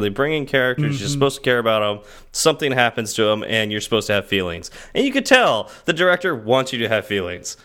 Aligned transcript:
They 0.00 0.10
bring 0.10 0.32
in 0.32 0.46
characters, 0.46 0.84
mm 0.84 0.90
-hmm. 0.90 1.00
you're 1.00 1.08
Mm-hmm. 1.08 1.12
supposed 1.12 1.36
to 1.38 1.42
care 1.42 1.58
about 1.58 1.82
them, 1.82 2.12
something 2.30 2.72
happens 2.72 3.14
to 3.14 3.22
them, 3.24 3.42
and 3.42 3.72
you're 3.72 3.80
supposed 3.80 4.06
to 4.06 4.12
have 4.12 4.28
feelings. 4.28 4.70
And 4.94 5.04
you 5.04 5.12
could 5.12 5.26
tell 5.26 5.70
the 5.86 5.92
director 5.92 6.36
wants 6.36 6.72
you 6.72 6.78
to 6.86 6.94
have 6.94 7.02
feelings. 7.02 7.56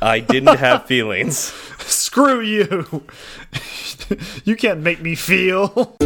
I 0.00 0.20
didn't 0.20 0.58
have 0.58 0.86
feelings. 0.94 1.52
Screw 1.78 2.40
you. 2.40 3.02
you 4.44 4.54
can't 4.54 4.80
make 4.80 5.02
me 5.02 5.16
feel. 5.16 5.96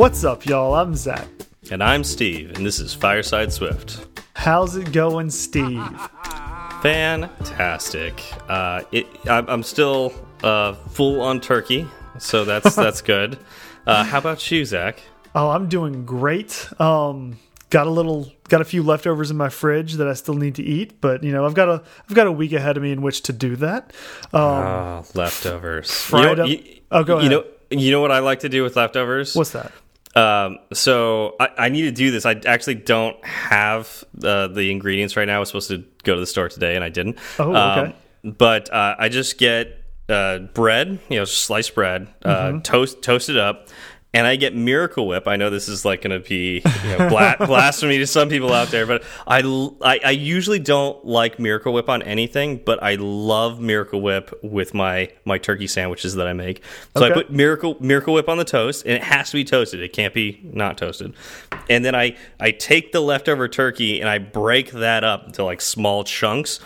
What's 0.00 0.24
up, 0.24 0.46
y'all? 0.46 0.74
I'm 0.74 0.94
Zach. 0.94 1.28
And 1.70 1.84
I'm 1.84 2.04
Steve, 2.04 2.52
and 2.56 2.64
this 2.64 2.80
is 2.80 2.94
Fireside 2.94 3.52
Swift. 3.52 4.06
How's 4.32 4.74
it 4.74 4.92
going, 4.92 5.28
Steve? 5.28 5.84
Fantastic. 6.80 8.24
Uh, 8.48 8.80
it, 8.92 9.06
I'm, 9.28 9.46
I'm 9.46 9.62
still 9.62 10.14
uh, 10.42 10.72
full 10.72 11.20
on 11.20 11.38
turkey, 11.42 11.86
so 12.18 12.46
that's 12.46 12.74
that's 12.76 13.02
good. 13.02 13.38
Uh, 13.86 14.02
how 14.04 14.16
about 14.16 14.50
you, 14.50 14.64
Zach? 14.64 15.02
Oh, 15.34 15.50
I'm 15.50 15.68
doing 15.68 16.06
great. 16.06 16.66
Um, 16.80 17.38
got 17.68 17.86
a 17.86 17.90
little, 17.90 18.32
got 18.48 18.62
a 18.62 18.64
few 18.64 18.82
leftovers 18.82 19.30
in 19.30 19.36
my 19.36 19.50
fridge 19.50 19.96
that 19.96 20.08
I 20.08 20.14
still 20.14 20.34
need 20.34 20.54
to 20.54 20.62
eat, 20.62 21.02
but 21.02 21.22
you 21.22 21.30
know, 21.30 21.44
I've 21.44 21.52
got 21.52 21.68
a, 21.68 21.82
I've 22.08 22.16
got 22.16 22.26
a 22.26 22.32
week 22.32 22.54
ahead 22.54 22.78
of 22.78 22.82
me 22.82 22.90
in 22.90 23.02
which 23.02 23.20
to 23.24 23.34
do 23.34 23.54
that. 23.56 23.92
Um, 24.32 24.40
oh, 24.40 25.04
leftovers. 25.12 25.92
Fried 25.92 26.30
you 26.30 26.36
know, 26.36 26.42
up. 26.44 26.48
You, 26.48 26.80
oh, 26.90 27.04
go 27.04 27.18
ahead. 27.18 27.30
You 27.30 27.36
know, 27.36 27.44
you 27.70 27.90
know 27.90 28.00
what 28.00 28.10
I 28.10 28.20
like 28.20 28.40
to 28.40 28.48
do 28.48 28.62
with 28.62 28.76
leftovers? 28.76 29.36
What's 29.36 29.50
that? 29.50 29.70
Um, 30.14 30.58
so 30.72 31.36
I, 31.38 31.48
I, 31.58 31.68
need 31.68 31.82
to 31.82 31.92
do 31.92 32.10
this. 32.10 32.26
I 32.26 32.40
actually 32.44 32.74
don't 32.74 33.24
have 33.24 34.04
uh, 34.24 34.48
the 34.48 34.70
ingredients 34.70 35.16
right 35.16 35.24
now. 35.24 35.36
I 35.36 35.38
was 35.38 35.48
supposed 35.48 35.68
to 35.68 35.84
go 36.02 36.14
to 36.14 36.20
the 36.20 36.26
store 36.26 36.48
today, 36.48 36.74
and 36.74 36.84
I 36.84 36.88
didn't. 36.88 37.18
Oh, 37.38 37.50
okay. 37.50 37.94
Um, 38.24 38.34
but 38.36 38.72
uh, 38.72 38.96
I 38.98 39.08
just 39.08 39.38
get 39.38 39.84
uh, 40.08 40.38
bread, 40.38 40.98
you 41.08 41.16
know, 41.16 41.24
sliced 41.24 41.74
bread, 41.74 42.08
Mm 42.24 42.32
-hmm. 42.32 42.62
toast, 42.62 43.02
toast 43.02 43.28
it 43.28 43.36
up, 43.36 43.68
and 44.12 44.26
I 44.26 44.36
get 44.36 44.54
Miracle 44.56 45.06
Whip. 45.06 45.28
I 45.28 45.36
know 45.36 45.50
this 45.50 45.68
is 45.68 45.84
like 45.84 46.02
going 46.02 46.20
to 46.20 46.28
be 46.28 46.62
you 46.84 46.98
know, 46.98 47.08
bla 47.08 47.36
blasphemy 47.46 47.98
to 47.98 48.06
some 48.06 48.28
people 48.28 48.52
out 48.52 48.68
there, 48.68 48.84
but 48.86 49.04
I, 49.26 49.40
I, 49.82 50.00
I 50.04 50.10
usually 50.10 50.58
don't 50.58 51.04
like 51.04 51.38
Miracle 51.38 51.72
Whip 51.72 51.88
on 51.88 52.02
anything, 52.02 52.60
but 52.64 52.82
I 52.82 52.96
love 52.96 53.60
Miracle 53.60 54.00
Whip 54.00 54.36
with 54.42 54.74
my 54.74 55.10
my 55.24 55.38
turkey 55.38 55.66
sandwiches 55.66 56.16
that 56.16 56.26
I 56.26 56.32
make. 56.32 56.62
So 56.96 57.04
Okay. 57.04 57.12
I 57.12 57.14
put 57.14 57.30
Miracle 57.30 57.76
Miracle 57.80 58.14
Whip 58.14 58.28
on 58.28 58.38
the 58.38 58.44
toast, 58.44 58.84
and 58.84 58.94
it 58.94 59.02
has 59.02 59.30
to 59.30 59.36
be 59.36 59.44
toasted. 59.44 59.80
It 59.80 59.92
can't 59.92 60.12
be 60.12 60.40
not 60.42 60.76
toasted. 60.76 61.14
And 61.68 61.84
then 61.84 61.94
I 61.94 62.16
I 62.40 62.50
take 62.50 62.92
the 62.92 63.00
leftover 63.00 63.46
turkey 63.48 64.00
and 64.00 64.08
I 64.08 64.18
break 64.18 64.72
that 64.72 65.04
up 65.04 65.26
into 65.26 65.44
like 65.44 65.60
small 65.60 66.02
chunks. 66.04 66.58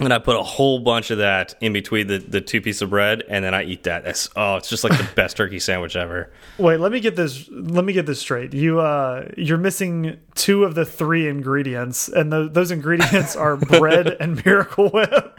And 0.00 0.12
I 0.12 0.18
put 0.18 0.36
a 0.36 0.42
whole 0.42 0.78
bunch 0.78 1.10
of 1.10 1.18
that 1.18 1.54
in 1.60 1.72
between 1.72 2.06
the, 2.06 2.18
the 2.18 2.40
two 2.40 2.60
pieces 2.60 2.82
of 2.82 2.90
bread, 2.90 3.24
and 3.28 3.44
then 3.44 3.52
I 3.52 3.64
eat 3.64 3.82
that. 3.82 4.04
That's, 4.04 4.28
oh, 4.36 4.56
it's 4.56 4.68
just 4.68 4.84
like 4.84 4.96
the 4.96 5.08
best 5.16 5.36
turkey 5.36 5.58
sandwich 5.58 5.96
ever. 5.96 6.30
Wait, 6.56 6.78
let 6.78 6.92
me 6.92 7.00
get 7.00 7.16
this. 7.16 7.48
Let 7.50 7.84
me 7.84 7.92
get 7.92 8.06
this 8.06 8.20
straight. 8.20 8.54
You, 8.54 8.80
uh, 8.80 9.28
you're 9.36 9.58
missing 9.58 10.18
two 10.34 10.64
of 10.64 10.74
the 10.74 10.84
three 10.84 11.28
ingredients, 11.28 12.08
and 12.08 12.32
tho 12.32 12.48
those 12.48 12.70
ingredients 12.70 13.34
are 13.34 13.56
bread 13.78 14.16
and 14.20 14.44
Miracle 14.44 14.88
Whip. 14.90 15.38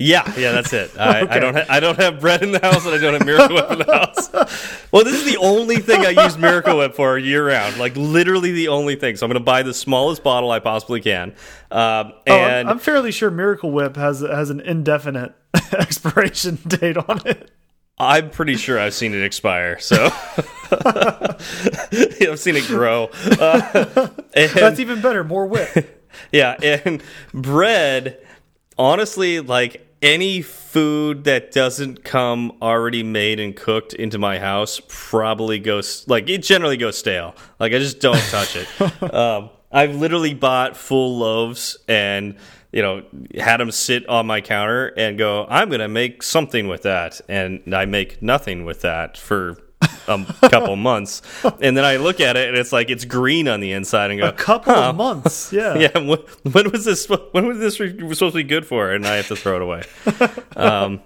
Yeah, 0.00 0.32
yeah, 0.38 0.52
that's 0.52 0.72
it. 0.72 0.90
I, 0.98 1.22
Okay. 1.22 1.32
I 1.34 1.38
don't. 1.38 1.54
Ha 1.56 1.64
I 1.68 1.80
don't 1.80 1.98
have 1.98 2.20
bread 2.20 2.42
in 2.42 2.52
the 2.52 2.60
house, 2.60 2.86
and 2.86 2.94
I 2.94 2.98
don't 2.98 3.14
have 3.14 3.26
Miracle 3.26 3.54
Whip 3.56 3.70
in 3.70 3.78
the 3.78 3.84
house. 3.92 4.28
Well, 4.90 5.04
this 5.04 5.16
is 5.16 5.24
the 5.30 5.36
only 5.36 5.76
thing 5.76 6.00
I 6.06 6.24
use 6.24 6.38
Miracle 6.38 6.78
Whip 6.78 6.94
for 6.94 7.18
year 7.18 7.46
round. 7.48 7.76
Like 7.76 7.94
literally 7.96 8.52
the 8.52 8.68
only 8.68 8.96
thing. 8.96 9.16
So 9.16 9.26
I'm 9.26 9.30
going 9.30 9.38
to 9.40 9.44
buy 9.44 9.62
the 9.62 9.74
smallest 9.74 10.22
bottle 10.22 10.50
I 10.50 10.60
possibly 10.60 11.02
can. 11.02 11.32
Um, 11.70 12.12
Oh, 12.26 12.34
I'm- 12.34 12.50
and 12.50 12.70
I'm 12.70 12.78
fairly 12.78 13.12
sure 13.12 13.30
Miracle 13.30 13.70
Whip 13.70 13.96
has 13.96 14.20
has 14.20 14.48
an 14.48 14.60
indefinite 14.60 15.34
expiration 15.72 16.56
date 16.66 16.96
on 16.96 17.20
it. 17.26 17.50
I'm 17.98 18.30
pretty 18.30 18.56
sure 18.56 18.78
I've 18.78 18.94
seen 18.94 19.12
it 19.12 19.22
expire. 19.24 19.78
So 19.80 20.10
I've 20.70 22.38
seen 22.38 22.56
it 22.56 22.66
grow. 22.66 23.10
Uh, 23.38 24.08
That's 24.34 24.78
even 24.80 25.00
better. 25.00 25.24
More 25.24 25.46
whip. 25.46 26.06
Yeah, 26.32 26.56
and 26.62 27.02
bread, 27.32 28.18
honestly, 28.78 29.40
like 29.40 29.86
any 30.02 30.42
food 30.42 31.24
that 31.24 31.50
doesn't 31.52 32.04
come 32.04 32.52
already 32.62 33.02
made 33.02 33.40
and 33.40 33.56
cooked 33.56 33.92
into 33.94 34.18
my 34.18 34.38
house 34.38 34.80
probably 34.88 35.58
goes 35.58 36.06
like 36.06 36.28
it 36.28 36.42
generally 36.42 36.76
goes 36.76 36.96
stale. 36.98 37.34
Like 37.58 37.72
I 37.72 37.78
just 37.78 38.00
don't 38.00 38.18
touch 38.30 38.56
it. 38.56 39.14
um, 39.14 39.50
I've 39.70 39.94
literally 39.96 40.34
bought 40.34 40.76
full 40.76 41.18
loaves 41.18 41.76
and 41.88 42.36
you 42.72 42.82
know 42.82 43.02
had 43.36 43.58
them 43.58 43.70
sit 43.70 44.08
on 44.08 44.26
my 44.26 44.40
counter 44.40 44.88
and 44.96 45.18
go. 45.18 45.46
I'm 45.48 45.68
gonna 45.68 45.88
make 45.88 46.22
something 46.22 46.68
with 46.68 46.82
that, 46.82 47.20
and 47.28 47.74
I 47.74 47.84
make 47.84 48.22
nothing 48.22 48.64
with 48.64 48.82
that 48.82 49.16
for. 49.16 49.56
A 50.08 50.48
couple 50.48 50.74
months, 50.90 51.22
and 51.60 51.76
then 51.76 51.84
I 51.84 51.96
look 51.96 52.20
at 52.20 52.36
it 52.36 52.48
and 52.48 52.56
it's 52.56 52.72
like 52.72 52.90
it's 52.90 53.04
green 53.04 53.48
on 53.48 53.60
the 53.60 53.72
inside, 53.72 54.10
and 54.10 54.20
go 54.20 54.28
A 54.28 54.32
couple 54.32 54.74
huh, 54.74 54.90
of 54.90 54.96
months. 54.96 55.52
Yeah. 55.52 55.74
yeah, 55.78 55.98
when, 55.98 56.18
when 56.50 56.70
was 56.70 56.84
this? 56.84 57.08
When 57.08 57.46
was 57.46 57.58
this 57.58 57.76
supposed 57.76 58.20
to 58.20 58.32
be 58.32 58.42
good 58.44 58.66
for? 58.66 58.90
And 58.92 59.06
I 59.06 59.16
have 59.16 59.28
to 59.28 59.36
throw 59.36 59.56
it 59.56 59.62
away. 59.62 59.82
um, 60.56 61.00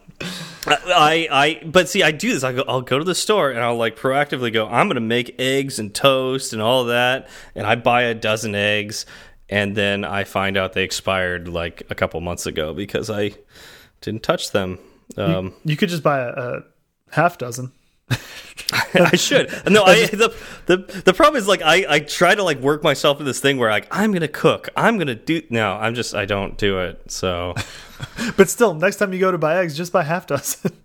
I, 0.67 1.29
I, 1.31 1.61
but 1.65 1.89
see, 1.89 2.03
I 2.03 2.13
do 2.13 2.33
this. 2.33 2.45
I 2.45 2.53
go, 2.53 2.65
I'll 2.69 2.83
go 2.83 2.99
to 2.99 3.05
the 3.05 3.15
store 3.15 3.51
and 3.51 3.61
I'll 3.61 3.77
like 3.77 3.97
proactively 3.97 4.53
go. 4.53 4.67
I'm 4.69 4.87
going 4.87 4.95
to 4.95 5.01
make 5.01 5.35
eggs 5.41 5.79
and 5.79 5.93
toast 5.95 6.53
and 6.53 6.63
all 6.63 6.85
that, 6.85 7.29
and 7.55 7.67
I 7.67 7.75
buy 7.75 8.03
a 8.03 8.15
dozen 8.15 8.55
eggs, 8.55 9.05
and 9.49 9.77
then 9.77 10.05
I 10.05 10.25
find 10.25 10.57
out 10.57 10.73
they 10.75 10.85
expired 10.85 11.49
like 11.49 11.83
a 11.91 11.95
couple 11.95 12.21
months 12.21 12.47
ago 12.47 12.73
because 12.75 13.11
I 13.11 13.33
didn't 14.01 14.23
touch 14.23 14.53
them. 14.53 14.79
Um, 15.17 15.55
You 15.65 15.77
could 15.77 15.89
just 15.89 16.03
buy 16.03 16.21
a, 16.21 16.29
a 16.29 16.63
half 17.11 17.39
dozen. 17.39 17.73
I 18.95 19.17
should. 19.17 19.51
No, 19.71 19.85
I 19.87 20.07
the, 20.07 20.35
the 20.67 20.77
the 21.05 21.13
problem 21.13 21.39
is 21.39 21.49
like 21.49 21.63
I 21.63 21.87
I 21.89 22.01
try 22.01 22.35
to 22.35 22.43
like 22.43 22.59
work 22.61 22.83
myself 22.83 23.21
in 23.21 23.27
this 23.27 23.41
thing 23.41 23.59
where 23.59 23.71
like 23.71 23.89
I'm 23.91 24.13
gonna 24.13 24.29
cook. 24.29 24.69
I'm 24.77 24.99
gonna 24.99 25.15
do. 25.15 25.43
No, 25.51 25.73
I'm 25.75 25.95
just 25.95 26.15
I 26.15 26.25
don't 26.25 26.57
do 26.59 26.81
it. 26.81 27.11
So. 27.11 27.55
But 28.37 28.51
still, 28.51 28.75
next 28.75 28.97
time 28.97 29.13
you 29.13 29.21
go 29.21 29.31
to 29.31 29.39
buy 29.39 29.59
eggs, 29.59 29.77
just 29.77 29.93
buy 29.93 30.03
half 30.03 30.27
dozen. 30.27 30.73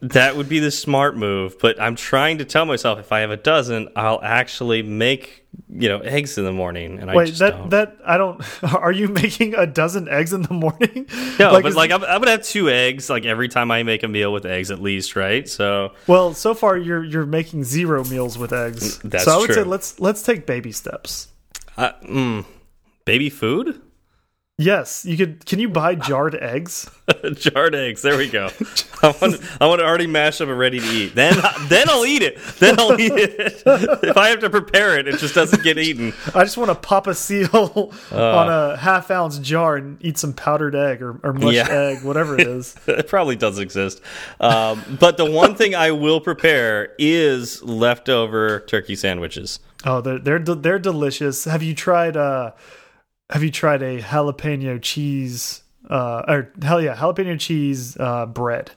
That 0.00 0.36
would 0.36 0.48
be 0.48 0.60
the 0.60 0.70
smart 0.70 1.16
move, 1.16 1.58
but 1.58 1.80
I'm 1.80 1.96
trying 1.96 2.38
to 2.38 2.44
tell 2.44 2.64
myself 2.64 3.00
if 3.00 3.10
I 3.10 3.18
have 3.18 3.32
a 3.32 3.36
dozen, 3.36 3.88
I'll 3.96 4.20
actually 4.22 4.84
make 4.84 5.47
you 5.68 5.88
know 5.88 5.98
eggs 6.00 6.38
in 6.38 6.44
the 6.44 6.52
morning, 6.52 6.98
and 6.98 7.10
I 7.10 7.14
Wait, 7.14 7.26
just 7.26 7.38
that 7.40 7.50
don't. 7.56 7.70
that 7.70 7.96
I 8.04 8.16
don't. 8.16 8.42
Are 8.74 8.92
you 8.92 9.08
making 9.08 9.54
a 9.54 9.66
dozen 9.66 10.08
eggs 10.08 10.32
in 10.32 10.42
the 10.42 10.54
morning? 10.54 11.06
no, 11.38 11.50
but 11.62 11.74
like 11.74 11.90
I'm, 11.90 12.02
I'm 12.04 12.20
gonna 12.20 12.32
have 12.32 12.42
two 12.44 12.68
eggs 12.68 13.10
like 13.10 13.24
every 13.24 13.48
time 13.48 13.70
I 13.70 13.82
make 13.82 14.02
a 14.02 14.08
meal 14.08 14.32
with 14.32 14.46
eggs 14.46 14.70
at 14.70 14.80
least, 14.80 15.16
right? 15.16 15.48
So 15.48 15.92
well, 16.06 16.34
so 16.34 16.54
far 16.54 16.76
you're 16.76 17.04
you're 17.04 17.26
making 17.26 17.64
zero 17.64 18.04
meals 18.04 18.38
with 18.38 18.52
eggs. 18.52 18.98
That's 19.00 19.24
so 19.24 19.32
I 19.32 19.36
would 19.38 19.46
true. 19.46 19.54
say 19.56 19.62
let's 19.64 19.98
let's 20.00 20.22
take 20.22 20.46
baby 20.46 20.72
steps. 20.72 21.28
uh, 21.76 21.92
mm, 22.04 22.44
baby 23.04 23.30
food, 23.30 23.80
Yes, 24.60 25.04
you 25.04 25.16
could. 25.16 25.46
Can 25.46 25.60
you 25.60 25.68
buy 25.68 25.94
jarred 25.94 26.34
eggs? 26.34 26.90
jarred 27.34 27.76
eggs. 27.76 28.02
There 28.02 28.16
we 28.18 28.28
go. 28.28 28.48
I 29.04 29.14
want 29.22 29.40
I 29.60 29.66
want 29.68 29.80
it 29.80 29.84
already 29.84 30.08
mash 30.08 30.40
up 30.40 30.48
and 30.48 30.58
ready 30.58 30.80
to 30.80 30.86
eat. 30.86 31.14
Then 31.14 31.36
then 31.68 31.88
I'll 31.88 32.04
eat 32.04 32.22
it. 32.22 32.38
Then 32.58 32.74
I'll 32.80 33.00
eat 33.00 33.12
it. 33.12 33.62
if 33.64 34.16
I 34.16 34.30
have 34.30 34.40
to 34.40 34.50
prepare 34.50 34.98
it, 34.98 35.06
it 35.06 35.18
just 35.18 35.36
doesn't 35.36 35.62
get 35.62 35.78
eaten. 35.78 36.12
I 36.34 36.42
just 36.42 36.56
want 36.56 36.70
to 36.70 36.74
pop 36.74 37.06
a 37.06 37.14
seal 37.14 37.92
Uh. 38.10 38.36
on 38.36 38.48
a 38.50 38.76
half 38.76 39.12
ounce 39.12 39.38
jar 39.38 39.76
and 39.76 39.96
eat 40.04 40.18
some 40.18 40.32
powdered 40.32 40.74
egg 40.74 41.02
or, 41.02 41.20
or 41.22 41.32
mushed 41.32 41.54
Yeah. 41.54 41.68
egg, 41.70 42.02
whatever 42.02 42.34
it 42.36 42.48
is. 42.48 42.74
it 42.88 43.06
probably 43.06 43.36
does 43.36 43.60
exist. 43.60 44.00
Um, 44.40 44.82
but 44.98 45.18
the 45.18 45.30
one 45.30 45.54
thing 45.54 45.76
I 45.76 45.92
will 45.92 46.20
prepare 46.20 46.94
is 46.98 47.62
leftover 47.62 48.58
turkey 48.66 48.96
sandwiches. 48.96 49.60
Oh, 49.84 50.00
they're 50.00 50.18
they're 50.18 50.38
de- 50.40 50.56
they're 50.56 50.78
delicious. 50.80 51.44
Have 51.44 51.62
you 51.62 51.76
tried 51.76 52.16
uh 52.16 52.50
have 53.30 53.42
you 53.42 53.50
tried 53.50 53.82
a 53.82 54.00
jalapeno 54.00 54.80
cheese 54.80 55.62
uh 55.90 56.22
or 56.28 56.52
hell 56.62 56.80
yeah, 56.80 56.96
jalapeno 56.96 57.38
cheese 57.38 57.96
uh 57.98 58.26
bread? 58.26 58.72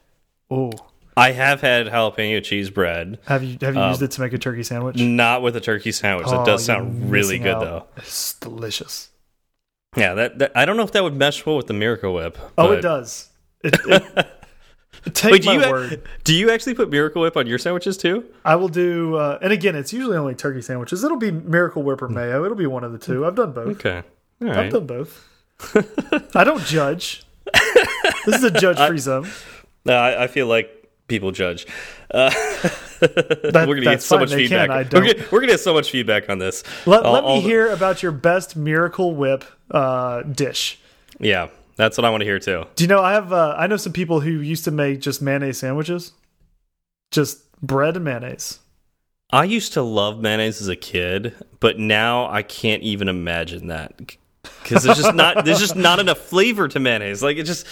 Oh, 0.50 0.72
I 1.18 1.32
have 1.32 1.62
had 1.62 1.88
jalapeno 1.88 2.44
cheese 2.44 2.70
bread, 2.70 3.20
have 3.26 3.44
you 3.44 3.58
have 3.62 3.76
you 3.76 3.82
Um, 3.82 3.90
used 3.90 4.02
it 4.02 4.12
to 4.12 4.22
make 4.22 4.34
a 4.34 4.38
turkey 4.38 4.64
sandwich? 4.64 4.98
not 5.00 5.42
with 5.42 5.56
a 5.56 5.62
turkey 5.62 5.92
sandwich. 5.92 6.28
Oh, 6.30 6.38
that 6.38 6.46
does 6.46 6.64
sound 6.66 7.12
really 7.12 7.38
good 7.40 7.56
out. 7.56 7.62
though. 7.62 7.86
It's 7.98 8.34
delicious. 8.36 9.10
Yeah, 9.98 10.14
that, 10.14 10.40
that 10.40 10.52
I 10.56 10.64
don't 10.64 10.78
know 10.78 10.84
if 10.84 10.94
that 10.94 11.04
would 11.04 11.16
mesh 11.18 11.46
well 11.46 11.58
with 11.58 11.68
the 11.68 11.74
Miracle 11.74 12.14
Whip. 12.14 12.38
Oh, 12.58 12.72
it 12.72 12.80
does. 12.82 13.28
It, 13.62 13.76
it, 13.86 15.14
take 15.14 15.34
Wait, 15.34 15.42
do 15.42 15.48
my 15.50 15.66
you 15.66 15.72
word. 15.72 16.02
do 16.24 16.34
you 16.34 16.50
actually 16.50 16.76
put 16.76 16.90
Miracle 16.90 17.22
Whip 17.22 17.36
on 17.36 17.46
your 17.46 17.58
sandwiches 17.58 17.98
too? 17.98 18.24
I 18.46 18.56
will 18.56 18.70
do, 18.70 19.16
uh, 19.16 19.38
and 19.42 19.52
again, 19.52 19.76
it's 19.76 19.92
usually 19.92 20.16
only 20.16 20.34
turkey 20.34 20.62
sandwiches. 20.62 21.04
It'll 21.04 21.18
be 21.18 21.30
Miracle 21.32 21.84
Whip 21.84 22.02
or 22.02 22.08
mayo. 22.08 22.46
It'll 22.46 22.56
be 22.56 22.68
one 22.68 22.86
of 22.86 22.94
the 22.94 22.98
two. 22.98 23.26
I've 23.26 23.36
done 23.36 23.52
both. 23.52 23.68
Okay, 23.86 24.04
all 24.42 24.50
I've 24.50 24.56
right. 24.58 24.72
done 24.72 24.86
both. 24.88 25.28
I 26.36 26.44
don't 26.44 26.64
judge. 26.66 27.24
This 28.26 28.36
is 28.38 28.44
a 28.44 28.52
judge-free 28.52 28.98
zone. 29.10 29.30
No, 29.86 29.94
I, 29.96 30.24
I 30.24 30.28
feel 30.28 30.48
like 30.48 30.90
people 31.08 31.32
judge. 31.32 31.68
Uh, 32.10 32.30
That- 33.02 33.66
we're 33.68 33.76
gonna 33.76 33.82
get 33.82 34.04
so 34.04 34.16
fine, 34.16 34.20
much 34.22 34.30
they 34.30 34.38
feedback. 34.48 34.68
can, 34.68 34.72
I 34.72 34.78
We're 34.78 34.84
don't. 34.84 35.06
gonna, 35.18 35.28
we're 35.32 35.40
gonna 35.40 35.54
get 35.54 35.60
so 35.60 35.74
much 35.74 35.90
feedback 35.90 36.30
on 36.30 36.38
this. 36.38 36.64
Let, 36.86 37.02
All- 37.04 37.14
let 37.14 37.24
me 37.24 37.30
all 37.30 37.42
the- 37.42 37.48
hear 37.48 37.72
about 37.72 38.04
your 38.04 38.12
best 38.12 38.56
Miracle 38.56 39.16
Whip 39.16 39.44
uh, 39.72 40.22
dish. 40.22 40.80
Yeah, 41.20 41.48
that's 41.78 41.98
what 41.98 42.06
I 42.06 42.12
want 42.12 42.22
to 42.22 42.26
hear 42.26 42.38
too. 42.38 42.66
Do 42.76 42.84
you 42.84 42.88
know 42.88 43.02
I 43.02 43.14
have 43.14 43.34
uh, 43.34 43.56
I 43.58 43.66
know 43.66 43.78
some 43.78 43.92
people 43.94 44.20
who 44.20 44.30
used 44.30 44.66
to 44.66 44.72
make 44.72 45.02
just 45.02 45.20
mayonnaise 45.20 45.58
sandwiches, 45.58 46.12
just 47.10 47.52
bread 47.62 47.96
and 47.96 48.06
mayonnaise. 48.06 48.60
I 49.32 49.46
used 49.46 49.74
to 49.74 49.82
love 49.82 50.20
mayonnaise 50.22 50.62
as 50.62 50.68
a 50.68 50.76
kid, 50.76 51.34
but 51.60 51.80
now 51.80 52.30
I 52.30 52.44
can't 52.44 52.84
even 52.84 53.08
imagine 53.10 53.66
that 53.68 54.16
because 54.64 54.84
there's 54.84 54.98
just 54.98 55.16
not 55.16 55.46
there's 55.46 55.60
just 55.60 55.76
not 55.76 56.00
enough 56.00 56.18
flavor 56.20 56.68
to 56.68 56.80
mayonnaise. 56.80 57.22
Like 57.24 57.38
it 57.38 57.44
just 57.44 57.66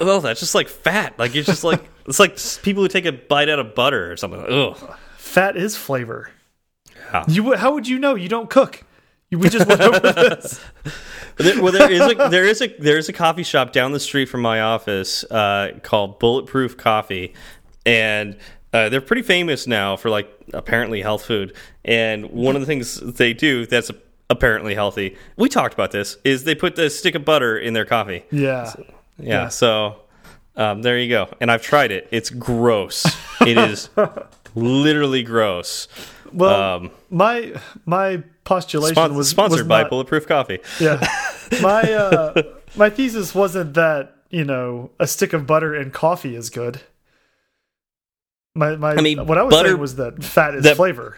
oh, 0.00 0.20
that's 0.20 0.40
just 0.40 0.54
like 0.54 0.68
fat. 0.68 1.18
Like 1.18 1.34
it's 1.34 1.46
just 1.46 1.64
like 1.64 1.82
it's 2.06 2.18
like 2.20 2.38
people 2.62 2.82
who 2.82 2.88
take 2.88 3.06
a 3.06 3.12
bite 3.12 3.48
out 3.48 3.58
of 3.58 3.74
butter 3.74 4.10
or 4.10 4.16
something. 4.16 4.44
Ugh. 4.48 4.96
Fat 5.16 5.56
is 5.56 5.76
flavor. 5.76 6.30
Yeah. 6.96 7.24
You 7.28 7.54
how 7.56 7.74
would 7.74 7.88
you 7.88 7.98
know? 7.98 8.14
You 8.14 8.28
don't 8.28 8.50
cook. 8.50 8.82
We 9.30 9.48
just 9.50 9.66
went 9.68 9.80
over 9.80 10.00
this. 10.00 10.60
There- 11.38 11.62
well, 11.62 11.72
there 11.72 11.90
is 11.90 12.00
a 12.00 12.14
there 12.30 12.44
is 12.44 12.60
a 12.60 12.66
there 12.78 12.98
is 12.98 13.08
a 13.08 13.12
coffee 13.12 13.44
shop 13.44 13.72
down 13.72 13.92
the 13.92 14.00
street 14.00 14.24
from 14.26 14.40
my 14.40 14.60
office 14.60 15.22
uh, 15.24 15.78
called 15.84 16.18
Bulletproof 16.18 16.76
Coffee, 16.76 17.32
and 17.86 18.36
uh, 18.72 18.88
they're 18.88 19.00
pretty 19.00 19.22
famous 19.22 19.68
now 19.68 19.96
for 19.96 20.10
like 20.10 20.28
apparently 20.52 21.00
health 21.00 21.24
food. 21.24 21.54
And 21.84 22.30
one 22.30 22.56
of 22.56 22.60
the 22.60 22.66
things 22.66 22.98
they 22.98 23.34
do 23.34 23.66
that's 23.66 23.92
apparently 24.30 24.74
healthy, 24.74 25.16
we 25.36 25.48
talked 25.48 25.74
about 25.74 25.90
this, 25.90 26.16
is 26.24 26.44
they 26.44 26.54
put 26.54 26.76
the 26.76 26.90
stick 26.90 27.14
of 27.14 27.24
butter 27.24 27.56
in 27.58 27.72
their 27.74 27.84
coffee. 27.84 28.24
Yeah. 28.30 28.72
Yeah, 29.18 29.48
so 29.48 29.96
um, 30.56 30.82
there 30.82 30.98
you 30.98 31.08
go. 31.08 31.28
And 31.40 31.50
I've 31.50 31.62
tried 31.62 31.90
it. 31.90 32.06
It's 32.10 32.30
gross. 32.30 33.04
it 33.40 33.58
is 33.70 33.90
literally 34.54 35.22
gross. 35.22 35.88
Well, 36.32 36.76
Um, 36.76 36.90
my 37.10 37.54
my 37.86 38.22
postulation 38.44 38.94
Spon- 38.94 39.14
was 39.14 39.28
sponsored 39.30 39.60
was 39.60 39.66
by 39.66 39.82
not- 39.82 39.90
Bulletproof 39.90 40.26
Coffee. 40.28 40.58
Yeah, 40.78 41.04
my 41.62 41.82
uh, 41.92 42.42
my 42.76 42.90
thesis 42.90 43.34
wasn't 43.34 43.74
that 43.74 44.14
you 44.30 44.44
know 44.44 44.90
a 45.00 45.06
stick 45.06 45.32
of 45.32 45.46
butter 45.46 45.74
and 45.74 45.92
coffee 45.92 46.36
is 46.36 46.50
good. 46.50 46.80
My 48.54 48.76
my 48.76 48.92
I 48.92 49.00
mean, 49.00 49.26
what 49.26 49.38
I 49.38 49.42
was 49.42 49.54
butter- 49.54 49.68
saying 49.70 49.80
was 49.80 49.96
that 49.96 50.22
fat 50.22 50.54
is 50.54 50.64
that- 50.64 50.76
flavor. 50.76 51.16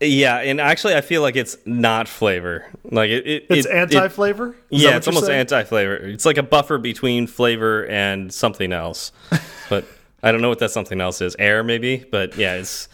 Yeah, 0.00 0.36
and 0.38 0.60
actually, 0.60 0.94
I 0.94 1.00
feel 1.00 1.22
like 1.22 1.36
it's 1.36 1.56
not 1.64 2.06
flavor. 2.08 2.66
Like 2.84 3.08
it, 3.10 3.26
it 3.26 3.46
It's 3.48 3.66
it- 3.66 3.72
anti 3.72 4.04
it- 4.04 4.12
flavor. 4.12 4.54
yeah, 4.68 4.96
it's 4.96 5.08
almost 5.08 5.30
anti-flavor. 5.30 5.94
It's 5.96 6.26
like 6.26 6.36
a 6.36 6.42
buffer 6.42 6.76
between 6.78 7.26
flavor 7.26 7.86
and 7.86 8.32
something 8.32 8.72
else. 8.72 9.12
but 9.70 9.86
I 10.22 10.32
don't 10.32 10.42
know 10.42 10.48
what 10.50 10.58
that 10.58 10.70
something 10.70 11.00
else 11.00 11.20
is. 11.22 11.34
Air, 11.38 11.62
maybe. 11.64 12.04
But 12.10 12.36
yeah, 12.36 12.56
it's 12.56 12.88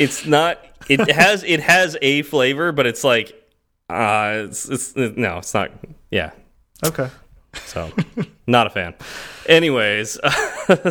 it's 0.00 0.26
not. 0.26 0.58
It 0.88 1.08
has 1.10 1.44
it 1.44 1.60
has 1.60 1.96
a 2.02 2.22
flavor, 2.22 2.72
but 2.72 2.86
it's 2.86 3.04
like 3.04 3.32
uh, 3.88 4.42
it's, 4.46 4.68
it's 4.68 4.96
no, 4.96 5.38
it's 5.38 5.54
not. 5.54 5.70
Yeah, 6.10 6.32
Okay. 6.84 7.08
so 7.66 7.90
not 8.48 8.66
a 8.66 8.70
fan. 8.70 8.94
Anyways, 9.46 10.18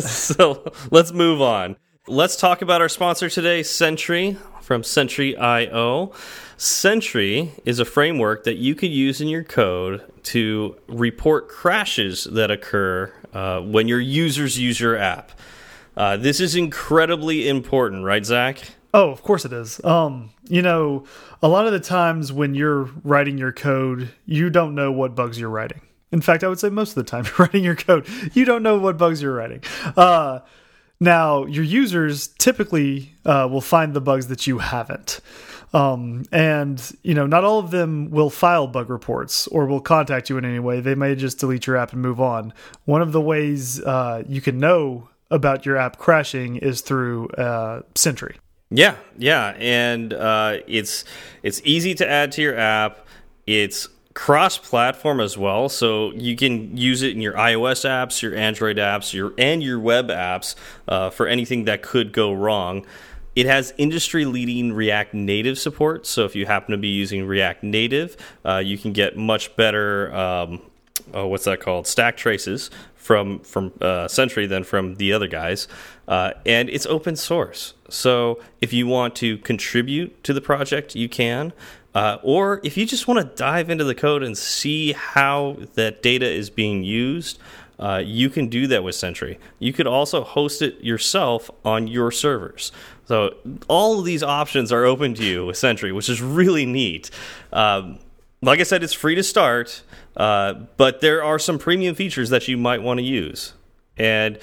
so 0.00 0.72
let's 0.90 1.12
move 1.12 1.42
on. 1.42 1.76
Let's 2.06 2.36
talk 2.36 2.60
about 2.60 2.82
our 2.82 2.90
sponsor 2.90 3.30
today, 3.30 3.62
Sentry 3.62 4.36
from 4.60 4.82
Sentry.io. 4.82 6.12
Sentry 6.58 7.52
is 7.64 7.78
a 7.78 7.86
framework 7.86 8.44
that 8.44 8.56
you 8.58 8.74
could 8.74 8.90
use 8.90 9.22
in 9.22 9.28
your 9.28 9.42
code 9.42 10.02
to 10.24 10.76
report 10.86 11.48
crashes 11.48 12.24
that 12.24 12.50
occur 12.50 13.10
uh, 13.32 13.60
when 13.62 13.88
your 13.88 14.00
users 14.00 14.58
use 14.58 14.78
your 14.78 14.98
app. 14.98 15.32
Uh, 15.96 16.18
this 16.18 16.40
is 16.40 16.54
incredibly 16.54 17.48
important, 17.48 18.04
right, 18.04 18.26
Zach? 18.26 18.60
Oh, 18.92 19.08
of 19.08 19.22
course 19.22 19.46
it 19.46 19.54
is. 19.54 19.82
Um, 19.82 20.28
you 20.46 20.60
know, 20.60 21.06
a 21.42 21.48
lot 21.48 21.66
of 21.66 21.72
the 21.72 21.80
times 21.80 22.30
when 22.30 22.54
you're 22.54 22.90
writing 23.02 23.38
your 23.38 23.52
code, 23.52 24.10
you 24.26 24.50
don't 24.50 24.74
know 24.74 24.92
what 24.92 25.14
bugs 25.14 25.40
you're 25.40 25.48
writing. 25.48 25.80
In 26.12 26.20
fact, 26.20 26.44
I 26.44 26.48
would 26.48 26.60
say 26.60 26.68
most 26.68 26.90
of 26.90 26.96
the 26.96 27.04
time 27.04 27.24
you're 27.38 27.46
writing 27.46 27.64
your 27.64 27.76
code, 27.76 28.06
you 28.34 28.44
don't 28.44 28.62
know 28.62 28.78
what 28.78 28.98
bugs 28.98 29.22
you're 29.22 29.34
writing. 29.34 29.62
Uh, 29.96 30.40
now, 31.04 31.44
your 31.44 31.64
users 31.64 32.28
typically 32.28 33.14
uh, 33.24 33.48
will 33.50 33.60
find 33.60 33.94
the 33.94 34.00
bugs 34.00 34.26
that 34.26 34.46
you 34.46 34.58
haven't. 34.58 35.20
Um, 35.72 36.24
and, 36.30 36.80
you 37.02 37.14
know, 37.14 37.26
not 37.26 37.42
all 37.42 37.58
of 37.58 37.70
them 37.72 38.10
will 38.10 38.30
file 38.30 38.68
bug 38.68 38.88
reports 38.90 39.48
or 39.48 39.66
will 39.66 39.80
contact 39.80 40.30
you 40.30 40.38
in 40.38 40.44
any 40.44 40.60
way. 40.60 40.80
They 40.80 40.94
may 40.94 41.16
just 41.16 41.38
delete 41.40 41.66
your 41.66 41.76
app 41.76 41.92
and 41.92 42.00
move 42.00 42.20
on. 42.20 42.52
One 42.84 43.02
of 43.02 43.12
the 43.12 43.20
ways 43.20 43.80
uh, 43.80 44.22
you 44.28 44.40
can 44.40 44.58
know 44.58 45.08
about 45.30 45.66
your 45.66 45.76
app 45.76 45.98
crashing 45.98 46.56
is 46.56 46.80
through 46.80 47.28
uh, 47.30 47.82
Sentry. 47.96 48.36
Yeah, 48.70 48.96
yeah, 49.18 49.54
and 49.58 50.12
uh, 50.12 50.58
it's 50.66 51.04
it's 51.42 51.60
easy 51.64 51.94
to 51.94 52.08
add 52.08 52.32
to 52.32 52.42
your 52.42 52.56
app. 52.56 53.06
It's 53.46 53.88
cross-platform 54.14 55.20
as 55.20 55.36
well, 55.36 55.68
so 55.68 56.12
you 56.12 56.36
can 56.36 56.76
use 56.76 57.02
it 57.02 57.10
in 57.10 57.20
your 57.20 57.34
iOS 57.34 57.84
apps, 57.84 58.22
your 58.22 58.34
Android 58.34 58.76
apps, 58.76 59.12
your 59.12 59.34
and 59.36 59.62
your 59.62 59.78
web 59.78 60.08
apps 60.08 60.54
uh, 60.86 61.10
for 61.10 61.26
anything 61.26 61.64
that 61.64 61.82
could 61.82 62.12
go 62.12 62.32
wrong. 62.32 62.86
It 63.34 63.46
has 63.46 63.74
industry-leading 63.76 64.72
React 64.72 65.14
Native 65.14 65.58
support, 65.58 66.06
so 66.06 66.24
if 66.24 66.36
you 66.36 66.46
happen 66.46 66.70
to 66.70 66.78
be 66.78 66.88
using 66.88 67.26
React 67.26 67.64
Native, 67.64 68.16
uh, 68.44 68.58
you 68.58 68.78
can 68.78 68.92
get 68.92 69.16
much 69.16 69.56
better. 69.56 70.14
Um, 70.14 70.62
oh, 71.12 71.26
what's 71.26 71.44
that 71.44 71.58
called? 71.58 71.88
Stack 71.88 72.16
traces 72.16 72.70
from 72.94 73.40
from 73.40 73.72
uh, 73.80 74.06
Sentry 74.06 74.46
than 74.46 74.62
from 74.62 74.94
the 74.94 75.12
other 75.12 75.26
guys, 75.26 75.66
uh, 76.06 76.34
and 76.46 76.70
it's 76.70 76.86
open 76.86 77.16
source. 77.16 77.74
So 77.88 78.40
if 78.60 78.72
you 78.72 78.86
want 78.86 79.16
to 79.16 79.38
contribute 79.38 80.22
to 80.22 80.32
the 80.32 80.40
project, 80.40 80.94
you 80.94 81.08
can, 81.08 81.52
uh, 81.94 82.18
or 82.22 82.60
if 82.64 82.76
you 82.76 82.86
just 82.86 83.06
want 83.06 83.20
to 83.20 83.36
dive 83.36 83.70
into 83.70 83.84
the 83.84 83.94
code 83.94 84.22
and 84.22 84.36
see 84.36 84.92
how 84.92 85.56
that 85.74 86.02
data 86.02 86.28
is 86.28 86.50
being 86.50 86.84
used. 86.84 87.38
Uh, 87.76 88.00
you 88.04 88.30
can 88.30 88.46
do 88.46 88.68
that 88.68 88.84
with 88.84 88.94
Sentry. 88.94 89.36
You 89.58 89.72
could 89.72 89.88
also 89.88 90.22
host 90.22 90.62
it 90.62 90.80
yourself 90.80 91.50
on 91.64 91.88
your 91.88 92.12
servers. 92.12 92.70
So 93.06 93.34
all 93.66 93.98
of 93.98 94.04
these 94.04 94.22
options 94.22 94.70
are 94.70 94.84
open 94.84 95.14
to 95.14 95.24
you 95.24 95.46
with 95.46 95.56
Sentry, 95.56 95.90
which 95.90 96.08
is 96.08 96.22
really 96.22 96.66
neat. 96.66 97.10
Um, 97.52 97.98
like 98.42 98.60
I 98.60 98.62
said, 98.62 98.82
it's 98.84 98.92
free 98.92 99.16
to 99.16 99.24
start, 99.24 99.82
uh, 100.16 100.54
but 100.76 101.00
there 101.00 101.24
are 101.24 101.38
some 101.38 101.58
premium 101.58 101.94
features 101.94 102.30
that 102.30 102.46
you 102.46 102.56
might 102.56 102.80
want 102.80 102.98
to 102.98 103.04
use. 103.04 103.54
And 103.96 104.38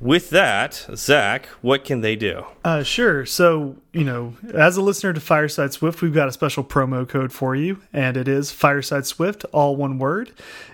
with 0.00 0.30
that, 0.30 0.86
Zach, 0.94 1.46
what 1.60 1.84
can 1.84 2.00
they 2.00 2.16
do? 2.16 2.44
Uh, 2.64 2.82
sure. 2.82 3.26
So, 3.26 3.76
you 3.92 4.04
know, 4.04 4.34
as 4.54 4.76
a 4.76 4.82
listener 4.82 5.12
to 5.12 5.20
Fireside 5.20 5.72
Swift, 5.72 6.02
we've 6.02 6.14
got 6.14 6.28
a 6.28 6.32
special 6.32 6.64
promo 6.64 7.08
code 7.08 7.32
for 7.32 7.56
you, 7.56 7.80
and 7.92 8.16
it 8.16 8.28
is 8.28 8.52
Fireside 8.52 9.06
Swift, 9.06 9.44
all 9.52 9.76
one 9.76 9.98
word. 9.98 10.32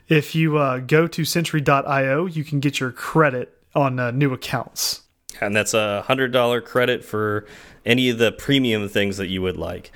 If 0.08 0.34
you 0.34 0.58
uh, 0.58 0.78
go 0.78 1.06
to 1.06 1.24
Sentry.io, 1.24 2.26
you 2.26 2.44
can 2.44 2.60
get 2.60 2.80
your 2.80 2.92
credit 2.92 3.56
on 3.74 3.98
uh, 3.98 4.10
new 4.10 4.32
accounts. 4.32 5.02
And 5.40 5.54
that's 5.54 5.74
a 5.74 6.04
$100 6.08 6.64
credit 6.64 7.04
for 7.04 7.46
any 7.84 8.08
of 8.08 8.18
the 8.18 8.32
premium 8.32 8.88
things 8.88 9.16
that 9.16 9.28
you 9.28 9.42
would 9.42 9.56
like. 9.56 9.90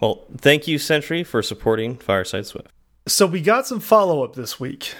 Well, 0.00 0.24
thank 0.36 0.66
you, 0.66 0.78
Sentry, 0.78 1.22
for 1.22 1.42
supporting 1.42 1.96
Fireside 1.96 2.46
Swift. 2.46 2.68
So 3.06 3.26
we 3.26 3.40
got 3.40 3.66
some 3.66 3.80
follow 3.80 4.24
up 4.24 4.34
this 4.34 4.58
week. 4.58 4.94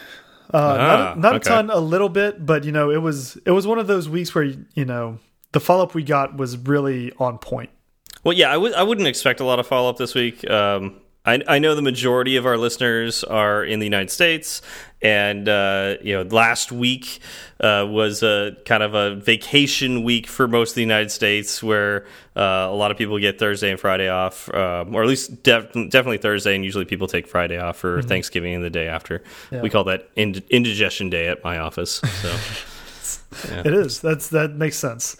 Uh, 0.52 0.56
Ah, 0.58 0.76
not 0.76 1.16
a, 1.16 1.20
not 1.20 1.34
okay. 1.36 1.50
a 1.50 1.54
ton, 1.54 1.70
a 1.70 1.78
little 1.78 2.08
bit, 2.08 2.44
but 2.44 2.64
you 2.64 2.72
know, 2.72 2.90
it 2.90 2.98
was 3.02 3.36
it 3.46 3.50
was 3.52 3.66
one 3.66 3.78
of 3.78 3.86
those 3.86 4.08
weeks 4.08 4.34
where 4.34 4.44
you 4.44 4.84
know 4.84 5.18
the 5.52 5.60
follow 5.60 5.82
up 5.82 5.94
we 5.94 6.02
got 6.02 6.36
was 6.36 6.56
really 6.56 7.12
on 7.18 7.38
point. 7.38 7.70
Well, 8.24 8.36
yeah, 8.36 8.50
I 8.50 8.54
w 8.54 8.72
I 8.74 8.82
wouldn't 8.82 9.06
expect 9.08 9.40
a 9.40 9.44
lot 9.44 9.58
of 9.58 9.66
follow 9.66 9.88
up 9.88 9.96
this 9.96 10.14
week. 10.14 10.48
Um, 10.50 11.00
I, 11.24 11.40
I 11.46 11.58
know 11.58 11.74
the 11.74 11.82
majority 11.82 12.36
of 12.36 12.46
our 12.46 12.56
listeners 12.56 13.24
are 13.24 13.62
in 13.62 13.78
the 13.78 13.86
United 13.86 14.10
States, 14.10 14.62
and 15.02 15.48
uh, 15.48 15.96
you 16.02 16.14
know, 16.14 16.22
last 16.22 16.70
week 16.72 17.20
uh, 17.60 17.86
was 17.88 18.22
a 18.22 18.56
kind 18.64 18.82
of 18.82 18.94
a 18.94 19.14
vacation 19.16 20.02
week 20.02 20.26
for 20.26 20.46
most 20.46 20.70
of 20.70 20.74
the 20.76 20.82
United 20.82 21.10
States, 21.10 21.62
where 21.62 22.06
uh, 22.36 22.68
a 22.70 22.74
lot 22.74 22.90
of 22.90 22.98
people 22.98 23.18
get 23.18 23.38
Thursday 23.38 23.70
and 23.70 23.80
Friday 23.80 24.08
off, 24.08 24.52
um, 24.54 24.94
or 24.94 25.02
at 25.02 25.08
least 25.08 25.42
def 25.42 25.72
definitely 25.72 26.18
Thursday, 26.18 26.54
and 26.54 26.64
usually 26.64 26.84
people 26.84 27.06
take 27.06 27.26
Friday 27.26 27.58
off 27.58 27.76
for 27.78 28.02
Thanksgiving 28.02 28.54
and 28.54 28.64
the 28.64 28.70
day 28.70 28.88
after. 28.88 29.22
We 29.50 29.70
call 29.70 29.84
that 29.84 30.08
ind 30.16 30.42
indigestion 30.50 31.10
day 31.10 31.28
at 31.28 31.42
my 31.44 31.58
office. 31.58 32.00
So, 32.22 32.36
It 33.64 33.72
is. 33.72 34.00
That's 34.00 34.28
that 34.28 34.52
makes 34.52 34.76
sense. 34.76 35.16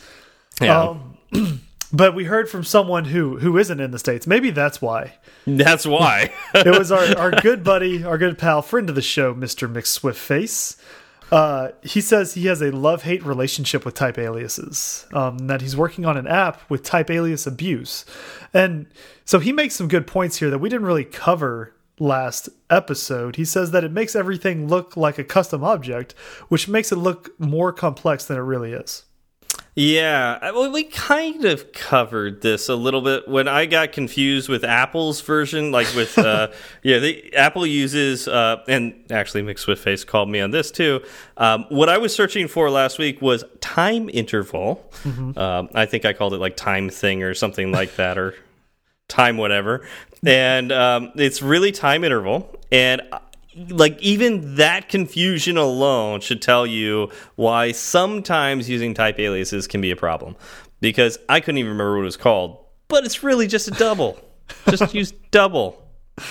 yeah, 0.61 0.81
Um, 0.81 1.17
but 1.93 2.15
we 2.15 2.25
heard 2.25 2.49
from 2.49 2.65
someone 2.65 3.07
who 3.07 3.39
who 3.39 3.59
isn't 3.59 3.81
in 3.81 3.91
the 3.91 3.99
states. 3.99 4.27
Maybe 4.27 4.51
that's 4.51 4.81
why. 4.81 5.15
that's 5.47 5.87
why. 5.87 6.33
It 6.55 6.79
was 6.79 6.93
our 6.93 7.17
our 7.19 7.31
good 7.31 7.65
buddy, 7.65 8.05
our 8.05 8.19
good 8.19 8.39
pal, 8.39 8.63
friend 8.63 8.89
of 8.89 8.95
the 8.95 9.03
show, 9.03 9.35
Mister 9.35 9.69
McSwiftface. 9.69 10.77
Uh, 11.33 11.71
he 11.83 12.01
says 12.01 12.35
he 12.35 12.47
has 12.47 12.61
a 12.61 12.73
love 12.73 13.05
hate 13.05 13.25
relationship 13.25 13.85
with 13.85 13.95
type 13.95 14.19
aliases. 14.19 15.07
Um, 15.13 15.39
that 15.47 15.61
he's 15.61 15.77
working 15.77 16.05
on 16.05 16.17
an 16.17 16.27
app 16.27 16.69
with 16.69 16.83
type 16.83 17.11
alias 17.11 17.47
abuse, 17.47 18.05
and 18.53 18.87
so 19.25 19.39
he 19.39 19.53
makes 19.53 19.77
some 19.77 19.89
good 19.89 20.07
points 20.07 20.39
here 20.39 20.51
that 20.51 20.59
we 20.59 20.69
didn't 20.69 20.87
really 20.87 21.05
cover 21.05 21.73
last 22.01 22.49
episode. 22.69 23.37
He 23.37 23.45
says 23.45 23.71
that 23.71 23.85
it 23.85 23.93
makes 23.93 24.17
everything 24.17 24.67
look 24.67 24.97
like 24.97 25.19
a 25.19 25.25
custom 25.25 25.63
object, 25.63 26.13
which 26.49 26.67
makes 26.67 26.91
it 26.91 26.97
look 26.97 27.39
more 27.39 27.73
complex 27.73 28.25
than 28.25 28.39
it 28.39 28.43
really 28.43 28.73
is. 28.73 29.05
Yeah, 29.77 30.51
well, 30.51 30.71
we 30.73 30.83
kind 30.85 31.45
of 31.45 31.73
covered 31.73 32.43
this 32.43 32.69
a 32.69 32.75
little 32.75 33.03
bit 33.03 33.29
when 33.29 33.47
I 33.47 33.67
got 33.67 33.93
confused 33.93 34.49
with 34.49 34.65
Apple's 34.65 35.21
version, 35.21 35.71
like 35.71 35.87
with 35.95 36.19
uh, 36.19 36.49
yeah, 36.83 36.99
the 36.99 37.35
Apple 37.37 37.65
uses 37.65 38.27
uh, 38.27 38.65
and 38.67 39.05
actually 39.11 39.43
McSwiftface 39.43 40.05
called 40.05 40.29
me 40.29 40.41
on 40.41 40.51
this 40.51 40.73
too. 40.73 41.03
Um, 41.37 41.67
what 41.69 41.89
I 41.89 41.99
was 41.99 42.15
searching 42.15 42.49
for 42.49 42.69
last 42.69 42.99
week 42.99 43.23
was 43.23 43.45
time 43.61 44.11
interval. 44.13 44.91
Mm 45.05 45.13
-hmm. 45.13 45.39
um, 45.39 45.69
I 45.73 45.87
think 45.87 46.05
I 46.05 46.13
called 46.15 46.35
it 46.35 46.41
like 46.41 46.57
time 46.57 46.91
thing 46.91 47.23
or 47.23 47.35
something 47.35 47.73
like 47.73 47.95
that, 47.95 48.19
or 48.19 48.35
time 49.09 49.37
whatever. 49.37 49.87
And 50.27 50.73
um, 50.73 51.13
it's 51.15 51.43
really 51.43 51.73
time 51.73 52.05
interval, 52.05 52.59
and 52.73 53.01
like 53.57 54.01
even 54.01 54.57
that 54.57 54.89
confusion 54.89 55.57
alone 55.57 56.21
should 56.21 56.41
tell 56.41 56.67
you 56.67 57.11
why 57.35 57.73
sometimes 57.73 58.69
using 58.69 58.95
type 58.95 59.19
aliases 59.19 59.67
can 59.67 59.81
be 59.81 59.91
a 59.91 59.97
problem 59.97 60.37
because 60.81 61.19
I 61.29 61.41
couldn't 61.41 61.59
even 61.59 61.73
remember 61.73 61.97
what 61.97 62.03
it 62.03 62.05
was 62.05 62.17
called, 62.17 62.65
but 62.89 63.05
it's 63.05 63.23
really 63.23 63.47
just 63.47 63.69
a 63.69 63.73
double. 63.73 64.19
just 64.69 64.95
use 64.95 65.13
double, 65.31 65.83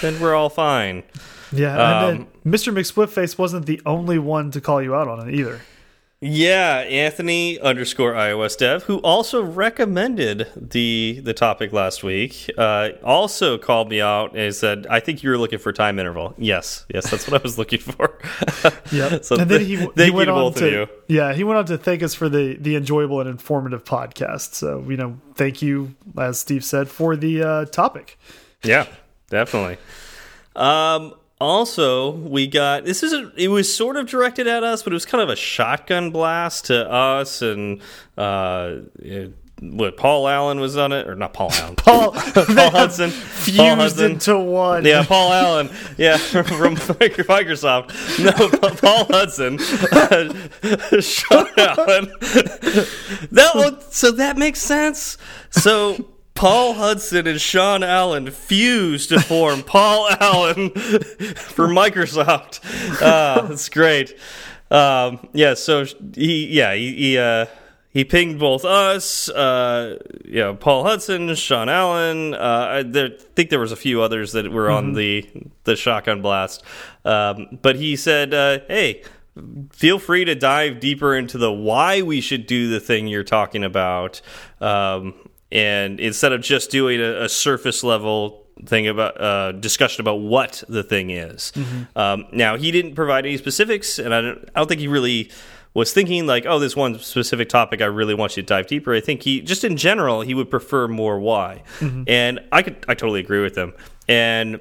then 0.01 0.19
we're 0.19 0.35
all 0.35 0.49
fine. 0.49 1.03
Yeah, 1.51 1.77
um, 1.77 2.09
and 2.09 2.43
Mr. 2.43 2.73
McSwiftface 2.73 3.37
wasn't 3.37 3.65
the 3.65 3.81
only 3.85 4.19
one 4.19 4.51
to 4.51 4.61
call 4.61 4.81
you 4.81 4.95
out 4.95 5.07
on 5.07 5.27
it 5.27 5.33
either. 5.33 5.59
Yeah, 6.21 6.79
Anthony 6.79 7.57
underscore 7.61 8.11
iOS 8.11 8.57
dev, 8.57 8.83
who 8.83 8.97
also 8.97 9.41
recommended 9.41 10.47
the 10.53 11.21
the 11.23 11.33
topic 11.33 11.71
last 11.71 12.03
week, 12.03 12.51
uh, 12.57 12.89
also 13.05 13.57
called 13.57 13.89
me 13.89 14.01
out 14.01 14.35
and 14.35 14.53
said, 14.53 14.85
"I 14.89 14.99
think 14.99 15.23
you 15.23 15.29
were 15.29 15.37
looking 15.37 15.59
for 15.59 15.71
time 15.71 15.97
interval." 15.97 16.33
Yes, 16.37 16.85
yes, 16.93 17.09
that's 17.09 17.25
what 17.25 17.39
I 17.39 17.41
was 17.41 17.57
looking 17.57 17.79
for. 17.79 18.19
yeah, 18.91 19.19
so 19.21 19.37
and 19.37 19.49
then 19.49 19.61
he, 19.61 19.77
he 19.95 20.11
went 20.11 20.29
on 20.29 20.53
to 20.55 20.89
yeah 21.07 21.33
he 21.33 21.45
went 21.45 21.57
on 21.57 21.65
to 21.67 21.77
thank 21.77 22.03
us 22.03 22.13
for 22.13 22.27
the 22.27 22.57
the 22.59 22.75
enjoyable 22.75 23.21
and 23.21 23.29
informative 23.29 23.85
podcast. 23.85 24.55
So 24.55 24.83
you 24.89 24.97
know, 24.97 25.17
thank 25.35 25.61
you, 25.61 25.95
as 26.17 26.37
Steve 26.37 26.65
said, 26.65 26.89
for 26.89 27.15
the 27.15 27.43
uh, 27.43 27.65
topic. 27.65 28.19
Yeah, 28.61 28.87
definitely. 29.29 29.77
Um, 30.53 31.13
also 31.39 32.11
we 32.11 32.47
got 32.47 32.83
this 32.85 33.01
is 33.03 33.13
a, 33.13 33.31
it 33.37 33.47
was 33.47 33.73
sort 33.73 33.95
of 33.95 34.07
directed 34.07 34.47
at 34.47 34.63
us 34.63 34.83
but 34.83 34.91
it 34.91 34.95
was 34.95 35.05
kind 35.05 35.21
of 35.21 35.29
a 35.29 35.35
shotgun 35.35 36.11
blast 36.11 36.65
to 36.65 36.91
us 36.91 37.41
and 37.41 37.81
uh 38.17 38.75
what 39.61 39.97
Paul 39.97 40.27
Allen 40.27 40.59
was 40.59 40.77
on 40.77 40.91
it? 40.93 41.07
Or 41.07 41.15
not 41.15 41.33
Paul 41.33 41.51
Allen. 41.51 41.75
Paul 41.77 42.11
Paul 42.13 42.69
Hudson. 42.71 43.09
fused 43.09 43.57
Paul 43.57 43.75
Hudson. 43.75 44.11
into 44.11 44.37
one. 44.37 44.85
Yeah 44.85 45.03
Paul 45.03 45.33
Allen. 45.33 45.69
Yeah 45.97 46.17
from 46.17 46.75
Microsoft. 46.77 47.89
No 48.23 48.31
Paul 48.77 49.05
Hudson. 49.09 49.59
Uh, 49.91 51.01
Sean 51.01 51.47
Allen. 51.57 52.05
That 53.31 53.51
one 53.55 53.81
so 53.91 54.11
that 54.13 54.37
makes 54.37 54.61
sense. 54.61 55.17
So 55.51 56.05
Paul 56.39 56.75
Hudson 56.75 57.27
and 57.27 57.41
Sean 57.41 57.83
Allen 57.83 58.31
fused 58.31 59.09
to 59.09 59.19
form 59.19 59.61
Paul 59.65 60.07
Allen 60.21 60.69
for 60.69 61.67
Microsoft. 61.67 62.61
Uh, 63.01 63.41
that's 63.41 63.67
great. 63.67 64.17
Um, 64.71 65.27
yeah, 65.33 65.55
so 65.55 65.83
he, 66.15 66.47
yeah, 66.47 66.75
he, 66.75 66.95
he, 66.95 67.17
uh, 67.17 67.47
he 67.89 68.05
pinged 68.05 68.39
both 68.39 68.63
us, 68.63 69.27
uh, 69.27 69.97
you 70.23 70.39
know, 70.39 70.55
Paul 70.55 70.85
Hudson, 70.85 71.35
Sean 71.35 71.67
Allen. 71.67 72.33
Uh, 72.33 72.67
I 72.69 72.83
there, 72.83 73.09
think 73.09 73.49
there 73.49 73.59
was 73.59 73.73
a 73.73 73.75
few 73.75 74.01
others 74.01 74.31
that 74.31 74.49
were 74.49 74.69
mm 74.69 74.71
-hmm. 74.71 74.77
on 74.77 74.83
mm-hmm. 74.85 74.95
the 74.95 75.27
the 75.65 75.75
shotgun 75.75 76.21
blast. 76.21 76.63
Um, 77.03 77.59
but 77.61 77.75
he 77.75 77.97
said, 77.97 78.33
uh, 78.33 78.59
"Hey, 78.69 79.01
feel 79.73 79.99
free 79.99 80.23
to 80.23 80.35
dive 80.35 80.79
deeper 80.79 81.17
into 81.17 81.37
the 81.37 81.51
why 81.51 82.01
we 82.01 82.21
should 82.21 82.45
do 82.47 82.69
the 82.69 82.85
thing 82.85 83.09
you're 83.09 83.29
talking 83.37 83.65
about." 83.65 84.21
Um, 84.61 85.13
and 85.51 85.99
instead 85.99 86.31
of 86.31 86.41
just 86.41 86.71
doing 86.71 86.99
a, 86.99 87.23
a 87.23 87.29
surface 87.29 87.83
level 87.83 88.45
thing 88.65 88.87
about 88.87 89.19
uh, 89.19 89.51
discussion 89.53 90.01
about 90.01 90.19
what 90.19 90.63
the 90.67 90.83
thing 90.83 91.09
is. 91.11 91.51
Mm 91.55 91.63
-hmm. 91.63 92.01
um, 92.01 92.25
now 92.31 92.57
he 92.57 92.71
didn't 92.71 92.93
provide 92.93 93.27
any 93.27 93.37
specifics, 93.37 93.99
and 93.99 94.13
I 94.13 94.21
don't, 94.21 94.37
I 94.37 94.55
don't 94.55 94.67
think 94.67 94.81
he 94.81 94.87
really 94.87 95.31
was 95.73 95.93
thinking 95.93 96.27
like, 96.27 96.49
oh, 96.49 96.59
this 96.59 96.75
one 96.75 96.99
specific 96.99 97.49
topic, 97.49 97.81
I 97.81 97.85
really 97.85 98.15
want 98.15 98.35
you 98.35 98.43
to 98.43 98.55
dive 98.55 98.67
deeper. 98.67 98.93
I 98.95 99.01
think 99.01 99.23
he 99.23 99.41
just 99.41 99.63
in 99.63 99.77
general 99.77 100.21
he 100.21 100.33
would 100.33 100.49
prefer 100.49 100.87
more 100.87 101.19
why, 101.19 101.63
mm 101.79 101.89
-hmm. 101.89 102.03
and 102.07 102.39
I 102.51 102.63
could 102.63 102.75
I 102.87 102.95
totally 102.95 103.23
agree 103.25 103.43
with 103.43 103.55
him, 103.55 103.73
and 104.07 104.59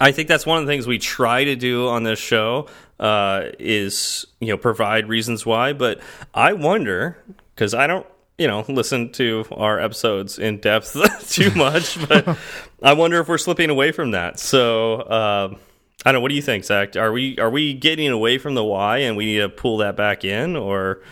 I 0.00 0.12
think 0.12 0.28
that's 0.28 0.46
one 0.46 0.58
of 0.60 0.66
the 0.66 0.72
things 0.72 0.86
we 0.86 0.98
try 0.98 1.44
to 1.44 1.56
do 1.68 1.88
on 1.88 2.04
this 2.04 2.18
show 2.18 2.68
uh, 2.98 3.40
is 3.58 4.26
you 4.40 4.48
know 4.48 4.56
provide 4.56 5.08
reasons 5.08 5.44
why, 5.44 5.74
but 5.74 5.98
I 6.34 6.52
wonder 6.52 7.16
because 7.54 7.74
I 7.74 7.86
don't 7.86 8.06
you 8.38 8.46
know 8.46 8.64
listen 8.68 9.12
to 9.12 9.44
our 9.52 9.78
episodes 9.80 10.38
in 10.38 10.58
depth 10.58 10.96
too 11.30 11.50
much, 11.54 11.98
but 12.08 12.36
I 12.82 12.94
wonder 12.94 13.20
if 13.20 13.28
we're 13.28 13.38
slipping 13.38 13.70
away 13.70 13.92
from 13.92 14.12
that. 14.12 14.38
So 14.38 14.94
uh, 14.94 15.54
I 16.04 16.10
don't 16.10 16.14
know. 16.14 16.20
What 16.20 16.30
do 16.30 16.34
you 16.34 16.42
think, 16.42 16.64
Zach? 16.64 16.96
Are 16.96 17.12
we 17.12 17.38
are 17.38 17.50
we 17.50 17.74
getting 17.74 18.08
away 18.08 18.38
from 18.38 18.54
the 18.54 18.64
why, 18.64 18.98
and 18.98 19.16
we 19.16 19.26
need 19.26 19.38
to 19.38 19.48
pull 19.48 19.78
that 19.78 19.96
back 19.96 20.24
in, 20.24 20.56
or? 20.56 21.02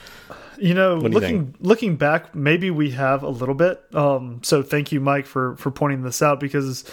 You 0.59 0.75
know, 0.75 0.97
you 0.97 1.09
looking 1.09 1.53
think? 1.53 1.57
looking 1.61 1.97
back, 1.97 2.35
maybe 2.35 2.71
we 2.71 2.91
have 2.91 3.23
a 3.23 3.31
little 3.31 3.55
bit. 3.55 3.83
Um, 3.95 4.41
so 4.43 4.63
thank 4.63 4.93
you, 4.93 5.01
Mike, 5.01 5.25
for 5.25 5.57
for 5.57 5.71
pointing 5.71 6.03
this 6.03 6.21
out 6.21 6.39
because 6.39 6.85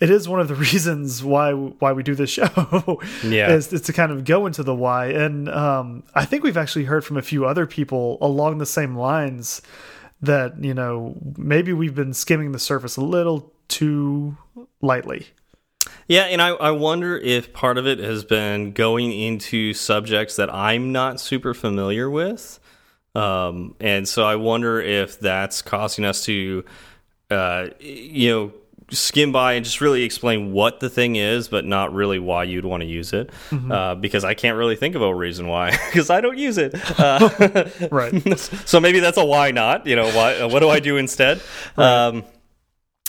it 0.00 0.10
is 0.10 0.28
one 0.28 0.40
of 0.40 0.48
the 0.48 0.54
reasons 0.70 1.22
why 1.22 1.52
why 1.52 1.92
we 1.92 2.02
do 2.02 2.14
this 2.14 2.30
show. 2.30 3.00
yeah, 3.22 3.50
is, 3.52 3.72
is, 3.72 3.82
to 3.82 3.92
kind 3.92 4.10
of 4.10 4.24
go 4.24 4.46
into 4.46 4.62
the 4.62 4.74
why, 4.74 5.06
and 5.06 5.48
um, 5.48 6.02
I 6.14 6.24
think 6.24 6.42
we've 6.42 6.56
actually 6.56 6.84
heard 6.84 7.04
from 7.04 7.16
a 7.16 7.22
few 7.22 7.46
other 7.46 7.66
people 7.66 8.18
along 8.20 8.58
the 8.58 8.66
same 8.66 8.96
lines 8.96 9.62
that 10.22 10.62
you 10.62 10.74
know 10.74 11.16
maybe 11.36 11.72
we've 11.72 11.94
been 11.94 12.14
skimming 12.14 12.52
the 12.52 12.58
surface 12.58 12.96
a 12.96 13.04
little 13.04 13.52
too 13.68 14.36
lightly. 14.80 15.28
Yeah, 16.08 16.24
and 16.24 16.42
I, 16.42 16.48
I 16.48 16.72
wonder 16.72 17.16
if 17.16 17.52
part 17.52 17.78
of 17.78 17.86
it 17.86 18.00
has 18.00 18.24
been 18.24 18.72
going 18.72 19.12
into 19.12 19.72
subjects 19.72 20.36
that 20.36 20.52
I'm 20.52 20.92
not 20.92 21.20
super 21.20 21.54
familiar 21.54 22.10
with. 22.10 22.58
Um, 23.14 23.76
and 23.80 24.08
so 24.08 24.24
I 24.24 24.36
wonder 24.36 24.80
if 24.80 25.20
that's 25.20 25.62
causing 25.62 26.04
us 26.04 26.24
to, 26.24 26.64
uh, 27.30 27.68
you 27.78 28.30
know, 28.30 28.52
skim 28.90 29.32
by 29.32 29.54
and 29.54 29.64
just 29.64 29.80
really 29.80 30.02
explain 30.02 30.52
what 30.52 30.80
the 30.80 30.90
thing 30.90 31.16
is, 31.16 31.48
but 31.48 31.64
not 31.64 31.92
really 31.92 32.18
why 32.18 32.44
you'd 32.44 32.64
want 32.64 32.82
to 32.82 32.88
use 32.88 33.12
it. 33.12 33.30
Mm 33.50 33.58
-hmm. 33.58 33.72
uh, 33.72 34.00
because 34.00 34.24
I 34.24 34.34
can't 34.34 34.56
really 34.58 34.76
think 34.76 34.96
of 34.96 35.02
a 35.02 35.14
reason 35.14 35.46
why, 35.46 35.70
because 35.86 36.18
I 36.18 36.20
don't 36.20 36.38
use 36.38 36.58
it. 36.58 36.74
Uh, 37.00 37.30
right. 37.90 38.38
so 38.66 38.80
maybe 38.80 39.00
that's 39.00 39.16
a 39.18 39.24
why 39.24 39.52
not. 39.52 39.86
You 39.86 39.96
know, 39.96 40.08
why? 40.18 40.40
Uh, 40.40 40.48
what 40.52 40.60
do 40.60 40.68
I 40.68 40.80
do 40.80 40.96
instead? 40.96 41.40
Right. 41.76 42.06
Um, 42.06 42.24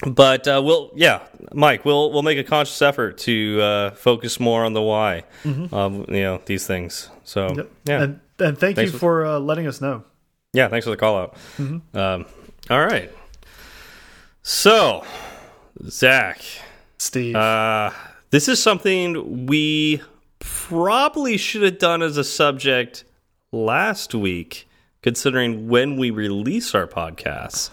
but 0.07 0.47
uh, 0.47 0.61
we'll, 0.63 0.91
yeah, 0.95 1.19
Mike, 1.53 1.83
we'll 1.85 2.11
we'll 2.11 2.23
make 2.23 2.39
a 2.39 2.43
conscious 2.43 2.81
effort 2.81 3.17
to 3.25 3.31
uh, 3.61 3.91
focus 3.95 4.39
more 4.39 4.65
on 4.65 4.73
the 4.73 4.81
why 4.81 5.23
mm 5.43 5.53
-hmm. 5.53 5.73
of 5.73 5.93
you 5.93 6.23
know 6.23 6.41
these 6.45 6.73
things. 6.73 7.09
So 7.23 7.39
yep. 7.55 7.67
yeah. 7.83 8.01
And 8.03 8.19
and 8.39 8.57
thank 8.57 8.75
thanks 8.75 8.91
you 8.91 8.99
for, 8.99 9.25
uh, 9.25 9.39
letting 9.39 9.67
us 9.67 9.77
know. 9.77 10.03
Yeah, 10.53 10.69
thanks 10.69 10.85
for 10.85 10.95
the 10.95 11.05
call 11.05 11.15
out. 11.21 11.37
Mm 11.57 11.67
-hmm. 11.67 11.99
um, 11.99 12.25
all 12.69 12.85
right. 12.85 13.09
So, 14.43 15.03
Zach, 15.87 16.41
Steve, 16.97 17.35
uh, 17.35 17.91
this 18.29 18.47
is 18.47 18.61
something 18.61 19.45
we 19.45 20.01
probably 20.39 21.37
should 21.37 21.61
have 21.63 21.79
done 21.79 22.01
as 22.01 22.17
a 22.17 22.23
subject 22.23 23.03
last 23.51 24.15
week, 24.15 24.67
considering 25.01 25.67
when 25.67 25.97
we 25.97 26.09
release 26.09 26.73
our 26.73 26.87
podcasts. 26.87 27.69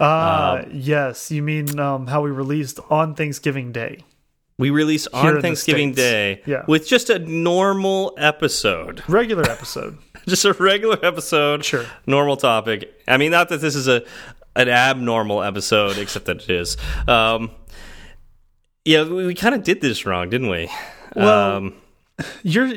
Uh, 0.00 0.62
um, 0.64 0.70
yes. 0.72 1.30
You 1.30 1.42
mean 1.42 1.78
um, 1.78 2.06
how 2.06 2.22
we 2.22 2.30
released 2.30 2.78
on 2.90 3.14
Thanksgiving 3.14 3.72
Day? 3.72 4.04
We 4.58 4.70
release 4.70 5.06
on 5.08 5.42
Thanksgiving 5.42 5.92
Day 5.92 6.42
yeah. 6.46 6.64
with 6.66 6.88
just 6.88 7.10
a 7.10 7.18
normal 7.18 8.14
episode. 8.16 9.02
Regular 9.06 9.42
episode. 9.50 9.98
just 10.26 10.46
a 10.46 10.54
regular 10.54 10.98
episode. 11.04 11.62
Sure. 11.62 11.84
Normal 12.06 12.38
topic. 12.38 13.02
I 13.06 13.18
mean, 13.18 13.30
not 13.30 13.50
that 13.50 13.60
this 13.60 13.74
is 13.74 13.86
a 13.86 14.02
an 14.56 14.68
abnormal 14.68 15.42
episode, 15.42 15.98
except 15.98 16.26
that 16.26 16.42
it 16.42 16.50
is. 16.50 16.76
Um, 17.06 17.50
yeah, 18.84 19.04
we, 19.04 19.26
we 19.26 19.34
kind 19.34 19.54
of 19.54 19.62
did 19.62 19.80
this 19.80 20.06
wrong, 20.06 20.30
didn't 20.30 20.48
we? 20.48 20.70
Well, 21.14 21.56
um, 21.56 21.74
you're 22.42 22.72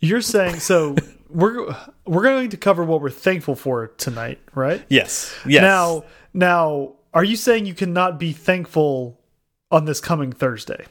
you're 0.00 0.20
saying 0.20 0.60
so. 0.60 0.96
we're 1.34 1.74
we're 2.06 2.22
going 2.22 2.50
to 2.50 2.56
cover 2.56 2.84
what 2.84 3.00
we're 3.00 3.10
thankful 3.10 3.56
for 3.56 3.88
tonight, 3.88 4.38
right? 4.54 4.84
Yes. 4.88 5.34
Yes. 5.46 5.62
Now, 5.62 6.04
now, 6.32 6.94
are 7.12 7.24
you 7.24 7.36
saying 7.36 7.66
you 7.66 7.74
cannot 7.74 8.18
be 8.18 8.32
thankful 8.32 9.20
on 9.70 9.84
this 9.84 10.00
coming 10.00 10.32
Thursday? 10.32 10.86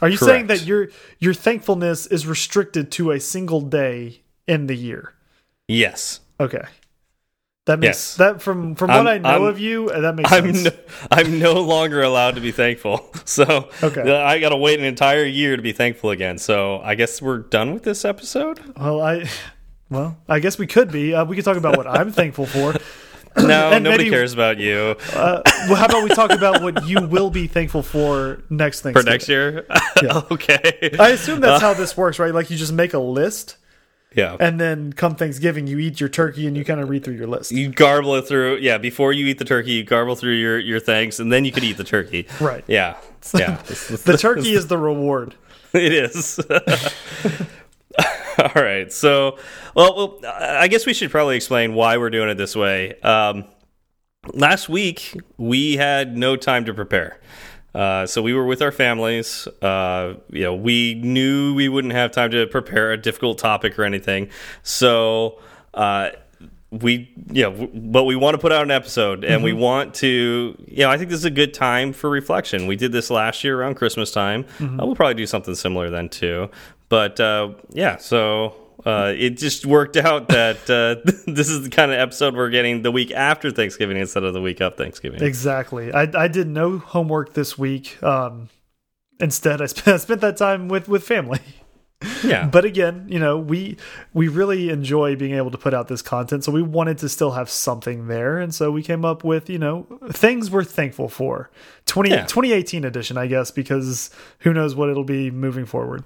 Are 0.00 0.08
you 0.08 0.18
Correct. 0.18 0.30
saying 0.30 0.46
that 0.46 0.64
your 0.64 0.88
your 1.18 1.34
thankfulness 1.34 2.06
is 2.06 2.26
restricted 2.26 2.92
to 2.92 3.10
a 3.10 3.20
single 3.20 3.60
day 3.60 4.22
in 4.46 4.66
the 4.66 4.76
year? 4.76 5.14
Yes. 5.68 6.20
Okay. 6.38 6.64
That 7.66 7.80
makes 7.80 7.88
yes. 7.88 8.16
that 8.16 8.42
from 8.42 8.76
from 8.76 8.88
what 8.90 9.06
I'm, 9.06 9.06
I 9.08 9.18
know 9.18 9.28
I'm, 9.28 9.42
of 9.42 9.58
you, 9.58 9.90
that 9.90 10.14
makes 10.14 10.30
I'm 10.32 10.54
sense. 10.54 10.64
No, 10.64 10.82
I'm 11.10 11.38
no 11.40 11.54
longer 11.54 12.00
allowed 12.02 12.36
to 12.36 12.40
be 12.40 12.52
thankful. 12.52 13.04
So 13.26 13.70
okay. 13.82 14.02
I 14.22 14.38
got 14.38 14.50
to 14.50 14.56
wait 14.56 14.78
an 14.78 14.84
entire 14.84 15.24
year 15.24 15.56
to 15.56 15.62
be 15.62 15.72
thankful 15.72 16.10
again. 16.10 16.38
So 16.38 16.80
I 16.80 16.94
guess 16.94 17.20
we're 17.20 17.38
done 17.38 17.74
with 17.74 17.82
this 17.82 18.04
episode. 18.04 18.60
Well, 18.76 19.00
I 19.02 19.28
well, 19.90 20.16
I 20.28 20.38
guess 20.38 20.58
we 20.58 20.68
could 20.68 20.92
be. 20.92 21.12
Uh, 21.12 21.24
we 21.24 21.34
could 21.34 21.44
talk 21.44 21.56
about 21.56 21.76
what 21.76 21.88
I'm 21.88 22.12
thankful 22.12 22.46
for. 22.46 22.74
No, 23.36 23.70
And 23.70 23.84
nobody 23.84 24.04
maybe- 24.04 24.16
cares 24.16 24.32
about 24.32 24.56
you 24.56 24.96
Uh, 25.12 25.42
well, 25.68 25.74
how 25.74 25.84
about 25.84 26.02
we 26.04 26.08
talk 26.08 26.30
about 26.30 26.62
what 26.62 26.86
you 26.86 27.06
will 27.06 27.28
be 27.28 27.46
thankful 27.46 27.82
for 27.82 28.42
next 28.48 28.80
thing. 28.80 28.94
for 28.94 29.02
next 29.02 29.28
year. 29.28 29.66
Yeah. 30.02 30.22
okay. 30.30 30.96
I 30.98 31.10
assume 31.10 31.40
that's 31.40 31.60
how 31.60 31.74
this 31.74 31.96
works, 31.98 32.18
right? 32.18 32.32
Like 32.32 32.48
you 32.48 32.56
just 32.56 32.72
make 32.72 32.94
a 32.94 32.98
list, 32.98 33.56
yeah. 34.14 34.36
and 34.40 34.60
then 34.60 34.92
come 34.92 35.14
Thanksgiving, 35.14 35.66
you 35.66 35.78
eat 35.78 36.00
your 36.00 36.08
turkey 36.08 36.46
and 36.46 36.56
you 36.56 36.64
kind 36.64 36.80
of 36.80 36.88
read 36.88 37.04
through 37.04 37.14
your 37.16 37.26
list. 37.26 37.52
you 37.52 37.68
garble 37.68 38.14
it 38.16 38.22
through. 38.28 38.58
Yeah, 38.58 38.78
before 38.78 39.12
you 39.12 39.26
eat 39.26 39.38
the 39.38 39.44
turkey, 39.44 39.72
you 39.72 39.84
garble 39.84 40.16
through 40.16 40.34
your 40.34 40.58
your 40.58 40.80
thanks, 40.80 41.18
and 41.18 41.32
then 41.32 41.44
you 41.44 41.52
could 41.52 41.64
eat 41.64 41.76
the 41.76 41.84
turkey. 41.84 42.26
Right. 42.40 42.64
Yeah. 42.66 42.96
Yeah. 43.34 43.56
The 43.62 44.16
turkey 44.20 44.52
is 44.52 44.68
the 44.68 44.78
reward. 44.78 45.34
it 45.72 45.92
is. 45.92 46.38
All 48.38 48.62
right. 48.62 48.92
So, 48.92 49.38
well, 49.74 50.20
well, 50.22 50.32
I 50.38 50.68
guess 50.68 50.86
we 50.86 50.92
should 50.94 51.10
probably 51.10 51.36
explain 51.36 51.74
why 51.74 51.96
we're 51.96 52.10
doing 52.10 52.28
it 52.28 52.36
this 52.36 52.54
way. 52.54 53.00
Um, 53.00 53.44
last 54.34 54.68
week, 54.68 55.18
we 55.38 55.76
had 55.76 56.16
no 56.16 56.36
time 56.36 56.66
to 56.66 56.74
prepare. 56.74 57.20
Uh, 57.76 58.06
so 58.06 58.22
we 58.22 58.32
were 58.32 58.46
with 58.46 58.62
our 58.62 58.72
families. 58.72 59.46
Uh, 59.60 60.14
you 60.30 60.42
know, 60.44 60.54
we 60.54 60.94
knew 60.94 61.54
we 61.54 61.68
wouldn't 61.68 61.92
have 61.92 62.10
time 62.10 62.30
to 62.30 62.46
prepare 62.46 62.92
a 62.92 62.96
difficult 62.96 63.36
topic 63.36 63.78
or 63.78 63.84
anything. 63.84 64.30
So, 64.62 65.38
uh, 65.74 66.10
we, 66.70 67.12
you 67.30 67.42
know, 67.42 67.68
but 67.74 68.04
we 68.04 68.16
want 68.16 68.34
to 68.34 68.38
put 68.38 68.50
out 68.50 68.62
an 68.62 68.70
episode 68.70 69.24
and 69.24 69.42
we 69.44 69.52
want 69.52 69.94
to, 69.96 70.56
you 70.66 70.78
know, 70.78 70.90
I 70.90 70.96
think 70.98 71.10
this 71.10 71.18
is 71.18 71.24
a 71.26 71.30
good 71.30 71.54
time 71.54 71.92
for 71.92 72.10
reflection. 72.10 72.66
We 72.66 72.76
did 72.76 72.92
this 72.92 73.10
last 73.10 73.44
year 73.44 73.60
around 73.60 73.74
Christmas 73.76 74.10
time. 74.10 74.46
Uh, 74.60 74.84
we'll 74.86 74.96
probably 74.96 75.14
do 75.14 75.26
something 75.26 75.54
similar 75.54 75.90
then 75.90 76.08
too. 76.08 76.50
But 76.88 77.20
uh, 77.20 77.50
yeah, 77.70 77.98
so 77.98 78.56
uh, 78.86 79.12
it 79.16 79.30
just 79.36 79.66
worked 79.66 79.96
out 79.96 80.28
that 80.28 80.58
uh, 80.70 81.02
this 81.26 81.48
is 81.48 81.64
the 81.64 81.70
kind 81.70 81.90
of 81.92 81.98
episode 81.98 82.34
we're 82.36 82.50
getting 82.50 82.82
the 82.82 82.92
week 82.92 83.10
after 83.10 83.50
Thanksgiving 83.50 83.96
instead 83.96 84.22
of 84.22 84.32
the 84.32 84.40
week 84.40 84.60
of 84.60 84.76
Thanksgiving. 84.76 85.22
Exactly. 85.22 85.92
I 85.92 86.02
I 86.14 86.28
did 86.28 86.46
no 86.46 86.78
homework 86.78 87.34
this 87.34 87.58
week. 87.58 88.02
Um, 88.02 88.48
instead, 89.20 89.60
I 89.60 89.66
spent 89.74 89.88
I 89.88 89.96
spent 89.98 90.20
that 90.20 90.36
time 90.36 90.68
with 90.68 90.88
with 90.88 91.02
family. 91.04 91.40
Yeah. 92.22 92.46
But 92.46 92.66
again, 92.66 93.06
you 93.08 93.18
know, 93.18 93.38
we 93.38 93.78
we 94.12 94.28
really 94.28 94.68
enjoy 94.68 95.16
being 95.16 95.34
able 95.34 95.50
to 95.50 95.56
put 95.58 95.72
out 95.72 95.88
this 95.88 96.02
content, 96.02 96.44
so 96.44 96.52
we 96.52 96.60
wanted 96.60 96.98
to 96.98 97.08
still 97.08 97.30
have 97.32 97.48
something 97.48 98.06
there, 98.06 98.38
and 98.38 98.54
so 98.54 98.70
we 98.70 98.82
came 98.82 99.02
up 99.04 99.24
with 99.24 99.48
you 99.48 99.58
know 99.58 99.86
things 100.10 100.50
we're 100.50 100.62
thankful 100.62 101.08
for. 101.08 101.50
20, 101.86 102.10
Yeah. 102.10 102.26
2018 102.26 102.84
edition, 102.84 103.16
I 103.16 103.26
guess, 103.26 103.50
because 103.50 104.10
who 104.40 104.52
knows 104.52 104.74
what 104.74 104.90
it'll 104.90 105.04
be 105.04 105.30
moving 105.30 105.64
forward. 105.64 106.04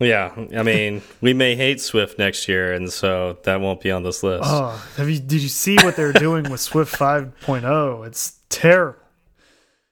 Yeah, 0.00 0.32
I 0.56 0.62
mean, 0.62 1.02
we 1.20 1.34
may 1.34 1.54
hate 1.56 1.78
Swift 1.80 2.18
next 2.18 2.48
year, 2.48 2.72
and 2.72 2.90
so 2.90 3.36
that 3.42 3.60
won't 3.60 3.80
be 3.82 3.90
on 3.90 4.02
this 4.02 4.22
list. 4.22 4.44
Oh, 4.46 4.70
have 4.96 5.10
you 5.10 5.18
did 5.18 5.42
you 5.42 5.48
see 5.48 5.76
what 5.76 5.94
they're 5.94 6.14
doing 6.14 6.48
with 6.50 6.60
Swift 6.60 6.94
5.0? 6.98 8.06
It's 8.06 8.38
terrible. 8.48 8.98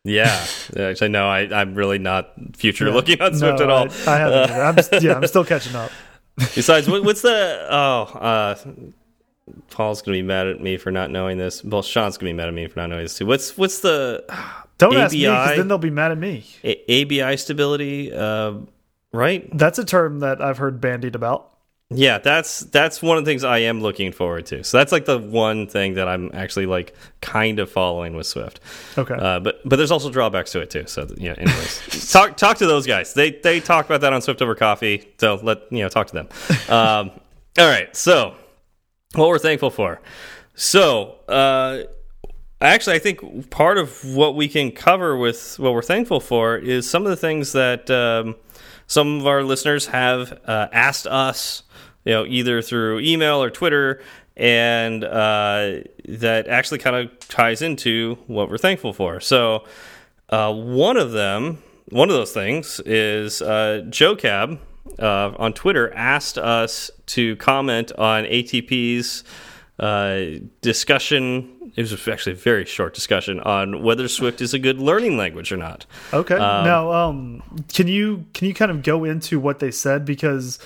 Yeah, 0.04 0.46
actually, 0.78 1.10
no, 1.10 1.28
I, 1.28 1.40
I'm 1.60 1.74
really 1.74 1.98
not 1.98 2.32
future 2.56 2.86
Yeah. 2.86 2.94
looking 2.94 3.20
on 3.20 3.34
Swift 3.34 3.58
No, 3.58 3.64
at 3.64 3.70
all. 3.70 3.88
I, 4.06 4.14
I 4.14 4.16
haven't. 4.18 4.50
either. 4.50 4.62
I'm 4.62 4.76
just, 4.76 5.02
yeah, 5.02 5.14
I'm 5.14 5.26
still 5.26 5.44
catching 5.44 5.76
up. 5.76 5.90
Besides, 6.54 6.88
what, 6.88 7.04
what's 7.04 7.20
the 7.20 7.66
oh? 7.68 8.02
Uh, 8.18 8.54
Paul's 9.70 10.00
gonna 10.02 10.16
be 10.16 10.22
mad 10.22 10.46
at 10.46 10.60
me 10.62 10.78
for 10.78 10.90
not 10.90 11.10
knowing 11.10 11.36
this. 11.36 11.62
Well, 11.64 11.82
Sean's 11.82 12.16
gonna 12.16 12.30
be 12.30 12.36
mad 12.36 12.48
at 12.48 12.54
me 12.54 12.66
for 12.68 12.80
not 12.80 12.88
knowing 12.90 13.02
this 13.04 13.18
too. 13.18 13.26
What's 13.26 13.58
what's 13.58 13.80
the 13.80 14.24
Don't 14.78 14.96
ask 14.96 15.12
me 15.12 15.20
because 15.20 15.56
then 15.58 15.68
they'll 15.68 15.78
be 15.78 15.90
mad 15.90 16.12
at 16.12 16.18
me. 16.18 16.46
A 16.64 17.02
ABI 17.02 17.36
stability? 17.36 18.12
Uh, 18.12 18.52
right? 19.12 19.48
That's 19.56 19.78
a 19.78 19.84
term 19.84 20.20
that 20.20 20.40
I've 20.40 20.58
heard 20.58 20.80
bandied 20.80 21.14
about. 21.14 21.50
Yeah, 21.90 22.18
that's 22.18 22.60
that's 22.60 23.00
one 23.00 23.16
of 23.16 23.24
the 23.24 23.30
things 23.30 23.44
I 23.44 23.58
am 23.60 23.80
looking 23.80 24.12
forward 24.12 24.44
to. 24.46 24.62
So 24.62 24.76
that's 24.76 24.92
like 24.92 25.06
the 25.06 25.18
one 25.18 25.66
thing 25.66 25.94
that 25.94 26.06
I'm 26.06 26.30
actually 26.34 26.66
like 26.66 26.94
kind 27.22 27.58
of 27.58 27.70
following 27.70 28.14
with 28.14 28.26
Swift. 28.26 28.60
Okay. 28.98 29.14
Uh, 29.14 29.40
but 29.40 29.66
but 29.66 29.76
there's 29.76 29.90
also 29.90 30.10
drawbacks 30.10 30.52
to 30.52 30.60
it 30.60 30.68
too. 30.68 30.86
So 30.86 31.06
yeah. 31.16 31.34
Anyways, 31.38 32.10
talk 32.12 32.36
talk 32.36 32.58
to 32.58 32.66
those 32.66 32.86
guys. 32.86 33.14
They 33.14 33.30
they 33.30 33.60
talk 33.60 33.86
about 33.86 34.02
that 34.02 34.12
on 34.12 34.20
Swift 34.20 34.42
over 34.42 34.54
coffee. 34.54 35.14
So 35.18 35.36
let 35.42 35.60
you 35.70 35.78
know 35.78 35.88
talk 35.88 36.08
to 36.08 36.14
them. 36.14 36.28
Um, 36.68 37.10
all 37.58 37.66
right. 37.66 37.94
So 37.96 38.34
what 39.14 39.28
we're 39.28 39.38
thankful 39.38 39.70
for. 39.70 40.02
So 40.54 41.16
uh, 41.28 41.84
actually, 42.60 42.96
I 42.96 42.98
think 42.98 43.48
part 43.50 43.78
of 43.78 44.04
what 44.04 44.36
we 44.36 44.48
can 44.48 44.70
cover 44.70 45.16
with 45.16 45.58
what 45.58 45.72
we're 45.72 45.82
thankful 45.82 46.20
for 46.20 46.56
is 46.58 46.88
some 46.88 47.04
of 47.04 47.10
the 47.10 47.16
things 47.16 47.52
that 47.52 47.90
um, 47.90 48.36
some 48.88 49.20
of 49.20 49.26
our 49.28 49.44
listeners 49.44 49.86
have 49.86 50.32
uh, 50.44 50.66
asked 50.72 51.06
us. 51.06 51.62
You 52.04 52.14
know, 52.14 52.24
either 52.26 52.62
through 52.62 53.00
email 53.00 53.42
or 53.42 53.50
Twitter, 53.50 54.00
and 54.38 55.04
uh, 55.04 55.80
that 56.08 56.46
actually 56.48 56.78
kind 56.78 56.96
of 56.96 57.18
ties 57.28 57.60
into 57.60 58.16
what 58.28 58.48
we're 58.48 58.56
thankful 58.56 58.92
for. 58.92 59.20
So, 59.20 59.64
uh, 60.30 60.54
one 60.54 60.96
of 60.96 61.12
them, 61.12 61.58
one 61.90 62.08
of 62.08 62.14
those 62.14 62.32
things 62.32 62.80
is 62.86 63.42
uh, 63.42 63.84
Joe 63.90 64.14
Cab 64.16 64.58
uh, 64.98 65.32
on 65.36 65.52
Twitter 65.52 65.92
asked 65.92 66.38
us 66.38 66.90
to 67.06 67.36
comment 67.36 67.92
on 67.98 68.24
ATP's 68.24 69.24
uh, 69.78 70.24
discussion. 70.60 71.54
It 71.76 71.82
was 71.82 72.08
actually 72.08 72.32
a 72.32 72.36
very 72.36 72.64
short 72.64 72.94
discussion 72.94 73.40
on 73.40 73.82
whether 73.82 74.08
Swift 74.08 74.40
is 74.40 74.52
a 74.54 74.58
good 74.58 74.80
learning 74.80 75.16
language 75.16 75.52
or 75.52 75.56
not. 75.56 75.86
Okay. 76.12 76.36
now, 76.36 76.92
um, 76.92 77.42
can 77.68 77.86
you 77.86 78.26
can 78.34 78.48
you 78.48 78.54
kind 78.54 78.70
of 78.70 78.82
go 78.82 79.04
into 79.04 79.38
what 79.38 79.60
they 79.60 79.70
said 79.70 80.04
because, 80.04 80.58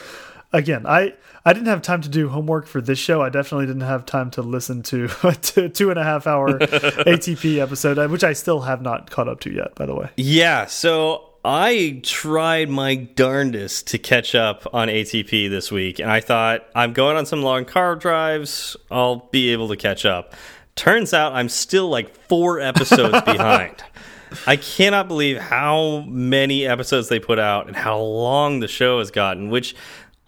again, 0.53 0.87
I 0.87 1.15
I 1.45 1.53
didn't 1.53 1.69
have 1.69 1.83
time 1.83 2.01
to 2.03 2.09
do 2.09 2.29
homework 2.29 2.67
for 2.67 2.81
this 2.81 2.99
show. 2.99 3.21
I 3.21 3.29
definitely 3.29 3.67
didn't 3.67 3.83
have 3.83 4.07
time 4.07 4.31
to 4.33 4.43
listen 4.43 4.83
to 4.85 5.11
a 5.25 5.35
two, 5.35 5.69
two 5.69 5.91
and 5.91 5.99
a 5.99 6.05
half 6.05 6.27
hour 6.27 6.59
ATP 6.59 7.59
episode, 7.59 7.99
uh, 7.99 8.09
which 8.09 8.25
I 8.25 8.33
still 8.33 8.61
have 8.61 8.81
not 8.81 9.11
caught 9.11 9.29
up 9.29 9.41
to 9.41 9.51
yet. 9.51 9.75
By 9.75 9.87
the 9.87 9.95
way. 9.95 10.11
Yeah, 10.17 10.67
so 10.67 11.32
I 11.45 12.01
tried 12.05 12.69
my 12.69 12.95
darndest 12.95 13.89
to 13.89 13.99
catch 13.99 14.37
up 14.37 14.65
on 14.73 14.87
ATP 14.87 15.51
this 15.51 15.73
week, 15.73 15.99
and 15.99 16.09
I 16.09 16.21
thought 16.21 16.65
I'm 16.73 16.93
going 16.93 17.17
on 17.17 17.27
some 17.27 17.43
long 17.43 17.65
car 17.65 17.97
drives. 17.97 18.77
I'll 18.93 19.29
be 19.33 19.51
able 19.51 19.69
to 19.69 19.77
catch 19.77 20.05
up. 20.05 20.35
Turns 20.77 21.13
out 21.13 21.33
I'm 21.33 21.49
still 21.49 21.89
like 21.89 22.15
four 22.29 22.61
episodes 22.61 23.21
behind. 23.25 23.83
I 24.47 24.57
cannot 24.57 25.09
believe 25.09 25.39
how 25.39 26.05
many 26.07 26.65
episodes 26.65 27.09
they 27.09 27.19
put 27.19 27.41
out 27.41 27.67
and 27.67 27.75
how 27.75 27.99
long 27.99 28.61
the 28.61 28.69
show 28.69 29.01
has 29.01 29.11
gotten, 29.11 29.51
which 29.51 29.75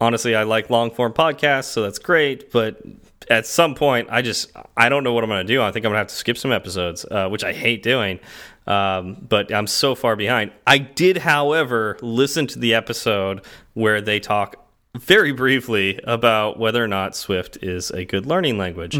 honestly, 0.01 0.35
I 0.35 0.43
like 0.43 0.69
long 0.69 0.91
form 0.91 1.13
podcasts, 1.13 1.67
so 1.67 1.83
that's 1.83 2.01
great. 2.01 2.51
But 2.51 2.83
at 3.31 3.47
some 3.47 3.75
point, 3.75 4.09
I 4.11 4.23
just 4.23 4.53
I 4.77 4.89
don't 4.89 5.05
know 5.05 5.13
what 5.13 5.25
I'm 5.25 5.31
going 5.31 5.47
to 5.47 5.53
do. 5.53 5.63
I 5.63 5.71
think 5.73 5.85
I'm 5.85 5.91
going 5.91 5.95
to 5.95 5.99
have 5.99 6.09
to 6.09 6.15
skip 6.15 6.39
some 6.39 6.53
episodes, 6.53 7.05
uh, 7.11 7.29
which 7.29 7.45
I 7.45 7.53
hate 7.53 7.83
doing. 7.83 8.21
Um, 8.67 9.17
but 9.29 9.53
I'm 9.53 9.67
so 9.67 9.95
far 9.95 10.17
behind. 10.17 10.51
I 10.67 10.79
did, 10.79 11.19
however, 11.19 11.99
listen 12.01 12.47
to 12.49 12.59
the 12.59 12.75
episode 12.75 13.45
where 13.75 14.01
they 14.01 14.21
talk 14.21 14.57
very 14.97 15.33
briefly 15.33 16.01
about 16.05 16.59
whether 16.59 16.83
or 16.83 16.89
not 16.89 17.15
Swift 17.17 17.59
is 17.63 17.91
a 17.91 18.05
good 18.05 18.27
learning 18.27 18.57
language, 18.59 18.99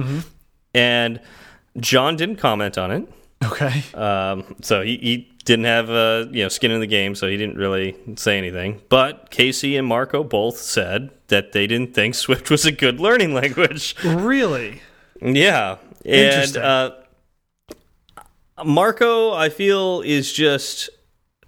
and 0.75 1.21
John 1.79 2.17
didn't 2.17 2.37
comment 2.37 2.77
on 2.77 2.91
it. 2.91 3.09
Okay. 3.43 3.83
Um, 3.95 4.57
so 4.61 4.83
he, 4.83 4.97
he 4.99 5.35
didn't 5.45 5.67
have 5.67 5.91
uh, 5.91 6.27
you 6.31 6.43
know 6.43 6.49
skin 6.49 6.71
in 6.71 6.81
the 6.81 6.87
game, 6.87 7.15
so 7.15 7.29
he 7.29 7.37
didn't 7.37 7.57
really 7.57 7.97
say 8.17 8.39
anything. 8.39 8.83
But 8.89 9.31
Casey 9.31 9.77
and 9.77 9.87
Marco 9.87 10.25
both 10.25 10.59
said 10.59 11.11
that 11.35 11.51
they 11.51 11.67
didn't 11.67 11.95
think 11.95 12.15
Swift 12.25 12.49
was 12.49 12.65
a 12.65 12.73
good 12.73 13.01
learning 13.01 13.35
language. 13.35 13.97
Really? 14.05 14.81
Yeah, 15.21 15.79
and 16.05 16.57
uh, 16.57 16.93
Marco, 18.65 19.33
I 19.33 19.49
feel, 19.49 20.01
is 20.03 20.33
just 20.33 20.91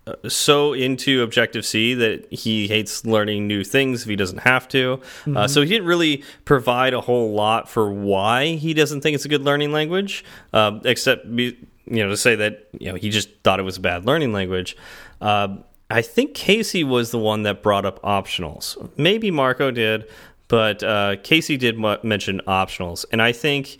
uh, 0.06 0.28
so 0.28 0.72
into 0.72 1.22
Objective 1.22 1.64
C 1.64 1.94
that 1.94 2.32
he 2.32 2.66
hates 2.66 3.04
learning 3.04 3.46
new 3.46 3.62
things 3.62 4.02
if 4.02 4.08
he 4.08 4.16
doesn't 4.16 4.38
have 4.38 4.66
to. 4.68 5.00
Uh, 5.34 5.46
so 5.46 5.62
he 5.62 5.68
didn't 5.68 5.86
really 5.86 6.24
provide 6.44 6.94
a 6.94 7.00
whole 7.00 7.32
lot 7.32 7.68
for 7.68 7.92
why 7.92 8.54
he 8.54 8.74
doesn't 8.74 9.02
think 9.02 9.14
it's 9.14 9.24
a 9.24 9.28
good 9.28 9.42
learning 9.42 9.72
language, 9.72 10.24
um, 10.52 10.80
except 10.84 11.34
be, 11.34 11.56
you 11.86 12.02
know 12.02 12.08
to 12.08 12.16
say 12.16 12.34
that 12.34 12.68
you 12.78 12.90
know 12.90 12.96
he 12.96 13.10
just 13.10 13.28
thought 13.44 13.60
it 13.60 13.64
was 13.64 13.76
a 13.76 13.80
bad 13.80 14.04
learning 14.04 14.32
language. 14.32 14.76
Uh, 15.20 15.58
I 15.90 16.02
think 16.02 16.34
Casey 16.34 16.82
was 16.82 17.10
the 17.10 17.18
one 17.18 17.42
that 17.44 17.62
brought 17.62 17.86
up 17.86 18.02
optionals. 18.02 18.90
Maybe 18.98 19.30
Marco 19.30 19.70
did, 19.70 20.08
but 20.48 20.82
uh, 20.82 21.16
Casey 21.22 21.56
did 21.56 21.78
mention 21.78 22.40
optionals, 22.46 23.04
and 23.12 23.22
I 23.22 23.32
think 23.32 23.78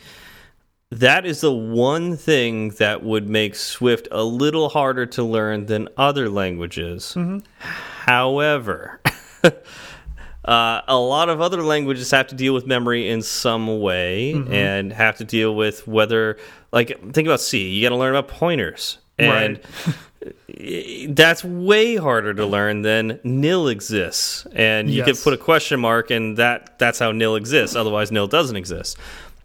that 0.91 1.27
is 1.27 1.41
the 1.41 1.53
one 1.53 2.17
thing 2.17 2.71
that 2.71 3.03
would 3.03 3.29
make 3.29 3.57
Swift 3.57 4.07
a 4.13 4.23
little 4.23 4.69
harder 4.69 5.05
to 5.07 5.25
learn 5.25 5.67
than 5.67 5.89
other 5.97 6.29
languages. 6.29 7.17
However, 7.59 9.01
uh, 10.45 10.81
a 10.87 10.97
lot 10.97 11.29
of 11.29 11.41
other 11.41 11.63
languages 11.63 12.13
have 12.13 12.29
to 12.29 12.37
deal 12.37 12.55
with 12.55 12.67
memory 12.67 13.09
in 13.09 13.23
some 13.23 13.81
way 13.81 14.33
and 14.53 14.93
have 14.93 15.17
to 15.17 15.25
deal 15.25 15.57
with 15.57 15.89
whether, 15.89 16.39
like, 16.71 16.89
think 17.13 17.27
about 17.27 17.41
C. 17.41 17.69
You 17.69 17.83
got 17.83 17.89
to 17.89 17.97
learn 17.97 18.15
about 18.15 18.29
pointers. 18.29 18.99
And 19.19 19.61
that's 21.09 21.45
way 21.45 21.97
harder 21.97 22.35
to 22.35 22.47
learn 22.47 22.83
than 22.83 23.21
nil 23.23 23.69
exists. 23.69 24.47
And 24.55 24.91
you 24.91 25.05
could 25.05 25.19
put 25.19 25.33
a 25.33 25.39
question 25.39 25.81
mark, 25.81 26.11
and 26.11 26.37
that 26.37 26.79
that's 26.79 26.99
how 26.99 27.13
nil 27.13 27.37
exists. 27.37 27.77
Otherwise, 27.77 28.11
nil 28.11 28.27
doesn't 28.27 28.57
exist. 28.57 28.97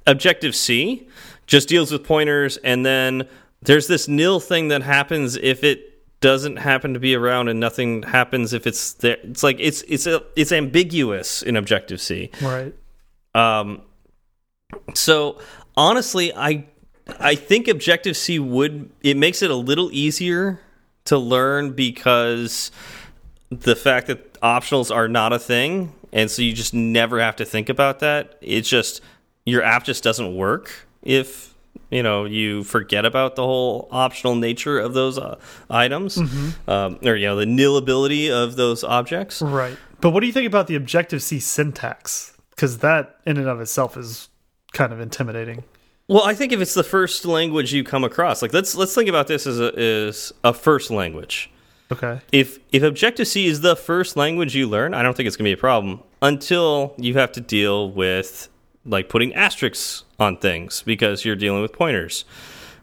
Objective 0.08 0.56
C, 0.56 1.08
just 1.46 1.70
deals 1.70 1.92
with 1.92 2.04
pointers, 2.04 2.58
and 2.58 2.86
then 2.86 3.28
there's 3.62 3.88
this 3.88 4.08
nil 4.08 4.40
thing 4.40 4.70
that 4.70 4.82
happens 4.82 5.36
if 5.36 5.64
it 5.64 5.88
doesn't 6.22 6.58
happen 6.58 6.94
to 6.94 7.00
be 7.00 7.16
around, 7.16 7.50
and 7.50 7.60
nothing 7.60 8.04
happens 8.04 8.54
if 8.54 8.66
it's 8.66 8.94
there. 8.94 9.18
It's 9.24 9.44
like 9.44 9.58
it's 9.60 9.84
it's 9.84 10.08
a 10.08 10.24
it's 10.36 10.52
ambiguous 10.52 11.44
in 11.44 11.56
Objective 11.56 12.02
C. 12.02 12.32
Right. 12.42 12.74
Um, 13.36 13.82
so 14.94 15.40
honestly, 15.76 16.34
I 16.34 16.66
I 17.20 17.36
think 17.36 17.68
Objective 17.68 18.16
C 18.18 18.40
would 18.40 18.90
it 19.02 19.18
makes 19.18 19.42
it 19.42 19.52
a 19.52 19.56
little 19.56 19.92
easier 19.92 20.60
to 21.06 21.18
learn 21.18 21.72
because 21.72 22.72
the 23.50 23.76
fact 23.76 24.08
that 24.08 24.34
optionals 24.42 24.94
are 24.96 25.08
not 25.08 25.34
a 25.34 25.40
thing, 25.40 25.94
and 26.14 26.30
so 26.30 26.42
you 26.42 26.54
just 26.54 26.74
never 26.74 27.20
have 27.20 27.36
to 27.38 27.46
think 27.46 27.70
about 27.70 28.00
that. 28.00 28.38
It's 28.42 28.70
just 28.70 29.02
your 29.46 29.64
app 29.64 29.84
just 29.84 30.04
doesn't 30.04 30.36
work 30.36 30.72
if 31.02 31.54
you 31.90 32.04
know 32.04 32.26
you 32.26 32.64
forget 32.64 33.06
about 33.06 33.36
the 33.36 33.44
whole 33.44 33.88
optional 33.92 34.36
nature 34.36 34.80
of 34.80 34.94
those 34.94 35.18
uh, 35.18 35.38
items, 35.70 36.18
mm 36.18 36.28
-hmm. 36.28 36.72
um, 36.72 37.00
or 37.04 37.16
you 37.16 37.28
know 37.28 37.38
the 37.38 37.46
nil 37.46 37.78
ability 37.78 38.32
of 38.32 38.56
those 38.56 38.88
objects. 38.88 39.42
Right. 39.42 39.78
But 40.02 40.12
what 40.14 40.22
do 40.22 40.28
you 40.28 40.34
think 40.34 40.48
about 40.48 40.68
the 40.68 40.76
Objective 40.76 41.22
C 41.22 41.40
syntax? 41.40 42.34
Because 42.50 42.80
that 42.80 43.18
in 43.26 43.38
and 43.38 43.48
of 43.48 43.62
itself 43.62 43.96
is 43.98 44.30
kind 44.74 44.92
of 44.94 45.00
intimidating. 45.00 45.64
Well, 46.12 46.24
I 46.26 46.36
think 46.36 46.52
if 46.52 46.60
it's 46.60 46.74
the 46.74 46.84
first 46.84 47.24
language 47.24 47.72
you 47.74 47.86
come 47.86 48.04
across, 48.04 48.42
like 48.42 48.52
let's 48.52 48.76
let's 48.76 48.94
think 48.94 49.08
about 49.08 49.28
this 49.28 49.48
as 49.48 49.62
a 49.62 49.74
as 49.80 50.34
a 50.44 50.54
first 50.54 50.92
language. 50.92 51.50
Okay. 51.90 52.20
If 52.34 52.60
if 52.74 52.84
Objective 52.84 53.30
C 53.30 53.48
is 53.48 53.62
the 53.62 53.78
first 53.78 54.18
language 54.18 54.54
you 54.54 54.68
learn, 54.68 54.94
I 54.94 55.04
don't 55.04 55.16
think 55.16 55.28
it's 55.28 55.38
going 55.38 55.46
to 55.46 55.56
be 55.56 55.58
a 55.58 55.58
problem 55.58 56.02
until 56.22 56.96
you 56.98 57.14
have 57.14 57.32
to 57.32 57.40
deal 57.40 57.90
with 57.90 58.50
like 58.86 59.08
putting 59.08 59.34
asterisks 59.36 60.04
on 60.20 60.36
things 60.36 60.84
because 60.86 61.24
you're 61.24 61.38
dealing 61.38 61.62
with 61.62 61.72
pointers. 61.72 62.26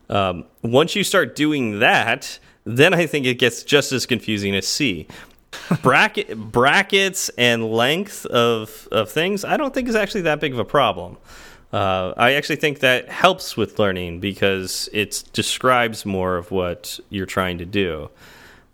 Um, 0.08 0.46
once 0.62 0.96
you 0.96 1.04
start 1.04 1.36
doing 1.36 1.80
that, 1.80 2.38
then 2.64 2.94
I 2.94 3.04
think 3.04 3.26
it 3.26 3.34
gets 3.34 3.62
just 3.62 3.92
as 3.92 4.06
confusing 4.06 4.56
as 4.56 4.66
C. 4.66 5.06
Bracket 5.82 6.34
brackets 6.34 7.28
and 7.36 7.70
length 7.70 8.24
of 8.24 8.88
of 8.90 9.12
things, 9.12 9.44
I 9.44 9.58
don't 9.58 9.74
think 9.74 9.86
is 9.86 9.94
actually 9.94 10.22
that 10.22 10.40
big 10.40 10.54
of 10.54 10.58
a 10.58 10.64
problem. 10.64 11.18
Uh, 11.72 12.14
I 12.16 12.32
actually 12.32 12.56
think 12.56 12.80
that 12.80 13.08
helps 13.08 13.56
with 13.56 13.78
learning 13.78 14.20
because 14.20 14.88
it 14.92 15.24
describes 15.32 16.06
more 16.06 16.36
of 16.36 16.50
what 16.50 16.98
you're 17.10 17.26
trying 17.26 17.58
to 17.58 17.66
do. 17.66 18.10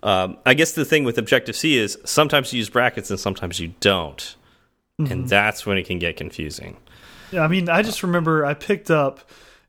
Um, 0.01 0.37
I 0.45 0.53
guess 0.53 0.73
the 0.73 0.85
thing 0.85 1.03
with 1.03 1.17
Objective 1.17 1.55
C 1.55 1.77
is 1.77 1.97
sometimes 2.05 2.53
you 2.53 2.59
use 2.59 2.69
brackets 2.69 3.09
and 3.09 3.19
sometimes 3.19 3.59
you 3.59 3.73
don't. 3.79 4.35
Mm 4.99 5.05
-hmm. 5.05 5.11
And 5.11 5.29
that's 5.29 5.65
when 5.65 5.77
it 5.77 5.87
can 5.87 5.99
get 5.99 6.17
confusing. 6.17 6.77
Yeah, 7.31 7.45
I 7.45 7.47
mean, 7.47 7.69
I 7.69 7.81
just 7.81 8.03
remember 8.03 8.45
I 8.45 8.53
picked 8.53 8.89
up 8.89 9.19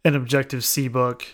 an 0.05 0.15
Objective 0.15 0.63
C 0.63 0.89
book. 0.89 1.25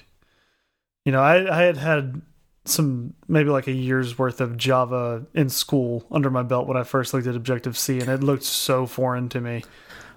You 1.04 1.12
know, 1.12 1.22
I, 1.22 1.62
I 1.62 1.66
had 1.66 1.76
had 1.76 2.22
some 2.64 3.14
maybe 3.26 3.50
like 3.50 3.70
a 3.70 3.74
year's 3.74 4.18
worth 4.18 4.40
of 4.40 4.56
Java 4.56 5.26
in 5.34 5.48
school 5.48 6.04
under 6.10 6.30
my 6.30 6.42
belt 6.42 6.68
when 6.68 6.76
I 6.76 6.84
first 6.84 7.12
looked 7.12 7.26
at 7.26 7.34
Objective 7.34 7.76
C, 7.76 8.00
and 8.00 8.08
it 8.08 8.22
looked 8.22 8.44
so 8.44 8.86
foreign 8.86 9.28
to 9.30 9.40
me. 9.40 9.62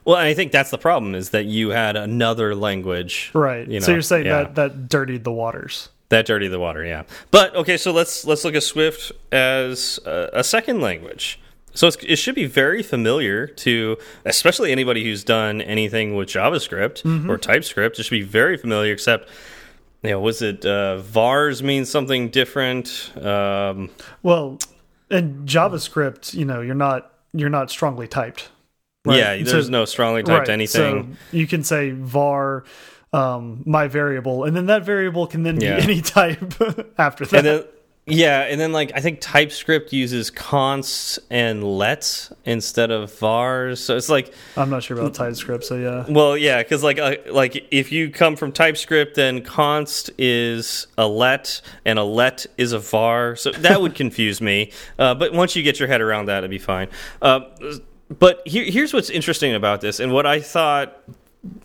Well, 0.05 0.15
I 0.15 0.35
think 0.35 0.51
that's 0.51 0.69
the 0.69 0.77
problem 0.77 1.15
is 1.15 1.31
that 1.31 1.45
you 1.45 1.69
had 1.69 1.95
another 1.95 2.55
language, 2.55 3.31
right? 3.33 3.67
You 3.67 3.79
know, 3.79 3.85
so 3.85 3.91
you're 3.91 4.01
saying 4.03 4.27
yeah. 4.27 4.43
that 4.43 4.55
that 4.55 4.87
dirtied 4.87 5.23
the 5.23 5.31
waters. 5.31 5.89
That 6.09 6.27
dirtied 6.27 6.51
the 6.51 6.59
water, 6.59 6.85
yeah. 6.85 7.03
But 7.31 7.55
okay, 7.55 7.77
so 7.77 7.91
let's 7.91 8.23
let's 8.25 8.45
look 8.45 8.53
at 8.53 8.61
Swift 8.61 9.11
as 9.31 9.99
a, 10.05 10.29
a 10.33 10.43
second 10.43 10.79
language. 10.79 11.39
So 11.73 11.87
it 11.87 12.15
should 12.15 12.35
be 12.35 12.45
very 12.45 12.81
familiar 12.81 13.47
to, 13.47 13.97
especially 14.23 14.71
anybody 14.71 15.03
who's 15.03 15.25
done 15.25 15.59
anything 15.61 16.15
with 16.15 16.29
JavaScript 16.29 17.03
mm 17.03 17.23
-hmm. 17.23 17.29
or 17.29 17.37
TypeScript. 17.37 17.99
It 17.99 18.05
should 18.05 18.19
be 18.19 18.39
very 18.39 18.57
familiar. 18.57 18.93
Except, 18.93 19.27
you 20.01 20.11
know, 20.11 20.21
was 20.21 20.41
it 20.41 20.65
uh, 20.65 20.97
vars 20.97 21.61
means 21.61 21.89
something 21.89 22.31
different? 22.31 23.11
Um, 23.21 23.89
well, 24.21 24.57
in 25.09 25.45
JavaScript, 25.45 26.33
you 26.33 26.45
know, 26.45 26.61
you're 26.61 26.83
not 26.87 27.11
you're 27.33 27.57
not 27.59 27.71
strongly 27.71 28.07
typed. 28.07 28.49
Right? 29.05 29.17
Yeah, 29.17 29.35
there's 29.43 29.67
so, 29.67 29.71
no 29.71 29.85
strongly 29.85 30.23
typed 30.23 30.47
right. 30.47 30.49
anything. 30.49 31.17
So 31.31 31.37
you 31.37 31.47
can 31.47 31.63
say 31.63 31.91
var 31.91 32.63
um, 33.13 33.63
my 33.65 33.87
variable, 33.87 34.43
and 34.43 34.55
then 34.55 34.65
that 34.65 34.83
variable 34.83 35.27
can 35.27 35.43
then 35.43 35.59
yeah. 35.59 35.77
be 35.77 35.83
any 35.83 36.01
type 36.01 36.53
after 36.97 37.25
that. 37.25 37.37
And 37.37 37.45
then, 37.45 37.63
yeah, 38.07 38.41
and 38.41 38.61
then 38.61 38.71
like 38.71 38.91
I 38.93 38.99
think 38.99 39.19
TypeScript 39.19 39.91
uses 39.91 40.29
consts 40.29 41.17
and 41.31 41.63
lets 41.63 42.31
instead 42.43 42.91
of 42.91 43.17
vars, 43.17 43.83
so 43.83 43.97
it's 43.97 44.09
like 44.09 44.31
I'm 44.55 44.69
not 44.69 44.83
sure 44.83 44.99
about 44.99 45.15
TypeScript, 45.15 45.63
so 45.63 45.75
yeah. 45.75 46.05
Well, 46.07 46.37
yeah, 46.37 46.61
because 46.61 46.83
like 46.83 46.99
uh, 46.99 47.15
like 47.31 47.67
if 47.71 47.91
you 47.91 48.11
come 48.11 48.35
from 48.35 48.51
TypeScript, 48.51 49.15
then 49.15 49.41
const 49.41 50.11
is 50.19 50.85
a 50.99 51.07
let 51.07 51.61
and 51.83 51.97
a 51.97 52.03
let 52.03 52.45
is 52.57 52.73
a 52.73 52.79
var, 52.79 53.35
so 53.35 53.51
that 53.51 53.81
would 53.81 53.95
confuse 53.95 54.39
me. 54.39 54.71
Uh, 54.99 55.15
but 55.15 55.33
once 55.33 55.55
you 55.55 55.63
get 55.63 55.79
your 55.79 55.87
head 55.87 56.01
around 56.01 56.27
that, 56.27 56.39
it'd 56.39 56.51
be 56.51 56.59
fine. 56.59 56.89
Uh, 57.23 57.41
but 58.09 58.41
here, 58.45 58.63
here's 58.63 58.93
what's 58.93 59.09
interesting 59.09 59.53
about 59.53 59.81
this, 59.81 59.99
and 59.99 60.13
what 60.13 60.25
I 60.25 60.39
thought 60.39 61.01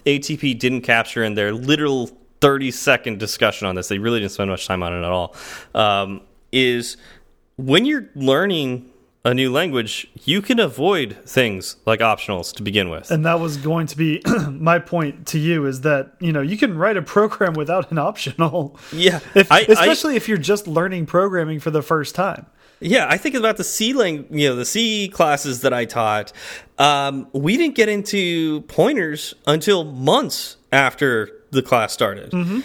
ATP 0.07 0.59
didn't 0.59 0.83
capture 0.83 1.23
in 1.23 1.35
their 1.35 1.53
literal 1.53 2.11
30 2.41 2.71
second 2.71 3.19
discussion 3.19 3.67
on 3.67 3.75
this. 3.75 3.89
They 3.89 3.99
really 3.99 4.21
didn't 4.21 4.33
spend 4.33 4.51
much 4.51 4.67
time 4.67 4.83
on 4.83 4.93
it 4.93 4.99
at 4.99 5.13
all. 5.13 5.35
Um, 5.75 6.23
is 6.53 6.97
when 7.57 7.85
you're 7.85 8.09
learning 8.15 8.91
a 9.25 9.35
new 9.35 9.53
language, 9.53 10.09
you 10.25 10.41
can 10.41 10.59
avoid 10.59 11.17
things 11.27 11.77
like 11.85 12.01
optionals 12.01 12.55
to 12.55 12.63
begin 12.63 12.89
with. 12.89 13.11
And 13.11 13.25
that 13.27 13.39
was 13.39 13.59
going 13.59 13.87
to 13.89 13.97
be 13.97 14.23
my 14.51 14.79
point 14.79 15.27
to 15.29 15.39
you 15.39 15.67
is 15.67 15.83
that, 15.83 16.15
you 16.21 16.33
know, 16.33 16.41
you 16.41 16.57
can 16.57 16.77
write 16.77 16.97
a 16.97 17.03
program 17.03 17.53
without 17.53 17.91
an 17.91 17.99
optional. 17.99 18.79
Yeah. 18.93 19.21
If, 19.35 19.53
I, 19.53 19.61
especially 19.61 20.15
I, 20.15 20.17
if 20.17 20.29
you're 20.29 20.39
just 20.39 20.67
learning 20.67 21.07
programming 21.07 21.61
for 21.61 21.71
the 21.71 21.83
first 21.83 22.15
time. 22.15 22.47
Yeah, 22.81 23.07
I 23.09 23.19
think 23.19 23.35
about 23.35 23.57
the 23.57 23.65
C 23.65 23.93
lang 23.93 24.27
you 24.31 24.49
know, 24.49 24.57
the 24.57 24.65
C 24.65 25.09
classes 25.09 25.61
that 25.61 25.73
I 25.73 25.85
taught. 25.85 26.33
Um, 26.79 27.29
we 27.33 27.57
didn't 27.57 27.75
get 27.75 27.89
into 27.89 28.63
pointers 28.63 29.35
until 29.47 29.85
months 29.85 30.57
after 30.73 31.31
the 31.51 31.63
class 31.63 31.93
started. 31.93 32.33
Mm 32.33 32.45
-hmm. 32.45 32.63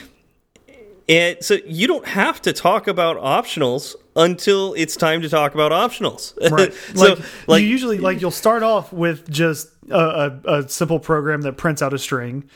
And 1.08 1.38
so 1.42 1.58
you 1.66 1.88
don't 1.88 2.08
have 2.08 2.42
to 2.42 2.54
talk 2.54 2.88
about 2.88 3.18
optionals 3.18 3.96
until 4.16 4.74
it's 4.74 4.96
time 4.96 5.22
to 5.22 5.30
talk 5.30 5.54
about 5.54 5.72
optionals. 5.72 6.34
Right. 6.52 6.74
so 6.96 7.14
like, 7.14 7.20
like, 7.48 7.62
you 7.62 7.68
usually 7.68 7.98
like 7.98 8.22
you'll 8.22 8.32
start 8.32 8.64
off 8.64 8.94
with 8.94 9.30
just 9.30 9.70
a, 9.92 10.40
a, 10.46 10.60
a, 10.60 10.70
simple 10.70 11.00
program 11.00 11.42
that 11.42 11.58
prints 11.58 11.82
out 11.82 11.94
a 11.94 11.98
string, 11.98 12.50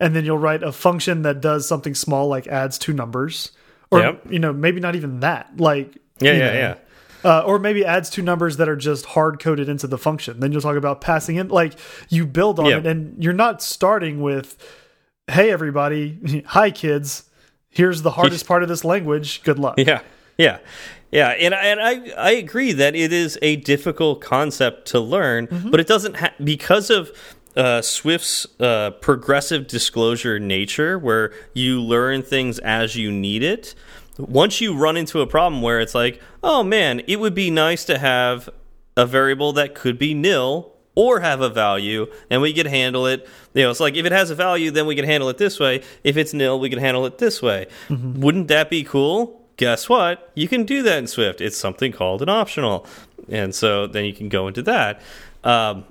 and 0.00 0.14
then 0.14 0.24
you'll 0.24 0.38
write 0.38 0.62
a 0.62 0.72
function 0.72 1.22
that 1.22 1.40
does 1.40 1.68
something 1.68 1.94
small 1.94 2.26
like 2.28 2.46
adds 2.46 2.78
two 2.78 2.92
numbers, 2.92 3.52
or 3.90 4.00
yep. 4.00 4.22
you 4.30 4.38
know 4.38 4.52
maybe 4.52 4.80
not 4.80 4.96
even 4.96 5.20
that. 5.20 5.60
Like 5.60 5.98
yeah, 6.20 6.32
yeah, 6.32 6.38
know, 6.38 6.52
yeah. 6.52 6.74
Uh, 7.24 7.40
or 7.40 7.58
maybe 7.58 7.84
adds 7.84 8.08
two 8.08 8.22
numbers 8.22 8.58
that 8.58 8.68
are 8.68 8.76
just 8.76 9.06
hard 9.06 9.40
coded 9.40 9.68
into 9.68 9.86
the 9.86 9.98
function. 9.98 10.38
Then 10.38 10.52
you'll 10.52 10.60
talk 10.60 10.76
about 10.76 11.00
passing 11.00 11.36
in, 11.36 11.48
like 11.48 11.74
you 12.08 12.26
build 12.26 12.60
on 12.60 12.66
yeah. 12.66 12.78
it, 12.78 12.86
and 12.86 13.22
you're 13.22 13.32
not 13.32 13.60
starting 13.60 14.20
with, 14.22 14.56
"Hey, 15.26 15.50
everybody, 15.50 16.42
hi 16.46 16.70
kids, 16.70 17.24
here's 17.70 18.02
the 18.02 18.12
hardest 18.12 18.46
part 18.48 18.62
of 18.62 18.68
this 18.68 18.84
language. 18.84 19.42
Good 19.42 19.58
luck." 19.58 19.74
Yeah, 19.78 20.02
yeah, 20.36 20.58
yeah, 21.10 21.30
and 21.30 21.54
and 21.54 21.80
I 21.80 22.10
I 22.16 22.30
agree 22.32 22.72
that 22.72 22.94
it 22.94 23.12
is 23.12 23.36
a 23.42 23.56
difficult 23.56 24.20
concept 24.20 24.86
to 24.88 25.00
learn, 25.00 25.48
mm 25.48 25.58
-hmm. 25.58 25.70
but 25.70 25.80
it 25.80 25.88
doesn't 25.88 26.16
because 26.38 26.88
of 26.90 27.10
uh, 27.56 27.82
Swift's 27.82 28.46
uh, 28.60 28.90
progressive 29.00 29.66
disclosure 29.66 30.38
nature, 30.38 30.98
where 30.98 31.32
you 31.54 31.80
learn 31.80 32.22
things 32.22 32.60
as 32.60 32.94
you 32.94 33.10
need 33.10 33.42
it 33.42 33.74
once 34.18 34.60
you 34.60 34.76
run 34.76 34.96
into 34.96 35.20
a 35.20 35.26
problem 35.26 35.62
where 35.62 35.80
it's 35.80 35.94
like, 35.94 36.20
oh 36.42 36.62
man, 36.62 37.00
it 37.06 37.20
would 37.20 37.34
be 37.34 37.50
nice 37.50 37.84
to 37.86 37.98
have 37.98 38.48
a 38.96 39.06
variable 39.06 39.52
that 39.52 39.74
could 39.74 39.98
be 39.98 40.12
nil 40.12 40.72
or 40.94 41.20
have 41.20 41.40
a 41.40 41.48
value 41.48 42.06
and 42.28 42.42
we 42.42 42.52
could 42.52 42.66
handle 42.66 43.06
it. 43.06 43.26
You 43.54 43.62
know 43.62 43.70
it's 43.70 43.80
like 43.80 43.96
if 43.96 44.04
it 44.04 44.12
has 44.12 44.30
a 44.30 44.34
value 44.34 44.70
then 44.70 44.86
we 44.86 44.96
can 44.96 45.04
handle 45.04 45.28
it 45.28 45.38
this 45.38 45.60
way. 45.60 45.82
If 46.02 46.16
it's 46.16 46.34
nil 46.34 46.58
we 46.58 46.68
can 46.68 46.80
handle 46.80 47.06
it 47.06 47.18
this 47.18 47.40
way. 47.40 47.66
Mm 47.88 47.96
-hmm. 47.96 48.18
wouldn't 48.18 48.48
that 48.48 48.68
be 48.70 48.82
cool? 48.82 49.40
Guess 49.56 49.88
what? 49.88 50.30
You 50.34 50.48
can 50.48 50.64
do 50.64 50.82
that 50.82 50.98
in 50.98 51.06
swift. 51.06 51.40
It's 51.40 51.56
something 51.56 51.92
called 51.92 52.22
an 52.22 52.28
optional. 52.28 52.86
And 53.30 53.54
so 53.54 53.86
then 53.86 54.04
you 54.04 54.14
can 54.14 54.28
go 54.28 54.46
into 54.48 54.62
that. 54.62 55.00
Um, 55.44 55.84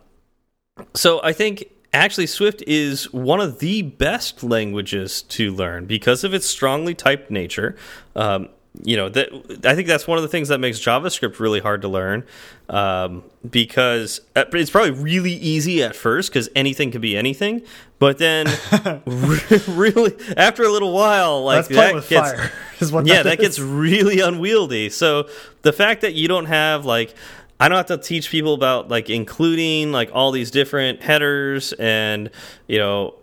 so 0.94 1.20
i 1.24 1.34
think 1.34 1.66
actually 1.93 2.28
Swift 2.28 2.63
is 2.67 3.12
one 3.13 3.39
of 3.39 3.60
the 3.60 3.82
best 3.82 4.43
languages 4.43 5.21
to 5.23 5.54
learn 5.54 5.86
because 5.86 6.23
of 6.23 6.34
its 6.34 6.45
strongly 6.45 6.93
typed 6.93 7.32
nature. 7.32 7.76
Um, 8.15 8.50
you 8.84 8.95
know 8.95 9.10
that 9.10 9.30
I 9.65 9.76
think 9.76 9.88
that's 9.88 10.08
one 10.08 10.17
of 10.17 10.21
the 10.21 10.28
things 10.28 10.50
that 10.50 10.60
makes 10.60 10.80
JavaScript 10.80 11.39
really 11.39 11.60
hard 11.60 11.82
to 11.82 11.88
learn 11.88 12.23
um, 12.69 13.23
because 13.50 14.21
uh, 14.36 14.45
it's 14.54 14.69
probably 14.69 14.91
really 14.91 15.34
easy 15.34 15.84
at 15.84 15.95
first 15.95 16.30
because 16.30 16.50
anything 16.56 16.91
can 16.91 17.02
be 17.02 17.17
anything, 17.17 17.62
but 18.00 18.17
then 18.17 18.47
really 19.67 20.15
after 20.36 20.63
a 20.63 20.69
little 20.69 20.93
while, 20.93 21.43
like 21.43 21.67
that 21.69 22.08
gets 22.08 22.34
yeah, 22.82 23.02
that, 23.02 23.23
that 23.23 23.39
gets 23.39 23.60
really 23.60 24.19
unwieldy. 24.19 24.89
So 24.89 25.30
the 25.63 25.73
fact 25.73 26.02
that 26.02 26.13
you 26.13 26.28
don't 26.28 26.45
have 26.45 26.86
like 26.86 27.15
I 27.60 27.70
don't 27.70 27.78
have 27.78 27.88
to 27.88 27.98
teach 27.98 28.30
people 28.30 28.54
about 28.54 28.89
like 28.89 29.10
including 29.10 29.91
like 29.91 30.12
all 30.13 30.32
these 30.32 30.52
different 30.52 31.02
headers 31.02 31.74
and 31.74 32.30
you 32.67 32.78
know 32.78 33.15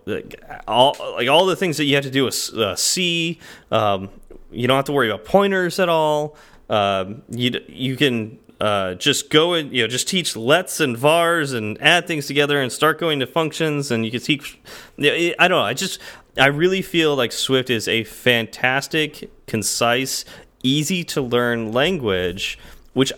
all 0.67 0.95
like 1.13 1.29
all 1.29 1.45
the 1.45 1.55
things 1.55 1.77
that 1.77 1.85
you 1.85 1.95
have 1.95 2.03
to 2.03 2.11
do 2.11 2.25
with 2.25 2.53
uh, 2.53 2.75
C. 2.75 3.39
Um, 3.71 4.09
you 4.51 4.67
don't 4.67 4.75
have 4.75 4.85
to 4.85 4.91
worry 4.91 5.09
about 5.09 5.25
pointers 5.25 5.79
at 5.79 5.89
all. 5.89 6.35
Um, 6.69 7.23
you 7.29 7.51
you 7.67 7.95
can 7.95 8.39
uh, 8.59 8.95
just 8.95 9.29
go 9.29 9.53
and 9.53 9.71
you 9.71 9.83
know 9.83 9.87
just 9.87 10.07
teach 10.07 10.35
lets 10.35 10.79
and 10.79 10.97
vars 10.97 11.53
and 11.53 11.81
add 11.81 12.07
things 12.07 12.27
together 12.27 12.61
and 12.61 12.71
start 12.71 12.99
going 12.99 13.19
to 13.19 13.27
functions 13.27 13.91
and 13.91 14.05
you 14.05 14.11
can 14.11 14.19
teach. 14.19 14.59
I 14.99 15.33
don't 15.39 15.49
know. 15.49 15.61
I 15.61 15.73
just 15.73 15.99
I 16.37 16.47
really 16.47 16.81
feel 16.81 17.15
like 17.15 17.31
Swift 17.31 17.69
is 17.69 17.87
a 17.87 18.03
fantastic, 18.03 19.29
concise, 19.47 20.25
easy 20.63 21.03
to 21.05 21.21
learn 21.21 21.71
language, 21.71 22.59
which 22.93 23.13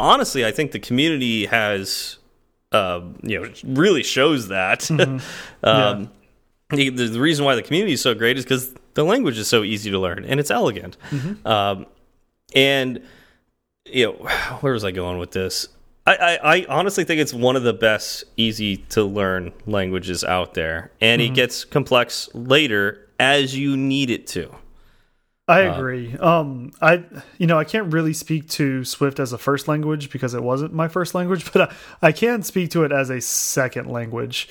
honestly, 0.00 0.44
I 0.44 0.50
think 0.50 0.72
the 0.72 0.78
community 0.78 1.46
has, 1.46 2.18
uh, 2.72 3.00
you 3.22 3.40
know, 3.40 3.52
really 3.64 4.02
shows 4.02 4.48
that. 4.48 4.88
Mm 4.90 4.98
-hmm. 4.98 5.20
um, 5.62 6.10
yeah. 6.72 6.96
the, 6.96 7.08
the, 7.08 7.20
reason 7.20 7.44
why 7.44 7.54
the 7.54 7.62
community 7.62 7.92
is 7.92 8.00
so 8.00 8.14
great 8.14 8.36
is 8.36 8.44
because 8.44 8.72
the 8.94 9.04
language 9.04 9.40
is 9.40 9.48
so 9.48 9.62
easy 9.62 9.90
to 9.90 10.00
learn 10.00 10.24
and 10.30 10.40
it's 10.40 10.50
elegant. 10.50 10.96
Mm 11.10 11.18
-hmm. 11.18 11.34
um, 11.54 11.86
and 12.54 13.00
you 13.84 14.06
know, 14.06 14.28
where 14.60 14.72
was 14.72 14.84
I 14.84 14.92
going 14.92 15.18
with 15.18 15.30
this? 15.30 15.68
I, 16.06 16.14
I, 16.14 16.56
I, 16.56 16.66
honestly 16.68 17.04
think 17.04 17.20
it's 17.20 17.34
one 17.34 17.58
of 17.58 17.62
the 17.62 17.72
best 17.72 18.24
easy 18.36 18.76
to 18.88 19.04
learn 19.04 19.52
languages 19.66 20.24
out 20.24 20.54
there, 20.54 20.90
and 21.00 21.20
mm 21.20 21.24
-hmm. 21.24 21.24
it 21.24 21.26
mm-hmm. 21.26 21.34
gets 21.34 21.64
complex 21.64 22.28
later 22.34 23.08
as 23.18 23.54
you 23.54 23.76
need 23.76 24.10
it 24.10 24.32
to. 24.32 24.42
I 25.50 25.66
uh, 25.66 25.76
agree. 25.76 26.16
Um, 26.16 26.72
I 26.80 27.04
you 27.38 27.46
know 27.46 27.58
I 27.58 27.64
can't 27.64 27.92
really 27.92 28.12
speak 28.12 28.48
to 28.50 28.84
Swift 28.84 29.18
as 29.18 29.32
a 29.32 29.38
first 29.38 29.68
language 29.68 30.10
because 30.10 30.32
it 30.34 30.42
wasn't 30.42 30.72
my 30.72 30.88
first 30.88 31.14
language, 31.14 31.50
but 31.52 31.70
I, 31.70 32.08
I 32.08 32.12
can 32.12 32.42
speak 32.42 32.70
to 32.70 32.84
it 32.84 32.92
as 32.92 33.10
a 33.10 33.20
second 33.20 33.90
language. 33.90 34.48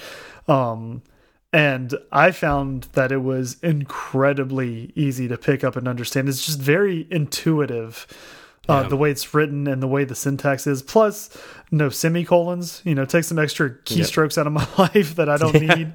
Um, 0.48 1.04
and 1.52 1.96
I 2.12 2.32
found 2.32 2.84
that 2.94 3.12
it 3.12 3.24
was 3.24 3.58
incredibly 3.64 4.92
easy 4.96 5.28
to 5.28 5.38
pick 5.38 5.64
up 5.64 5.76
and 5.76 5.88
understand. 5.88 6.30
It's 6.30 6.46
just 6.46 6.60
very 6.60 7.08
intuitive 7.10 8.06
uh, 8.70 8.88
the 8.88 8.98
way 8.98 9.12
it's 9.12 9.34
written 9.34 9.68
and 9.68 9.82
the 9.82 9.88
way 9.88 10.04
the 10.04 10.16
syntax 10.16 10.68
is. 10.68 10.82
Plus, 10.82 11.30
no 11.72 11.90
semicolons. 11.90 12.82
You 12.86 12.96
know, 12.96 13.06
take 13.06 13.24
some 13.24 13.40
extra 13.40 13.72
keystrokes 13.72 14.38
yep. 14.38 14.40
out 14.40 14.48
of 14.48 14.54
my 14.54 14.68
life 14.78 15.16
that 15.16 15.30
I 15.30 15.38
don't 15.38 15.54
yeah. 15.62 15.74
need. 15.76 15.94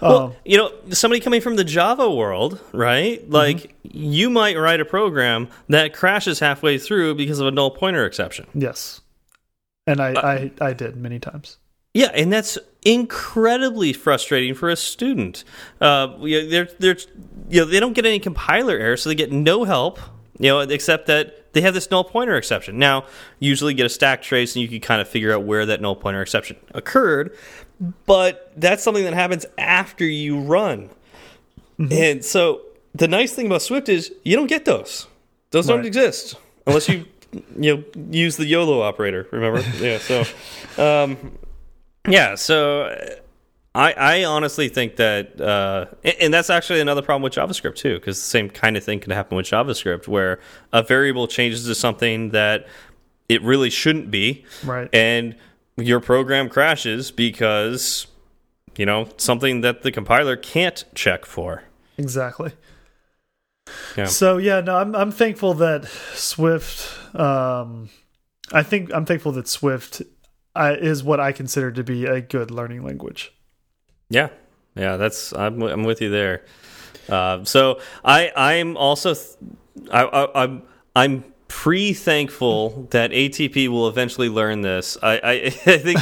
well, 0.00 0.18
um, 0.18 0.34
you 0.44 0.56
know, 0.56 0.72
somebody 0.90 1.20
coming 1.20 1.40
from 1.40 1.56
the 1.56 1.64
Java 1.64 2.10
world, 2.10 2.60
right? 2.72 3.20
Mm-hmm. 3.20 3.32
Like, 3.32 3.56
mm 3.56 3.62
-hmm. 3.62 4.12
you 4.12 4.30
might 4.30 4.56
write 4.56 4.80
a 4.80 4.84
program 4.84 5.48
that 5.68 5.92
crashes 5.92 6.40
halfway 6.40 6.78
through 6.78 7.16
because 7.16 7.40
of 7.40 7.46
a 7.46 7.50
null 7.50 7.70
pointer 7.70 8.06
exception. 8.06 8.46
Yes, 8.54 9.02
and 9.86 10.00
I 10.00 10.12
uh, 10.12 10.50
I, 10.60 10.70
I 10.70 10.74
did 10.74 10.96
many 10.96 11.18
times. 11.18 11.58
Yeah, 11.94 12.10
and 12.14 12.32
that's 12.32 12.58
incredibly 12.84 13.92
frustrating 13.92 14.54
for 14.54 14.70
a 14.70 14.76
student. 14.76 15.44
Uh, 15.80 16.16
they're 16.22 16.68
they're 16.78 16.96
you 17.50 17.60
know 17.60 17.66
they 17.66 17.80
don't 17.80 17.92
get 17.92 18.06
any 18.06 18.18
compiler 18.18 18.78
error, 18.78 18.96
so 18.96 19.10
they 19.10 19.14
get 19.14 19.32
no 19.32 19.64
help. 19.64 19.98
You 20.38 20.48
know, 20.48 20.60
except 20.60 21.06
that 21.06 21.52
they 21.52 21.60
have 21.60 21.74
this 21.74 21.90
null 21.90 22.04
pointer 22.04 22.36
exception. 22.36 22.78
Now, 22.78 23.04
usually 23.38 23.74
get 23.74 23.86
a 23.86 23.90
stack 23.90 24.22
trace 24.22 24.54
and 24.54 24.62
you 24.62 24.68
can 24.68 24.80
kind 24.80 25.00
of 25.00 25.08
figure 25.08 25.32
out 25.32 25.42
where 25.44 25.66
that 25.66 25.80
null 25.80 25.96
pointer 25.96 26.22
exception 26.22 26.56
occurred, 26.74 27.36
but 28.06 28.52
that's 28.56 28.82
something 28.82 29.04
that 29.04 29.14
happens 29.14 29.44
after 29.58 30.04
you 30.04 30.40
run. 30.40 30.90
Mm 31.78 31.88
-hmm. 31.88 32.10
And 32.10 32.24
so 32.24 32.60
the 32.94 33.08
nice 33.08 33.34
thing 33.34 33.46
about 33.46 33.62
Swift 33.62 33.88
is 33.88 34.12
you 34.24 34.36
don't 34.36 34.48
get 34.48 34.64
those. 34.64 35.06
Those 35.50 35.68
right. 35.68 35.76
don't 35.76 35.86
exist 35.86 36.36
unless 36.66 36.88
you 36.88 37.04
you 37.60 37.76
know 37.76 37.84
use 38.10 38.36
the 38.36 38.46
YOLO 38.46 38.82
operator, 38.82 39.26
remember? 39.30 39.62
yeah, 39.80 39.98
so 39.98 40.24
um 40.78 41.38
yeah, 42.08 42.36
so 42.36 42.88
I, 43.74 43.92
I 43.92 44.24
honestly 44.24 44.68
think 44.68 44.96
that, 44.96 45.40
uh, 45.40 45.86
and 46.20 46.32
that's 46.32 46.50
actually 46.50 46.80
another 46.80 47.00
problem 47.00 47.22
with 47.22 47.32
JavaScript 47.32 47.76
too, 47.76 47.94
because 47.94 48.18
the 48.18 48.28
same 48.28 48.50
kind 48.50 48.76
of 48.76 48.84
thing 48.84 49.00
can 49.00 49.12
happen 49.12 49.36
with 49.36 49.46
JavaScript, 49.46 50.06
where 50.06 50.40
a 50.72 50.82
variable 50.82 51.26
changes 51.26 51.64
to 51.66 51.74
something 51.74 52.30
that 52.30 52.66
it 53.28 53.42
really 53.42 53.70
shouldn't 53.70 54.10
be, 54.10 54.44
right? 54.64 54.90
And 54.92 55.36
your 55.76 56.00
program 56.00 56.50
crashes 56.50 57.10
because 57.10 58.06
you 58.76 58.84
know 58.84 59.08
something 59.16 59.62
that 59.62 59.82
the 59.82 59.90
compiler 59.90 60.36
can't 60.36 60.84
check 60.94 61.24
for. 61.24 61.64
Exactly. 61.96 62.52
Yeah. 63.96 64.04
So 64.04 64.36
yeah, 64.36 64.60
no, 64.60 64.76
I'm 64.76 64.94
I'm 64.94 65.12
thankful 65.12 65.54
that 65.54 65.86
Swift. 66.12 67.16
Um, 67.16 67.88
I 68.52 68.62
think 68.62 68.92
I'm 68.92 69.06
thankful 69.06 69.32
that 69.32 69.48
Swift 69.48 70.02
uh, 70.54 70.76
is 70.78 71.02
what 71.02 71.20
I 71.20 71.32
consider 71.32 71.72
to 71.72 71.82
be 71.82 72.04
a 72.04 72.20
good 72.20 72.50
learning 72.50 72.84
language. 72.84 73.32
Yeah, 74.12 74.28
yeah, 74.76 74.98
that's 74.98 75.32
I'm 75.32 75.62
I'm 75.62 75.84
with 75.84 76.02
you 76.02 76.10
there. 76.10 76.44
Uh, 77.08 77.44
so 77.44 77.80
I 78.04 78.30
I'm 78.36 78.76
also 78.76 79.14
I, 79.90 80.04
I 80.04 80.42
I'm 80.44 80.62
I'm 80.94 81.24
pre 81.48 81.94
thankful 81.94 82.88
that 82.90 83.10
ATP 83.10 83.68
will 83.68 83.88
eventually 83.88 84.28
learn 84.28 84.60
this. 84.60 84.98
I 85.02 85.12
I, 85.14 85.32
I 85.66 85.78
think 85.78 85.98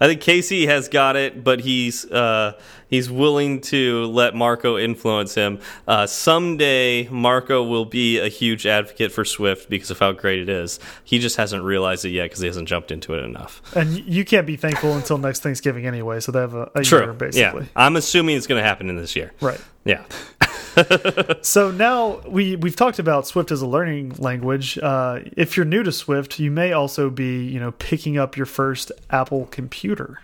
I 0.00 0.06
think 0.06 0.20
Casey 0.20 0.66
has 0.66 0.88
got 0.88 1.16
it, 1.16 1.42
but 1.42 1.60
he's 1.60 2.04
uh, 2.10 2.58
he's 2.88 3.10
willing 3.10 3.60
to 3.62 4.04
let 4.06 4.34
Marco 4.34 4.78
influence 4.78 5.34
him. 5.34 5.60
Uh, 5.86 6.06
someday, 6.06 7.08
Marco 7.08 7.62
will 7.62 7.84
be 7.84 8.18
a 8.18 8.28
huge 8.28 8.66
advocate 8.66 9.12
for 9.12 9.24
Swift 9.24 9.68
because 9.68 9.90
of 9.90 9.98
how 9.98 10.12
great 10.12 10.40
it 10.40 10.48
is. 10.48 10.78
He 11.04 11.18
just 11.18 11.36
hasn't 11.36 11.64
realized 11.64 12.04
it 12.04 12.10
yet 12.10 12.24
because 12.24 12.40
he 12.40 12.46
hasn't 12.46 12.68
jumped 12.68 12.90
into 12.90 13.14
it 13.14 13.24
enough. 13.24 13.62
And 13.74 13.98
you 13.98 14.24
can't 14.24 14.46
be 14.46 14.56
thankful 14.56 14.94
until 14.94 15.18
next 15.18 15.40
Thanksgiving 15.40 15.86
anyway, 15.86 16.20
so 16.20 16.32
they 16.32 16.40
have 16.40 16.54
a, 16.54 16.70
a 16.74 16.82
True. 16.82 17.00
year 17.00 17.12
basically. 17.12 17.62
Yeah, 17.62 17.68
I'm 17.76 17.96
assuming 17.96 18.36
it's 18.36 18.46
going 18.46 18.60
to 18.60 18.66
happen 18.66 18.88
in 18.88 18.96
this 18.96 19.16
year. 19.16 19.32
Right. 19.40 19.60
Yeah. 19.84 20.04
so 21.42 21.70
now 21.70 22.20
we 22.26 22.56
we've 22.56 22.76
talked 22.76 22.98
about 22.98 23.26
Swift 23.26 23.50
as 23.50 23.62
a 23.62 23.66
learning 23.66 24.14
language. 24.18 24.78
Uh, 24.78 25.20
if 25.36 25.56
you're 25.56 25.66
new 25.66 25.82
to 25.82 25.92
Swift, 25.92 26.38
you 26.38 26.50
may 26.50 26.72
also 26.72 27.10
be 27.10 27.44
you 27.44 27.58
know 27.58 27.72
picking 27.72 28.18
up 28.18 28.36
your 28.36 28.46
first 28.46 28.92
Apple 29.10 29.46
computer. 29.50 30.20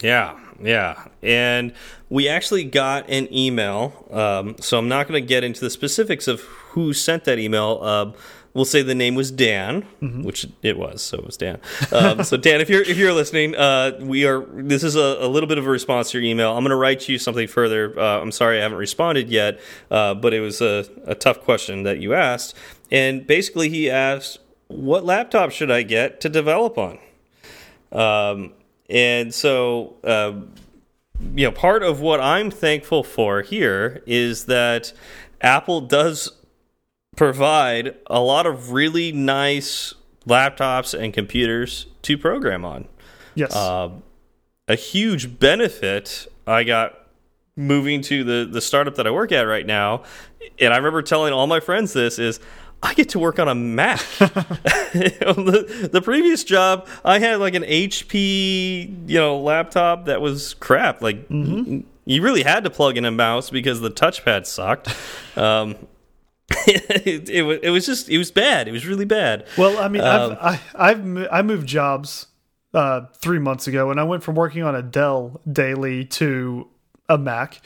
Yeah, 0.00 0.38
yeah, 0.62 1.06
and 1.22 1.72
we 2.08 2.28
actually 2.28 2.64
got 2.64 3.08
an 3.08 3.32
email. 3.32 4.06
Um, 4.10 4.56
so 4.60 4.78
I'm 4.78 4.88
not 4.88 5.08
going 5.08 5.20
to 5.20 5.26
get 5.26 5.42
into 5.42 5.60
the 5.60 5.70
specifics 5.70 6.28
of 6.28 6.40
who 6.40 6.92
sent 6.92 7.24
that 7.24 7.38
email. 7.38 7.80
Uh, 7.82 8.12
we'll 8.58 8.64
say 8.64 8.82
the 8.82 8.94
name 8.94 9.14
was 9.14 9.30
Dan, 9.30 9.84
mm 10.02 10.12
-hmm. 10.12 10.24
which 10.24 10.46
it 10.62 10.76
was, 10.76 11.00
so 11.00 11.16
it 11.18 11.24
was 11.24 11.36
Dan. 11.36 11.58
Um, 11.92 12.24
so 12.24 12.36
Dan, 12.46 12.60
if 12.60 12.68
you're 12.68 12.82
if 12.82 12.96
you're 12.98 13.14
listening, 13.14 13.54
uh, 13.54 13.92
we 14.00 14.26
are. 14.26 14.44
This 14.68 14.82
is 14.82 14.96
a, 14.96 15.16
a, 15.20 15.28
little 15.28 15.46
bit 15.46 15.58
of 15.58 15.66
a 15.66 15.70
response 15.70 16.10
to 16.10 16.18
your 16.18 16.30
email. 16.30 16.50
I'm 16.50 16.64
going 16.66 16.78
to 16.78 16.82
write 16.86 17.12
you 17.12 17.18
something 17.18 17.48
further. 17.48 17.82
Uh, 17.98 18.22
I'm 18.22 18.32
sorry 18.32 18.58
I 18.58 18.62
haven't 18.62 18.80
responded 18.80 19.30
yet, 19.30 19.54
uh, 19.90 20.14
but 20.14 20.32
it 20.32 20.40
was 20.40 20.60
a, 20.60 20.84
a 21.06 21.14
tough 21.14 21.38
question 21.44 21.84
that 21.84 21.98
you 21.98 22.14
asked, 22.14 22.56
and 22.90 23.26
basically 23.26 23.68
he 23.68 23.90
asked, 23.90 24.40
"What 24.66 25.04
laptop 25.04 25.50
should 25.50 25.70
I 25.70 25.82
get 25.84 26.20
to 26.20 26.28
develop 26.28 26.76
on?" 26.78 26.98
Um, 27.92 28.52
and 28.90 29.34
so. 29.34 29.94
Uh, 30.04 30.32
you 31.34 31.44
know, 31.46 31.52
part 31.52 31.82
of 31.82 32.00
what 32.00 32.20
I'm 32.20 32.50
thankful 32.50 33.02
for 33.02 33.42
here 33.42 34.02
is 34.06 34.44
that 34.44 34.92
Apple 35.40 35.80
does 35.80 36.37
provide 37.18 37.96
a 38.06 38.20
lot 38.20 38.46
of 38.46 38.70
really 38.70 39.10
nice 39.10 39.92
laptops 40.24 40.96
and 40.98 41.12
computers 41.12 41.86
to 42.02 42.16
program 42.16 42.64
on. 42.64 42.86
Yes. 43.34 43.54
Uh, 43.54 43.90
a 44.68 44.76
huge 44.76 45.40
benefit 45.40 46.28
I 46.46 46.62
got 46.62 46.94
moving 47.56 48.02
to 48.02 48.22
the 48.22 48.48
the 48.48 48.60
startup 48.60 48.94
that 48.94 49.06
I 49.06 49.10
work 49.10 49.32
at 49.32 49.42
right 49.42 49.66
now, 49.66 50.04
and 50.60 50.72
I 50.72 50.76
remember 50.76 51.02
telling 51.02 51.32
all 51.32 51.48
my 51.48 51.58
friends 51.58 51.92
this 51.92 52.20
is 52.20 52.38
I 52.82 52.94
get 52.94 53.08
to 53.10 53.18
work 53.18 53.40
on 53.40 53.48
a 53.48 53.54
Mac. 53.54 53.98
the, 54.18 55.88
the 55.90 56.00
previous 56.00 56.44
job, 56.44 56.86
I 57.04 57.18
had 57.18 57.40
like 57.40 57.54
an 57.54 57.64
HP, 57.64 59.08
you 59.08 59.18
know, 59.18 59.40
laptop 59.40 60.04
that 60.04 60.20
was 60.20 60.54
crap. 60.54 61.02
Like 61.02 61.28
mm 61.28 61.44
-hmm. 61.44 61.84
you 62.04 62.22
really 62.22 62.44
had 62.44 62.62
to 62.64 62.70
plug 62.70 62.96
in 62.96 63.04
a 63.04 63.10
mouse 63.10 63.50
because 63.50 63.80
the 63.80 63.90
touchpad 63.90 64.46
sucked. 64.46 64.88
Um, 65.36 65.76
it, 66.66 67.28
it, 67.28 67.60
it 67.62 67.70
was 67.70 67.84
just 67.86 68.08
it 68.08 68.18
was 68.18 68.30
bad. 68.30 68.68
It 68.68 68.72
was 68.72 68.86
really 68.86 69.04
bad. 69.04 69.46
Well, 69.56 69.78
I 69.78 69.88
mean, 69.88 70.02
um, 70.02 70.36
I've, 70.40 70.60
I, 70.74 70.90
I've 70.90 71.28
I 71.30 71.42
moved 71.42 71.66
jobs 71.66 72.26
uh, 72.72 73.02
three 73.16 73.38
months 73.38 73.66
ago, 73.66 73.90
and 73.90 74.00
I 74.00 74.04
went 74.04 74.22
from 74.22 74.34
working 74.34 74.62
on 74.62 74.74
a 74.74 74.82
Dell 74.82 75.40
daily 75.50 76.04
to 76.06 76.68
a 77.08 77.18
Mac, 77.18 77.60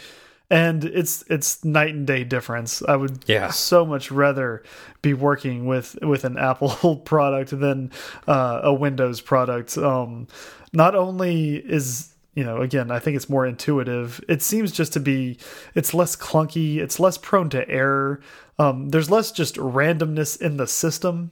and 0.50 0.84
it's 0.84 1.22
it's 1.28 1.64
night 1.64 1.94
and 1.94 2.06
day 2.06 2.24
difference. 2.24 2.82
I 2.82 2.96
would 2.96 3.24
yeah. 3.26 3.50
so 3.50 3.86
much 3.86 4.10
rather 4.10 4.62
be 5.00 5.14
working 5.14 5.66
with 5.66 5.96
with 6.02 6.24
an 6.24 6.36
Apple 6.38 6.96
product 6.96 7.58
than 7.58 7.92
uh, 8.26 8.60
a 8.64 8.74
Windows 8.74 9.20
product. 9.20 9.78
Um, 9.78 10.26
not 10.72 10.94
only 10.94 11.56
is 11.56 12.11
you 12.34 12.44
know 12.44 12.62
again 12.62 12.90
i 12.90 12.98
think 12.98 13.16
it's 13.16 13.28
more 13.28 13.46
intuitive 13.46 14.24
it 14.28 14.40
seems 14.42 14.72
just 14.72 14.92
to 14.92 15.00
be 15.00 15.38
it's 15.74 15.92
less 15.92 16.16
clunky 16.16 16.78
it's 16.78 16.98
less 16.98 17.18
prone 17.18 17.50
to 17.50 17.68
error 17.68 18.20
um, 18.58 18.90
there's 18.90 19.10
less 19.10 19.32
just 19.32 19.56
randomness 19.56 20.40
in 20.40 20.56
the 20.56 20.66
system. 20.66 21.30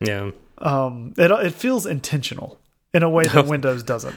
Yeah. 0.00 0.30
Um, 0.58 1.14
it 1.16 1.30
it 1.30 1.52
feels 1.52 1.86
intentional 1.86 2.58
in 2.92 3.02
a 3.02 3.10
way 3.10 3.26
that 3.26 3.46
Windows 3.46 3.82
doesn't. 3.82 4.16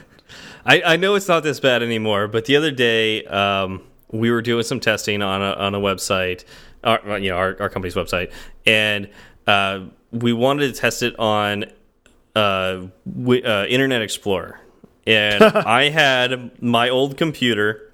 I, 0.64 0.82
I 0.82 0.96
know 0.96 1.14
it's 1.14 1.28
not 1.28 1.42
this 1.42 1.60
bad 1.60 1.82
anymore, 1.82 2.28
but 2.28 2.44
the 2.44 2.56
other 2.56 2.70
day 2.70 3.24
um, 3.24 3.82
we 4.10 4.30
were 4.30 4.42
doing 4.42 4.62
some 4.62 4.80
testing 4.80 5.22
on 5.22 5.42
a 5.42 5.52
on 5.52 5.74
a 5.74 5.80
website, 5.80 6.44
our, 6.84 7.18
you 7.18 7.30
know, 7.30 7.36
our, 7.36 7.56
our 7.60 7.68
company's 7.68 7.94
website, 7.94 8.32
and 8.66 9.08
uh, 9.46 9.80
we 10.12 10.32
wanted 10.32 10.72
to 10.72 10.80
test 10.80 11.02
it 11.02 11.18
on 11.18 11.64
uh, 12.36 12.38
uh, 12.38 13.66
Internet 13.68 14.02
Explorer, 14.02 14.60
and 15.08 15.42
I 15.44 15.88
had 15.88 16.62
my 16.62 16.90
old 16.90 17.16
computer 17.16 17.92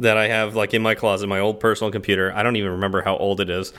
that 0.00 0.16
I 0.16 0.26
have 0.26 0.56
like 0.56 0.74
in 0.74 0.82
my 0.82 0.94
closet, 0.96 1.28
my 1.28 1.38
old 1.38 1.60
personal 1.60 1.92
computer. 1.92 2.32
I 2.34 2.42
don't 2.42 2.56
even 2.56 2.72
remember 2.72 3.02
how 3.02 3.16
old 3.16 3.40
it 3.40 3.48
is. 3.48 3.72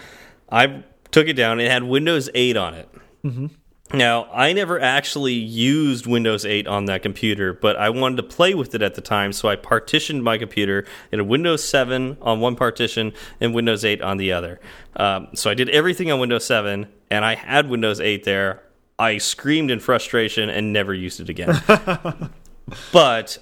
I 0.50 0.84
took 1.12 1.28
it 1.28 1.34
down. 1.34 1.60
It 1.60 1.70
had 1.70 1.84
Windows 1.84 2.30
8 2.34 2.58
on 2.58 2.74
it. 2.74 2.90
Mm 3.24 3.32
-hmm. 3.32 3.50
Now, 3.94 4.28
I 4.34 4.54
never 4.54 4.82
actually 4.82 5.34
used 5.34 6.08
Windows 6.08 6.46
8 6.46 6.68
on 6.68 6.86
that 6.86 7.02
computer, 7.04 7.54
but 7.54 7.76
I 7.76 7.90
wanted 7.90 8.18
to 8.18 8.36
play 8.36 8.56
with 8.56 8.74
it 8.76 8.82
at 8.82 8.96
the 8.96 9.02
time, 9.02 9.32
so 9.32 9.48
I 9.48 9.56
partitioned 9.56 10.24
my 10.24 10.38
computer 10.38 10.86
in 11.12 11.20
a 11.20 11.24
Windows 11.24 11.64
7 11.64 12.18
on 12.22 12.42
one 12.42 12.56
partition 12.56 13.14
and 13.40 13.56
Windows 13.56 13.86
8 13.86 14.02
on 14.02 14.18
the 14.18 14.34
other. 14.34 14.60
Um, 14.96 15.28
so 15.34 15.52
I 15.52 15.54
did 15.54 15.70
everything 15.70 16.12
on 16.12 16.20
Windows 16.20 16.46
7, 16.46 16.88
and 17.12 17.26
I 17.26 17.36
had 17.36 17.70
Windows 17.70 18.00
8 18.00 18.24
there. 18.24 18.64
I 18.98 19.20
screamed 19.20 19.72
in 19.72 19.80
frustration 19.80 20.50
and 20.50 20.74
never 20.74 20.94
used 20.94 21.20
it 21.20 21.30
again. 21.30 21.62
but 22.92 23.38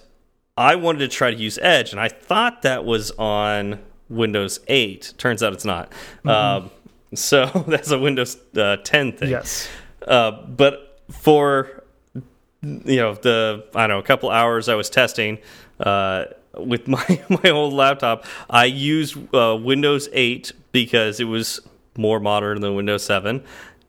I 0.57 0.75
wanted 0.75 0.99
to 0.99 1.07
try 1.07 1.31
to 1.31 1.37
use 1.37 1.57
Edge, 1.61 1.91
and 1.91 1.99
I 1.99 2.09
thought 2.09 2.61
that 2.61 2.85
was 2.85 3.11
on 3.11 3.79
Windows 4.09 4.59
8. 4.67 5.13
Turns 5.17 5.41
out 5.41 5.53
it's 5.53 5.65
not. 5.65 5.91
Mm 6.23 6.31
-hmm. 6.31 6.57
um, 6.57 6.69
so 7.15 7.45
that's 7.67 7.91
a 7.91 7.97
Windows 7.97 8.37
uh, 8.55 8.77
10 8.83 9.11
thing. 9.13 9.29
Yes. 9.29 9.69
Uh, 10.07 10.31
but 10.47 11.01
for 11.11 11.83
you 12.85 12.97
know 12.97 13.13
the 13.21 13.63
I 13.75 13.79
don't 13.79 13.89
know 13.89 13.99
a 13.99 14.03
couple 14.03 14.29
hours 14.29 14.69
I 14.69 14.75
was 14.75 14.89
testing 14.89 15.39
uh, 15.79 16.25
with 16.57 16.87
my 16.95 17.21
my 17.29 17.49
old 17.49 17.73
laptop, 17.73 18.25
I 18.49 18.65
used 18.65 19.17
uh, 19.33 19.57
Windows 19.61 20.09
8 20.13 20.53
because 20.71 21.19
it 21.19 21.27
was 21.27 21.61
more 21.97 22.19
modern 22.19 22.61
than 22.61 22.75
Windows 22.75 23.03
7. 23.03 23.43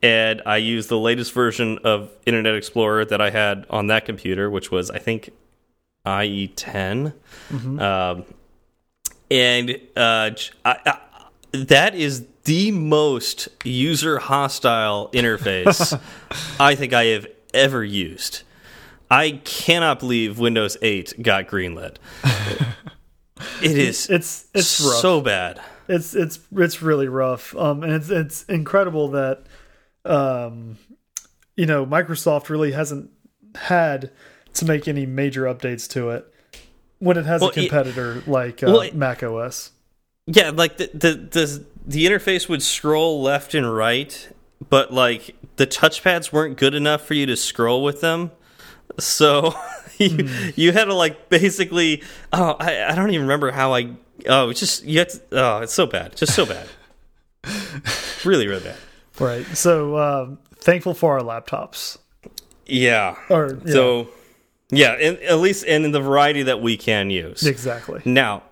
And 0.05 0.43
I 0.45 0.59
used 0.59 0.91
the 0.91 0.99
latest 0.99 1.33
version 1.33 1.79
of 1.83 2.11
Internet 2.27 2.57
Explorer 2.57 3.07
that 3.07 3.23
I 3.23 3.31
had 3.31 3.65
on 3.71 3.87
that 3.87 4.05
computer, 4.05 4.51
which 4.51 4.71
was, 4.71 4.91
I 4.91 4.99
think, 4.99 5.31
IE 6.07 6.49
10. 6.49 7.15
Mm 7.51 7.59
-hmm. 7.59 7.81
um, 7.81 8.25
and 9.31 9.71
uh, 9.97 10.31
I, 10.63 10.77
I, 10.85 10.99
that 11.67 11.95
is 11.95 12.23
the 12.43 12.71
most 12.71 13.49
user 13.65 14.19
hostile 14.19 15.09
interface 15.13 15.99
I 16.71 16.77
think 16.77 16.93
I 16.93 17.05
have 17.15 17.27
ever 17.55 17.83
used. 17.83 18.43
I 19.11 19.41
cannot 19.45 20.01
believe 20.01 20.39
Windows 20.39 20.77
8 20.83 21.23
got 21.23 21.47
greenlit. 21.49 21.97
it 23.63 23.79
is 23.79 24.11
it's 24.11 24.47
it's 24.53 25.01
so 25.01 25.21
bad. 25.21 25.61
It's 25.89 26.15
it's 26.15 26.39
it's 26.57 26.83
really 26.83 27.09
rough. 27.09 27.55
Um 27.57 27.83
and 27.83 27.93
it's 27.93 28.11
it's 28.11 28.45
incredible 28.49 29.09
that 29.09 29.39
um 30.05 30.79
you 31.57 31.67
know, 31.67 31.87
Microsoft 31.87 32.49
really 32.49 32.73
hasn't 32.73 33.11
had 33.55 34.11
to 34.55 34.65
make 34.65 34.89
any 34.89 35.07
major 35.07 35.45
updates 35.45 35.89
to 35.91 36.11
it 36.11 36.33
when 36.99 37.17
it 37.17 37.27
has 37.27 37.41
well, 37.41 37.51
a 37.51 37.53
competitor 37.53 38.19
it, 38.19 38.29
like 38.29 38.63
uh, 38.63 38.67
well, 38.67 38.91
Mac 38.95 39.23
OS. 39.23 39.73
Yeah, 40.27 40.51
like 40.51 40.79
the 40.79 40.91
the 40.93 41.15
the 41.15 41.65
the 41.87 42.07
interface 42.07 42.49
would 42.49 42.63
scroll 42.63 43.23
left 43.23 43.55
and 43.55 43.73
right, 43.73 44.29
but 44.69 44.93
like 44.93 45.37
the 45.57 45.67
touchpads 45.67 46.33
weren't 46.33 46.57
good 46.57 46.75
enough 46.75 47.03
for 47.03 47.15
you 47.15 47.27
to 47.27 47.37
scroll 47.37 47.85
with 47.85 48.01
them. 48.01 48.31
So 48.99 49.55
you 49.99 50.11
mm. 50.11 50.53
you 50.57 50.73
had 50.73 50.87
to 50.87 50.95
like 50.95 51.29
basically 51.29 52.03
oh 52.33 52.57
I, 52.59 52.85
I 52.85 52.95
don't 52.95 53.11
even 53.11 53.23
remember 53.23 53.51
how 53.51 53.75
I 53.75 53.91
oh 54.29 54.51
it's 54.51 54.61
just 54.61 54.85
you 54.85 55.01
have 55.01 55.09
to, 55.09 55.21
oh 55.33 55.59
it's 55.59 55.73
so 55.73 55.87
bad 55.87 56.17
just 56.17 56.35
so 56.35 56.47
bad 56.47 56.69
really 58.25 58.47
really 58.47 58.65
bad 58.65 58.77
right 59.21 59.47
so 59.57 59.99
um, 59.99 60.39
thankful 60.57 60.95
for 60.95 61.19
our 61.19 61.25
laptops 61.25 61.99
yeah 62.67 63.17
or 63.31 63.59
yeah. 63.65 63.73
so 63.73 64.09
yeah 64.71 64.97
in, 64.99 65.17
at 65.23 65.39
least 65.39 65.65
in 65.65 65.91
the 65.93 66.01
variety 66.01 66.43
that 66.43 66.61
we 66.61 66.77
can 66.77 67.11
use 67.11 67.47
exactly 67.47 68.01
now 68.05 68.43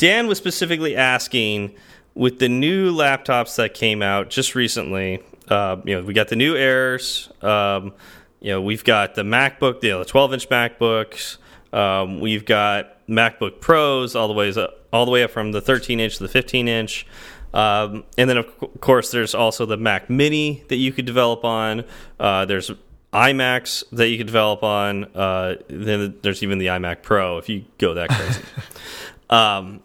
Dan 0.00 0.28
was 0.28 0.38
specifically 0.38 0.96
asking 0.96 1.74
with 2.14 2.38
the 2.38 2.48
new 2.48 2.90
laptops 2.90 3.56
that 3.56 3.74
came 3.74 4.00
out 4.00 4.30
just 4.30 4.54
recently. 4.54 5.22
Uh, 5.46 5.76
you 5.84 5.94
know, 5.94 6.02
we 6.02 6.14
got 6.14 6.28
the 6.28 6.36
new 6.36 6.56
Airs. 6.56 7.30
Um, 7.42 7.92
you 8.40 8.50
know, 8.50 8.62
we've 8.62 8.82
got 8.82 9.14
the 9.14 9.24
MacBook, 9.24 9.82
you 9.82 9.90
know, 9.90 9.98
the 9.98 10.06
12 10.06 10.32
inch 10.32 10.48
MacBooks. 10.48 11.36
Um, 11.74 12.18
we've 12.18 12.46
got 12.46 13.06
MacBook 13.08 13.60
Pros 13.60 14.16
all 14.16 14.26
the 14.26 14.32
way 14.32 14.48
up, 14.54 14.86
all 14.90 15.04
the 15.04 15.10
way 15.10 15.22
up 15.22 15.32
from 15.32 15.52
the 15.52 15.60
13 15.60 16.00
inch 16.00 16.16
to 16.16 16.22
the 16.22 16.30
15 16.30 16.66
inch. 16.66 17.06
Um, 17.52 18.04
and 18.16 18.30
then, 18.30 18.36
of 18.36 18.80
course, 18.80 19.10
there's 19.10 19.34
also 19.34 19.66
the 19.66 19.76
Mac 19.76 20.08
Mini 20.08 20.64
that 20.68 20.76
you 20.76 20.92
could 20.92 21.04
develop 21.04 21.44
on. 21.44 21.84
Uh, 22.18 22.44
there's 22.44 22.70
iMacs 23.12 23.82
that 23.90 24.08
you 24.08 24.18
could 24.18 24.26
develop 24.26 24.62
on. 24.62 25.04
Uh, 25.14 25.56
then 25.68 26.16
there's 26.22 26.42
even 26.42 26.58
the 26.58 26.66
iMac 26.66 27.02
Pro 27.02 27.38
if 27.38 27.48
you 27.48 27.64
go 27.78 27.94
that 27.94 28.10
crazy. 28.10 28.42
um, 29.30 29.82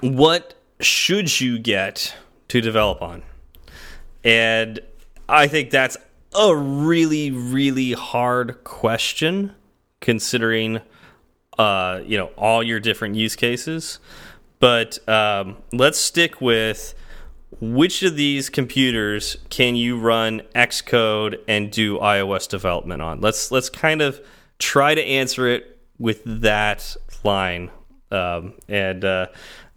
what 0.00 0.54
should 0.80 1.40
you 1.40 1.58
get 1.58 2.14
to 2.48 2.60
develop 2.60 3.02
on? 3.02 3.22
And 4.24 4.80
I 5.28 5.46
think 5.46 5.70
that's 5.70 5.96
a 6.38 6.54
really, 6.54 7.30
really 7.30 7.92
hard 7.92 8.64
question 8.64 9.54
considering 10.00 10.80
uh, 11.58 12.00
you 12.06 12.16
know 12.16 12.26
all 12.36 12.62
your 12.62 12.80
different 12.80 13.16
use 13.16 13.36
cases. 13.36 13.98
But 14.60 15.06
um, 15.08 15.56
let's 15.72 15.98
stick 15.98 16.40
with 16.40 16.94
which 17.60 18.02
of 18.02 18.16
these 18.16 18.50
computers 18.50 19.36
can 19.50 19.76
you 19.76 19.98
run 19.98 20.42
Xcode 20.54 21.38
and 21.48 21.70
do 21.70 21.98
iOS 21.98 22.48
development 22.48 23.02
on? 23.02 23.20
Let's 23.20 23.50
let's 23.50 23.70
kind 23.70 24.02
of 24.02 24.20
try 24.58 24.94
to 24.94 25.02
answer 25.02 25.46
it 25.46 25.78
with 25.98 26.22
that 26.24 26.96
line. 27.24 27.70
Um, 28.10 28.54
and 28.68 29.04
uh, 29.04 29.26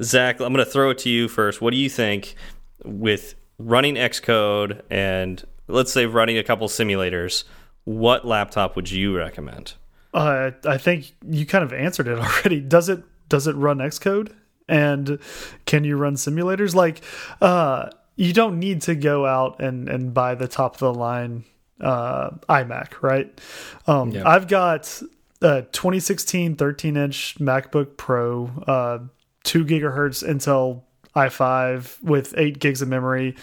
Zach, 0.02 0.40
I'm 0.40 0.54
going 0.54 0.66
to 0.66 0.72
throw 0.72 0.92
it 0.92 0.98
to 1.00 1.10
you 1.10 1.28
first. 1.28 1.62
What 1.62 1.72
do 1.72 1.78
you 1.78 1.90
think 1.90 2.36
with 2.84 3.36
running 3.58 3.96
Xcode 3.96 4.82
and 4.90 5.44
let's 5.68 5.92
say 5.92 6.06
running 6.06 6.38
a 6.38 6.44
couple 6.44 6.68
simulators? 6.68 7.44
What 7.84 8.26
laptop 8.26 8.76
would 8.76 8.92
you 8.92 9.18
recommend? 9.18 9.74
Uh, 10.14 10.52
I 10.66 10.78
think 10.78 11.14
you 11.28 11.46
kind 11.46 11.64
of 11.64 11.74
answered 11.74 12.08
it 12.08 12.20
already. 12.20 12.60
Does 12.60 12.90
it 12.90 13.04
does 13.30 13.48
it 13.48 13.56
run 13.56 13.78
Xcode? 13.78 14.34
And 14.68 15.20
can 15.66 15.84
you 15.84 15.98
run 15.98 16.16
simulators? 16.16 16.74
Like, 16.76 17.02
uh, 17.42 17.90
you 18.16 18.34
don't 18.34 18.60
need 18.60 18.82
to 18.84 18.96
go 18.96 19.26
out 19.26 19.60
and 19.60 19.90
and 19.90 20.14
buy 20.14 20.36
the 20.36 20.48
top 20.48 20.76
of 20.76 20.80
the 20.80 20.94
line 20.94 21.44
uh, 21.80 22.32
iMac, 22.50 23.02
right? 23.02 23.42
Um, 23.88 24.12
yeah. 24.12 24.28
I've 24.28 24.48
got 24.48 25.02
a 25.42 25.64
2016 25.64 26.56
13 26.56 26.98
inch 26.98 27.38
MacBook 27.40 27.98
Pro. 27.98 28.52
Uh, 28.68 29.00
two 29.44 29.66
gigahertz 29.66 30.24
Intel 30.28 30.84
i5 31.16 32.02
with 32.04 32.34
eight 32.38 32.60
gigs 32.60 32.82
of 32.82 32.88
memory, 32.88 33.36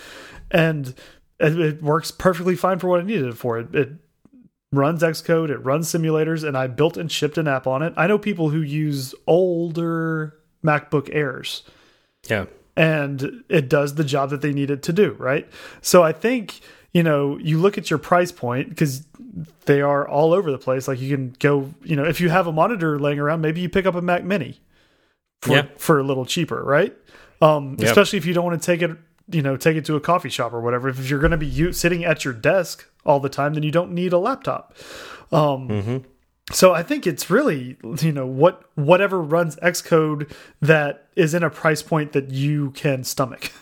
and 0.51 0.95
it, 1.41 1.59
it 1.59 1.83
works 1.83 2.11
perfectly 2.11 2.57
fine 2.57 2.79
for 2.79 2.89
what 2.89 3.01
I 3.01 3.03
needed 3.03 3.27
it 3.27 3.37
for. 3.37 3.59
It, 3.59 3.75
it 3.75 3.91
runs 4.73 5.03
Xcode, 5.03 5.51
it 5.51 5.59
runs 5.59 5.93
simulators, 5.93 6.47
and 6.47 6.57
I 6.57 6.67
built 6.67 6.97
and 6.97 7.11
shipped 7.11 7.39
an 7.39 7.49
app 7.49 7.67
on 7.67 7.83
it. 7.83 7.93
I 7.97 8.07
know 8.07 8.19
people 8.19 8.51
who 8.51 8.61
use 8.61 9.15
older 9.27 10.38
MacBook 10.65 11.09
Airs. 11.13 11.63
Yeah. 12.29 12.47
And 12.77 13.45
it 13.49 13.69
does 13.69 13.97
the 13.97 14.05
job 14.05 14.31
that 14.31 14.41
they 14.41 14.53
need 14.53 14.71
it 14.71 14.83
to 14.85 14.93
do, 14.93 15.13
right? 15.19 15.49
So 15.81 16.03
I 16.03 16.13
think, 16.13 16.61
you 16.93 17.03
know, 17.03 17.37
you 17.39 17.59
look 17.59 17.77
at 17.77 17.91
your 17.91 17.99
price 17.99 18.31
point 18.31 18.69
because 18.69 19.05
they 19.67 19.81
are 19.81 20.07
all 20.07 20.33
over 20.33 20.51
the 20.51 20.59
place. 20.59 20.87
Like 20.87 21.01
you 21.01 21.15
can 21.15 21.35
go, 21.39 21.75
you 21.83 21.97
know, 21.97 22.05
if 22.05 22.21
you 22.21 22.29
have 22.29 22.47
a 22.47 22.53
monitor 22.53 22.99
laying 22.99 23.19
around, 23.19 23.41
maybe 23.41 23.61
you 23.61 23.69
pick 23.69 23.87
up 23.87 23.95
a 23.95 24.03
Mac 24.03 24.25
Mini 24.25 24.61
for 25.43 25.57
yeah. 25.57 25.67
for 25.77 25.99
a 25.99 26.03
little 26.03 26.25
cheaper, 26.25 26.63
right? 26.63 26.97
Um, 27.41 27.77
yep. 27.79 27.89
Especially 27.89 28.19
if 28.19 28.27
you 28.27 28.35
don't 28.35 28.45
want 28.45 28.61
to 28.61 28.67
take 28.67 28.83
it, 28.83 28.97
you 29.31 29.43
know, 29.43 29.57
take 29.57 29.77
it 29.77 29.85
to 29.87 29.97
a 29.97 30.01
coffee 30.01 30.31
shop 30.31 30.53
or 30.53 30.61
whatever. 30.61 30.89
If 30.89 31.09
you're 31.11 31.21
going 31.21 31.33
to 31.33 31.37
be 31.37 31.73
sitting 31.73 32.05
at 32.05 32.25
your 32.25 32.35
desk 32.35 32.89
all 33.05 33.21
the 33.21 33.29
time, 33.29 33.55
then 33.55 33.63
you 33.63 33.71
don't 33.71 33.93
need 33.93 34.13
a 34.13 34.19
laptop. 34.19 34.75
Um, 35.31 35.69
mm 35.69 35.83
-hmm. 35.83 36.05
So 36.51 36.73
I 36.73 36.83
think 36.83 37.07
it's 37.07 37.29
really, 37.29 37.77
you 38.01 38.13
know, 38.13 38.27
what 38.27 38.65
whatever 38.75 39.21
runs 39.21 39.57
Xcode 39.57 40.33
that 40.61 41.09
is 41.15 41.35
in 41.35 41.43
a 41.43 41.51
price 41.51 41.83
point 41.83 42.13
that 42.13 42.31
you 42.31 42.71
can 42.71 43.05
stomach. 43.05 43.53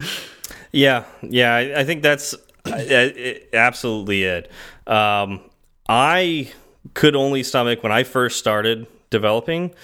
yeah, 0.72 1.04
yeah, 1.22 1.54
I, 1.54 1.80
I 1.80 1.84
think 1.84 2.02
that's 2.02 2.34
it, 2.66 3.48
absolutely 3.52 4.24
it. 4.24 4.50
Um, 4.86 5.40
I 5.88 6.52
could 6.94 7.16
only 7.16 7.42
stomach 7.42 7.82
when 7.82 7.92
I 7.92 8.04
first 8.04 8.38
started 8.38 8.86
developing. 9.10 9.74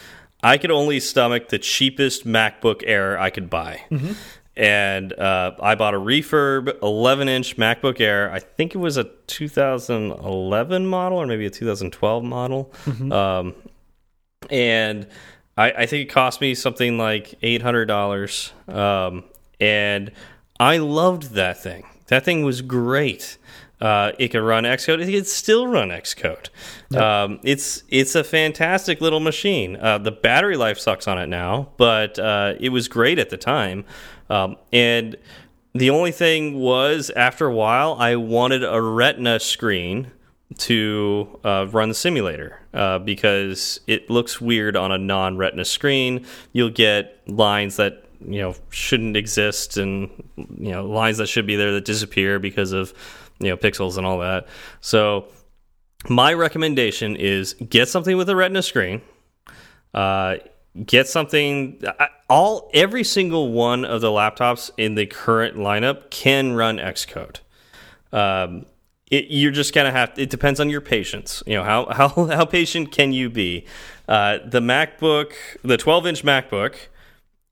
I 0.42 0.58
could 0.58 0.70
only 0.70 1.00
stomach 1.00 1.48
the 1.48 1.58
cheapest 1.58 2.26
MacBook 2.26 2.82
Air 2.86 3.18
I 3.18 3.30
could 3.30 3.48
buy. 3.48 3.80
Mm 3.90 3.98
-hmm. 3.98 4.14
And 4.56 5.12
uh, 5.12 5.52
I 5.60 5.74
bought 5.74 5.94
a 5.94 5.98
refurb 5.98 6.80
11 6.82 7.28
inch 7.28 7.56
MacBook 7.56 8.00
Air. 8.00 8.30
I 8.30 8.38
think 8.38 8.74
it 8.74 8.78
was 8.78 8.96
a 8.96 9.04
2011 9.26 10.86
model 10.86 11.18
or 11.18 11.26
maybe 11.26 11.46
a 11.46 11.50
2012 11.50 12.24
model. 12.24 12.72
Mm 12.86 12.92
-hmm. 12.92 13.12
um, 13.12 13.54
and 14.50 15.06
I, 15.56 15.82
I, 15.82 15.86
think 15.86 16.08
it 16.08 16.12
cost 16.12 16.40
me 16.40 16.54
something 16.54 16.98
like 16.98 17.36
$800. 17.42 18.52
Um, 18.68 19.24
and 19.60 20.10
I 20.58 20.78
loved 20.78 21.34
that 21.34 21.62
thing. 21.62 21.84
That 22.06 22.24
thing 22.24 22.44
was 22.44 22.60
great. 22.60 23.38
Uh, 23.84 24.12
it 24.18 24.28
could 24.28 24.40
run 24.40 24.64
Xcode. 24.64 25.06
It 25.06 25.12
could 25.12 25.26
still 25.26 25.66
run 25.66 25.90
Xcode. 25.90 26.48
Yep. 26.88 27.02
Um, 27.02 27.40
it's 27.42 27.82
it's 27.90 28.14
a 28.14 28.24
fantastic 28.24 29.02
little 29.02 29.20
machine. 29.20 29.76
Uh, 29.76 29.98
the 29.98 30.10
battery 30.10 30.56
life 30.56 30.78
sucks 30.78 31.06
on 31.06 31.18
it 31.18 31.26
now, 31.26 31.68
but 31.76 32.18
uh, 32.18 32.54
it 32.58 32.70
was 32.70 32.88
great 32.88 33.18
at 33.18 33.28
the 33.28 33.36
time. 33.36 33.84
Um, 34.30 34.56
and 34.72 35.16
the 35.74 35.90
only 35.90 36.12
thing 36.12 36.54
was, 36.54 37.10
after 37.10 37.46
a 37.46 37.52
while, 37.52 37.94
I 37.98 38.16
wanted 38.16 38.64
a 38.64 38.80
Retina 38.80 39.38
screen 39.38 40.12
to 40.60 41.38
uh, 41.44 41.66
run 41.70 41.90
the 41.90 41.94
simulator 41.94 42.60
uh, 42.72 43.00
because 43.00 43.80
it 43.86 44.08
looks 44.08 44.40
weird 44.40 44.76
on 44.76 44.92
a 44.92 44.98
non-Retina 44.98 45.66
screen. 45.66 46.24
You'll 46.54 46.70
get 46.70 47.20
lines 47.28 47.76
that 47.76 48.06
you 48.26 48.40
know 48.40 48.54
shouldn't 48.70 49.18
exist, 49.18 49.76
and 49.76 50.08
you 50.36 50.72
know 50.72 50.86
lines 50.86 51.18
that 51.18 51.26
should 51.26 51.46
be 51.46 51.56
there 51.56 51.72
that 51.72 51.84
disappear 51.84 52.38
because 52.38 52.72
of 52.72 52.94
you 53.38 53.48
know 53.48 53.56
pixels 53.56 53.96
and 53.96 54.06
all 54.06 54.18
that. 54.18 54.46
So 54.80 55.28
my 56.08 56.32
recommendation 56.34 57.16
is 57.16 57.54
get 57.54 57.88
something 57.88 58.16
with 58.16 58.28
a 58.28 58.36
Retina 58.36 58.62
screen. 58.62 59.02
Uh, 59.92 60.36
get 60.84 61.06
something 61.06 61.80
all 62.28 62.68
every 62.74 63.04
single 63.04 63.52
one 63.52 63.84
of 63.84 64.00
the 64.00 64.08
laptops 64.08 64.70
in 64.76 64.96
the 64.96 65.06
current 65.06 65.56
lineup 65.56 66.10
can 66.10 66.52
run 66.54 66.78
xcode 66.78 67.38
um, 68.12 68.66
it, 69.10 69.26
you're 69.28 69.52
just 69.52 69.72
gonna 69.72 69.92
have 69.92 70.12
it 70.16 70.30
depends 70.30 70.58
on 70.58 70.68
your 70.68 70.80
patience 70.80 71.44
you 71.46 71.54
know 71.54 71.62
how 71.62 71.86
how, 71.92 72.08
how 72.08 72.44
patient 72.44 72.90
can 72.90 73.12
you 73.12 73.30
be 73.30 73.64
uh, 74.08 74.38
the 74.44 74.60
macbook 74.60 75.32
the 75.62 75.76
12 75.76 76.06
inch 76.08 76.24
macbook 76.24 76.74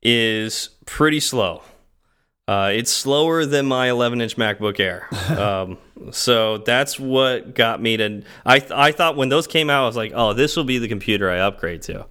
is 0.02 0.70
pretty 0.84 1.20
slow 1.20 1.62
uh, 2.52 2.68
it's 2.68 2.92
slower 2.92 3.46
than 3.46 3.64
my 3.64 3.88
11 3.88 4.20
inch 4.20 4.36
MacBook 4.36 4.78
Air. 4.78 5.08
Um, 5.32 5.78
so 6.10 6.58
that's 6.58 7.00
what 7.00 7.54
got 7.54 7.80
me 7.80 7.96
to. 7.96 8.22
I, 8.44 8.58
th 8.58 8.70
I 8.70 8.92
thought 8.92 9.16
when 9.16 9.28
those 9.28 9.46
came 9.46 9.70
out, 9.70 9.84
I 9.84 9.86
was 9.86 9.96
like, 9.96 10.12
oh, 10.14 10.34
this 10.34 10.56
will 10.56 10.64
be 10.64 10.78
the 10.78 10.88
computer 10.88 11.30
I 11.30 11.38
upgrade 11.38 11.82
to. 11.82 12.06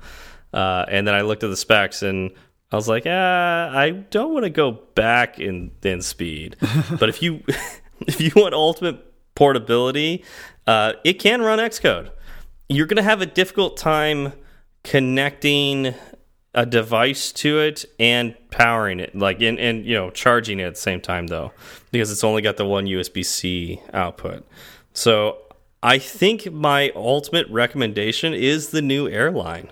Uh, 0.53 0.85
and 0.87 1.05
then 1.05 1.13
I 1.13 1.21
looked 1.21 1.43
at 1.43 1.49
the 1.49 1.57
specs 1.57 2.01
and 2.01 2.31
I 2.71 2.75
was 2.77 2.87
like, 2.87 3.03
ah, 3.05 3.69
I 3.69 3.91
don't 3.91 4.33
want 4.33 4.45
to 4.45 4.49
go 4.49 4.71
back 4.95 5.39
in 5.39 5.71
in 5.83 6.01
speed. 6.01 6.55
but 6.99 7.09
if 7.09 7.21
you 7.21 7.43
if 8.07 8.19
you 8.19 8.31
want 8.35 8.53
ultimate 8.53 8.97
portability, 9.35 10.23
uh, 10.65 10.93
it 11.03 11.13
can 11.19 11.41
run 11.41 11.59
Xcode. 11.59 12.09
You're 12.69 12.87
going 12.87 13.03
to 13.03 13.09
have 13.11 13.21
a 13.21 13.27
difficult 13.27 13.77
time 13.77 14.33
connecting 14.83 15.93
a 16.53 16.65
device 16.65 17.31
to 17.31 17.59
it 17.59 17.85
and 17.99 18.35
powering 18.49 18.99
it, 18.99 19.15
like 19.15 19.41
and 19.41 19.59
and 19.59 19.85
you 19.85 19.93
know 19.93 20.09
charging 20.09 20.59
it 20.59 20.63
at 20.63 20.75
the 20.75 20.81
same 20.81 21.01
time 21.01 21.27
though, 21.27 21.51
because 21.91 22.11
it's 22.11 22.23
only 22.23 22.41
got 22.41 22.57
the 22.57 22.65
one 22.65 22.85
USB 22.85 23.25
C 23.25 23.81
output. 23.93 24.45
So 24.93 25.37
I 25.81 25.97
think 25.97 26.51
my 26.51 26.91
ultimate 26.95 27.47
recommendation 27.49 28.33
is 28.33 28.69
the 28.69 28.81
new 28.81 29.07
Airline. 29.07 29.71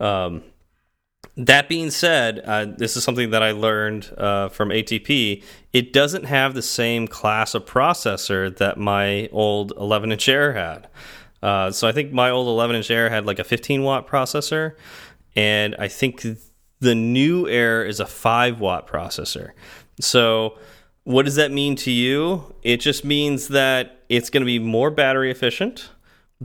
Um, 0.00 0.44
that 1.36 1.68
being 1.68 1.90
said, 1.90 2.40
uh, 2.44 2.66
this 2.76 2.96
is 2.96 3.04
something 3.04 3.30
that 3.30 3.42
I 3.42 3.52
learned 3.52 4.12
uh, 4.16 4.48
from 4.50 4.68
ATP. 4.68 5.42
It 5.72 5.92
doesn't 5.92 6.24
have 6.24 6.54
the 6.54 6.62
same 6.62 7.08
class 7.08 7.54
of 7.54 7.64
processor 7.64 8.54
that 8.58 8.78
my 8.78 9.28
old 9.32 9.72
11 9.78 10.12
inch 10.12 10.28
Air 10.28 10.52
had. 10.52 10.88
Uh, 11.42 11.70
so 11.70 11.88
I 11.88 11.92
think 11.92 12.12
my 12.12 12.30
old 12.30 12.48
11 12.48 12.76
inch 12.76 12.90
Air 12.90 13.08
had 13.08 13.26
like 13.26 13.38
a 13.38 13.44
15 13.44 13.82
watt 13.82 14.06
processor, 14.06 14.74
and 15.36 15.74
I 15.78 15.88
think 15.88 16.24
the 16.80 16.94
new 16.94 17.48
Air 17.48 17.84
is 17.84 18.00
a 18.00 18.06
5 18.06 18.60
watt 18.60 18.86
processor. 18.86 19.52
So 20.00 20.58
what 21.04 21.24
does 21.24 21.36
that 21.36 21.50
mean 21.50 21.76
to 21.76 21.90
you? 21.90 22.54
It 22.62 22.78
just 22.78 23.04
means 23.04 23.48
that 23.48 24.02
it's 24.08 24.30
going 24.30 24.42
to 24.42 24.46
be 24.46 24.58
more 24.58 24.90
battery 24.90 25.30
efficient 25.30 25.90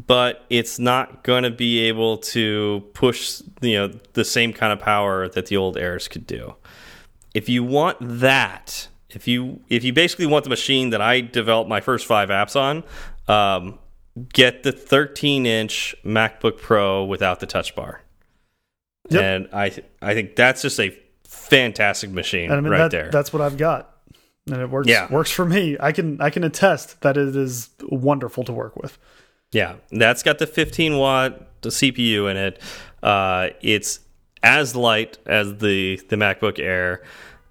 but 0.06 0.46
it's 0.50 0.78
not 0.78 1.24
going 1.24 1.44
to 1.44 1.50
be 1.50 1.80
able 1.80 2.18
to 2.18 2.84
push 2.94 3.42
you 3.62 3.74
know 3.74 3.88
the 4.14 4.24
same 4.24 4.54
kind 4.54 4.72
of 4.72 4.80
power 4.80 5.28
that 5.28 5.48
the 5.48 5.58
old 5.58 5.78
airs 5.78 6.08
could 6.08 6.28
do 6.28 6.56
if 7.34 7.50
you 7.50 7.64
want 7.64 7.98
that 8.02 8.88
if 9.10 9.28
you 9.28 9.60
if 9.70 9.84
you 9.84 9.92
basically 9.92 10.26
want 10.26 10.44
the 10.44 10.50
machine 10.50 10.92
that 10.92 11.02
i 11.02 11.22
developed 11.22 11.70
my 11.70 11.82
first 11.82 12.06
five 12.06 12.30
apps 12.30 12.56
on 12.56 12.84
um, 13.28 13.80
get 14.34 14.64
the 14.64 14.72
13 14.72 15.46
inch 15.46 15.96
macbook 16.06 16.58
pro 16.58 17.04
without 17.04 17.40
the 17.40 17.48
touch 17.48 17.76
bar 17.76 18.02
yep. 19.10 19.24
and 19.24 19.50
i 19.54 19.66
i 20.02 20.14
think 20.14 20.36
that's 20.36 20.62
just 20.62 20.80
a 20.80 20.98
fantastic 21.24 22.10
machine 22.10 22.52
I 22.52 22.60
mean, 22.60 22.72
right 22.72 22.78
that, 22.80 22.92
there 22.92 23.10
that's 23.12 23.32
what 23.32 23.42
i've 23.42 23.58
got 23.58 23.96
and 24.48 24.62
it 24.62 24.70
works 24.70 24.88
yeah. 24.88 25.12
works 25.12 25.32
for 25.32 25.46
me 25.46 25.78
i 25.80 25.92
can 25.92 26.22
i 26.22 26.30
can 26.30 26.44
attest 26.44 27.02
that 27.02 27.18
it 27.18 27.36
is 27.36 27.70
wonderful 27.90 28.44
to 28.46 28.54
work 28.54 28.76
with 28.76 28.98
yeah, 29.52 29.76
that's 29.92 30.24
got 30.24 30.40
the 30.40 30.48
15 30.48 30.98
watt 30.98 31.62
the 31.62 31.70
CPU 31.70 32.30
in 32.30 32.38
it. 32.38 32.62
Uh, 33.02 33.50
it's 33.62 34.00
as 34.44 34.76
light 34.76 35.18
as 35.26 35.58
the 35.58 36.02
the 36.10 36.16
MacBook 36.16 36.60
Air. 36.60 37.04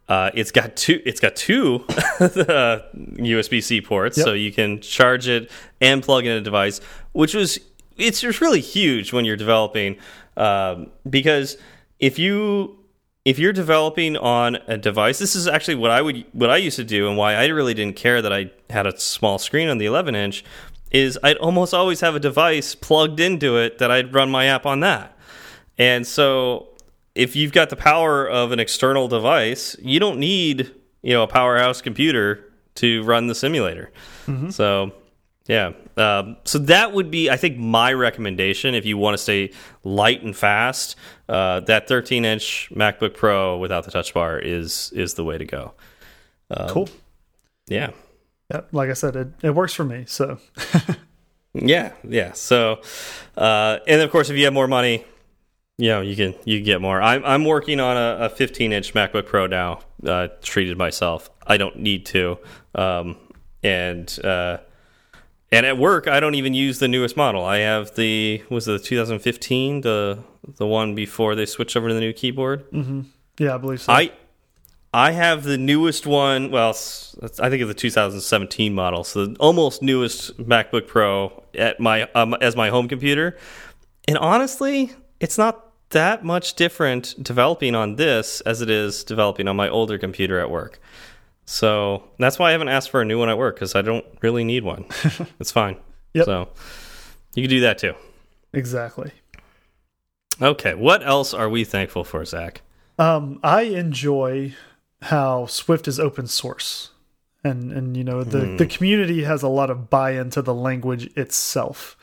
Uh, 0.08 0.30
it's 0.34 0.52
got 0.52 0.76
two. 0.76 1.00
It's 1.04 1.20
got 1.20 1.34
two 1.36 1.80
USB 1.88 3.62
C 3.62 3.80
ports, 3.80 4.16
yep. 4.16 4.24
so 4.24 4.32
you 4.34 4.52
can 4.52 4.80
charge 4.80 5.26
it 5.26 5.50
and 5.80 6.02
plug 6.02 6.26
in 6.26 6.32
a 6.32 6.40
device, 6.40 6.80
which 7.12 7.34
was 7.34 7.58
it's 7.96 8.20
just 8.20 8.40
really 8.40 8.60
huge 8.60 9.12
when 9.12 9.24
you're 9.24 9.36
developing 9.36 9.96
um, 10.36 10.90
because 11.08 11.56
if 11.98 12.18
you 12.18 12.78
if 13.24 13.40
you're 13.40 13.52
developing 13.52 14.16
on 14.16 14.56
a 14.68 14.78
device, 14.78 15.18
this 15.18 15.34
is 15.34 15.48
actually 15.48 15.74
what 15.74 15.90
I 15.90 16.00
would 16.00 16.24
what 16.32 16.50
I 16.50 16.58
used 16.58 16.76
to 16.76 16.84
do, 16.84 17.08
and 17.08 17.16
why 17.16 17.34
I 17.34 17.46
really 17.46 17.74
didn't 17.74 17.96
care 17.96 18.22
that 18.22 18.32
I 18.32 18.50
had 18.70 18.86
a 18.86 18.98
small 18.98 19.38
screen 19.38 19.68
on 19.68 19.78
the 19.78 19.86
11 19.86 20.14
inch 20.14 20.44
is 20.92 21.18
I'd 21.22 21.36
almost 21.38 21.74
always 21.74 22.00
have 22.00 22.14
a 22.14 22.20
device 22.20 22.74
plugged 22.74 23.18
into 23.18 23.58
it 23.58 23.78
that 23.78 23.90
I'd 23.90 24.14
run 24.14 24.30
my 24.30 24.46
app 24.46 24.64
on 24.64 24.80
that. 24.80 25.18
And 25.76 26.06
so 26.06 26.68
if 27.16 27.34
you've 27.34 27.52
got 27.52 27.70
the 27.70 27.76
power 27.76 28.28
of 28.28 28.52
an 28.52 28.60
external 28.60 29.08
device, 29.08 29.76
you 29.80 29.98
don't 29.98 30.18
need, 30.18 30.72
you 31.02 31.12
know, 31.12 31.22
a 31.22 31.26
powerhouse 31.26 31.82
computer 31.82 32.52
to 32.76 33.02
run 33.02 33.26
the 33.26 33.34
simulator. 33.34 33.90
Mm 34.26 34.40
-hmm. 34.40 34.52
So, 34.52 34.92
yeah. 35.48 35.72
Um, 35.96 36.36
so 36.44 36.58
that 36.58 36.92
would 36.92 37.10
be, 37.10 37.30
I 37.30 37.36
think, 37.36 37.56
my 37.56 37.92
recommendation 37.92 38.74
if 38.74 38.84
you 38.84 38.98
want 38.98 39.14
to 39.14 39.18
stay 39.18 39.52
light 39.82 40.22
and 40.22 40.36
fast. 40.36 40.96
Uh, 41.28 41.60
that 41.60 41.88
13 41.88 42.24
inch 42.24 42.70
MacBook 42.74 43.14
Pro 43.14 43.56
without 43.56 43.84
the 43.84 43.90
touch 43.90 44.12
bar 44.12 44.38
is 44.38 44.92
is 44.94 45.14
the 45.14 45.24
way 45.24 45.38
to 45.38 45.44
go. 45.44 45.72
Um, 46.50 46.68
cool. 46.68 46.88
Yeah. 47.66 47.90
Yeah, 48.50 48.60
like 48.70 48.90
I 48.90 48.92
said, 48.92 49.16
it, 49.16 49.28
it 49.42 49.50
works 49.50 49.74
for 49.74 49.84
me. 49.84 50.04
So, 50.06 50.38
yeah, 51.54 51.92
yeah. 52.06 52.32
So, 52.32 52.80
uh, 53.36 53.78
and 53.88 54.00
of 54.02 54.12
course, 54.12 54.30
if 54.30 54.36
you 54.36 54.44
have 54.44 54.54
more 54.54 54.68
money, 54.68 55.04
you 55.78 55.88
know, 55.88 56.00
you 56.00 56.14
can 56.14 56.34
you 56.44 56.58
can 56.58 56.64
get 56.64 56.80
more. 56.80 57.02
I'm 57.02 57.24
I'm 57.24 57.44
working 57.44 57.80
on 57.80 57.96
a, 57.96 58.26
a 58.26 58.28
15 58.28 58.72
inch 58.72 58.94
MacBook 58.94 59.26
Pro 59.26 59.46
now. 59.46 59.80
Uh, 60.06 60.28
treated 60.42 60.78
myself. 60.78 61.28
I 61.44 61.56
don't 61.56 61.80
need 61.80 62.06
to. 62.06 62.38
Um, 62.74 63.16
and 63.64 64.16
uh, 64.22 64.58
and 65.52 65.64
at 65.66 65.78
work, 65.78 66.08
I 66.08 66.20
don't 66.20 66.34
even 66.34 66.54
use 66.54 66.78
the 66.78 66.88
newest 66.88 67.16
model. 67.16 67.44
I 67.44 67.58
have 67.58 67.94
the 67.94 68.42
was 68.50 68.66
it 68.68 68.72
the 68.72 68.78
2015 68.78 69.80
the 69.82 70.18
the 70.56 70.66
one 70.66 70.94
before 70.94 71.34
they 71.34 71.46
switched 71.46 71.76
over 71.76 71.88
to 71.88 71.94
the 71.94 72.00
new 72.00 72.12
keyboard. 72.12 72.70
Mm 72.72 72.84
-hmm. 72.84 73.04
Yeah, 73.38 73.56
I 73.56 73.58
believe 73.58 73.80
so. 73.80 73.92
I 73.92 74.10
I 74.92 75.12
have 75.12 75.42
the 75.42 75.58
newest 75.58 76.06
one. 76.06 76.50
Well, 76.50 76.74
I 77.38 77.50
think 77.50 77.62
of 77.62 77.68
the 77.68 77.74
2017 77.74 78.74
model, 78.74 79.04
so 79.04 79.26
the 79.26 79.36
almost 79.38 79.82
newest 79.82 80.38
MacBook 80.38 80.86
Pro 80.86 81.42
at 81.58 81.78
my 81.78 82.08
um, 82.14 82.34
as 82.40 82.56
my 82.56 82.70
home 82.70 82.88
computer. 82.88 83.36
And 84.08 84.16
honestly, 84.18 84.92
it's 85.20 85.36
not 85.36 85.66
that 85.90 86.24
much 86.24 86.54
different 86.54 87.14
developing 87.22 87.74
on 87.74 87.96
this 87.96 88.40
as 88.42 88.60
it 88.60 88.70
is 88.70 89.04
developing 89.04 89.48
on 89.48 89.56
my 89.56 89.68
older 89.68 89.98
computer 89.98 90.40
at 90.40 90.50
work. 90.50 90.80
So 91.46 92.02
that's 92.18 92.38
why 92.38 92.48
I 92.48 92.52
haven't 92.52 92.68
asked 92.68 92.90
for 92.90 93.00
a 93.00 93.04
new 93.04 93.18
one 93.18 93.28
at 93.28 93.38
work 93.38 93.54
because 93.54 93.74
I 93.74 93.82
don't 93.82 94.04
really 94.20 94.44
need 94.44 94.64
one. 94.64 94.84
it's 95.40 95.52
fine. 95.52 95.76
Yep. 96.12 96.24
So 96.26 96.48
you 97.34 97.42
can 97.44 97.50
do 97.50 97.60
that 97.60 97.78
too. 97.78 97.94
Exactly. 98.52 99.12
Okay. 100.42 100.74
What 100.74 101.06
else 101.06 101.32
are 101.32 101.48
we 101.48 101.64
thankful 101.64 102.04
for, 102.04 102.24
Zach? 102.24 102.62
Um, 102.98 103.38
I 103.42 103.62
enjoy 103.62 104.54
how 105.02 105.46
Swift 105.46 105.86
is 105.86 106.00
open 106.00 106.26
source. 106.26 106.90
And 107.44 107.70
and 107.70 107.96
you 107.96 108.02
know 108.02 108.24
the 108.24 108.38
mm. 108.38 108.58
the 108.58 108.66
community 108.66 109.22
has 109.22 109.44
a 109.44 109.48
lot 109.48 109.70
of 109.70 109.88
buy-in 109.88 110.30
to 110.30 110.42
the 110.42 110.54
language 110.54 111.16
itself. 111.16 111.96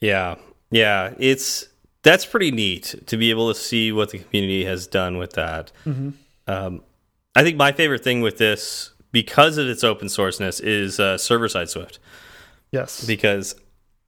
Yeah. 0.00 0.34
Yeah, 0.72 1.14
it's 1.18 1.68
that's 2.02 2.26
pretty 2.26 2.50
neat 2.50 2.94
to 3.06 3.16
be 3.16 3.30
able 3.30 3.52
to 3.52 3.58
see 3.58 3.92
what 3.92 4.10
the 4.10 4.18
community 4.18 4.64
has 4.64 4.88
done 4.88 5.16
with 5.16 5.34
that. 5.34 5.70
Mm 5.86 5.94
-hmm. 5.94 6.12
um, 6.52 6.82
I 7.34 7.42
think 7.42 7.56
my 7.56 7.72
favorite 7.72 8.04
thing 8.04 8.20
with 8.20 8.38
this, 8.38 8.92
because 9.10 9.58
of 9.58 9.68
its 9.68 9.82
open 9.84 10.08
sourceness, 10.08 10.60
is 10.62 11.00
uh, 11.00 11.16
server 11.18 11.48
side 11.48 11.68
Swift. 11.68 11.98
Yes. 12.70 13.04
Because 13.04 13.54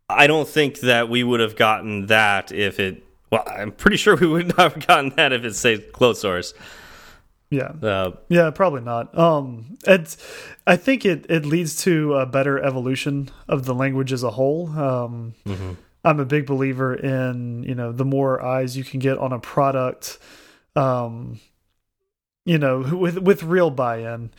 I 0.09 0.27
don't 0.27 0.49
think 0.49 0.81
that 0.81 1.09
we 1.09 1.22
would 1.22 1.41
have 1.41 1.57
gotten 1.57 2.07
that 2.07 2.53
if 2.53 2.79
it. 2.79 3.03
Well, 3.31 3.45
I'm 3.47 3.72
pretty 3.72 3.97
sure 3.97 4.16
we 4.16 4.27
would 4.27 4.49
not 4.59 4.75
have 4.75 4.87
gotten 4.87 5.11
that 5.16 5.33
if 5.33 5.45
it 5.45 5.55
stayed 5.55 5.93
closed 5.93 6.20
source. 6.20 6.55
Yeah. 7.51 7.72
Uh, 7.83 8.12
yeah, 8.29 8.51
probably 8.51 8.81
not. 8.81 9.16
Um, 9.16 9.79
it's. 9.87 10.16
I 10.66 10.77
think 10.77 11.05
it 11.05 11.27
it 11.29 11.47
leads 11.47 11.83
to 11.85 12.14
a 12.14 12.27
better 12.27 12.59
evolution 12.59 13.31
of 13.49 13.64
the 13.64 13.75
language 13.75 14.12
as 14.12 14.22
a 14.22 14.31
whole. 14.31 14.68
Um, 14.70 15.35
mm 15.47 15.55
-hmm. 15.55 15.77
I'm 16.05 16.20
a 16.20 16.25
big 16.25 16.47
believer 16.47 16.95
in 16.95 17.64
you 17.64 17.75
know 17.75 17.93
the 17.93 18.05
more 18.05 18.43
eyes 18.43 18.77
you 18.77 18.85
can 18.85 19.01
get 19.01 19.18
on 19.18 19.33
a 19.33 19.39
product, 19.39 20.18
um, 20.77 21.41
you 22.45 22.59
know, 22.59 22.78
with 22.97 23.18
with 23.18 23.42
real 23.42 23.70
buy-in, 23.70 24.30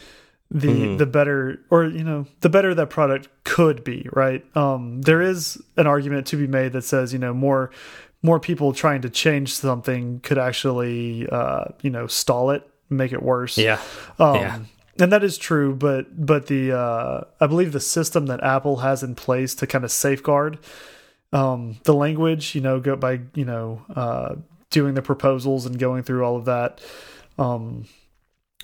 the 0.52 0.68
mm 0.68 0.98
the 0.98 1.06
better 1.06 1.60
or 1.70 1.86
you 1.86 2.04
know 2.04 2.26
the 2.42 2.50
better 2.50 2.74
that 2.76 2.90
product 2.90 3.28
could 3.44 3.84
be. 3.84 4.08
Right. 4.12 4.46
Um, 4.56 5.02
there 5.02 5.22
is 5.22 5.62
an 5.78 5.88
argument 5.88 6.28
to 6.28 6.38
be 6.38 6.48
made 6.48 6.74
that 6.74 6.84
says 6.84 7.14
you 7.14 7.20
know 7.20 7.34
more 7.34 7.72
more 8.22 8.40
people 8.40 8.74
trying 8.74 9.02
to 9.02 9.10
change 9.10 9.54
something 9.54 10.20
could 10.22 10.38
actually 10.38 11.28
uh, 11.30 11.66
you 11.82 11.90
know 11.90 12.08
stall 12.08 12.52
it 12.52 12.70
make 12.90 13.12
it 13.12 13.22
worse. 13.22 13.58
Yeah. 13.58 13.82
Um, 14.20 14.36
yeah. 14.36 14.60
And 14.98 15.12
that 15.12 15.24
is 15.24 15.38
true, 15.38 15.76
but 15.76 16.26
but 16.26 16.48
the 16.48 16.72
uh, 16.72 17.24
I 17.42 17.48
believe 17.48 17.74
the 17.74 17.82
system 17.82 18.28
that 18.28 18.42
Apple 18.44 18.78
has 18.78 19.04
in 19.04 19.16
place 19.16 19.54
to 19.56 19.68
kind 19.68 19.84
of 19.84 19.92
safeguard 19.92 20.60
um, 21.34 21.78
the 21.84 21.94
language, 21.94 22.56
you 22.56 22.62
know, 22.62 22.80
go 22.80 22.96
by 22.96 23.22
you 23.34 23.46
know 23.46 23.84
uh, 23.94 24.36
doing 24.70 24.94
the 24.94 25.02
proposals 25.02 25.66
and 25.66 25.78
going 25.78 26.04
through 26.04 26.24
all 26.24 26.38
of 26.38 26.46
that 26.46 26.80
um, 27.38 27.86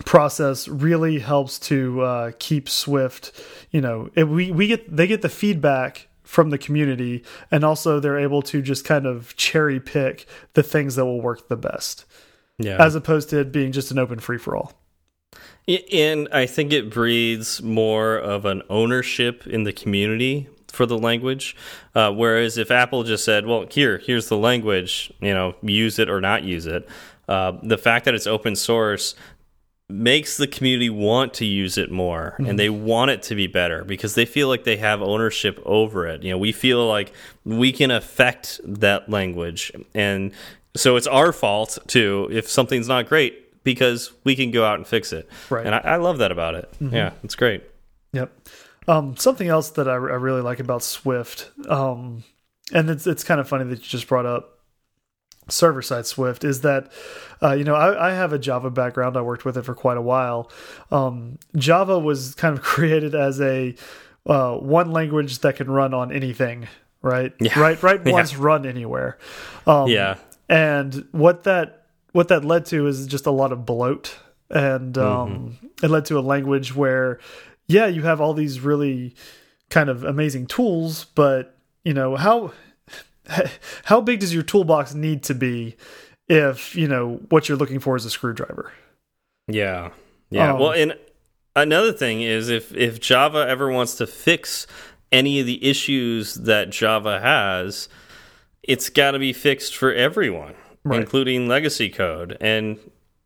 process 0.06 0.68
really 0.68 1.20
helps 1.20 1.60
to 1.60 2.02
uh, 2.02 2.32
keep 2.40 2.70
Swift. 2.70 3.32
You 3.72 3.82
know, 3.82 4.10
it, 4.16 4.26
we 4.26 4.52
we 4.52 4.68
get 4.68 4.96
they 4.96 5.08
get 5.08 5.22
the 5.22 5.30
feedback 5.30 6.08
from 6.24 6.50
the 6.50 6.58
community, 6.58 7.24
and 7.52 7.64
also 7.64 8.00
they're 8.00 8.20
able 8.20 8.42
to 8.44 8.62
just 8.62 8.86
kind 8.86 9.06
of 9.06 9.36
cherry 9.36 9.80
pick 9.80 10.28
the 10.54 10.64
things 10.64 10.96
that 10.96 11.06
will 11.06 11.22
work 11.22 11.50
the 11.50 11.58
best 11.58 12.06
yeah. 12.64 12.84
as 12.84 12.96
opposed 12.96 13.30
to 13.30 13.40
it 13.40 13.52
being 13.52 13.72
just 13.72 13.92
an 13.92 14.00
open 14.00 14.20
free 14.20 14.38
for 14.38 14.56
all. 14.56 14.74
And 15.92 16.28
I 16.32 16.48
think 16.48 16.74
it 16.74 16.90
breeds 16.90 17.62
more 17.62 18.18
of 18.18 18.46
an 18.46 18.64
ownership 18.70 19.46
in 19.46 19.64
the 19.64 19.72
community 19.72 20.50
for 20.68 20.86
the 20.86 20.98
language. 20.98 21.56
Uh, 21.94 22.12
whereas 22.12 22.58
if 22.58 22.72
Apple 22.72 23.04
just 23.04 23.24
said, 23.24 23.46
"Well, 23.46 23.68
here, 23.70 24.00
here's 24.00 24.28
the 24.28 24.38
language," 24.38 25.14
you 25.22 25.34
know, 25.34 25.56
use 25.62 26.00
it 26.00 26.10
or 26.10 26.20
not 26.20 26.44
use 26.44 26.66
it. 26.66 26.88
Uh, 27.28 27.54
the 27.64 27.78
fact 27.78 28.06
that 28.06 28.14
it's 28.14 28.28
open 28.28 28.56
source 28.56 29.16
makes 29.90 30.38
the 30.38 30.48
community 30.48 30.90
want 30.90 31.34
to 31.34 31.46
use 31.46 31.78
it 31.78 31.92
more 31.92 32.22
mm 32.22 32.32
-hmm. 32.32 32.38
and 32.38 32.48
mm-hmm. 32.48 32.58
they 32.58 32.70
want 32.70 33.12
it 33.12 33.22
to 33.22 33.36
be 33.36 33.48
better 33.48 33.84
because 33.84 34.14
they 34.14 34.26
feel 34.26 34.50
like 34.50 34.64
they 34.64 34.78
have 34.78 35.02
ownership 35.04 35.60
over 35.64 36.08
it. 36.08 36.24
You 36.24 36.32
know, 36.32 36.42
we 36.42 36.54
feel 36.54 36.96
like 36.96 37.12
we 37.44 37.72
can 37.72 37.92
affect 37.92 38.62
that 38.80 39.10
language 39.10 39.72
and 39.94 40.32
so 40.76 40.96
it's 40.98 41.08
our 41.08 41.34
fault 41.34 41.78
too 41.88 42.28
if 42.32 42.48
something's 42.48 42.88
not 42.88 43.10
great 43.10 43.34
because 43.64 44.12
we 44.24 44.36
can 44.36 44.52
go 44.52 44.64
out 44.64 44.78
and 44.78 44.88
fix 44.88 45.12
it. 45.12 45.30
Right. 45.50 45.66
And 45.66 45.76
I, 45.76 45.96
I 45.96 45.98
love 45.98 46.18
that 46.20 46.32
about 46.32 46.56
it. 46.56 46.70
Mm 46.80 46.90
-hmm. 46.90 46.96
Yeah, 46.96 47.12
it's 47.24 47.36
great. 47.36 47.62
Yep. 48.14 48.30
Um, 48.88 49.16
something 49.18 49.48
else 49.48 49.72
that 49.74 49.88
I, 49.88 49.92
I, 49.92 50.18
really 50.18 50.42
like 50.42 50.60
about 50.60 50.84
Swift, 50.84 51.52
um, 51.70 52.24
and 52.74 52.90
it's 52.90 53.06
it's 53.06 53.24
kind 53.24 53.40
of 53.40 53.48
funny 53.48 53.64
that 53.66 53.80
you 53.80 53.90
just 53.90 54.08
brought 54.08 54.26
up 54.26 54.51
server 55.50 55.82
side 55.82 56.06
Swift, 56.06 56.44
is 56.44 56.62
that 56.62 56.92
uh, 57.42 57.54
you 57.54 57.64
know 57.64 57.76
I, 57.76 58.10
I, 58.10 58.12
have 58.14 58.34
a 58.34 58.40
Java 58.40 58.70
background. 58.70 59.18
I 59.18 59.22
worked 59.22 59.46
with 59.46 59.58
it 59.58 59.64
for 59.64 59.76
quite 59.76 59.98
a 59.98 60.02
while. 60.02 60.52
Um, 60.92 61.38
Java 61.56 61.98
was 62.00 62.36
kind 62.36 62.58
of 62.58 62.64
created 62.74 63.16
as 63.16 63.42
a 63.42 63.76
uh, 64.26 64.56
one 64.58 64.92
language 64.92 65.40
that 65.40 65.56
can 65.56 65.70
run 65.70 65.94
on 65.94 66.12
anything, 66.12 66.68
right? 67.02 67.34
Yeah. 67.40 67.60
Right, 67.60 67.82
right. 67.82 68.04
Once 68.06 68.34
yeah. 68.34 68.40
run 68.42 68.66
anywhere. 68.66 69.18
Um, 69.66 69.88
yeah 69.88 70.18
and 70.52 71.08
what 71.12 71.44
that 71.44 71.86
what 72.12 72.28
that 72.28 72.44
led 72.44 72.66
to 72.68 72.86
is 72.86 73.08
just 73.08 73.26
a 73.26 73.32
lot 73.32 73.52
of 73.54 73.66
bloat 73.66 74.18
and 74.50 74.98
um, 74.98 75.30
mm 75.30 75.50
-hmm. 75.50 75.86
it 75.86 75.90
led 75.90 76.06
to 76.06 76.20
a 76.20 76.22
language 76.22 76.76
where 76.76 77.18
yeah 77.68 77.88
you 77.88 78.04
have 78.04 78.22
all 78.22 78.34
these 78.36 78.60
really 78.60 79.16
kind 79.70 79.90
of 79.90 80.04
amazing 80.04 80.46
tools 80.46 81.06
but 81.16 81.56
you 81.84 81.94
know 81.94 82.18
how 82.18 82.52
how 83.86 84.02
big 84.02 84.20
does 84.20 84.34
your 84.34 84.44
toolbox 84.44 84.94
need 84.94 85.24
to 85.24 85.34
be 85.34 85.76
if 86.28 86.76
you 86.76 86.88
know 86.88 87.20
what 87.30 87.48
you're 87.48 87.58
looking 87.58 87.80
for 87.80 87.96
is 87.96 88.06
a 88.06 88.10
screwdriver 88.10 88.72
yeah 89.48 89.90
yeah 90.30 90.54
um, 90.54 90.60
well 90.60 90.72
and 90.72 90.98
another 91.56 91.92
thing 91.92 92.22
is 92.22 92.50
if 92.50 92.74
if 92.76 93.00
java 93.00 93.46
ever 93.48 93.70
wants 93.70 93.96
to 93.96 94.08
fix 94.08 94.68
any 95.12 95.40
of 95.40 95.46
the 95.46 95.64
issues 95.66 96.36
that 96.36 96.70
java 96.70 97.20
has 97.20 97.90
it's 98.64 98.90
got 98.90 99.12
to 99.12 99.20
be 99.20 99.34
fixed 99.34 99.76
for 99.76 99.94
everyone, 99.94 100.54
right. 100.84 101.00
including 101.00 101.48
legacy 101.48 101.90
code. 101.90 102.38
And 102.40 102.80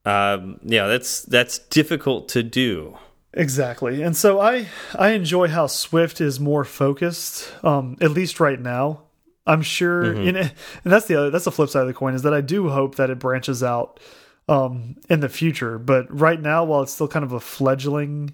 um, 0.05 0.59
yeah, 0.63 0.87
that's 0.87 1.23
that's 1.23 1.59
difficult 1.59 2.29
to 2.29 2.43
do. 2.43 2.97
Exactly, 3.33 4.01
and 4.01 4.15
so 4.15 4.39
I 4.39 4.67
I 4.97 5.09
enjoy 5.09 5.49
how 5.49 5.67
Swift 5.67 6.21
is 6.21 6.39
more 6.39 6.63
focused, 6.63 7.51
um, 7.63 7.97
at 7.99 8.11
least 8.11 8.39
right 8.39 8.59
now. 8.59 9.01
I'm 9.47 9.61
sure, 9.61 10.03
mm 10.03 10.17
-hmm. 10.17 10.51
and 10.83 10.93
that's 10.93 11.05
the 11.05 11.15
other, 11.17 11.31
that's 11.31 11.45
the 11.45 11.51
flip 11.51 11.69
side 11.69 11.81
of 11.81 11.87
the 11.87 11.93
coin 11.93 12.15
is 12.15 12.21
that 12.21 12.33
I 12.33 12.41
do 12.41 12.69
hope 12.69 12.95
that 12.95 13.09
it 13.09 13.19
branches 13.19 13.61
out 13.63 13.99
um, 14.47 14.95
in 15.09 15.19
the 15.19 15.29
future. 15.29 15.77
But 15.77 16.05
right 16.09 16.41
now, 16.41 16.65
while 16.65 16.81
it's 16.81 16.93
still 16.93 17.07
kind 17.07 17.25
of 17.25 17.33
a 17.33 17.39
fledgling 17.39 18.33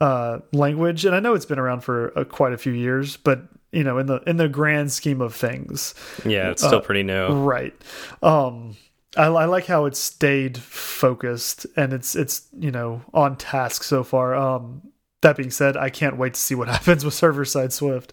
uh, 0.00 0.38
language, 0.52 1.04
and 1.06 1.14
I 1.14 1.20
know 1.20 1.34
it's 1.34 1.46
been 1.46 1.58
around 1.58 1.82
for 1.82 2.12
uh, 2.18 2.24
quite 2.24 2.52
a 2.52 2.58
few 2.58 2.72
years, 2.72 3.16
but 3.16 3.38
you 3.72 3.84
know 3.84 3.98
in 3.98 4.06
the 4.06 4.20
in 4.26 4.36
the 4.36 4.48
grand 4.48 4.90
scheme 4.90 5.20
of 5.20 5.32
things 5.34 5.94
yeah 6.24 6.50
it's 6.50 6.60
still 6.60 6.78
uh, 6.78 6.80
pretty 6.80 7.02
new. 7.02 7.28
right. 7.28 7.74
Um 8.22 8.76
I, 9.16 9.26
I, 9.26 9.44
like 9.46 9.66
how 9.66 9.86
it's 9.86 9.98
stayed 9.98 10.56
focused 10.58 11.66
and 11.76 11.92
it's 11.92 12.14
it's 12.14 12.48
you 12.58 12.70
know 12.70 13.02
on 13.12 13.36
task 13.36 13.82
so 13.84 14.02
far. 14.02 14.34
Um 14.34 14.82
that 15.20 15.36
being 15.36 15.50
said 15.50 15.76
i 15.76 15.90
can't 15.90 16.16
wait 16.16 16.34
to 16.34 16.40
see 16.40 16.54
what 16.54 16.68
happens 16.76 17.04
with 17.04 17.14
server 17.14 17.44
side 17.44 17.72
swift. 17.72 18.12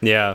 Yeah 0.00 0.34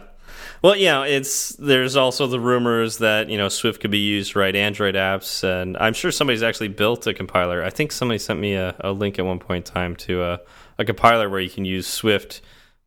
well 0.66 0.76
yeah 0.76 1.04
it's 1.04 1.50
there's 1.58 1.96
also 1.96 2.26
the 2.26 2.40
rumors 2.40 2.98
that 2.98 3.30
you 3.30 3.38
know 3.38 3.50
swift 3.50 3.80
could 3.80 3.92
be 3.92 4.00
used 4.00 4.32
to 4.32 4.40
write 4.40 4.56
android 4.56 4.96
apps 4.96 5.44
and 5.44 5.78
i'm 5.78 5.94
sure 5.94 6.12
somebody's 6.12 6.42
actually 6.42 6.68
built 6.68 7.06
a 7.06 7.14
compiler 7.14 7.64
i 7.64 7.70
think 7.70 7.92
somebody 7.92 8.18
sent 8.18 8.40
me 8.40 8.56
a, 8.56 8.76
a 8.80 8.92
link 8.92 9.20
at 9.20 9.26
one 9.26 9.38
point 9.38 9.68
in 9.68 9.74
time 9.74 9.96
to 9.96 10.24
a, 10.24 10.40
a 10.80 10.84
compiler 10.84 11.30
where 11.30 11.40
you 11.40 11.52
can 11.52 11.66
use 11.66 11.86
swift 11.86 12.42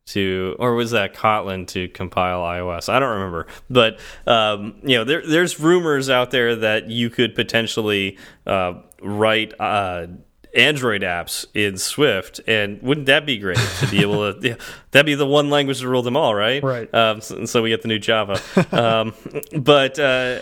to, 0.07 0.55
or 0.57 0.73
was 0.73 0.89
that 0.91 1.13
Kotlin 1.13 1.67
to 1.67 1.87
compile 1.89 2.41
iOS? 2.41 2.89
I 2.89 2.99
don't 2.99 3.13
remember, 3.13 3.45
but 3.69 3.99
um, 4.25 4.79
you 4.81 4.97
know, 4.97 5.03
there, 5.03 5.21
there's 5.23 5.59
rumors 5.59 6.09
out 6.09 6.31
there 6.31 6.55
that 6.55 6.89
you 6.89 7.11
could 7.11 7.35
potentially 7.35 8.17
uh, 8.47 8.73
write. 9.03 9.53
Uh, 9.59 10.07
Android 10.55 11.01
apps 11.01 11.45
in 11.53 11.77
Swift, 11.77 12.39
and 12.47 12.81
wouldn't 12.81 13.07
that 13.07 13.25
be 13.25 13.37
great 13.37 13.57
to 13.79 13.87
be 13.87 14.01
able 14.01 14.33
to? 14.33 14.39
Yeah, 14.49 14.55
that'd 14.91 15.05
be 15.05 15.15
the 15.15 15.25
one 15.25 15.49
language 15.49 15.79
to 15.81 15.87
rule 15.87 16.01
them 16.01 16.15
all, 16.15 16.33
right? 16.33 16.63
Right. 16.63 16.93
Um, 16.93 17.21
so, 17.21 17.45
so, 17.45 17.61
we 17.61 17.69
get 17.69 17.81
the 17.81 17.87
new 17.87 17.99
Java, 17.99 18.41
um, 18.71 19.13
but 19.59 19.99
uh, 19.99 20.41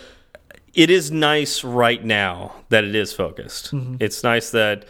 it 0.73 0.89
is 0.89 1.11
nice 1.11 1.63
right 1.63 2.03
now 2.03 2.53
that 2.69 2.83
it 2.83 2.95
is 2.95 3.11
focused. 3.13 3.73
Mm 3.73 3.79
-hmm. 3.79 4.03
It's 4.03 4.23
nice 4.23 4.51
that 4.51 4.85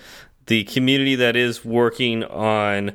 the 0.45 0.63
community 0.63 1.15
that 1.15 1.36
is 1.36 1.65
working 1.65 2.24
on 2.26 2.91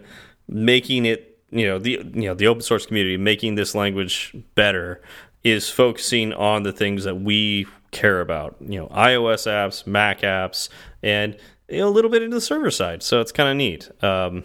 making 0.46 1.06
it 1.06 1.38
you 1.50 1.66
know 1.66 1.78
the 1.78 1.90
you 2.14 2.28
know 2.28 2.34
the 2.34 2.48
open 2.48 2.62
source 2.62 2.86
community 2.86 3.16
making 3.16 3.56
this 3.56 3.74
language 3.74 4.34
better 4.54 5.00
is 5.44 5.68
focusing 5.70 6.32
on 6.32 6.62
the 6.62 6.72
things 6.72 7.04
that 7.04 7.20
we 7.20 7.66
care 7.90 8.20
about. 8.20 8.56
You 8.60 8.80
know, 8.80 8.86
iOS 8.88 9.46
apps, 9.46 9.86
Mac 9.86 10.22
apps, 10.22 10.68
and 11.02 11.36
you 11.72 11.80
know, 11.80 11.88
a 11.88 11.90
little 11.90 12.10
bit 12.10 12.22
into 12.22 12.36
the 12.36 12.40
server 12.40 12.70
side. 12.70 13.02
So 13.02 13.20
it's 13.20 13.32
kind 13.32 13.48
of 13.48 13.56
neat. 13.56 13.90
Um, 14.02 14.44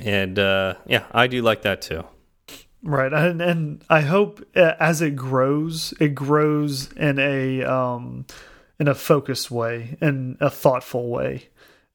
and 0.00 0.38
uh, 0.38 0.74
yeah, 0.86 1.04
I 1.12 1.26
do 1.26 1.42
like 1.42 1.62
that 1.62 1.82
too. 1.82 2.04
Right, 2.82 3.12
and 3.12 3.40
and 3.40 3.82
I 3.88 4.02
hope 4.02 4.46
uh, 4.54 4.74
as 4.78 5.00
it 5.00 5.16
grows, 5.16 5.94
it 6.00 6.14
grows 6.14 6.92
in 6.92 7.18
a 7.18 7.64
um, 7.64 8.26
in 8.78 8.88
a 8.88 8.94
focused 8.94 9.50
way, 9.50 9.96
in 10.02 10.36
a 10.40 10.50
thoughtful 10.50 11.08
way, 11.08 11.48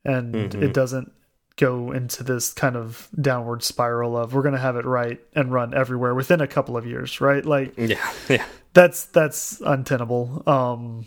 and 0.04 0.34
mm 0.34 0.50
-hmm. 0.50 0.64
it 0.64 0.74
doesn't 0.74 1.12
go 1.58 1.92
into 1.92 2.24
this 2.24 2.54
kind 2.54 2.76
of 2.76 3.10
downward 3.22 3.62
spiral 3.62 4.16
of 4.16 4.34
we're 4.34 4.42
going 4.42 4.56
to 4.56 4.62
have 4.62 4.78
it 4.78 4.86
right 4.86 5.20
and 5.36 5.52
run 5.52 5.74
everywhere 5.74 6.16
within 6.16 6.42
a 6.42 6.48
couple 6.48 6.78
of 6.78 6.86
years, 6.86 7.20
right? 7.22 7.46
Like, 7.46 7.74
yeah, 7.78 8.14
yeah, 8.30 8.46
that's 8.74 9.06
that's 9.06 9.62
untenable. 9.62 10.42
Um, 10.48 11.06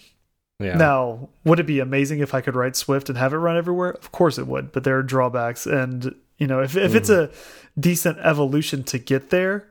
yeah. 0.63 0.77
Now, 0.77 1.29
would 1.45 1.61
it 1.61 1.67
be 1.67 1.81
amazing 1.81 2.21
if 2.21 2.35
I 2.35 2.41
could 2.41 2.55
write 2.55 2.77
Swift 2.77 3.09
and 3.09 3.19
have 3.19 3.33
it 3.33 3.39
run 3.39 3.57
everywhere? 3.57 3.91
Of 3.93 4.13
course 4.13 4.39
it 4.39 4.47
would, 4.47 4.73
but 4.73 4.85
there 4.85 4.97
are 4.99 5.03
drawbacks, 5.03 5.67
and 5.67 6.15
you 6.39 6.47
know, 6.47 6.61
if 6.61 6.77
if 6.77 6.93
mm. 6.93 6.95
it's 6.95 7.11
a 7.11 7.31
decent 7.79 8.19
evolution 8.19 8.83
to 8.85 8.99
get 8.99 9.31
there, 9.31 9.69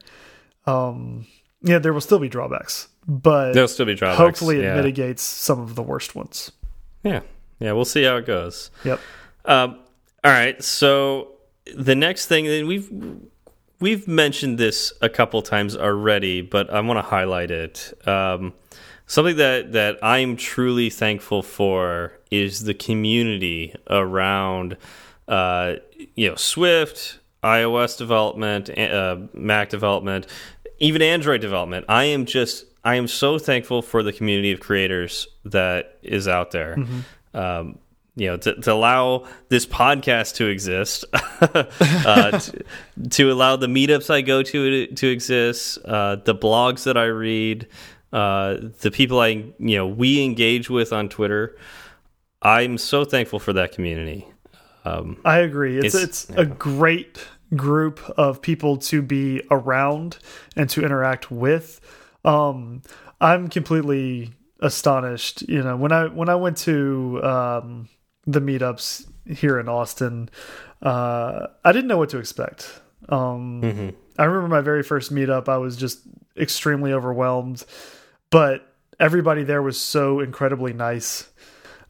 um, 0.66 1.28
yeah, 1.62 1.80
there 1.80 1.94
will 1.94 2.02
still 2.02 2.20
be 2.20 2.30
drawbacks, 2.30 2.88
but 3.08 3.54
there'll 3.54 3.68
still 3.68 3.86
be 3.86 3.96
drawbacks. 3.96 4.18
Hopefully, 4.18 4.60
it 4.60 4.64
yeah. 4.64 4.76
mitigates 4.76 5.22
some 5.22 5.60
of 5.60 5.76
the 5.76 5.84
worst 5.84 6.16
ones. 6.16 6.52
Yeah, 7.04 7.22
yeah, 7.60 7.72
we'll 7.74 7.86
see 7.86 8.04
how 8.04 8.18
it 8.18 8.26
goes. 8.26 8.72
Yep. 8.84 9.00
Um, 9.46 9.80
all 10.24 10.32
right. 10.32 10.62
So 10.64 11.30
the 11.76 11.96
next 11.96 12.28
thing 12.28 12.46
that 12.46 12.66
we've 12.66 12.90
we've 13.80 14.08
mentioned 14.08 14.58
this 14.58 14.94
a 15.02 15.10
couple 15.10 15.42
times 15.42 15.76
already, 15.76 16.42
but 16.42 16.70
I 16.70 16.80
want 16.82 16.98
to 16.98 17.02
highlight 17.02 17.52
it. 17.52 17.94
Um, 18.08 18.54
something 19.12 19.36
that 19.36 19.74
that 19.74 20.00
I'm 20.02 20.38
truly 20.38 20.90
thankful 20.90 21.44
for 21.44 22.14
is 22.32 22.64
the 22.64 22.74
community 22.74 23.76
around, 23.90 24.78
uh, 25.28 25.76
you 26.16 26.30
know, 26.30 26.36
Swift, 26.36 27.20
iOS 27.44 27.98
development, 27.98 28.70
uh, 28.70 29.18
Mac 29.34 29.68
development, 29.70 30.28
even 30.80 31.02
Android 31.02 31.42
development. 31.42 31.86
I 31.90 32.06
am 32.06 32.26
just 32.26 32.66
I 32.86 32.96
am 32.96 33.08
so 33.08 33.38
thankful 33.38 33.82
for 33.82 34.02
the 34.02 34.14
community 34.14 34.54
of 34.54 34.62
creators 34.62 35.28
that 35.44 36.00
is 36.02 36.28
out 36.28 36.52
there. 36.52 36.76
Mm 36.78 36.88
-hmm. 36.88 37.60
um, 37.60 37.78
you 38.16 38.28
know, 38.28 38.38
to, 38.38 38.56
to, 38.62 38.72
allow 38.72 39.26
this 39.50 39.66
podcast 39.66 40.36
to 40.36 40.46
exist, 40.46 41.06
uh, 41.14 42.40
to, 42.40 42.64
to, 43.10 43.32
allow 43.32 43.56
the 43.56 43.68
meetups 43.68 44.10
I 44.10 44.22
go 44.22 44.44
to 44.44 44.88
to, 44.88 45.08
exist, 45.08 45.80
uh, 45.86 46.18
the 46.26 46.36
blogs 46.36 46.84
that 46.84 46.98
I 46.98 47.06
read, 47.06 47.68
uh, 48.14 48.58
the 48.82 48.92
people 48.92 49.20
I 49.20 49.28
you 49.60 49.78
know 49.78 49.88
we 49.88 50.24
engage 50.24 50.70
with 50.70 50.94
on 50.94 51.10
Twitter. 51.10 51.58
I'm 52.42 52.78
so 52.78 53.06
thankful 53.06 53.40
for 53.40 53.54
that 53.54 53.72
community. 53.72 54.28
Um, 54.84 55.22
I 55.24 55.40
agree. 55.40 55.78
It's 55.78 55.96
it's, 55.96 56.24
it's 56.24 56.30
yeah. 56.30 56.42
a 56.42 56.46
great 56.46 57.28
group 57.56 58.00
of 58.18 58.42
people 58.42 58.78
to 58.78 59.02
be 59.02 59.42
around 59.52 60.18
and 60.56 60.70
to 60.70 60.84
interact 60.84 61.32
with. 61.32 61.82
Um, 62.24 62.82
I'm 63.20 63.48
completely 63.50 64.32
astonished. 64.60 65.44
You 65.44 65.64
know, 65.64 65.76
when 65.76 65.92
I 65.92 66.08
when 66.08 66.30
I 66.30 66.36
went 66.36 66.58
to 66.58 67.22
um, 67.24 67.90
the 68.26 68.42
meetups 68.42 69.08
here 69.28 69.60
in 69.60 69.70
Austin, 69.70 70.30
uh, 70.82 71.48
I 71.64 71.72
didn't 71.72 71.88
know 71.88 71.98
what 71.98 72.10
to 72.10 72.18
expect. 72.18 72.82
Um, 73.10 73.62
mm 73.62 73.72
-hmm. 73.72 73.94
I 74.18 74.26
remember 74.26 74.48
my 74.48 74.62
very 74.62 74.84
first 74.84 75.12
meetup. 75.12 75.48
I 75.48 75.58
was 75.58 75.76
just 75.78 76.02
extremely 76.38 76.94
overwhelmed, 76.94 77.66
but 78.32 78.68
everybody 79.00 79.44
there 79.44 79.62
was 79.62 79.80
so 79.80 80.20
incredibly 80.20 80.74
nice. 80.74 81.30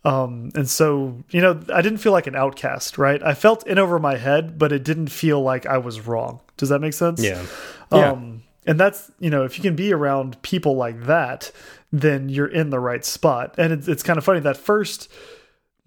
Um, 0.03 0.51
and 0.55 0.67
so, 0.67 1.23
you 1.29 1.41
know, 1.41 1.61
I 1.73 1.81
didn't 1.81 1.99
feel 1.99 2.11
like 2.11 2.27
an 2.27 2.35
outcast, 2.35 2.97
right? 2.97 3.21
I 3.21 3.33
felt 3.33 3.65
in 3.67 3.77
over 3.77 3.99
my 3.99 4.17
head, 4.17 4.57
but 4.57 4.71
it 4.71 4.83
didn't 4.83 5.07
feel 5.07 5.41
like 5.41 5.65
I 5.65 5.77
was 5.77 6.05
wrong. 6.07 6.41
Does 6.57 6.69
that 6.69 6.79
make 6.79 6.93
sense? 6.93 7.21
Yeah. 7.21 7.45
yeah. 7.91 8.11
Um, 8.11 8.43
and 8.65 8.79
that's, 8.79 9.11
you 9.19 9.29
know, 9.29 9.43
if 9.43 9.57
you 9.57 9.61
can 9.61 9.75
be 9.75 9.93
around 9.93 10.41
people 10.41 10.75
like 10.75 11.03
that, 11.03 11.51
then 11.91 12.29
you're 12.29 12.47
in 12.47 12.71
the 12.71 12.79
right 12.79 13.05
spot. 13.05 13.55
And 13.57 13.71
it's, 13.73 13.87
it's 13.87 14.03
kind 14.03 14.17
of 14.17 14.25
funny 14.25 14.39
that 14.39 14.57
first 14.57 15.11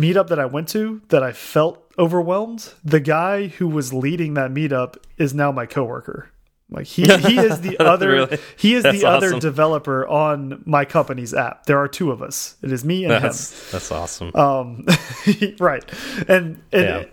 meetup 0.01 0.29
that 0.29 0.39
I 0.39 0.47
went 0.47 0.69
to 0.71 1.03
that 1.09 1.23
I 1.23 1.33
felt 1.33 1.93
overwhelmed, 1.99 2.73
the 2.85 3.01
guy 3.01 3.49
who 3.49 3.69
was 3.69 3.93
leading 3.93 4.35
that 4.35 4.53
meetup 4.53 4.97
is 5.17 5.35
now 5.35 5.51
my 5.51 5.67
coworker. 5.67 6.31
Like 6.75 6.87
he 6.87 7.03
he 7.03 7.39
is 7.39 7.61
the 7.61 7.79
other 7.81 8.11
really? 8.11 8.39
he 8.57 8.75
is 8.75 8.83
that's 8.83 9.01
the 9.01 9.07
awesome. 9.07 9.29
other 9.29 9.41
developer 9.41 10.07
on 10.07 10.63
my 10.67 10.85
company's 10.85 11.33
app. 11.33 11.67
There 11.67 11.79
are 11.79 11.89
two 11.89 12.11
of 12.11 12.21
us. 12.21 12.57
It 12.63 12.73
is 12.73 12.85
me 12.85 13.05
and 13.05 13.13
that's, 13.13 13.53
him. 13.53 13.69
That's 13.73 13.93
awesome. 13.93 14.35
Um, 14.35 14.87
right, 15.59 15.85
and, 16.29 16.63
and 16.73 16.83
yeah. 16.83 17.05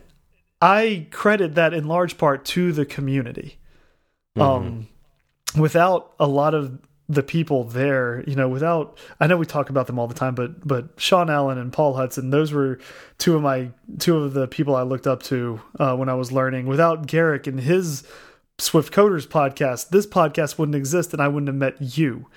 I 0.62 1.08
credit 1.12 1.56
that 1.56 1.74
in 1.74 1.88
large 1.88 2.18
part 2.18 2.46
to 2.46 2.72
the 2.72 2.86
community. 2.86 3.60
Mm 4.36 4.42
-hmm. 4.42 4.56
Um, 4.56 4.88
without 5.56 6.14
a 6.18 6.28
lot 6.28 6.54
of 6.54 6.72
the 7.10 7.24
people 7.24 7.66
there, 7.66 8.24
you 8.26 8.36
know, 8.36 8.48
without 8.48 8.98
I 9.20 9.28
know 9.28 9.38
we 9.38 9.46
talk 9.46 9.70
about 9.70 9.88
them 9.88 10.00
all 10.00 10.08
the 10.08 10.20
time, 10.20 10.36
but 10.36 10.66
but 10.66 10.86
Sean 10.98 11.30
Allen 11.30 11.58
and 11.58 11.74
Paul 11.74 11.94
Hudson, 11.94 12.30
those 12.30 12.54
were 12.54 12.80
two 13.18 13.36
of 13.36 13.42
my 13.42 13.72
two 14.00 14.18
of 14.18 14.34
the 14.34 14.48
people 14.48 14.76
I 14.76 14.84
looked 14.84 15.08
up 15.08 15.22
to 15.24 15.62
uh, 15.80 15.96
when 15.98 16.10
I 16.10 16.14
was 16.14 16.32
learning. 16.32 16.68
Without 16.68 17.08
Garric 17.08 17.48
and 17.48 17.60
his 17.60 18.04
Swift 18.62 18.94
Coders 18.94 19.28
podcast, 19.28 19.90
this 19.90 20.06
podcast 20.06 20.58
wouldn't 20.58 20.76
exist, 20.76 21.14
and 21.14 21.22
I 21.22 21.28
wouldn't 21.28 21.48
have 21.48 21.56
met 21.56 21.98
you. 21.98 22.28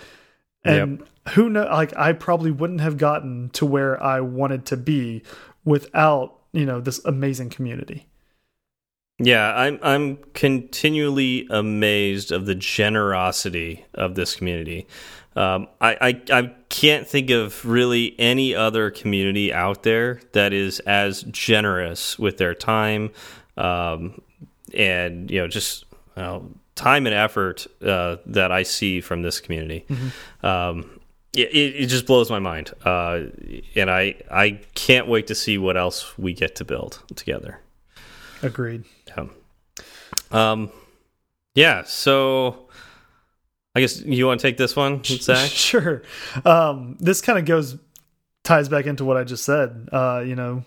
And 0.65 1.01
yep. 1.01 1.35
who 1.35 1.51
know, 1.51 1.65
like 1.65 1.97
I 1.97 2.13
probably 2.13 2.51
wouldn't 2.51 2.81
have 2.81 2.97
gotten 2.97 3.51
to 3.51 3.67
where 3.67 4.03
I 4.03 4.21
wanted 4.21 4.65
to 4.67 4.77
be 4.77 5.23
without 5.65 6.39
you 6.53 6.65
know 6.65 6.81
this 6.81 7.05
amazing 7.05 7.51
community. 7.51 8.07
Yeah, 9.19 9.55
I'm 9.55 9.79
I'm 9.83 10.17
continually 10.33 11.47
amazed 11.51 12.33
of 12.33 12.47
the 12.47 12.55
generosity 12.55 13.85
of 13.95 14.15
this 14.15 14.35
community. 14.35 14.87
Um, 15.37 15.69
I, 15.81 15.97
I 16.01 16.23
I 16.41 16.55
can't 16.69 17.07
think 17.07 17.31
of 17.31 17.65
really 17.65 18.15
any 18.19 18.55
other 18.55 18.91
community 18.91 19.53
out 19.53 19.83
there 19.83 20.21
that 20.33 20.53
is 20.53 20.81
as 20.81 21.23
generous 21.25 22.19
with 22.19 22.39
their 22.39 22.55
time, 22.55 23.11
um, 23.57 24.21
and 24.73 25.31
you 25.31 25.41
know 25.41 25.49
just 25.49 25.84
time 26.15 27.07
and 27.07 27.15
effort 27.15 27.67
uh, 27.83 28.17
that 28.27 28.51
I 28.53 28.65
see 28.65 29.01
from 29.01 29.23
this 29.23 29.41
community. 29.41 29.85
Mm 29.89 29.97
-hmm. 29.97 30.71
um, 30.71 31.01
it, 31.33 31.51
it, 31.55 31.91
just 31.91 32.07
blows 32.07 32.31
my 32.31 32.39
mind, 32.39 32.73
uh, 32.85 33.31
and 33.77 33.91
I 33.91 34.15
I 34.31 34.61
can't 34.75 35.09
wait 35.09 35.27
to 35.27 35.35
see 35.35 35.59
what 35.59 35.77
else 35.77 36.07
we 36.17 36.33
get 36.33 36.55
to 36.55 36.65
build 36.65 37.03
together. 37.15 37.59
Agreed. 38.43 38.85
Yeah. 39.09 39.27
Um, 40.31 40.71
yeah. 41.55 41.85
So, 41.85 42.69
I 43.75 43.81
guess 43.81 44.03
you 44.05 44.27
want 44.27 44.41
to 44.41 44.47
take 44.47 44.57
this 44.57 44.77
one, 44.77 45.03
Zach? 45.05 45.51
sure. 45.71 46.03
Um, 46.45 46.97
this 47.01 47.21
kind 47.21 47.39
of 47.39 47.45
goes 47.45 47.77
ties 48.43 48.69
back 48.69 48.87
into 48.87 49.05
what 49.05 49.17
I 49.17 49.25
just 49.25 49.45
said. 49.45 49.89
Uh, 49.93 50.23
you 50.25 50.37
know, 50.37 50.65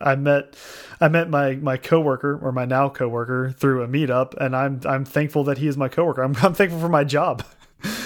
I 0.00 0.14
met 0.16 0.56
I 1.00 1.08
met 1.08 1.28
my 1.28 1.56
my 1.56 1.76
coworker 1.76 2.38
or 2.42 2.52
my 2.52 2.64
now 2.64 2.88
coworker 2.88 3.50
through 3.50 3.82
a 3.82 3.88
meetup, 3.88 4.34
and 4.36 4.54
I'm 4.54 4.80
I'm 4.84 5.04
thankful 5.04 5.44
that 5.44 5.58
he 5.58 5.68
is 5.68 5.76
my 5.76 5.88
coworker. 5.88 6.22
I'm 6.22 6.36
I'm 6.42 6.54
thankful 6.54 6.80
for 6.80 6.88
my 6.88 7.04
job. 7.04 7.44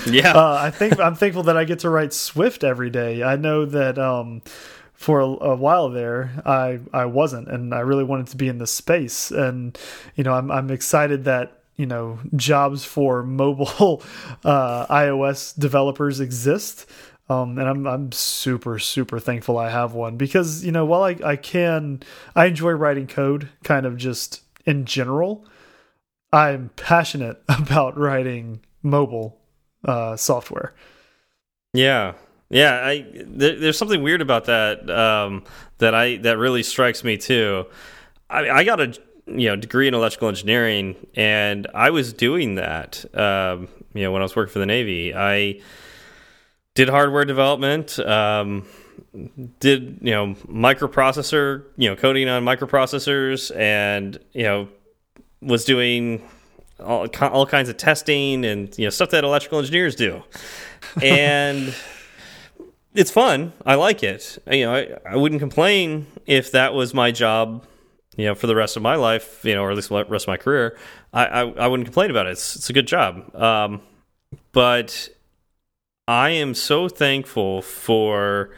Yeah, 0.05 0.33
uh, 0.33 0.59
I 0.61 0.71
think 0.71 0.99
I'm 1.01 1.15
thankful 1.15 1.45
that 1.45 1.57
I 1.57 1.65
get 1.65 1.79
to 1.79 1.89
write 1.89 2.13
Swift 2.13 2.63
every 2.63 2.91
day. 2.91 3.23
I 3.23 3.37
know 3.37 3.65
that 3.65 3.99
um, 3.99 4.43
for 4.93 5.21
a, 5.21 5.27
a, 5.27 5.57
while 5.57 5.89
there, 5.89 6.43
I 6.45 6.81
I 6.93 7.07
wasn't, 7.07 7.49
and 7.49 7.73
I 7.73 7.81
really 7.81 8.05
wanted 8.05 8.27
to 8.29 8.37
be 8.37 8.49
in 8.49 8.59
this 8.59 8.73
space. 8.73 9.31
And 9.31 9.79
you 10.15 10.25
know, 10.25 10.35
I'm 10.35 10.51
I'm 10.51 10.71
excited 10.71 11.25
that 11.25 11.63
you 11.77 11.87
know 11.87 12.19
jobs 12.37 12.85
for 12.85 13.23
mobile 13.23 14.03
uh, 14.45 14.87
iOS 14.87 15.59
developers 15.59 16.21
exist. 16.21 16.87
Um, 17.29 17.59
and 17.59 17.69
I'm 17.69 17.87
I'm 17.87 18.13
super 18.13 18.79
super 18.79 19.19
thankful 19.19 19.57
I 19.57 19.71
have 19.71 19.95
one 19.95 20.17
because 20.17 20.65
you 20.65 20.73
know 20.73 20.85
while 20.85 21.03
I 21.03 21.17
I 21.25 21.37
can 21.37 22.03
I 22.35 22.47
enjoy 22.47 22.73
writing 22.73 23.07
code 23.07 23.49
kind 23.63 23.87
of 23.87 23.97
just 23.97 24.43
in 24.67 24.85
general, 24.85 25.47
I'm 26.33 26.71
passionate 26.77 27.43
about 27.49 27.97
writing 27.97 28.61
mobile 28.83 29.39
uh, 29.85 30.17
software. 30.17 30.75
Yeah, 31.73 32.15
yeah, 32.51 32.83
I 32.85 33.07
there, 33.15 33.59
there's 33.59 33.79
something 33.79 34.03
weird 34.03 34.21
about 34.21 34.45
that 34.45 34.89
um, 34.91 35.45
that 35.79 35.95
I 35.95 36.17
that 36.19 36.37
really 36.37 36.63
strikes 36.63 37.03
me 37.03 37.17
too. 37.17 37.67
I, 38.29 38.51
I 38.51 38.65
got 38.65 38.81
a 38.81 38.95
you 39.27 39.49
know 39.49 39.57
degree 39.57 39.89
in 39.89 39.95
electrical 39.95 40.29
engineering, 40.29 40.97
and 41.15 41.67
I 41.75 41.91
was 41.91 42.13
doing 42.13 42.57
that. 42.57 43.05
Um, 43.19 43.69
you 43.95 44.03
know, 44.03 44.13
when 44.13 44.21
I 44.21 44.25
was 44.25 44.37
working 44.37 44.53
for 44.53 44.59
the 44.59 44.67
Navy, 44.67 45.15
I 45.15 45.61
did 46.75 46.89
hardware 46.89 47.25
development. 47.25 47.99
Um, 47.99 48.67
did 49.61 49.99
you 50.01 50.13
know 50.13 50.35
microprocessor 50.49 51.65
you 51.77 51.89
know 51.91 51.97
coding 51.97 52.29
on 52.29 52.45
microprocessors 52.45 53.55
and 53.57 54.19
you 54.33 54.45
know 54.45 54.69
was 55.41 55.65
doing 55.65 56.27
all, 56.81 57.07
all 57.21 57.47
kinds 57.47 57.69
of 57.69 57.77
testing 57.77 58.45
and 58.45 58.77
you 58.79 58.85
know 58.87 58.91
stuff 58.91 59.11
that 59.11 59.25
electrical 59.25 59.59
engineers 59.59 59.95
do 59.95 60.23
and 61.03 61.75
it's 62.95 63.11
fun. 63.11 63.53
I 63.65 63.77
like 63.77 64.03
it. 64.03 64.39
You 64.51 64.67
know, 64.67 64.75
I, 64.75 65.13
I 65.13 65.17
wouldn't 65.17 65.41
complain 65.41 66.07
if 66.27 66.53
that 66.53 66.75
was 66.75 66.93
my 66.93 67.11
job, 67.11 67.65
you 68.17 68.27
know, 68.27 68.35
for 68.35 68.47
the 68.47 68.55
rest 68.55 68.77
of 68.77 68.83
my 68.83 68.97
life, 68.97 69.45
you 69.45 69.55
know, 69.55 69.63
or 69.63 69.71
at 69.71 69.77
least 69.77 69.89
the 69.89 70.05
rest 70.05 70.25
of 70.25 70.29
my 70.29 70.37
career. 70.37 70.77
I, 71.13 71.27
I, 71.27 71.41
I 71.41 71.67
wouldn't 71.69 71.87
complain 71.87 72.11
about 72.11 72.27
it. 72.27 72.33
It's, 72.33 72.57
it's 72.57 72.71
a 72.71 72.73
good 72.73 72.87
job. 72.87 73.35
Um, 73.35 73.81
but 74.53 75.09
I 76.13 76.29
am 76.29 76.53
so 76.53 76.91
thankful 76.91 77.63
for 77.63 78.51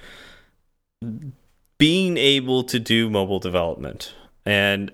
being 1.79 2.17
able 2.17 2.65
to 2.65 2.81
do 2.81 3.09
mobile 3.09 3.39
development. 3.39 4.13
And 4.45 4.91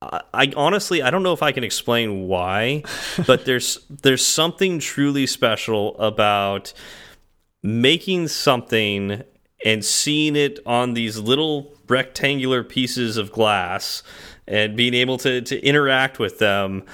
I, 0.00 0.22
I 0.32 0.52
honestly 0.56 1.02
I 1.02 1.10
don't 1.10 1.22
know 1.22 1.34
if 1.34 1.42
I 1.42 1.52
can 1.52 1.62
explain 1.62 2.26
why, 2.26 2.84
but 3.26 3.44
there's 3.44 3.86
there's 3.90 4.24
something 4.24 4.78
truly 4.78 5.26
special 5.26 5.98
about 5.98 6.72
making 7.62 8.28
something 8.28 9.22
and 9.62 9.84
seeing 9.84 10.36
it 10.36 10.58
on 10.64 10.94
these 10.94 11.18
little 11.18 11.76
rectangular 11.86 12.64
pieces 12.64 13.18
of 13.18 13.30
glass 13.30 14.02
and 14.48 14.74
being 14.74 14.94
able 14.94 15.18
to 15.18 15.42
to 15.42 15.60
interact 15.62 16.18
with 16.18 16.38
them 16.38 16.84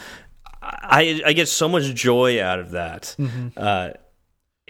I 0.61 1.23
I 1.25 1.33
get 1.33 1.47
so 1.47 1.69
much 1.69 1.95
joy 1.95 2.43
out 2.43 2.59
of 2.59 2.73
that. 2.73 3.15
Mm 3.19 3.29
-hmm. 3.29 3.53
uh, 3.57 3.93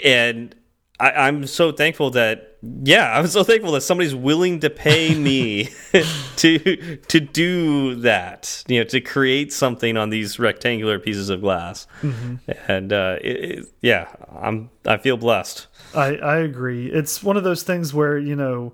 and 0.02 0.54
I, 0.98 1.28
am 1.28 1.46
so 1.46 1.72
thankful 1.72 2.10
that 2.12 2.56
yeah, 2.62 3.16
I'm 3.16 3.26
so 3.26 3.44
thankful 3.44 3.72
that 3.72 3.82
somebody's 3.82 4.14
willing 4.14 4.60
to 4.60 4.70
pay 4.70 5.14
me 5.14 5.68
to 6.36 6.96
to 6.96 7.20
do 7.20 7.94
that. 7.96 8.64
You 8.66 8.80
know, 8.80 8.84
to 8.84 9.00
create 9.00 9.52
something 9.52 9.96
on 9.96 10.10
these 10.10 10.38
rectangular 10.38 10.98
pieces 10.98 11.28
of 11.28 11.40
glass. 11.40 11.86
Mm 12.02 12.12
-hmm. 12.12 12.38
And 12.68 12.92
uh, 12.92 13.16
it, 13.20 13.36
it, 13.36 13.68
yeah, 13.80 14.06
I'm 14.42 14.70
I 14.84 14.96
feel 14.98 15.16
blessed. 15.16 15.68
I 15.94 16.16
I 16.16 16.36
agree. 16.44 16.90
It's 16.92 17.22
one 17.22 17.38
of 17.38 17.44
those 17.44 17.64
things 17.64 17.92
where 17.92 18.18
you 18.18 18.36
know, 18.36 18.72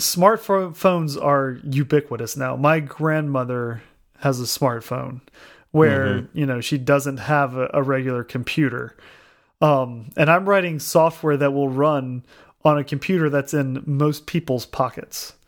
smartphones 0.00 1.16
are 1.22 1.58
ubiquitous 1.80 2.36
now. 2.36 2.56
My 2.56 2.80
grandmother 2.80 3.82
has 4.18 4.40
a 4.40 4.46
smartphone 4.46 5.20
where 5.70 6.06
mm 6.06 6.20
-hmm. 6.20 6.38
you 6.38 6.46
know 6.46 6.60
she 6.60 6.78
doesn't 6.78 7.20
have 7.20 7.60
a, 7.60 7.68
a 7.72 7.82
regular 7.82 8.24
computer 8.24 8.94
um, 9.62 10.10
and 10.16 10.28
I'm 10.30 10.46
writing 10.46 10.78
software 10.78 11.36
that 11.38 11.52
will 11.52 11.68
run 11.68 12.24
on 12.64 12.78
a 12.78 12.84
computer 12.84 13.30
that's 13.30 13.54
in 13.54 13.82
most 13.86 14.26
people's 14.26 14.66
pockets. 14.66 15.34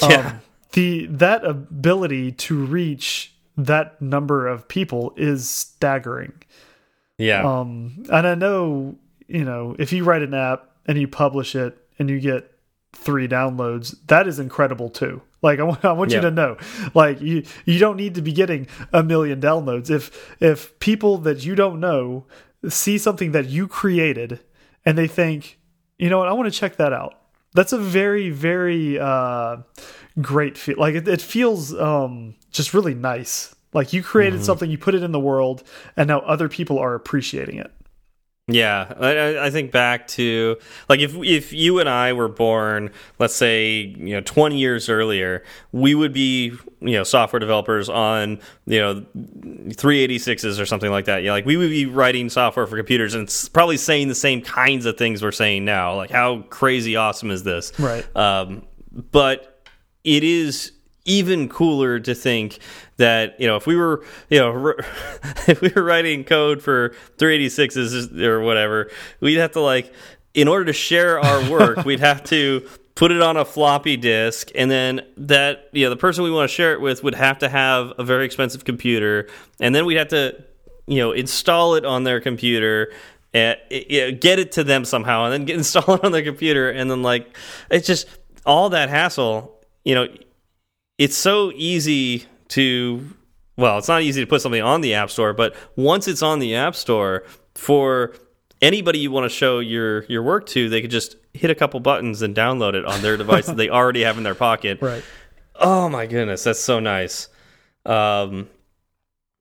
Yeah. 0.00 0.18
Um, 0.18 0.40
the 0.74 1.06
that 1.06 1.44
ability 1.44 2.30
to 2.32 2.64
reach 2.64 3.32
that 3.56 4.00
number 4.00 4.46
of 4.46 4.68
people 4.68 5.12
is 5.16 5.48
staggering. 5.48 6.34
Yeah. 7.16 7.42
Um, 7.42 8.04
and 8.12 8.26
I 8.26 8.34
know, 8.36 8.96
you 9.26 9.44
know, 9.44 9.74
if 9.78 9.92
you 9.92 10.04
write 10.04 10.22
an 10.22 10.34
app 10.34 10.70
and 10.86 10.98
you 10.98 11.08
publish 11.08 11.56
it 11.56 11.76
and 11.98 12.08
you 12.08 12.20
get 12.20 12.52
three 12.92 13.26
downloads, 13.26 13.96
that 14.06 14.28
is 14.28 14.38
incredible 14.38 14.90
too. 14.90 15.20
Like 15.42 15.58
I 15.58 15.64
want, 15.64 15.84
I 15.84 15.92
want 15.92 16.10
yeah. 16.10 16.18
you 16.18 16.22
to 16.22 16.30
know, 16.30 16.56
like 16.94 17.20
you 17.20 17.44
you 17.64 17.78
don't 17.78 17.96
need 17.96 18.14
to 18.16 18.22
be 18.22 18.32
getting 18.32 18.68
a 18.92 19.02
million 19.02 19.40
downloads. 19.40 19.90
If 19.90 20.36
if 20.40 20.78
people 20.80 21.18
that 21.18 21.44
you 21.44 21.54
don't 21.54 21.80
know 21.80 22.26
see 22.68 22.98
something 22.98 23.32
that 23.32 23.46
you 23.46 23.68
created 23.68 24.40
and 24.84 24.96
they 24.96 25.06
think, 25.06 25.58
you 25.98 26.08
know 26.08 26.18
what, 26.18 26.28
I 26.28 26.32
want 26.32 26.52
to 26.52 26.58
check 26.58 26.76
that 26.76 26.92
out. 26.92 27.14
That's 27.54 27.72
a 27.72 27.78
very, 27.78 28.30
very 28.30 28.98
uh, 28.98 29.58
great 30.20 30.58
feel. 30.58 30.76
Like 30.78 30.94
it, 30.94 31.08
it 31.08 31.20
feels 31.20 31.74
um, 31.74 32.34
just 32.50 32.74
really 32.74 32.94
nice. 32.94 33.54
Like 33.72 33.92
you 33.92 34.02
created 34.02 34.34
mm 34.34 34.40
-hmm. 34.40 34.46
something, 34.46 34.70
you 34.70 34.78
put 34.78 34.94
it 34.94 35.02
in 35.02 35.12
the 35.12 35.20
world, 35.20 35.62
and 35.96 36.08
now 36.08 36.20
other 36.20 36.48
people 36.48 36.78
are 36.78 36.94
appreciating 36.94 37.58
it. 37.58 37.70
Yeah, 38.50 38.94
I, 38.98 39.46
I, 39.46 39.50
think 39.50 39.72
back 39.72 40.08
to 40.08 40.56
like 40.88 41.00
if 41.00 41.14
if 41.16 41.52
you 41.52 41.80
and 41.80 41.88
I 41.88 42.14
were 42.14 42.28
born, 42.28 42.90
let's 43.18 43.34
say 43.34 43.80
you 43.80 44.14
know 44.14 44.22
twenty 44.22 44.56
years 44.56 44.88
earlier, 44.88 45.44
we 45.72 45.94
would 45.94 46.14
be 46.14 46.52
you 46.80 46.92
know 46.92 47.04
software 47.04 47.40
developers 47.40 47.90
on 47.90 48.40
you 48.64 48.80
know 48.80 49.04
three 49.74 50.00
eighty 50.00 50.18
sixes 50.18 50.58
or 50.58 50.64
something 50.64 50.90
like 50.90 51.04
that. 51.04 51.22
Yeah, 51.22 51.32
like 51.32 51.44
we 51.44 51.58
would 51.58 51.68
be 51.68 51.84
writing 51.84 52.30
software 52.30 52.66
for 52.66 52.78
computers 52.78 53.12
and 53.12 53.28
probably 53.52 53.76
saying 53.76 54.08
the 54.08 54.14
same 54.14 54.40
kinds 54.40 54.86
of 54.86 54.96
things 54.96 55.22
we're 55.22 55.30
saying 55.30 55.66
now. 55.66 55.94
Like 55.94 56.10
how 56.10 56.40
crazy 56.48 56.96
awesome 56.96 57.30
is 57.30 57.42
this? 57.42 57.78
Right. 57.78 58.06
Um, 58.16 58.66
but 59.12 59.62
it 60.04 60.24
is 60.24 60.72
even 61.08 61.48
cooler 61.48 61.98
to 61.98 62.14
think 62.14 62.58
that 62.98 63.40
you 63.40 63.46
know 63.46 63.56
if 63.56 63.66
we 63.66 63.74
were 63.74 64.04
you 64.28 64.38
know 64.38 64.74
if 65.48 65.60
we 65.60 65.72
were 65.74 65.82
writing 65.82 66.22
code 66.22 66.62
for 66.62 66.94
386s 67.16 68.16
or 68.20 68.40
whatever 68.40 68.90
we'd 69.20 69.36
have 69.36 69.52
to 69.52 69.60
like 69.60 69.92
in 70.34 70.46
order 70.46 70.66
to 70.66 70.72
share 70.72 71.18
our 71.18 71.50
work 71.50 71.84
we'd 71.84 72.00
have 72.00 72.22
to 72.22 72.68
put 72.94 73.10
it 73.10 73.22
on 73.22 73.36
a 73.36 73.44
floppy 73.44 73.96
disk 73.96 74.50
and 74.54 74.70
then 74.70 75.00
that 75.16 75.68
you 75.72 75.84
know 75.84 75.90
the 75.90 75.96
person 75.96 76.22
we 76.22 76.30
want 76.30 76.48
to 76.48 76.54
share 76.54 76.74
it 76.74 76.80
with 76.80 77.02
would 77.02 77.14
have 77.14 77.38
to 77.38 77.48
have 77.48 77.92
a 77.98 78.04
very 78.04 78.26
expensive 78.26 78.64
computer 78.64 79.26
and 79.60 79.74
then 79.74 79.86
we'd 79.86 79.96
have 79.96 80.08
to 80.08 80.36
you 80.86 80.98
know 80.98 81.12
install 81.12 81.74
it 81.74 81.84
on 81.84 82.04
their 82.04 82.20
computer 82.20 82.92
eh, 83.32 83.54
eh, 83.70 84.08
and 84.08 84.20
get 84.20 84.38
it 84.38 84.52
to 84.52 84.62
them 84.62 84.84
somehow 84.84 85.24
and 85.24 85.32
then 85.32 85.44
get 85.46 85.56
install 85.62 85.94
it 85.94 86.04
on 86.04 86.12
their 86.12 86.22
computer 86.22 86.70
and 86.70 86.90
then 86.90 87.02
like 87.02 87.34
it's 87.70 87.86
just 87.86 88.06
all 88.44 88.68
that 88.68 88.90
hassle 88.90 89.58
you 89.84 89.94
know 89.94 90.06
it's 90.98 91.16
so 91.16 91.52
easy 91.54 92.26
to 92.48 93.14
well, 93.56 93.78
it's 93.78 93.88
not 93.88 94.02
easy 94.02 94.20
to 94.20 94.26
put 94.26 94.40
something 94.40 94.62
on 94.62 94.82
the 94.82 94.94
App 94.94 95.10
Store, 95.10 95.32
but 95.32 95.56
once 95.74 96.06
it's 96.06 96.22
on 96.22 96.38
the 96.38 96.54
App 96.54 96.76
Store 96.76 97.24
for 97.56 98.14
anybody 98.62 99.00
you 99.00 99.10
want 99.10 99.24
to 99.24 99.28
show 99.28 99.58
your 99.58 100.04
your 100.04 100.22
work 100.22 100.46
to, 100.46 100.68
they 100.68 100.80
could 100.80 100.90
just 100.90 101.16
hit 101.34 101.50
a 101.50 101.54
couple 101.54 101.80
buttons 101.80 102.22
and 102.22 102.34
download 102.34 102.74
it 102.74 102.84
on 102.84 103.02
their 103.02 103.16
device 103.16 103.46
that 103.46 103.56
they 103.56 103.68
already 103.68 104.02
have 104.02 104.16
in 104.16 104.24
their 104.24 104.34
pocket. 104.34 104.80
Right. 104.80 105.02
Oh 105.56 105.88
my 105.88 106.06
goodness, 106.06 106.44
that's 106.44 106.60
so 106.60 106.78
nice. 106.78 107.28
Um, 107.84 108.48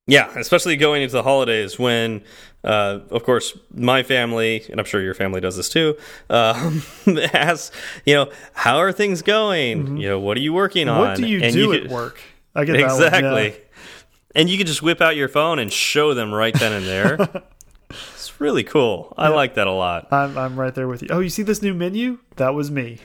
yeah, 0.07 0.31
especially 0.37 0.77
going 0.77 1.03
into 1.03 1.13
the 1.13 1.23
holidays 1.23 1.77
when, 1.77 2.23
uh, 2.67 2.99
of 3.11 3.23
course, 3.23 3.57
my 3.73 4.03
family, 4.03 4.63
and 4.69 4.79
I'm 4.79 4.85
sure 4.85 5.01
your 5.01 5.13
family 5.13 5.39
does 5.39 5.55
this 5.55 5.69
too, 5.69 5.97
um, 6.29 6.83
asks, 7.33 7.71
you 8.05 8.13
know, 8.13 8.29
how 8.53 8.77
are 8.77 8.91
things 8.91 9.21
going? 9.21 9.79
Mm 9.79 9.87
-hmm. 9.87 9.97
You 10.01 10.09
know, 10.09 10.19
what 10.19 10.37
are 10.37 10.43
you 10.43 10.53
working 10.53 10.89
on? 10.89 10.99
What 10.99 11.15
do 11.17 11.25
you 11.25 11.43
and 11.43 11.53
do 11.53 11.59
you 11.59 11.73
at 11.73 11.89
work? 11.89 12.19
I 12.55 12.65
get 12.65 12.75
exactly. 12.75 13.45
Yeah. 13.45 14.35
And 14.35 14.49
you 14.49 14.57
can 14.57 14.67
just 14.67 14.81
whip 14.81 15.01
out 15.01 15.15
your 15.15 15.29
phone 15.29 15.61
and 15.61 15.71
show 15.71 16.13
them 16.13 16.33
right 16.33 16.59
then 16.59 16.73
and 16.73 16.85
there. 16.85 17.15
it's 17.89 18.39
really 18.39 18.63
cool. 18.63 19.13
I 19.17 19.41
like 19.41 19.53
that 19.53 19.67
a 19.67 19.71
lot. 19.71 20.07
I'm 20.11 20.37
I'm 20.37 20.61
right 20.61 20.73
there 20.73 20.87
with 20.87 21.01
you. 21.01 21.09
Oh, 21.11 21.21
you 21.21 21.29
see 21.29 21.43
this 21.43 21.61
new 21.61 21.73
menu? 21.73 22.17
That 22.35 22.53
was 22.53 22.69
me. 22.69 22.97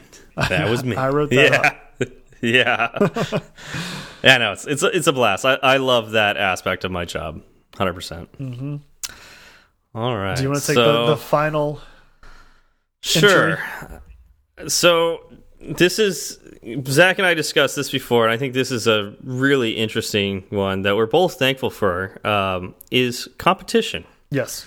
That 0.48 0.68
was 0.68 0.82
me. 0.90 0.96
I 0.96 1.08
wrote 1.08 1.30
that. 1.30 1.50
Yeah. 1.50 1.70
Up. 2.00 2.08
yeah. 2.40 3.40
Yeah, 4.22 4.38
no, 4.38 4.52
it's 4.52 4.66
it's 4.66 4.82
a, 4.82 4.96
it's 4.96 5.06
a 5.06 5.12
blast. 5.12 5.44
I 5.44 5.54
I 5.74 5.78
love 5.78 6.12
that 6.12 6.36
aspect 6.36 6.84
of 6.84 6.90
my 6.90 7.04
job, 7.04 7.42
hundred 7.76 7.94
percent. 7.94 8.28
Mm-hmm. 8.38 8.76
All 9.95 10.16
right. 10.16 10.36
Do 10.36 10.43
you 10.43 10.49
want 10.49 10.61
to 10.61 10.66
take 10.66 10.74
so, 10.74 11.07
the, 11.07 11.14
the 11.14 11.16
final? 11.16 11.80
Sure. 13.03 13.59
Entry? 13.59 13.99
So 14.68 15.20
this 15.61 15.99
is 15.99 16.38
Zach 16.86 17.18
and 17.18 17.26
I 17.26 17.34
discussed 17.34 17.76
this 17.76 17.90
before, 17.90 18.24
and 18.24 18.32
I 18.32 18.36
think 18.36 18.55
this 18.55 18.70
is 18.70 18.86
a 18.86 19.14
really 19.22 19.72
interesting 19.72 20.45
one 20.51 20.82
that 20.82 20.97
we're 20.97 21.07
both 21.07 21.34
thankful 21.34 21.70
for. 21.70 22.24
Um, 22.26 22.74
is 22.90 23.28
competition? 23.38 24.05
Yes. 24.30 24.66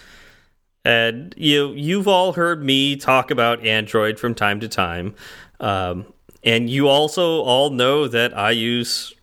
And 0.84 1.34
you 1.38 1.72
you've 1.72 2.08
all 2.08 2.34
heard 2.34 2.64
me 2.64 2.96
talk 2.96 3.32
about 3.32 3.66
Android 3.66 4.20
from 4.20 4.36
time 4.36 4.60
to 4.60 4.68
time, 4.68 5.16
um, 5.60 6.06
and 6.44 6.70
you 6.70 6.88
also 6.88 7.42
all 7.42 7.72
know 7.72 8.08
that 8.08 8.38
I 8.38 8.52
use 8.52 9.14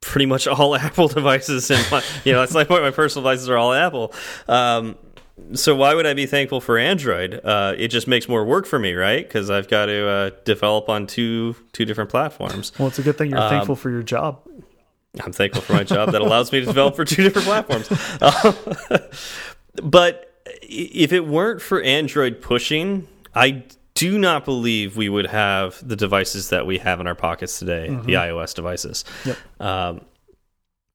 pretty 0.00 0.24
much 0.24 0.46
all 0.46 0.74
Apple 0.76 1.08
devices, 1.08 1.70
and 1.70 1.86
my, 1.90 2.02
you 2.24 2.32
know 2.32 2.40
that's 2.40 2.54
like 2.54 2.70
my 2.70 2.90
personal 2.90 3.22
devices 3.22 3.50
are 3.50 3.58
all 3.58 3.74
Apple. 3.74 4.14
Um, 4.48 4.96
so 5.54 5.74
why 5.74 5.94
would 5.94 6.06
I 6.06 6.14
be 6.14 6.26
thankful 6.26 6.60
for 6.60 6.78
Android? 6.78 7.40
Uh, 7.42 7.74
it 7.76 7.88
just 7.88 8.06
makes 8.06 8.28
more 8.28 8.44
work 8.44 8.66
for 8.66 8.78
me, 8.78 8.94
right? 8.94 9.26
Because 9.26 9.50
I've 9.50 9.68
got 9.68 9.86
to 9.86 10.08
uh, 10.08 10.30
develop 10.44 10.88
on 10.88 11.06
two 11.06 11.56
two 11.72 11.84
different 11.84 12.10
platforms. 12.10 12.72
Well, 12.78 12.88
it's 12.88 12.98
a 12.98 13.02
good 13.02 13.18
thing 13.18 13.30
you're 13.30 13.40
um, 13.40 13.50
thankful 13.50 13.76
for 13.76 13.90
your 13.90 14.02
job. 14.02 14.40
I'm 15.22 15.32
thankful 15.32 15.62
for 15.62 15.72
my 15.72 15.84
job 15.84 16.12
that 16.12 16.20
allows 16.20 16.52
me 16.52 16.60
to 16.60 16.66
develop 16.66 16.94
for 16.94 17.04
two 17.04 17.22
different 17.22 17.46
platforms. 17.46 17.88
but 19.82 20.42
if 20.62 21.12
it 21.12 21.26
weren't 21.26 21.60
for 21.60 21.82
Android 21.82 22.40
pushing, 22.40 23.08
I 23.34 23.64
do 23.94 24.18
not 24.18 24.44
believe 24.44 24.96
we 24.96 25.08
would 25.08 25.26
have 25.26 25.86
the 25.86 25.96
devices 25.96 26.50
that 26.50 26.64
we 26.64 26.78
have 26.78 27.00
in 27.00 27.06
our 27.08 27.16
pockets 27.16 27.58
today, 27.58 27.88
mm 27.88 28.00
-hmm. 28.00 28.06
the 28.06 28.12
iOS 28.14 28.54
devices. 28.54 29.04
Yep. 29.24 29.36
Um, 29.58 30.00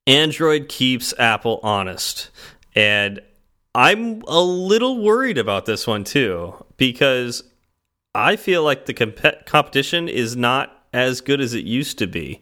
Android 0.07 0.69
keeps 0.69 1.13
Apple 1.17 1.59
honest. 1.61 2.31
And 2.75 3.21
I'm 3.75 4.21
a 4.27 4.41
little 4.41 5.01
worried 5.03 5.37
about 5.37 5.65
this 5.65 5.85
one 5.85 6.03
too, 6.03 6.65
because 6.77 7.43
I 8.13 8.37
feel 8.37 8.63
like 8.63 8.85
the 8.85 8.93
comp 8.93 9.45
competition 9.45 10.07
is 10.07 10.35
not 10.35 10.85
as 10.93 11.21
good 11.21 11.41
as 11.41 11.53
it 11.53 11.65
used 11.65 11.97
to 11.99 12.07
be, 12.07 12.41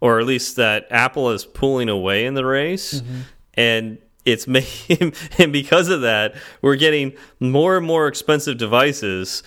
or 0.00 0.20
at 0.20 0.26
least 0.26 0.56
that 0.56 0.86
Apple 0.90 1.30
is 1.30 1.44
pulling 1.44 1.88
away 1.88 2.24
in 2.24 2.34
the 2.34 2.46
race. 2.46 3.00
Mm 3.00 3.06
-hmm. 3.06 3.22
And 3.54 3.98
it's 4.24 4.46
making, 4.58 5.14
and 5.38 5.52
because 5.52 5.94
of 5.94 6.00
that, 6.00 6.34
we're 6.62 6.78
getting 6.78 7.16
more 7.38 7.76
and 7.76 7.86
more 7.86 8.08
expensive 8.08 8.56
devices 8.56 9.42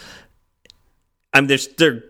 I'm 1.34 1.48
they're, 1.48 1.58
they're 1.78 2.04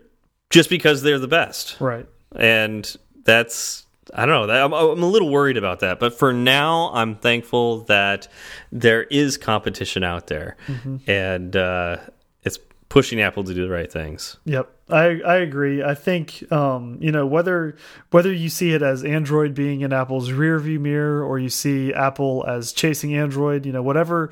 just 0.50 0.68
because 0.68 1.02
they're 1.02 1.18
the 1.18 1.28
best, 1.28 1.80
right? 1.80 2.06
And 2.34 2.96
that's 3.24 3.86
I 4.12 4.26
don't 4.26 4.48
know. 4.48 4.64
I'm, 4.64 4.72
I'm 4.72 5.02
a 5.02 5.06
little 5.06 5.30
worried 5.30 5.56
about 5.56 5.80
that, 5.80 6.00
but 6.00 6.18
for 6.18 6.32
now, 6.32 6.90
I'm 6.92 7.14
thankful 7.14 7.84
that 7.84 8.28
there 8.72 9.04
is 9.04 9.36
competition 9.36 10.02
out 10.02 10.26
there, 10.26 10.56
mm 10.66 10.74
-hmm. 10.74 11.08
and 11.08 11.56
uh, 11.56 11.96
it's 12.42 12.58
pushing 12.88 13.22
Apple 13.22 13.44
to 13.44 13.54
do 13.54 13.62
the 13.62 13.74
right 13.74 13.92
things. 13.92 14.38
Yep, 14.44 14.68
I 14.88 15.20
I 15.24 15.36
agree. 15.36 15.82
I 15.82 15.94
think 15.94 16.42
um, 16.50 16.98
you 17.00 17.12
know 17.12 17.26
whether 17.26 17.74
whether 18.10 18.32
you 18.32 18.48
see 18.48 18.74
it 18.74 18.82
as 18.82 19.04
Android 19.04 19.54
being 19.54 19.82
in 19.82 19.92
Apple's 19.92 20.32
rear 20.32 20.58
view 20.58 20.80
mirror 20.80 21.24
or 21.24 21.38
you 21.38 21.48
see 21.48 21.94
Apple 21.94 22.44
as 22.46 22.72
chasing 22.72 23.14
Android, 23.14 23.66
you 23.66 23.72
know 23.72 23.84
whatever 23.84 24.30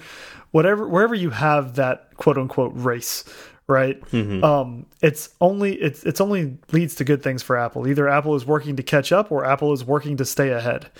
whatever 0.51 0.89
wherever 0.89 1.14
you 1.14 1.31
have 1.31 1.75
that 1.75 2.16
quote 2.16 2.39
unquote 2.39 2.73
race 2.75 3.25
right? 3.71 4.01
Mm 4.12 4.29
-hmm. 4.29 4.45
Um, 4.45 4.87
it's 5.01 5.31
only 5.39 5.73
it's 5.73 6.03
it's 6.03 6.21
only 6.21 6.59
leads 6.73 6.95
to 6.95 7.05
good 7.05 7.23
things 7.23 7.43
for 7.43 7.57
Apple. 7.57 7.89
Either 7.89 8.09
Apple 8.09 8.37
is 8.37 8.45
working 8.45 8.77
to 8.77 8.83
catch 8.83 9.12
up, 9.12 9.33
or 9.33 9.45
Apple 9.45 9.73
is 9.73 9.85
working 9.85 10.16
to 10.16 10.25
stay 10.25 10.51
ahead. 10.53 10.91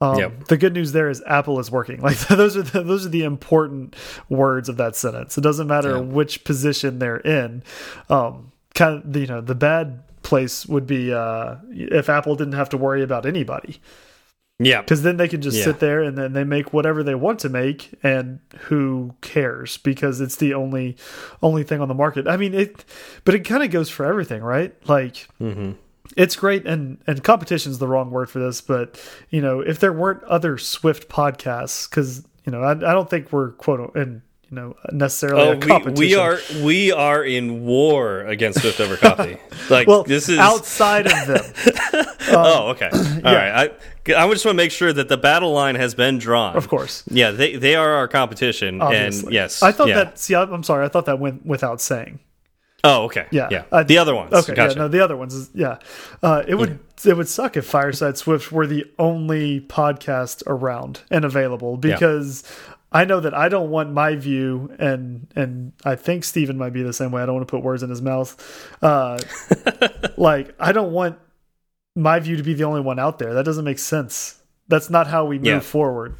Um, 0.00 0.18
Yep. 0.18 0.44
The 0.44 0.56
good 0.56 0.72
news 0.72 0.92
there 0.92 1.10
is 1.10 1.22
Apple 1.26 1.60
is 1.60 1.70
working. 1.70 2.00
Like 2.08 2.18
those 2.26 2.56
are 2.56 2.62
the, 2.62 2.82
those 2.82 3.06
are 3.06 3.10
the 3.10 3.24
important 3.24 3.96
words 4.28 4.68
of 4.68 4.76
that 4.76 4.96
sentence. 4.96 5.40
It 5.40 5.44
doesn't 5.44 5.66
matter 5.66 6.02
which 6.02 6.44
position 6.44 6.98
they're 6.98 7.22
in. 7.40 7.62
Um, 8.08 8.52
kind 8.74 9.04
of 9.04 9.16
you 9.16 9.26
know 9.26 9.40
the 9.40 9.54
bad 9.54 10.02
place 10.22 10.66
would 10.66 10.86
be 10.86 11.12
uh, 11.12 11.56
if 11.70 12.08
Apple 12.08 12.36
didn't 12.36 12.54
have 12.54 12.68
to 12.70 12.76
worry 12.76 13.02
about 13.02 13.26
anybody 13.26 13.80
Yeah. 14.62 14.82
because 14.82 15.02
then 15.02 15.16
they 15.16 15.26
can 15.28 15.40
just 15.40 15.56
Yeah. 15.58 15.64
sit 15.64 15.80
there 15.80 16.02
and 16.02 16.16
then 16.18 16.32
they 16.34 16.44
make 16.44 16.72
whatever 16.72 17.02
they 17.02 17.14
want 17.14 17.38
to 17.40 17.48
make 17.48 17.94
and 18.02 18.38
who 18.68 19.14
cares 19.20 19.78
because 19.78 20.20
it's 20.20 20.36
the 20.36 20.54
only 20.54 20.96
only 21.42 21.62
thing 21.64 21.80
on 21.80 21.88
the 21.88 21.94
market 21.94 22.28
i 22.28 22.36
mean 22.36 22.54
it 22.54 22.84
but 23.24 23.34
it 23.34 23.40
kind 23.40 23.62
of 23.62 23.70
goes 23.70 23.88
for 23.90 24.04
everything 24.06 24.42
right 24.42 24.74
like 24.88 25.26
Mm-hmm. 25.40 25.72
it's 26.16 26.36
great 26.36 26.66
and 26.66 26.98
and 27.06 27.24
competition 27.24 27.72
is 27.72 27.78
the 27.78 27.88
wrong 27.88 28.10
word 28.10 28.28
for 28.30 28.38
this 28.38 28.60
but 28.60 29.00
you 29.30 29.40
know 29.40 29.60
if 29.60 29.80
there 29.80 29.92
weren't 29.92 30.22
other 30.24 30.58
swift 30.58 31.08
podcasts 31.08 31.88
because 31.88 32.24
you 32.44 32.52
know 32.52 32.62
I, 32.62 32.72
I 32.72 32.92
don't 32.94 33.08
think 33.08 33.32
we're 33.32 33.52
quote 33.52 33.94
and 33.96 34.20
you 34.50 34.56
know 34.56 34.76
necessarily 34.92 35.42
Oh, 35.42 35.52
a 35.52 35.80
we, 35.84 35.92
we 35.92 36.14
are 36.14 36.38
we 36.62 36.92
are 36.92 37.22
in 37.24 37.64
war 37.64 38.20
against 38.20 38.60
Swift 38.60 38.80
over 38.80 38.96
coffee. 38.96 39.36
Like 39.70 39.86
well 39.86 40.02
this 40.02 40.28
is 40.28 40.38
outside 40.38 41.06
of 41.06 41.26
them 41.28 41.44
oh 42.30 42.70
okay. 42.70 42.88
All 42.92 43.34
right. 43.34 43.70
I 44.08 44.14
I 44.16 44.28
just 44.32 44.44
want 44.44 44.54
to 44.54 44.54
make 44.54 44.72
sure 44.72 44.92
that 44.92 45.08
the 45.08 45.16
battle 45.16 45.52
line 45.52 45.76
has 45.76 45.94
been 45.94 46.18
drawn. 46.18 46.56
of 46.56 46.68
course 46.68 47.04
Yeah, 47.08 47.30
they 47.30 47.54
they 47.56 47.76
are 47.76 47.90
our 47.92 48.08
competition, 48.08 48.80
obviously. 48.80 49.26
and 49.26 49.32
yes, 49.34 49.62
i 49.62 49.70
thought 49.72 49.88
yeah. 49.88 49.96
that 50.04 50.18
see 50.18 50.34
I- 50.34 50.42
i'm 50.42 50.62
sorry 50.64 50.84
i 50.84 50.88
thought 50.88 51.06
that 51.06 51.18
went 51.20 51.46
without 51.46 51.80
saying 51.80 52.18
Oh, 52.82 53.04
okay. 53.04 53.26
Yeah, 53.30 53.48
yeah. 53.50 53.64
I- 53.70 53.82
the 53.82 53.98
other 53.98 54.14
ones. 54.14 54.32
Okay, 54.32 54.54
gotcha. 54.54 54.72
yeah, 54.74 54.78
no, 54.84 54.88
the 54.88 55.00
other 55.04 55.14
ones, 55.14 55.34
is, 55.34 55.50
yeah. 55.52 55.80
Uh, 56.22 56.42
it 56.48 56.54
would 56.54 56.78
it 57.04 57.14
would 57.14 57.28
suck 57.28 57.58
if 57.58 57.66
Fireside 57.66 58.16
Swift 58.16 58.50
were 58.50 58.66
the 58.66 58.86
only 58.98 59.60
podcast 59.60 60.42
around 60.46 61.02
and 61.10 61.26
available 61.26 61.76
because 61.76 62.42
I 62.92 63.04
know 63.04 63.20
that 63.20 63.34
I 63.34 63.48
don't 63.48 63.70
want 63.70 63.92
my 63.92 64.16
view, 64.16 64.74
and 64.78 65.28
and 65.36 65.72
I 65.84 65.94
think 65.94 66.24
Steven 66.24 66.58
might 66.58 66.72
be 66.72 66.82
the 66.82 66.92
same 66.92 67.12
way. 67.12 67.22
I 67.22 67.26
don't 67.26 67.36
want 67.36 67.46
to 67.46 67.50
put 67.50 67.62
words 67.62 67.82
in 67.82 67.90
his 67.90 68.02
mouth. 68.02 68.36
Uh, 68.82 69.20
like 70.16 70.54
I 70.58 70.72
don't 70.72 70.92
want 70.92 71.18
my 71.94 72.18
view 72.18 72.36
to 72.36 72.42
be 72.42 72.54
the 72.54 72.64
only 72.64 72.80
one 72.80 72.98
out 72.98 73.18
there. 73.18 73.34
That 73.34 73.44
doesn't 73.44 73.64
make 73.64 73.78
sense. 73.78 74.40
That's 74.68 74.90
not 74.90 75.06
how 75.06 75.24
we 75.24 75.38
move 75.38 75.46
Yeah. 75.46 75.60
forward. 75.60 76.16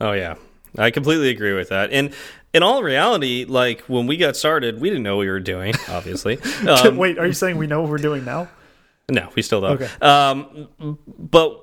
Oh 0.00 0.12
yeah, 0.12 0.36
I 0.78 0.90
completely 0.90 1.28
agree 1.30 1.52
with 1.54 1.68
that. 1.68 1.90
And 1.92 2.14
in 2.54 2.62
all 2.62 2.82
reality, 2.82 3.44
like 3.46 3.82
when 3.82 4.06
we 4.06 4.16
got 4.16 4.36
started, 4.36 4.80
we 4.80 4.88
didn't 4.88 5.02
know 5.04 5.16
what 5.16 5.22
we 5.22 5.28
were 5.30 5.40
doing. 5.40 5.74
Obviously, 5.88 6.38
um, 6.68 6.96
Wait, 6.96 7.18
are 7.18 7.26
you 7.26 7.32
saying 7.34 7.58
we 7.58 7.66
know 7.66 7.82
what 7.82 7.90
we're 7.90 7.98
doing 7.98 8.24
now? 8.24 8.48
no, 9.10 9.28
we 9.34 9.42
still 9.42 9.60
don't. 9.60 9.82
Okay. 9.82 9.90
Um, 10.00 10.98
but 11.18 11.60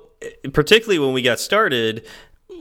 particularly 0.52 0.98
when 0.98 1.12
we 1.14 1.22
got 1.22 1.40
started, 1.40 2.06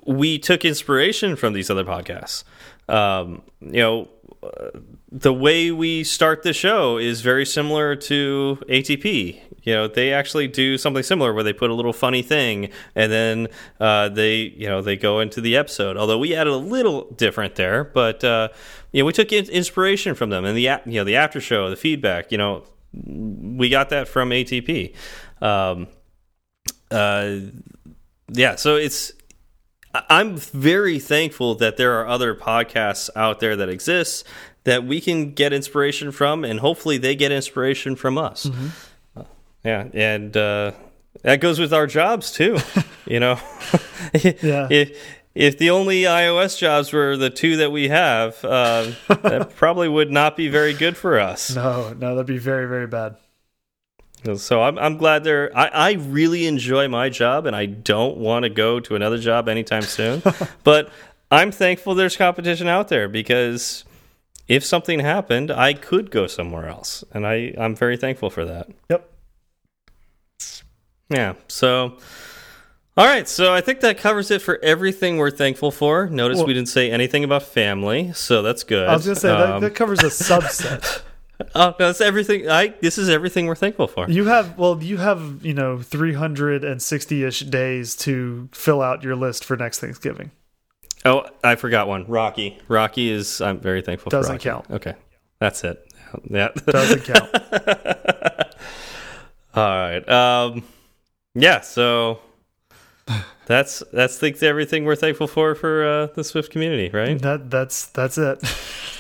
we 0.06 0.40
took 0.40 0.66
inspiration 0.66 1.36
from 1.36 1.54
these 1.54 1.70
other 1.70 1.84
podcasts. 1.84 2.44
Um, 2.90 3.42
you 3.62 3.82
know, 3.82 4.10
uh, 4.44 4.80
the 5.12 5.34
way 5.34 5.72
we 5.72 6.04
start 6.04 6.44
the 6.44 6.54
show 6.54 6.98
is 6.98 7.22
very 7.22 7.46
similar 7.46 7.96
to 7.96 8.60
ATP. 8.70 9.42
You 9.64 9.74
know, 9.74 9.88
they 9.88 10.14
actually 10.14 10.48
do 10.48 10.78
something 10.78 11.04
similar 11.04 11.34
where 11.34 11.44
they 11.44 11.54
put 11.54 11.70
a 11.70 11.74
little 11.74 11.94
funny 11.94 12.22
thing 12.22 12.70
and 12.96 13.12
then 13.12 13.48
uh, 13.80 14.10
they, 14.10 14.36
you 14.36 14.68
know, 14.68 14.82
they 14.82 14.96
go 14.96 15.20
into 15.20 15.42
the 15.42 15.58
episode. 15.58 15.98
Although 15.98 16.18
we 16.18 16.34
added 16.34 16.54
a 16.54 16.58
little 16.58 17.12
different 17.12 17.56
there, 17.56 17.84
but 17.84 18.24
uh, 18.24 18.50
you 18.92 19.02
know, 19.02 19.06
we 19.06 19.14
took 19.14 19.32
in 19.32 19.46
inspiration 19.50 20.16
from 20.16 20.30
them 20.30 20.46
and 20.46 20.58
the 20.58 20.62
you 20.86 20.94
know 20.94 21.04
the 21.04 21.16
after 21.18 21.42
show, 21.42 21.70
the 21.70 21.76
feedback. 21.76 22.32
You 22.32 22.38
know, 22.38 22.64
we 22.94 23.70
got 23.70 23.90
that 23.90 24.08
from 24.08 24.30
ATP. 24.30 24.96
Um, 25.42 25.88
uh, 26.90 27.40
yeah, 28.30 28.56
so 28.56 28.76
it's 28.76 29.12
I'm 30.10 30.38
very 30.38 31.00
thankful 31.00 31.56
that 31.56 31.78
there 31.78 32.00
are 32.00 32.08
other 32.08 32.36
podcasts 32.36 33.10
out 33.16 33.40
there 33.40 33.56
that 33.56 33.70
exist 33.70 34.26
that 34.64 34.84
we 34.84 35.00
can 35.00 35.32
get 35.32 35.54
inspiration 35.54 36.12
from, 36.12 36.44
and 36.44 36.60
hopefully 36.60 36.98
they 36.98 37.16
get 37.16 37.32
inspiration 37.32 37.96
from 37.96 38.18
us. 38.18 38.50
Uh, 39.16 39.24
yeah, 39.64 39.88
and 39.94 40.36
uh, 40.36 40.72
that 41.22 41.40
goes 41.40 41.60
with 41.60 41.74
our 41.74 41.88
jobs 41.88 42.32
too. 42.32 42.58
you 43.06 43.20
know, 43.20 43.40
Yeah. 44.42 44.68
If 44.70 45.02
if 45.36 45.58
the 45.60 45.70
only 45.70 46.02
iOS 46.02 46.58
jobs 46.58 46.92
were 46.92 47.16
the 47.16 47.30
two 47.30 47.58
that 47.58 47.72
we 47.72 47.90
have, 47.90 48.44
uh, 48.44 48.92
that 49.08 49.54
probably 49.56 49.88
would 49.88 50.12
not 50.12 50.36
be 50.36 50.48
very 50.48 50.74
good 50.74 50.98
for 50.98 51.20
us. 51.20 51.56
No, 51.56 51.94
no, 51.94 52.16
that'd 52.16 52.26
be 52.26 52.38
very 52.38 52.68
very 52.68 52.88
bad. 52.88 53.18
So 54.36 54.62
I'm 54.62 54.78
I'm 54.78 54.98
glad 54.98 55.24
they're. 55.24 55.56
I 55.58 55.68
I 55.68 55.92
really 55.94 56.48
enjoy 56.48 56.88
my 56.88 57.10
job, 57.10 57.46
and 57.46 57.56
I 57.56 57.66
don't 57.66 58.18
want 58.18 58.44
to 58.44 58.50
go 58.50 58.80
to 58.80 58.96
another 58.96 59.18
job 59.18 59.48
anytime 59.48 59.84
soon. 59.84 60.22
but 60.64 60.90
I'm 61.32 61.52
thankful 61.52 61.96
there's 61.96 62.18
competition 62.18 62.68
out 62.68 62.88
there 62.90 63.08
because 63.08 63.86
if 64.48 64.66
something 64.66 65.00
happened, 65.00 65.52
I 65.52 65.74
could 65.74 66.12
go 66.12 66.28
somewhere 66.28 66.68
else, 66.68 67.04
and 67.14 67.26
I 67.26 67.54
I'm 67.58 67.76
very 67.76 67.96
thankful 67.96 68.30
for 68.30 68.44
that. 68.46 68.68
Yep. 68.90 69.10
Yeah. 71.10 71.34
So. 71.48 71.98
All 72.98 73.06
right, 73.06 73.28
so 73.30 73.54
I 73.54 73.62
think 73.62 73.82
that 73.82 74.00
covers 74.00 74.32
it 74.32 74.42
for 74.42 74.58
everything 74.64 75.18
we're 75.18 75.30
thankful 75.30 75.70
for. 75.70 76.08
Notice 76.08 76.38
Well- 76.38 76.48
we 76.48 76.56
didn't 76.56 76.70
say 76.70 76.90
anything 76.90 77.24
about 77.24 77.44
family, 77.44 78.12
so 78.16 78.42
that's 78.42 78.64
good. 78.64 78.90
I 78.90 78.94
was 78.96 79.06
gonna 79.06 79.16
say 79.16 79.28
that, 79.28 79.50
Um, 79.52 79.62
that 79.62 79.76
covers 79.76 80.00
a 80.00 80.08
subset. 80.08 81.02
oh, 81.56 81.76
no, 81.80 81.88
that's 81.88 82.02
everything. 82.02 82.50
I 82.50 82.70
this 82.82 82.98
is 82.98 83.10
everything 83.10 83.46
we're 83.48 83.56
thankful 83.56 83.88
for. 83.88 84.10
You 84.10 84.26
have 84.26 84.58
well, 84.58 84.82
you 84.82 84.98
have 84.98 85.46
you 85.46 85.54
know 85.54 85.80
three 85.80 86.14
hundred 86.14 86.64
and 86.64 86.82
sixty 86.82 87.24
ish 87.24 87.42
days 87.42 87.96
to 87.98 88.50
fill 88.52 88.82
out 88.82 89.04
your 89.04 89.16
list 89.16 89.46
for 89.46 89.56
next 89.56 89.80
Thanksgiving. 89.80 90.32
Oh, 91.06 91.26
I 91.44 91.56
forgot 91.56 91.88
one. 91.88 92.06
Rocky. 92.08 92.58
Rocky 92.68 93.12
is. 93.12 93.40
I'm 93.42 93.60
very 93.60 93.82
thankful. 93.82 94.10
Doesn't 94.10 94.42
for 94.42 94.50
Rocky. 94.50 94.68
count. 94.68 94.72
Okay, 94.72 94.96
that's 95.40 95.64
it. 95.64 95.86
Yeah. 96.30 96.50
Doesn't 96.66 97.04
count. 97.04 97.30
All 99.54 99.64
right. 99.64 100.10
Um. 100.10 100.64
Yeah. 101.36 101.62
So 101.62 102.20
that's 103.48 103.82
that's 103.94 104.18
the, 104.18 104.38
everything 104.42 104.84
we're 104.84 104.98
thankful 104.98 105.26
for 105.26 105.56
for 105.56 105.86
uh, 105.86 106.08
the 106.08 106.24
Swift 106.24 106.52
community, 106.52 106.90
right? 106.90 107.20
that 107.22 107.50
that's 107.50 107.88
that's 107.88 108.18
it. 108.18 108.42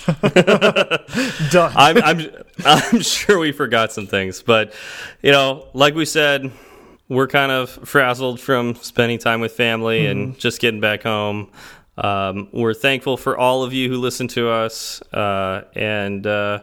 Done. 1.52 1.74
I'm 1.76 1.98
I'm 1.98 2.32
I'm 2.66 3.02
sure 3.02 3.40
we 3.40 3.52
forgot 3.52 3.92
some 3.92 4.08
things, 4.08 4.42
but 4.42 4.74
you 5.22 5.32
know, 5.32 5.68
like 5.74 5.96
we 5.96 6.06
said, 6.06 6.52
we're 7.10 7.28
kind 7.28 7.52
of 7.52 7.70
frazzled 7.70 8.40
from 8.40 8.76
spending 8.76 9.20
time 9.20 9.42
with 9.42 9.52
family 9.52 10.06
and 10.08 10.40
just 10.40 10.62
getting 10.62 10.80
back 10.80 11.04
home. 11.04 11.52
Um, 11.98 12.48
we're 12.54 12.74
thankful 12.74 13.18
for 13.18 13.38
all 13.38 13.64
of 13.64 13.74
you 13.74 13.90
who 13.90 13.98
listen 13.98 14.30
to 14.30 14.50
us, 14.50 15.02
uh, 15.12 15.64
and 15.76 16.26
uh, 16.26 16.62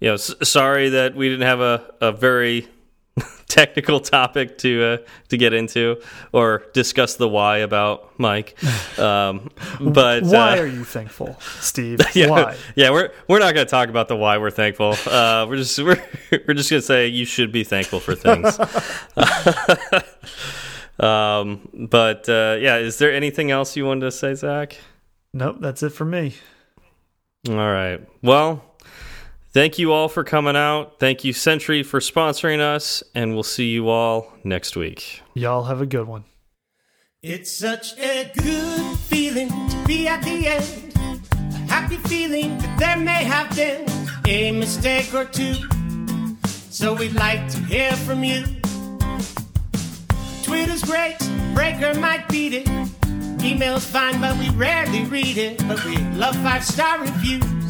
you 0.00 0.08
know, 0.08 0.14
s 0.14 0.34
sorry 0.42 0.88
that 0.88 1.14
we 1.14 1.28
didn't 1.28 1.46
have 1.46 1.60
a, 1.60 1.94
a 2.00 2.10
very 2.10 2.68
technical 3.46 4.00
topic 4.00 4.56
to 4.58 4.84
uh, 4.84 4.96
to 5.28 5.36
get 5.36 5.52
into 5.52 6.00
or 6.32 6.64
discuss 6.72 7.16
the 7.16 7.28
why 7.28 7.58
about 7.58 8.18
Mike. 8.18 8.58
Um, 8.98 9.50
but 9.80 10.22
Why 10.22 10.58
uh, 10.58 10.62
are 10.62 10.66
you 10.66 10.84
thankful, 10.84 11.36
Steve? 11.40 12.00
yeah, 12.14 12.28
Why? 12.28 12.56
Yeah, 12.76 12.90
we're 12.90 13.10
we're 13.26 13.38
not 13.38 13.54
going 13.54 13.66
to 13.66 13.70
talk 13.70 13.88
about 13.88 14.06
the 14.06 14.14
why 14.14 14.36
we're 14.36 14.50
thankful. 14.50 14.94
Uh, 15.06 15.46
we're 15.48 15.56
just 15.56 15.78
we're 15.78 16.00
we're 16.30 16.54
just 16.54 16.70
going 16.70 16.80
to 16.80 16.86
say 16.86 17.08
you 17.08 17.24
should 17.24 17.50
be 17.50 17.64
thankful 17.64 18.00
for 18.00 18.14
things. 18.14 18.60
um, 21.00 21.68
but 21.90 22.28
uh, 22.28 22.58
yeah, 22.60 22.76
is 22.76 22.98
there 22.98 23.12
anything 23.12 23.50
else 23.50 23.76
you 23.76 23.86
wanted 23.86 24.02
to 24.02 24.12
say, 24.12 24.34
Zach? 24.34 24.76
Nope, 25.32 25.56
that's 25.60 25.82
it 25.82 25.90
for 25.90 26.04
me. 26.04 26.34
All 27.48 27.56
right. 27.56 28.00
Well, 28.22 28.62
thank 29.52 29.78
you 29.78 29.92
all 29.92 30.08
for 30.08 30.24
coming 30.24 30.56
out. 30.56 30.98
Thank 30.98 31.24
you, 31.24 31.32
Sentry, 31.32 31.82
for 31.82 32.00
sponsoring 32.00 32.60
us, 32.60 33.02
and 33.14 33.34
we'll 33.34 33.42
see 33.42 33.70
you 33.70 33.88
all 33.88 34.32
next 34.44 34.76
week. 34.76 35.22
Y'all 35.34 35.64
have 35.64 35.80
a 35.80 35.86
good 35.86 36.06
one. 36.06 36.24
It's 37.22 37.52
such 37.52 37.96
a 37.98 38.32
good 38.36 38.98
feeling 38.98 39.48
to 39.48 39.84
be 39.86 40.08
at 40.08 40.22
the 40.22 40.48
end. 40.48 40.92
A 40.96 41.56
happy 41.70 41.96
feeling 41.96 42.58
that 42.58 42.78
there 42.78 42.96
may 42.96 43.24
have 43.24 43.54
been 43.54 43.86
a 44.26 44.50
mistake 44.50 45.14
or 45.14 45.24
two. 45.24 45.54
So 46.70 46.94
we'd 46.94 47.12
like 47.12 47.48
to 47.50 47.58
hear 47.58 47.92
from 47.92 48.24
you. 48.24 48.44
Twitter's 50.42 50.82
great, 50.82 51.16
Breaker 51.54 51.94
might 52.00 52.28
beat 52.28 52.54
it. 52.54 52.68
Email's 53.40 53.84
fine, 53.84 54.20
but 54.20 54.36
we 54.38 54.48
rarely 54.50 55.04
read 55.04 55.36
it. 55.36 55.58
But 55.68 55.84
we 55.84 55.96
love 56.14 56.34
five 56.36 56.64
star 56.64 57.00
reviews, 57.00 57.44
and 57.44 57.61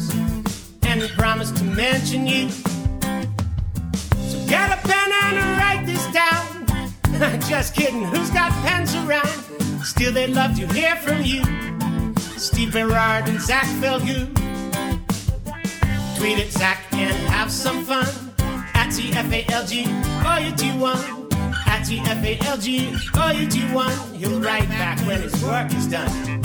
we 1.03 1.09
promise 1.09 1.51
to 1.51 1.65
mention 1.65 2.25
you. 2.25 2.49
So 2.49 4.37
get 4.47 4.71
a 4.71 4.79
pen 4.87 5.11
and 5.11 5.57
write 5.59 5.85
this 5.85 6.05
down. 6.13 7.41
Just 7.49 7.75
kidding, 7.75 8.05
who's 8.05 8.29
got 8.29 8.53
pens 8.65 8.95
around? 8.95 9.27
Still, 9.83 10.13
they'd 10.13 10.29
love 10.29 10.55
to 10.55 10.65
hear 10.67 10.95
from 10.95 11.21
you. 11.23 11.43
Steve 12.37 12.71
Berard 12.71 13.27
and 13.27 13.41
Zach 13.41 13.65
Falgout. 13.81 14.33
Tweet 16.17 16.39
at 16.39 16.51
Zach 16.51 16.79
and 16.93 17.13
have 17.27 17.51
some 17.51 17.83
fun. 17.83 18.07
At 18.73 18.87
TFALG 18.91 19.71
or 20.23 20.39
you 20.39 20.53
T1. 20.53 21.33
At 21.33 21.65
That's 21.65 21.91
E 21.91 21.99
F 21.99 22.23
A 22.23 22.37
L 22.47 22.57
G 22.57 22.95
O 23.15 23.31
U 23.31 23.47
T 23.49 23.59
1. 23.73 24.13
He'll 24.15 24.39
write 24.39 24.69
back 24.69 24.99
when 24.99 25.21
his 25.21 25.43
work 25.43 25.73
is 25.73 25.85
done. 25.85 26.41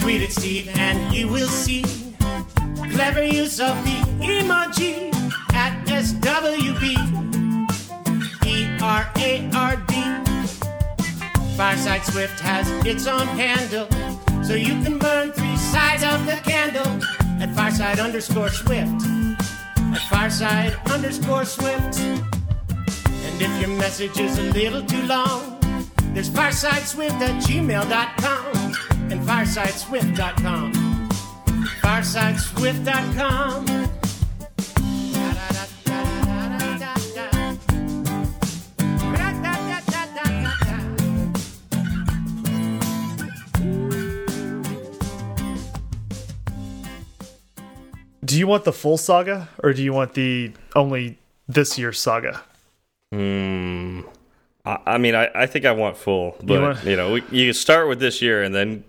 Tweet 0.00 0.22
at 0.22 0.32
Steve 0.32 0.68
and 0.74 1.14
you 1.14 1.28
will 1.28 1.46
see 1.46 2.03
clever 2.94 3.24
use 3.24 3.58
of 3.58 3.74
the 3.84 3.98
emoji 4.22 5.12
at 5.52 5.74
SWB. 5.86 6.84
E 8.46 8.68
R 8.80 9.10
A 9.16 9.50
R 9.52 9.76
D. 9.88 9.94
Fireside 11.56 12.04
Swift 12.04 12.38
has 12.38 12.70
its 12.86 13.08
own 13.08 13.26
handle, 13.26 13.88
so 14.44 14.54
you 14.54 14.80
can 14.84 14.98
burn 14.98 15.32
three 15.32 15.56
sides 15.56 16.04
of 16.04 16.24
the 16.26 16.36
candle 16.48 16.86
at 17.42 17.52
Fireside 17.56 17.98
underscore 17.98 18.48
Swift. 18.48 19.02
At 19.96 20.02
Fireside 20.08 20.74
underscore 20.86 21.44
Swift. 21.44 21.98
And 21.98 23.42
if 23.42 23.60
your 23.60 23.76
message 23.76 24.20
is 24.20 24.38
a 24.38 24.52
little 24.52 24.82
too 24.82 25.02
long, 25.02 25.58
there's 26.14 26.30
firesideswift 26.30 27.20
at 27.20 27.42
gmail.com 27.42 29.10
and 29.10 29.20
firesideswift.com. 29.20 30.73
Firesideswift.com. 31.84 33.66
Do 48.24 48.38
you 48.38 48.46
want 48.46 48.64
the 48.64 48.72
full 48.72 48.96
saga 48.96 49.48
or 49.62 49.72
do 49.74 49.82
you 49.82 49.92
want 49.92 50.14
the 50.14 50.52
only 50.74 51.18
this 51.46 51.78
year's 51.78 52.00
saga? 52.00 52.42
Hmm. 53.12 54.00
I, 54.64 54.78
I 54.86 54.98
mean, 54.98 55.14
I, 55.14 55.28
I 55.34 55.46
think 55.46 55.66
I 55.66 55.72
want 55.72 55.96
full, 55.96 56.36
but 56.42 56.54
you, 56.54 56.60
want- 56.60 56.84
know, 56.86 57.12
we, 57.12 57.22
you 57.30 57.48
can 57.48 57.54
start 57.54 57.88
with 57.88 58.00
this 58.00 58.22
year 58.22 58.42
and 58.42 58.54
then 58.54 58.84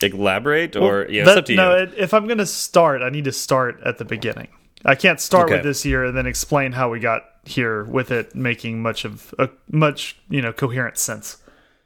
elaborate, 0.00 0.76
or 0.76 1.06
yeah, 1.08 1.22
it's 1.22 1.28
That- 1.30 1.38
up 1.38 1.44
to 1.46 1.52
you. 1.52 1.56
no, 1.56 1.76
it- 1.76 1.94
if 1.96 2.12
I'm 2.14 2.26
going 2.26 2.38
to 2.38 2.46
start, 2.46 3.02
I 3.02 3.10
need 3.10 3.24
to 3.24 3.32
start 3.32 3.80
at 3.84 3.98
the 3.98 4.04
beginning. 4.04 4.48
I 4.84 4.94
can't 4.96 5.20
start 5.20 5.48
with 5.50 5.62
this 5.62 5.84
year 5.84 6.04
and 6.04 6.16
then 6.16 6.26
explain 6.26 6.72
how 6.72 6.90
we 6.90 6.98
got 6.98 7.22
here 7.44 7.84
with 7.84 8.10
it 8.10 8.34
making 8.34 8.82
much 8.82 9.04
of 9.04 9.32
a 9.38 9.48
much 9.70 10.16
you 10.28 10.42
know 10.42 10.52
coherent 10.52 10.98
sense. 10.98 11.36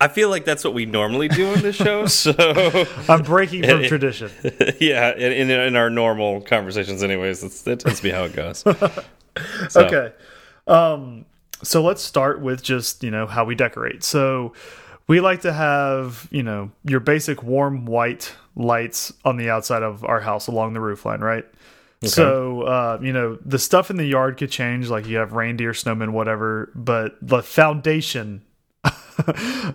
I 0.01 0.09
feel 0.09 0.29
like 0.29 0.45
that's 0.45 0.63
what 0.65 0.75
we 0.75 0.85
normally 0.87 1.29
do 1.29 1.49
on 1.53 1.61
this 1.63 1.77
show. 1.77 2.07
So 2.09 2.33
I'm 3.09 3.23
breaking 3.23 3.65
from 3.65 3.83
tradition. 3.89 4.31
yeah, 4.81 5.15
in, 5.15 5.33
in 5.33 5.51
in 5.51 5.77
our 5.77 5.91
normal 5.91 6.41
conversations, 6.43 7.03
anyways, 7.03 7.41
that's, 7.43 7.63
that 7.63 7.81
tends 7.81 7.99
to 7.99 8.03
be 8.03 8.11
how 8.11 8.25
it 8.25 8.35
goes. 8.35 8.65
So, 9.69 9.85
Okay. 9.87 10.13
Um, 10.67 11.27
so 11.63 11.83
let's 11.83 12.03
start 12.03 12.41
with 12.41 12.63
just, 12.63 13.03
you 13.05 13.11
know, 13.11 13.27
how 13.27 13.45
we 13.45 13.55
decorate. 13.55 14.03
So 14.05 14.53
we 15.09 15.21
like 15.21 15.43
to 15.43 15.53
have, 15.53 16.29
you 16.31 16.43
know, 16.43 16.71
your 16.85 17.01
basic 17.01 17.43
warm 17.43 17.87
white 17.87 18.35
lights 18.57 19.13
on 19.25 19.37
the 19.37 19.51
outside 19.51 19.83
of 19.83 20.05
our 20.05 20.21
house 20.21 20.47
along 20.47 20.73
the 20.73 20.81
roof 20.81 21.05
line, 21.05 21.21
right? 21.21 21.45
So, 22.03 22.63
uh, 22.63 22.99
you 23.03 23.13
know, 23.13 23.39
the 23.45 23.59
stuff 23.59 23.91
in 23.91 23.97
the 23.97 24.05
yard 24.05 24.37
could 24.37 24.51
change, 24.51 24.89
like 24.89 25.07
you 25.07 25.17
have 25.17 25.33
reindeer, 25.33 25.73
snowmen, 25.73 26.11
whatever, 26.11 26.71
but 26.75 27.17
the 27.23 27.43
foundation 27.43 28.43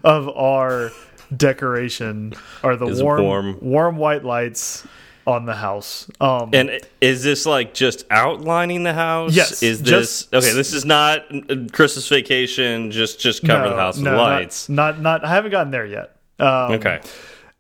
of 0.04 0.30
our 0.30 0.92
decoration 1.36 2.34
are 2.64 2.76
the 2.76 2.88
Is 2.88 3.02
warm, 3.02 3.24
warm. 3.24 3.58
warm 3.62 3.98
white 3.98 4.24
lights 4.24 4.86
on 5.28 5.46
the 5.46 5.54
house. 5.56 6.10
Um, 6.20 6.50
And 6.54 6.80
is 7.00 7.24
this 7.24 7.46
like 7.46 7.74
just 7.74 8.06
outlining 8.10 8.84
the 8.84 8.94
house? 8.94 9.36
Yes, 9.36 9.62
Is 9.64 9.82
this 9.82 9.90
just- 10.24 10.34
okay? 10.34 10.54
This 10.54 10.74
is 10.74 10.86
not 10.86 11.26
Christmas 11.72 12.08
vacation. 12.08 12.92
Just 12.92 13.20
just 13.20 13.44
covering 13.46 13.72
no, 13.72 13.76
the 13.76 13.82
house 13.82 13.96
with 13.98 14.06
no, 14.06 14.16
not- 14.16 14.22
lights. 14.42 14.70
Not, 14.70 15.00
not, 15.00 15.24
I 15.24 15.30
haven't 15.30 15.52
gotten 15.52 15.72
there 15.72 15.86
yet. 15.86 16.16
Um, 16.40 16.72
okay. 16.74 17.02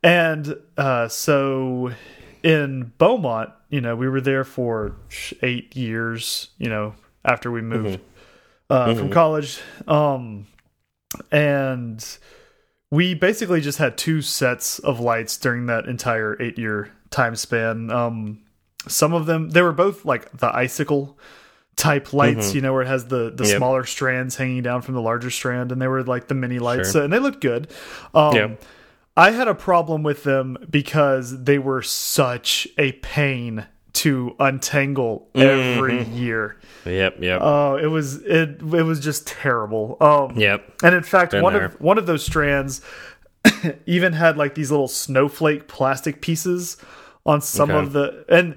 And 0.03 0.55
uh, 0.77 1.07
so 1.07 1.91
in 2.41 2.91
Beaumont, 2.97 3.51
you 3.69 3.81
know, 3.81 3.95
we 3.95 4.09
were 4.09 4.21
there 4.21 4.43
for 4.43 4.95
eight 5.43 5.75
years, 5.75 6.49
you 6.57 6.69
know, 6.69 6.95
after 7.23 7.51
we 7.51 7.61
moved 7.61 7.99
uh, 8.69 8.95
from 8.95 9.11
college. 9.11 9.59
Um, 9.87 10.47
and 11.31 12.03
we 12.91 13.13
basically 13.13 13.61
just 13.61 13.77
had 13.77 13.97
two 13.97 14.21
sets 14.21 14.77
of 14.79 14.99
lights 14.99 15.37
during 15.37 15.65
that 15.67 15.85
entire 15.85 16.39
eight 16.41 16.57
year 16.59 16.91
time 17.09 17.35
span. 17.35 17.89
Um, 17.89 18.41
some 18.87 19.13
of 19.13 19.25
them, 19.25 19.49
they 19.49 19.61
were 19.61 19.71
both 19.71 20.05
like 20.05 20.29
the 20.37 20.53
icicle 20.53 21.17
type 21.77 22.13
lights, 22.13 22.53
you 22.53 22.61
know, 22.61 22.73
where 22.73 22.81
it 22.81 22.87
has 22.87 23.07
the 23.07 23.31
the 23.33 23.45
Yep. 23.45 23.57
smaller 23.57 23.85
strands 23.85 24.35
hanging 24.35 24.61
down 24.61 24.81
from 24.81 24.93
the 24.93 25.01
larger 25.01 25.29
strand, 25.29 25.71
and 25.71 25.81
they 25.81 25.87
were 25.87 26.03
like 26.03 26.27
the 26.27 26.35
mini 26.35 26.59
lights, 26.59 26.91
Sure. 26.91 27.03
and 27.03 27.11
they 27.13 27.19
looked 27.19 27.41
good. 27.41 27.71
Um, 28.13 28.35
Yep. 28.35 28.61
I 29.15 29.31
had 29.31 29.47
a 29.47 29.55
problem 29.55 30.03
with 30.03 30.23
them 30.23 30.57
because 30.69 31.43
they 31.43 31.57
were 31.59 31.81
such 31.81 32.67
a 32.77 32.91
pain 32.93 33.65
to 33.93 34.35
untangle 34.39 35.29
every 35.35 35.99
Mm-hmm. 35.99 36.17
year. 36.17 36.57
Yep. 36.85 37.17
Yep. 37.21 37.39
Oh, 37.43 37.75
it 37.77 37.87
was 37.87 38.15
it 38.23 38.61
it 38.61 38.83
was 38.83 38.99
just 38.99 39.27
terrible. 39.27 39.97
Um, 40.01 40.37
yep. 40.37 40.63
and 40.83 40.95
in 40.95 41.03
fact, 41.03 41.31
Been 41.31 41.43
one 41.43 41.53
there. 41.53 41.65
of 41.65 41.79
one 41.81 41.97
of 41.97 42.05
those 42.05 42.25
strands 42.25 42.81
even 43.85 44.13
had 44.13 44.37
like 44.37 44.55
these 44.55 44.71
little 44.71 44.87
snowflake 44.87 45.67
plastic 45.67 46.21
pieces 46.21 46.77
on 47.25 47.41
some 47.41 47.69
Okay. 47.71 47.79
of 47.79 47.93
the 47.93 48.25
and 48.29 48.55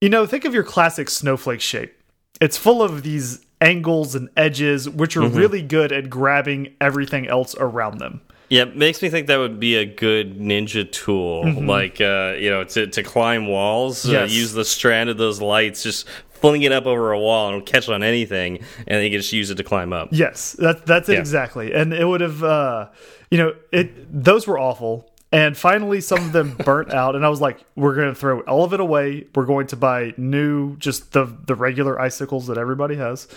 you 0.00 0.08
know, 0.08 0.24
think 0.26 0.44
of 0.44 0.54
your 0.54 0.62
classic 0.64 1.10
snowflake 1.10 1.60
shape. 1.60 1.94
It's 2.40 2.56
full 2.56 2.82
of 2.82 3.02
these 3.02 3.44
angles 3.60 4.14
and 4.14 4.28
edges 4.36 4.88
which 4.88 5.16
are 5.16 5.22
Mm-hmm. 5.22 5.36
really 5.36 5.62
good 5.62 5.90
at 5.92 6.08
grabbing 6.08 6.74
everything 6.80 7.26
else 7.26 7.56
around 7.58 7.98
them. 7.98 8.20
Yeah, 8.48 8.62
it 8.62 8.76
makes 8.76 9.02
me 9.02 9.10
think 9.10 9.26
that 9.26 9.36
would 9.36 9.60
be 9.60 9.76
a 9.76 9.84
good 9.84 10.38
ninja 10.38 10.90
tool, 10.90 11.44
like 11.62 12.00
uh, 12.00 12.34
you 12.38 12.48
know, 12.50 12.64
to 12.64 12.86
to 12.86 13.02
climb 13.02 13.46
walls. 13.46 14.06
Uh, 14.08 14.12
Mm-hmm. 14.12 14.32
Use 14.32 14.52
the 14.52 14.64
strand 14.64 15.10
of 15.10 15.16
those 15.18 15.40
lights, 15.40 15.82
just 15.82 16.08
fling 16.30 16.62
it 16.62 16.72
up 16.72 16.86
over 16.86 17.12
a 17.12 17.18
wall 17.18 17.48
and 17.52 17.66
catch 17.66 17.84
it'll 17.84 17.94
catch 17.94 17.94
on 17.94 18.02
anything, 18.02 18.58
and 18.58 18.86
then 18.86 19.02
you 19.04 19.10
can 19.10 19.18
just 19.20 19.32
use 19.32 19.50
it 19.50 19.56
to 19.56 19.64
climb 19.64 19.92
up. 19.92 20.08
Yes, 20.12 20.52
that 20.52 20.86
that's 20.86 21.08
it 21.08 21.14
Yeah. 21.14 21.18
exactly. 21.20 21.72
And 21.74 21.92
it 21.92 22.04
would 22.06 22.20
have 22.22 22.42
uh 22.42 22.88
you 23.30 23.36
know, 23.38 23.54
it 23.72 23.90
those 24.24 24.46
were 24.46 24.58
awful. 24.58 25.10
And 25.30 25.54
finally 25.54 26.00
some 26.00 26.20
of 26.20 26.32
them 26.32 26.56
burnt 26.64 26.90
out 26.94 27.14
and 27.14 27.26
I 27.26 27.28
was 27.28 27.42
like, 27.42 27.58
we're 27.76 27.94
going 27.94 28.08
to 28.08 28.14
throw 28.14 28.40
all 28.40 28.64
of 28.64 28.72
it 28.72 28.80
away. 28.80 29.26
We're 29.34 29.44
going 29.44 29.66
to 29.66 29.76
buy 29.76 30.14
new 30.16 30.76
just 30.78 31.12
the 31.12 31.26
the 31.44 31.54
regular 31.54 32.00
icicles 32.00 32.46
that 32.46 32.56
everybody 32.56 32.96
has. 32.96 33.28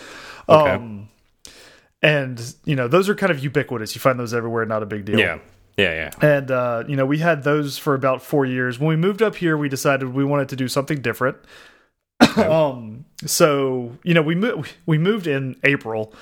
Okay. 0.47 0.71
Um 0.71 1.09
and 2.01 2.55
you 2.65 2.75
know, 2.75 2.87
those 2.87 3.09
are 3.09 3.15
kind 3.15 3.31
of 3.31 3.43
ubiquitous. 3.43 3.95
You 3.95 4.01
find 4.01 4.19
those 4.19 4.33
everywhere, 4.33 4.65
not 4.65 4.83
a 4.83 4.85
big 4.85 5.05
deal. 5.05 5.19
Yeah, 5.19 5.39
yeah, 5.77 5.93
yeah. 6.21 6.27
And 6.27 6.49
uh, 6.51 6.83
you 6.87 6.95
know, 6.95 7.05
we 7.05 7.19
had 7.19 7.43
those 7.43 7.77
for 7.77 7.93
about 7.93 8.21
four 8.21 8.45
years. 8.45 8.79
When 8.79 8.89
we 8.89 8.95
moved 8.95 9.21
up 9.21 9.35
here, 9.35 9.55
we 9.57 9.69
decided 9.69 10.13
we 10.13 10.25
wanted 10.25 10.49
to 10.49 10.55
do 10.55 10.67
something 10.67 11.01
different. 11.01 11.37
um, 12.37 13.05
so 13.25 13.97
you 14.03 14.13
know, 14.13 14.21
we 14.21 14.35
moved 14.35 14.73
we 14.85 14.97
moved 14.97 15.27
in 15.27 15.55
April, 15.63 16.13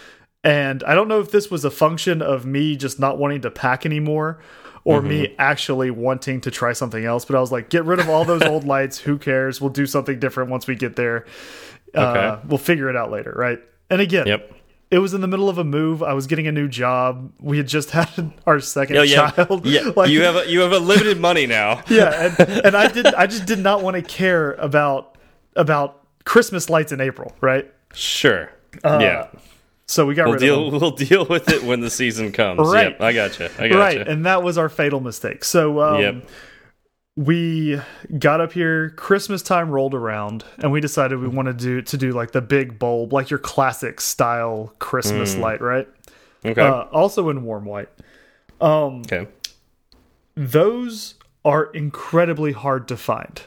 and 0.44 0.84
I 0.84 0.96
don't 0.96 1.08
know 1.08 1.20
if 1.20 1.32
this 1.32 1.52
was 1.52 1.66
a 1.66 1.72
function 1.72 2.22
of 2.22 2.46
me 2.46 2.76
just 2.76 3.00
not 3.00 3.18
wanting 3.18 3.42
to 3.42 3.52
pack 3.52 3.86
anymore, 3.86 4.40
or 4.86 5.02
me 5.02 5.36
actually 5.38 5.92
wanting 5.92 6.42
to 6.42 6.52
try 6.52 6.74
something 6.74 7.04
else. 7.04 7.26
But 7.26 7.36
I 7.36 7.40
was 7.42 7.52
like, 7.52 7.70
get 7.70 7.86
rid 7.86 8.00
of 8.00 8.10
all 8.10 8.26
those 8.26 8.42
old 8.44 8.64
lights. 8.66 8.98
Who 9.00 9.18
cares? 9.18 9.60
We'll 9.62 9.70
do 9.72 9.86
something 9.86 10.20
different 10.20 10.50
once 10.50 10.68
we 10.68 10.76
get 10.76 10.96
there. 10.96 11.26
Uh, 11.94 12.00
Okay. 12.38 12.48
we'll 12.48 12.58
figure 12.60 12.90
it 12.90 12.96
out 12.96 13.12
later, 13.12 13.34
right? 13.36 13.60
And 13.90 14.00
again, 14.00 14.28
Yep. 14.28 14.54
It 14.92 15.00
was 15.00 15.14
in 15.14 15.22
the 15.22 15.28
middle 15.28 15.50
of 15.50 15.58
a 15.58 15.64
move. 15.64 16.02
I 16.02 16.14
was 16.14 16.26
getting 16.28 16.48
a 16.48 16.52
new 16.52 16.68
job. 16.68 17.32
We 17.40 17.58
had 17.58 17.68
just 17.68 17.92
had 17.98 18.34
our 18.48 18.60
second 18.60 18.98
Oh 18.98 19.02
yeah, 19.04 19.32
child. 19.32 19.66
yeah. 19.66 19.82
Like, 19.96 20.10
you 20.10 20.22
have 20.24 20.36
a, 20.36 20.50
you 20.50 20.62
have 20.62 20.72
a 20.72 20.80
limited 20.80 21.20
money 21.20 21.46
now. 21.46 21.84
yeah, 21.90 22.34
and, 22.40 22.50
and 22.66 22.78
I 22.78 22.88
did. 22.92 23.06
I 23.08 23.28
just 23.28 23.46
did 23.46 23.60
not 23.60 23.82
want 23.84 23.96
to 23.96 24.02
care 24.02 24.54
about 24.54 25.18
about 25.56 26.04
Christmas 26.26 26.70
lights 26.70 26.92
in 26.92 27.02
April, 27.02 27.36
right? 27.42 27.72
Sure. 27.94 28.52
Uh, 28.84 29.00
yeah. 29.02 29.28
So 29.88 30.06
we 30.06 30.14
got 30.14 30.26
We'll 30.26 30.34
rid 30.34 30.40
deal. 30.42 30.70
We'll 30.72 30.92
deal 30.92 31.26
with 31.26 31.50
it 31.50 31.64
when 31.64 31.80
the 31.80 31.90
season 31.90 32.32
comes. 32.32 32.60
Right. 32.72 32.92
Yep, 32.92 33.02
I 33.02 33.12
got 33.14 33.40
you. 33.40 33.50
I 33.58 33.68
got 33.70 33.80
Right, 33.80 33.98
you. 33.98 34.04
and 34.04 34.26
that 34.28 34.44
was 34.44 34.58
our 34.60 34.70
fatal 34.70 35.00
mistake. 35.00 35.44
So 35.44 35.82
um, 35.82 36.02
Yep. 36.02 36.16
We 37.20 37.78
got 38.18 38.40
up 38.40 38.54
here. 38.54 38.92
Christmas 38.92 39.42
time 39.42 39.70
rolled 39.72 39.94
around, 39.94 40.46
and 40.60 40.72
we 40.72 40.80
decided 40.80 41.20
we 41.20 41.28
wanted 41.28 41.60
to 41.60 41.66
do 41.66 41.82
to 41.82 41.98
do 41.98 42.12
like 42.14 42.32
the 42.32 42.40
big 42.40 42.80
bulb, 42.80 43.12
like 43.12 43.30
your 43.30 43.40
classic 43.40 44.00
style 44.00 44.74
Christmas 44.80 45.36
light, 45.36 45.60
right? 45.60 45.86
Okay. 46.46 46.62
Uh, 46.62 46.84
also 46.84 47.30
in 47.30 47.44
warm 47.44 47.66
white. 47.66 47.90
Um, 48.62 49.02
okay. 49.02 49.28
those 50.36 51.16
are 51.44 51.66
incredibly 51.74 52.54
hard 52.54 52.88
to 52.88 52.96
find. 52.96 53.42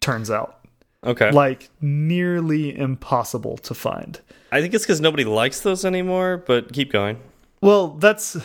Turns 0.00 0.30
out, 0.30 0.60
Okay. 1.04 1.32
like 1.32 1.70
nearly 1.80 2.76
impossible 2.76 3.56
to 3.58 3.74
find. 3.74 4.20
I 4.52 4.60
think 4.60 4.74
it's 4.74 4.84
because 4.84 5.00
nobody 5.00 5.24
likes 5.24 5.60
those 5.60 5.84
anymore. 5.84 6.44
But 6.46 6.72
keep 6.72 6.92
going. 6.92 7.18
Well, 7.60 7.88
that's 7.88 8.36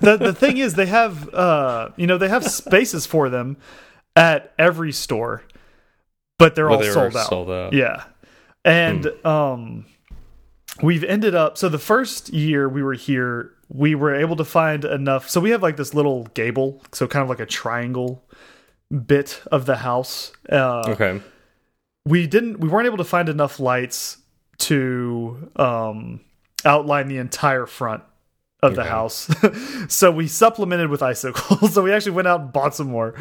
the 0.00 0.16
the 0.16 0.32
thing 0.32 0.58
is 0.58 0.74
they 0.74 0.86
have 0.86 1.32
uh 1.34 1.90
you 1.96 2.06
know 2.06 2.18
they 2.18 2.28
have 2.28 2.44
spaces 2.44 3.06
for 3.06 3.28
them 3.28 3.56
at 4.16 4.52
every 4.58 4.92
store, 4.92 5.42
but 6.38 6.54
they're 6.54 6.68
But 6.68 6.74
all 6.74 6.80
they 6.80 6.90
sold 6.92 7.16
out. 7.16 7.28
sold 7.28 7.50
out. 7.50 7.72
Yeah, 7.72 8.04
and 8.64 9.06
um, 9.24 9.86
we've 10.82 11.04
ended 11.04 11.34
up 11.34 11.56
so 11.58 11.68
the 11.68 11.78
first 11.78 12.30
year 12.30 12.68
we 12.68 12.82
were 12.82 12.94
here 12.94 13.52
we 13.68 13.94
were 13.94 14.14
able 14.14 14.36
to 14.36 14.44
find 14.44 14.84
enough 14.84 15.28
so 15.28 15.40
we 15.40 15.50
have 15.50 15.62
like 15.62 15.76
this 15.76 15.92
little 15.92 16.24
gable 16.34 16.82
so 16.92 17.06
kind 17.06 17.22
of 17.22 17.28
like 17.28 17.40
a 17.40 17.46
triangle 17.46 18.24
bit 19.06 19.42
of 19.52 19.66
the 19.66 19.76
house 19.76 20.32
uh 20.50 20.82
Okay. 20.88 21.20
we 22.06 22.26
didn't 22.26 22.60
we 22.60 22.68
weren't 22.68 22.86
able 22.86 22.96
to 22.96 23.04
find 23.04 23.28
enough 23.28 23.60
lights 23.60 24.18
to 24.58 25.50
um 25.56 26.20
outline 26.64 27.08
the 27.08 27.18
entire 27.18 27.66
front 27.66 28.02
of 28.62 28.74
the 28.74 28.80
Okay. 28.80 28.90
house 28.90 29.30
so 29.88 30.10
we 30.10 30.26
supplemented 30.26 30.90
with 30.90 31.02
icicles 31.02 31.72
so 31.74 31.82
we 31.82 31.92
actually 31.92 32.12
went 32.12 32.26
out 32.26 32.40
and 32.40 32.52
bought 32.52 32.74
some 32.74 32.88
more 32.88 33.14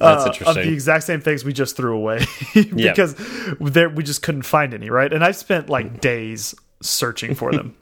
uh, 0.00 0.32
of 0.46 0.54
the 0.56 0.72
exact 0.72 1.04
same 1.04 1.20
things 1.20 1.44
we 1.44 1.52
just 1.52 1.76
threw 1.76 1.94
away 1.96 2.24
because 2.54 3.14
there 3.60 3.88
we 3.88 4.02
just 4.02 4.22
couldn't 4.22 4.42
find 4.42 4.74
any 4.74 4.90
right 4.90 5.12
and 5.12 5.22
i 5.24 5.30
spent 5.30 5.68
like 5.70 6.00
days 6.00 6.54
searching 6.82 7.34
for 7.36 7.52
them 7.52 7.76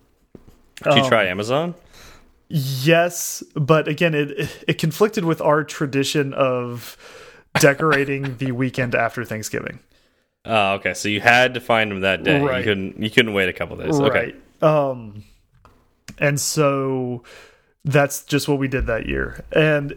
Did 0.85 0.95
you 0.97 1.03
Um, 1.03 1.09
try 1.09 1.25
Amazon? 1.25 1.75
Yes, 2.51 3.43
but 3.55 3.89
again, 3.89 4.15
it 4.15 4.31
it 4.67 4.79
conflicted 4.79 5.25
with 5.25 5.41
our 5.43 5.65
tradition 5.65 6.33
of 6.33 6.97
decorating 7.61 8.37
the 8.39 8.53
weekend 8.53 8.95
after 8.95 9.23
Thanksgiving. 9.25 9.81
Oh, 10.47 10.75
okay. 10.75 10.95
So 10.95 11.09
you 11.11 11.21
had 11.21 11.53
to 11.55 11.61
find 11.61 11.91
them 11.91 12.01
that 12.01 12.23
day. 12.25 12.41
Right. 12.41 12.59
You 12.59 12.65
couldn't. 12.65 13.03
You 13.03 13.11
couldn't 13.11 13.35
wait 13.35 13.49
a 13.51 13.53
couple 13.53 13.77
days. 13.77 14.01
Okay. 14.01 14.33
Right. 14.63 14.63
Um, 14.63 15.25
and 16.21 16.41
so 16.41 17.23
that's 17.85 18.25
just 18.25 18.49
what 18.49 18.59
we 18.59 18.69
did 18.69 18.87
that 18.87 19.07
year, 19.07 19.45
and 19.53 19.97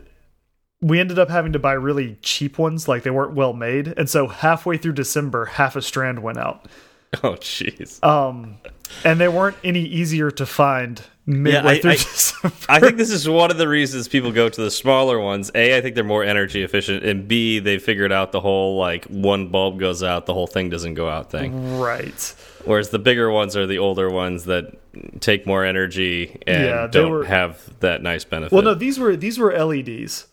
we 0.82 1.00
ended 1.00 1.20
up 1.20 1.30
having 1.30 1.54
to 1.54 1.60
buy 1.60 1.74
really 1.74 2.18
cheap 2.22 2.58
ones, 2.58 2.88
like 2.88 3.04
they 3.04 3.12
weren't 3.12 3.34
well 3.36 3.54
made, 3.54 3.94
and 3.98 4.10
so 4.10 4.28
halfway 4.28 4.78
through 4.78 4.94
December, 4.94 5.46
half 5.46 5.76
a 5.76 5.82
strand 5.82 6.24
went 6.24 6.38
out. 6.38 6.66
Oh, 7.24 7.34
jeez. 7.34 8.02
Um, 8.06 8.56
and 9.04 9.20
they 9.20 9.28
weren't 9.28 9.58
any 9.66 9.82
easier 9.82 10.32
to 10.32 10.46
find 10.46 11.02
midway 11.26 11.74
I- 11.74 11.80
through 11.82 11.92
I- 11.92 11.96
December. 11.96 12.56
I 12.70 12.80
think 12.80 12.96
this 12.96 13.10
is 13.12 13.28
one 13.28 13.52
of 13.52 13.58
the 13.58 13.68
reasons 13.68 14.08
people 14.08 14.32
go 14.32 14.48
to 14.48 14.62
the 14.62 14.72
smaller 14.72 15.20
ones. 15.20 15.52
A, 15.54 15.76
I 15.78 15.82
think 15.82 15.96
they're 15.96 16.06
more 16.06 16.24
energy 16.24 16.64
efficient, 16.64 17.04
and 17.04 17.28
B, 17.28 17.60
they 17.60 17.80
figured 17.80 18.14
out 18.14 18.32
the 18.32 18.40
whole 18.40 18.78
like 18.78 19.04
one 19.08 19.50
bulb 19.50 19.78
goes 19.78 20.02
out, 20.04 20.26
the 20.26 20.34
whole 20.34 20.48
thing 20.48 20.70
doesn't 20.70 20.94
go 20.94 21.10
out 21.10 21.30
thing. 21.30 21.78
right. 21.80 22.34
Whereas 22.66 22.90
the 22.90 23.00
bigger 23.00 23.30
ones 23.32 23.56
are 23.58 23.66
the 23.68 23.78
older 23.80 24.10
ones 24.10 24.46
that 24.46 24.78
take 25.22 25.46
more 25.48 25.64
energy 25.66 26.38
and 26.46 26.66
Yeah, 26.66 26.88
don't 26.88 27.12
were- 27.12 27.26
have 27.26 27.80
that 27.80 28.02
nice 28.04 28.24
benefit. 28.24 28.52
Well, 28.54 28.64
no, 28.64 28.74
these 28.74 29.00
were 29.00 29.16
these 29.16 29.38
were 29.40 29.52
LEDs. 29.54 30.28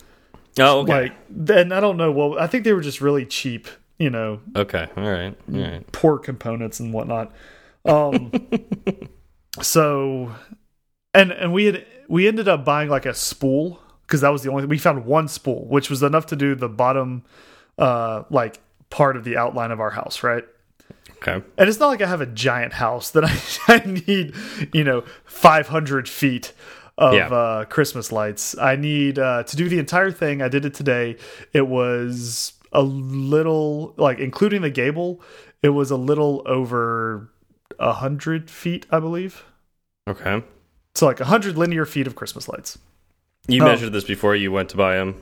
oh, 0.58 0.80
okay, 0.80 0.92
Like, 0.92 1.12
and 1.58 1.72
I 1.72 1.80
don't 1.80 1.96
know. 1.96 2.10
Well, 2.12 2.38
I 2.38 2.46
think 2.46 2.64
they 2.64 2.72
were 2.72 2.80
just 2.80 3.00
really 3.00 3.24
cheap. 3.26 3.68
You 3.98 4.10
know, 4.10 4.40
okay, 4.54 4.86
all 4.96 5.02
right, 5.10 5.36
all 5.52 5.60
right. 5.60 5.90
poor 5.92 6.18
components 6.18 6.78
and 6.78 6.92
whatnot. 6.92 7.32
Um, 7.84 8.30
so, 9.60 10.32
and 11.14 11.32
and 11.32 11.52
we 11.52 11.64
had 11.66 11.86
we 12.08 12.28
ended 12.28 12.48
up 12.48 12.64
buying 12.64 12.88
like 12.88 13.06
a 13.06 13.14
spool 13.14 13.80
because 14.06 14.20
that 14.20 14.28
was 14.30 14.42
the 14.42 14.50
only 14.50 14.66
we 14.66 14.78
found 14.78 15.04
one 15.04 15.28
spool, 15.28 15.66
which 15.68 15.90
was 15.90 16.02
enough 16.02 16.26
to 16.26 16.36
do 16.36 16.54
the 16.54 16.68
bottom, 16.68 17.24
uh, 17.76 18.22
like 18.30 18.60
part 18.90 19.16
of 19.16 19.24
the 19.24 19.36
outline 19.36 19.70
of 19.70 19.80
our 19.80 19.90
house, 19.90 20.22
right? 20.22 20.44
Okay. 21.22 21.42
And 21.56 21.68
it's 21.68 21.78
not 21.80 21.88
like 21.88 22.00
I 22.02 22.06
have 22.06 22.20
a 22.20 22.26
giant 22.26 22.74
house 22.74 23.10
that 23.10 23.24
I, 23.68 23.74
I 23.74 23.84
need, 23.86 24.34
you 24.72 24.84
know, 24.84 25.02
500 25.24 26.08
feet 26.08 26.52
of 26.96 27.14
Yeah. 27.14 27.28
uh, 27.28 27.64
Christmas 27.64 28.10
lights. 28.12 28.56
I 28.58 28.76
need 28.76 29.18
uh, 29.18 29.42
to 29.44 29.56
do 29.56 29.68
the 29.68 29.78
entire 29.78 30.10
thing. 30.10 30.42
I 30.42 30.48
did 30.48 30.64
it 30.64 30.74
today. 30.74 31.16
It 31.52 31.66
was 31.68 32.52
a 32.72 32.82
little, 32.82 33.94
like, 33.96 34.18
including 34.18 34.62
the 34.62 34.70
gable, 34.70 35.20
it 35.62 35.70
was 35.70 35.90
a 35.90 35.96
little 35.96 36.42
over 36.46 37.30
a 37.78 37.92
hundred 37.92 38.50
feet, 38.50 38.86
I 38.90 38.98
believe. 39.00 39.44
Okay. 40.08 40.42
So 40.94 41.06
like 41.06 41.20
a 41.20 41.24
hundred 41.26 41.56
linear 41.56 41.84
feet 41.84 42.06
of 42.06 42.14
Christmas 42.16 42.48
lights. 42.48 42.78
You 43.46 43.62
Oh. 43.62 43.66
measured 43.66 43.92
this 43.92 44.04
before 44.04 44.34
you 44.36 44.50
went 44.52 44.68
to 44.70 44.76
buy 44.76 44.96
them. 44.96 45.14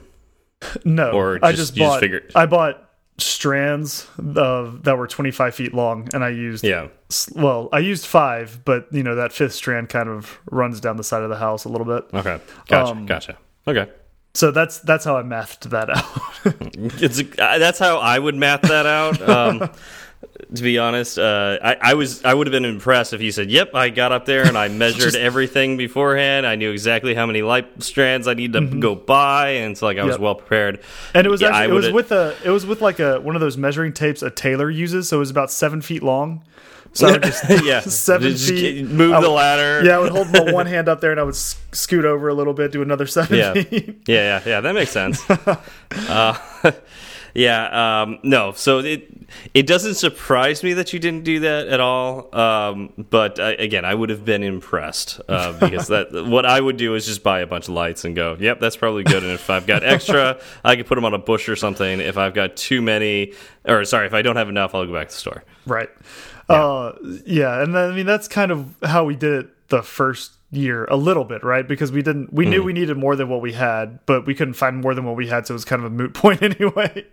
No, 0.85 1.11
Or 1.13 1.39
I 1.43 1.53
just- 1.53 1.75
just 1.75 1.77
you 1.77 1.83
just 1.83 1.91
bought. 1.91 2.01
figured- 2.01 2.33
I 2.35 2.47
bought 2.47 2.86
strands 3.19 4.07
of 4.37 4.85
that 4.85 4.99
were 4.99 5.07
25 5.07 5.55
feet 5.55 5.75
long, 5.75 6.09
and 6.13 6.23
I 6.23 6.29
used 6.31 6.65
Yeah. 6.65 6.89
well, 7.35 7.69
I 7.73 7.79
used 7.79 8.07
five, 8.07 8.61
but 8.65 8.87
you 8.93 9.03
know 9.03 9.15
that 9.15 9.33
fifth 9.33 9.55
strand 9.55 9.89
kind 9.89 10.09
of 10.09 10.39
runs 10.51 10.81
down 10.81 10.97
the 10.97 11.05
side 11.05 11.23
of 11.23 11.31
the 11.31 11.37
house 11.37 11.65
a 11.65 11.69
little 11.69 11.87
bit. 11.87 12.05
Okay. 12.13 12.41
Gotcha. 12.69 12.93
Um, 12.93 13.07
gotcha. 13.07 13.39
Okay. 13.67 13.91
So 14.35 14.51
that's 14.51 14.81
that's 14.81 15.05
how 15.05 15.17
I 15.17 15.23
mathed 15.23 15.71
that 15.71 15.89
out. 15.97 16.05
It's 17.03 17.21
uh, 17.39 17.59
that's 17.59 17.79
how 17.79 17.97
I 17.99 18.19
would 18.19 18.35
math 18.35 18.63
that 18.63 18.85
out. 18.87 19.27
Um, 19.29 19.71
to 20.55 20.63
be 20.63 20.79
honest, 20.79 21.19
uh, 21.19 21.59
I, 21.63 21.77
I 21.81 21.95
was 21.95 22.25
I 22.25 22.33
would 22.35 22.47
have 22.47 22.53
been 22.53 22.65
impressed 22.65 23.13
if 23.13 23.21
you 23.21 23.33
said, 23.33 23.51
"Yep, 23.51 23.75
I 23.75 23.89
got 23.91 24.13
up 24.13 24.27
there 24.27 24.47
and 24.47 24.57
I 24.57 24.69
measured 24.85 25.01
Just- 25.03 25.17
everything 25.17 25.77
beforehand. 25.77 26.47
I 26.47 26.57
knew 26.57 26.71
exactly 26.73 27.15
how 27.15 27.27
many 27.27 27.43
light 27.43 27.83
strands 27.83 28.29
I 28.29 28.35
need 28.35 28.53
to 28.55 28.61
go 28.61 28.95
by, 28.95 29.49
and 29.51 29.77
so 29.77 29.87
like 29.87 29.99
I 29.99 30.05
was 30.05 30.15
Mm-hmm. 30.17 30.23
Well 30.25 30.35
prepared." 30.37 30.81
and 31.15 31.27
it 31.27 31.31
was 31.31 31.41
Yeah, 31.41 31.49
actually, 31.49 31.71
it 31.71 31.75
was 31.75 31.91
with 31.93 32.13
a 32.13 32.35
it 32.45 32.51
was 32.51 32.67
with 32.67 32.81
like 32.81 33.01
a 33.01 33.21
one 33.21 33.35
of 33.35 33.41
those 33.41 33.57
measuring 33.57 33.93
tapes 33.93 34.23
a 34.23 34.31
tailor 34.31 34.71
uses. 34.71 35.09
So 35.09 35.17
it 35.17 35.21
was 35.21 35.31
about 35.31 35.51
seven 35.51 35.81
feet 35.81 36.03
long. 36.03 36.43
So 36.93 37.09
I 37.09 37.13
would 37.13 37.23
just 37.25 37.45
yeah, 37.65 37.81
seven 37.81 38.31
Just 38.33 38.49
feet. 38.49 38.87
Move 38.87 39.21
the 39.21 39.29
ladder. 39.29 39.85
Yeah, 39.85 39.97
I 39.97 39.99
would 39.99 40.13
hold 40.13 40.33
my 40.33 40.51
one 40.53 40.67
hand 40.67 40.89
up 40.89 41.01
there 41.03 41.11
and 41.11 41.21
I 41.21 41.25
would 41.25 41.35
scoot 41.37 42.07
over 42.07 42.29
a 42.29 42.35
little 42.35 42.55
bit, 42.55 42.73
do 42.73 42.81
another 42.81 43.07
seven 43.07 43.37
Yeah. 43.39 43.53
feet. 43.53 44.03
yeah, 44.07 44.41
yeah, 44.41 44.43
yeah. 44.47 44.61
That 44.63 44.75
makes 44.75 44.93
sense. 44.93 45.23
uh, 45.29 46.39
yeah, 47.37 48.03
um, 48.03 48.19
no. 48.23 48.53
So 48.53 48.79
it 48.79 49.09
it 49.53 49.67
doesn't 49.67 49.95
surprise 49.95 50.63
me 50.63 50.73
that 50.75 50.93
you 50.93 50.99
didn't 50.99 51.25
do 51.25 51.41
that 51.41 51.69
at 51.69 51.81
all. 51.81 52.35
Um, 52.35 52.93
but 53.11 53.39
uh, 53.39 53.55
again, 53.59 53.85
I 53.85 53.95
would 53.95 54.09
have 54.09 54.25
been 54.25 54.43
impressed 54.43 55.21
uh, 55.29 55.53
because 55.61 55.89
that 55.89 56.13
what 56.27 56.47
I 56.47 56.61
would 56.61 56.79
do 56.79 56.95
is 56.95 57.05
just 57.05 57.23
buy 57.23 57.41
a 57.41 57.47
bunch 57.47 57.69
of 57.69 57.75
lights 57.75 58.05
and 58.07 58.17
go, 58.17 58.37
"Yep, 58.41 58.61
that's 58.61 58.77
probably 58.77 59.05
good." 59.05 59.23
And 59.23 59.33
if 59.33 59.51
I've 59.51 59.67
got 59.67 59.83
extra, 59.85 60.41
I 60.65 60.77
could 60.77 60.87
put 60.87 60.95
them 60.95 61.05
on 61.05 61.13
a 61.13 61.19
bush 61.19 61.49
or 61.49 61.57
something. 61.57 62.01
If 62.01 62.17
I've 62.17 62.35
got 62.35 62.57
too 62.57 62.81
many, 62.81 63.35
or 63.67 63.85
sorry, 63.85 64.07
if 64.07 64.15
I 64.15 64.23
don't 64.23 64.37
have 64.37 64.49
enough, 64.49 64.75
I'll 64.75 64.87
go 64.87 64.95
back 64.95 65.09
to 65.09 65.15
the 65.15 65.21
store. 65.21 65.45
Right. 65.67 65.91
Yeah. 66.49 66.65
Uh, 66.65 66.99
yeah, 67.27 67.63
and 67.63 67.75
then, 67.75 67.91
I 67.91 67.95
mean 67.95 68.07
that's 68.07 68.29
kind 68.29 68.51
of 68.51 68.75
how 68.83 69.05
we 69.05 69.17
did 69.17 69.33
it 69.33 69.69
the 69.69 69.83
first 69.83 70.36
year 70.53 70.85
a 70.87 70.97
little 70.97 71.25
bit, 71.25 71.43
right? 71.43 71.67
Because 71.67 71.91
we 71.91 72.03
didn't 72.03 72.33
we 72.33 72.45
Hmm. 72.45 72.51
knew 72.51 72.63
we 72.63 72.73
needed 72.73 72.97
more 72.97 73.17
than 73.17 73.29
what 73.29 73.41
we 73.41 73.53
had, 73.53 73.99
but 74.07 74.27
we 74.27 74.35
couldn't 74.35 74.55
find 74.55 74.81
more 74.81 74.95
than 74.95 75.05
what 75.05 75.17
we 75.17 75.27
had, 75.27 75.47
so 75.47 75.53
it 75.53 75.57
was 75.57 75.65
kind 75.65 75.81
of 75.85 75.87
a 75.87 75.95
moot 75.95 76.15
point 76.23 76.43
anyway. 76.43 77.05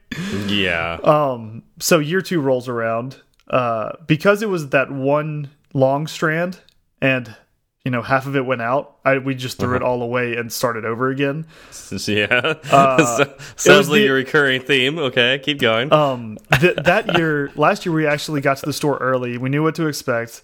Yeah. 0.47 0.99
Um 1.03 1.63
so 1.79 1.99
year 1.99 2.21
2 2.21 2.39
rolls 2.39 2.67
around 2.69 3.17
uh 3.49 3.93
because 4.07 4.41
it 4.41 4.49
was 4.49 4.69
that 4.69 4.91
one 4.91 5.49
long 5.73 6.07
strand 6.07 6.59
and 7.01 7.35
you 7.83 7.91
know 7.91 8.01
half 8.01 8.27
of 8.27 8.35
it 8.35 8.45
went 8.45 8.61
out, 8.61 8.97
I 9.03 9.17
we 9.17 9.35
just 9.35 9.57
threw 9.57 9.75
it 9.75 9.81
Uh-huh. 9.81 9.91
all 9.91 10.01
away 10.03 10.35
and 10.37 10.49
started 10.53 10.85
over 10.85 11.09
again. 11.09 11.45
yeah. 12.07 12.53
Uh, 12.71 13.25
sounds 13.57 13.89
like 13.89 14.01
the- 14.01 14.07
a 14.07 14.11
recurring 14.13 14.61
theme. 14.61 14.97
Okay, 14.99 15.39
keep 15.43 15.59
going. 15.59 15.91
Um, 15.91 16.37
th 16.61 16.75
that 16.85 17.17
year, 17.17 17.51
last 17.55 17.85
year, 17.85 17.93
we 17.93 18.05
actually 18.07 18.39
got 18.41 18.57
to 18.57 18.65
the 18.65 18.71
store 18.73 18.97
early. 18.99 19.37
We 19.37 19.49
knew 19.49 19.63
what 19.63 19.75
to 19.75 19.87
expect. 19.87 20.43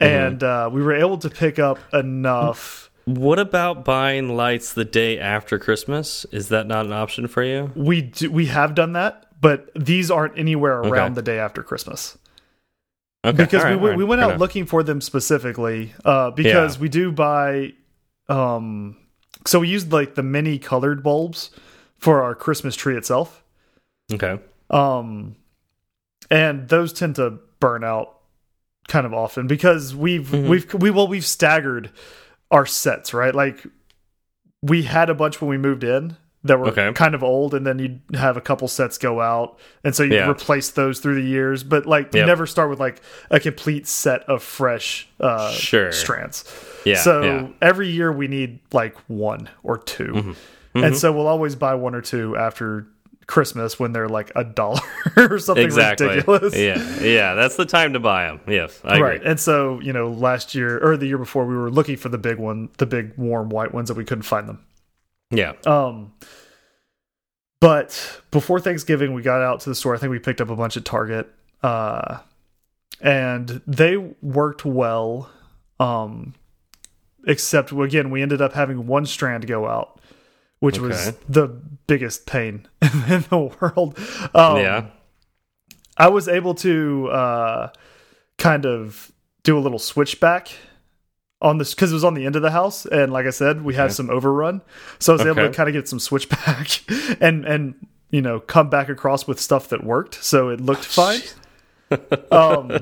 And 0.00 0.42
uh, 0.42 0.68
we 0.72 0.82
were 0.82 0.94
able 0.94 1.18
to 1.18 1.30
pick 1.30 1.58
up 1.58 1.78
enough. 1.92 2.90
What 3.06 3.38
about 3.38 3.84
buying 3.84 4.36
lights 4.36 4.74
the 4.74 4.84
day 4.84 5.18
after 5.18 5.58
Christmas? 5.58 6.26
Is 6.32 6.48
that 6.48 6.66
not 6.66 6.86
an 6.86 6.92
option 6.92 7.28
for 7.28 7.42
you? 7.44 7.70
We 7.76 8.02
do, 8.02 8.30
we 8.30 8.46
have 8.46 8.74
done 8.74 8.94
that, 8.94 9.26
but 9.40 9.70
these 9.76 10.10
aren't 10.10 10.36
anywhere 10.38 10.80
around 10.80 11.12
Okay. 11.12 11.14
the 11.14 11.22
day 11.22 11.38
after 11.38 11.62
Christmas 11.62 12.18
Okay, 13.24 13.36
because 13.36 13.62
right, 13.64 13.76
we, 13.76 13.82
we 13.82 13.88
right, 13.90 13.98
we 13.98 14.04
went 14.04 14.18
fair 14.20 14.24
out 14.26 14.30
enough. 14.32 14.40
looking 14.40 14.66
for 14.66 14.82
them 14.82 15.00
specifically. 15.00 15.92
Uh, 16.04 16.30
because 16.30 16.76
Yeah. 16.76 16.82
we 16.82 16.88
do 16.88 17.12
buy, 17.12 17.72
um, 18.28 18.96
so 19.46 19.60
we 19.60 19.68
used 19.68 19.92
like 19.92 20.14
the 20.16 20.22
mini 20.22 20.58
colored 20.58 21.02
bulbs 21.02 21.50
for 21.98 22.22
our 22.22 22.34
Christmas 22.34 22.74
tree 22.76 22.96
itself. 22.96 23.42
Okay. 24.12 24.38
um 24.70 25.36
and 26.30 26.68
those 26.68 26.92
tend 26.92 27.14
to 27.16 27.38
burn 27.60 27.84
out 27.84 28.15
kind 28.88 29.04
of 29.06 29.12
often 29.12 29.46
because 29.46 29.94
we've 29.94 30.28
Mhm. 30.28 30.48
we've 30.48 30.74
we 30.74 30.90
well 30.90 31.08
we've 31.08 31.24
staggered 31.24 31.90
our 32.50 32.64
sets 32.66 33.12
right 33.12 33.34
like 33.34 33.66
we 34.62 34.82
had 34.84 35.10
a 35.10 35.14
bunch 35.14 35.40
when 35.40 35.48
we 35.50 35.58
moved 35.58 35.84
in 35.84 36.16
that 36.44 36.60
were 36.60 36.68
Okay. 36.68 36.92
kind 36.92 37.14
of 37.16 37.24
old 37.24 37.54
and 37.54 37.66
then 37.66 37.78
you'd 37.80 38.00
have 38.14 38.36
a 38.36 38.40
couple 38.40 38.68
sets 38.68 38.98
go 38.98 39.20
out 39.20 39.58
and 39.82 39.94
so 39.96 40.04
you 40.04 40.14
Yeah. 40.14 40.30
replace 40.30 40.70
those 40.70 41.00
through 41.00 41.16
the 41.16 41.28
years 41.28 41.64
but 41.64 41.86
like 41.86 42.14
you 42.14 42.20
Yep. 42.20 42.26
never 42.28 42.46
start 42.46 42.70
with 42.70 42.78
like 42.78 43.00
a 43.30 43.40
complete 43.40 43.88
set 43.88 44.22
of 44.28 44.42
fresh 44.44 45.08
uh 45.18 45.50
Sure. 45.50 45.90
strands 45.90 46.44
Yeah. 46.84 46.96
so 46.96 47.22
yeah. 47.22 47.46
every 47.60 47.88
year 47.88 48.12
we 48.12 48.28
need 48.28 48.60
like 48.72 48.96
one 49.08 49.48
or 49.64 49.76
2 49.78 50.04
Mm-hmm. 50.12 50.84
and 50.84 50.96
so 50.96 51.10
we'll 51.12 51.26
always 51.26 51.56
buy 51.56 51.74
one 51.74 51.94
or 51.96 52.00
two 52.02 52.36
after 52.36 52.86
Christmas 53.26 53.78
when 53.78 53.92
they're 53.92 54.08
like 54.08 54.30
a 54.36 54.44
dollar 54.44 54.80
or 55.16 55.38
something 55.38 55.64
exactly. 55.64 56.06
ridiculous. 56.08 56.56
Yeah. 56.56 57.00
Yeah. 57.00 57.34
That's 57.34 57.56
the 57.56 57.66
time 57.66 57.92
to 57.94 58.00
buy 58.00 58.26
them. 58.26 58.40
Yes, 58.46 58.80
I 58.84 59.00
Right. 59.00 59.16
agree. 59.16 59.28
And 59.30 59.40
so, 59.40 59.80
you 59.80 59.92
know, 59.92 60.10
last 60.10 60.54
year 60.54 60.78
or 60.78 60.96
the 60.96 61.06
year 61.06 61.18
before 61.18 61.44
we 61.44 61.56
were 61.56 61.70
looking 61.70 61.96
for 61.96 62.08
the 62.08 62.18
big 62.18 62.38
one, 62.38 62.68
the 62.78 62.86
big 62.86 63.12
warm 63.16 63.48
white 63.48 63.74
ones 63.74 63.88
that 63.88 63.96
we 63.96 64.04
couldn't 64.04 64.22
find 64.22 64.48
them. 64.48 64.64
Yeah. 65.30 65.54
Um 65.66 66.12
but 67.60 68.20
before 68.30 68.60
Thanksgiving 68.60 69.12
we 69.14 69.22
got 69.22 69.40
out 69.42 69.60
to 69.60 69.68
the 69.70 69.74
store. 69.74 69.94
I 69.94 69.98
think 69.98 70.10
we 70.10 70.18
picked 70.18 70.40
up 70.40 70.50
a 70.50 70.56
bunch 70.56 70.76
at 70.76 70.84
Target. 70.84 71.28
Uh 71.62 72.18
and 73.00 73.60
they 73.66 73.96
worked 74.22 74.64
well. 74.64 75.30
Um, 75.78 76.34
except 77.26 77.70
again, 77.72 78.10
we 78.10 78.22
ended 78.22 78.40
up 78.40 78.54
having 78.54 78.86
one 78.86 79.04
strand 79.04 79.46
go 79.46 79.66
out, 79.66 80.00
which 80.60 80.78
was 80.78 81.12
the 81.28 81.48
biggest 81.86 82.26
pain 82.26 82.66
in 82.82 83.24
the 83.30 83.50
world. 83.60 83.98
Um, 84.34 84.56
yeah. 84.58 84.86
I 85.96 86.08
was 86.08 86.28
able 86.28 86.54
to 86.56 87.08
uh, 87.08 87.68
kind 88.38 88.66
of 88.66 89.12
do 89.42 89.58
a 89.58 89.60
little 89.60 89.78
switchback 89.78 90.48
on 91.40 91.58
this 91.58 91.74
because 91.74 91.90
it 91.90 91.94
was 91.94 92.04
on 92.04 92.14
the 92.14 92.26
end 92.26 92.36
of 92.36 92.42
the 92.42 92.50
house, 92.50 92.86
and 92.86 93.12
like 93.12 93.26
I 93.26 93.30
said, 93.30 93.64
we 93.64 93.74
had 93.74 93.92
some 93.92 94.10
overrun, 94.10 94.62
so 94.98 95.12
I 95.12 95.16
was 95.16 95.26
able 95.26 95.48
to 95.48 95.50
kind 95.50 95.68
of 95.68 95.72
get 95.72 95.88
some 95.88 96.00
switchback 96.00 96.80
and 97.20 97.44
and 97.44 97.86
you 98.10 98.22
know 98.22 98.40
come 98.40 98.70
back 98.70 98.88
across 98.88 99.26
with 99.26 99.40
stuff 99.40 99.68
that 99.68 99.84
worked, 99.84 100.22
so 100.22 100.48
it 100.48 100.60
looked 100.60 100.84
fine. 100.84 101.20
um, 102.30 102.78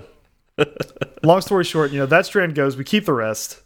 long 1.23 1.41
story 1.41 1.65
short, 1.65 1.91
you 1.91 1.99
know 1.99 2.07
that 2.07 2.27
strand 2.27 2.55
goes, 2.55 2.77
we 2.77 2.85
keep 2.85 3.05
the 3.05 3.13
rest. 3.13 3.61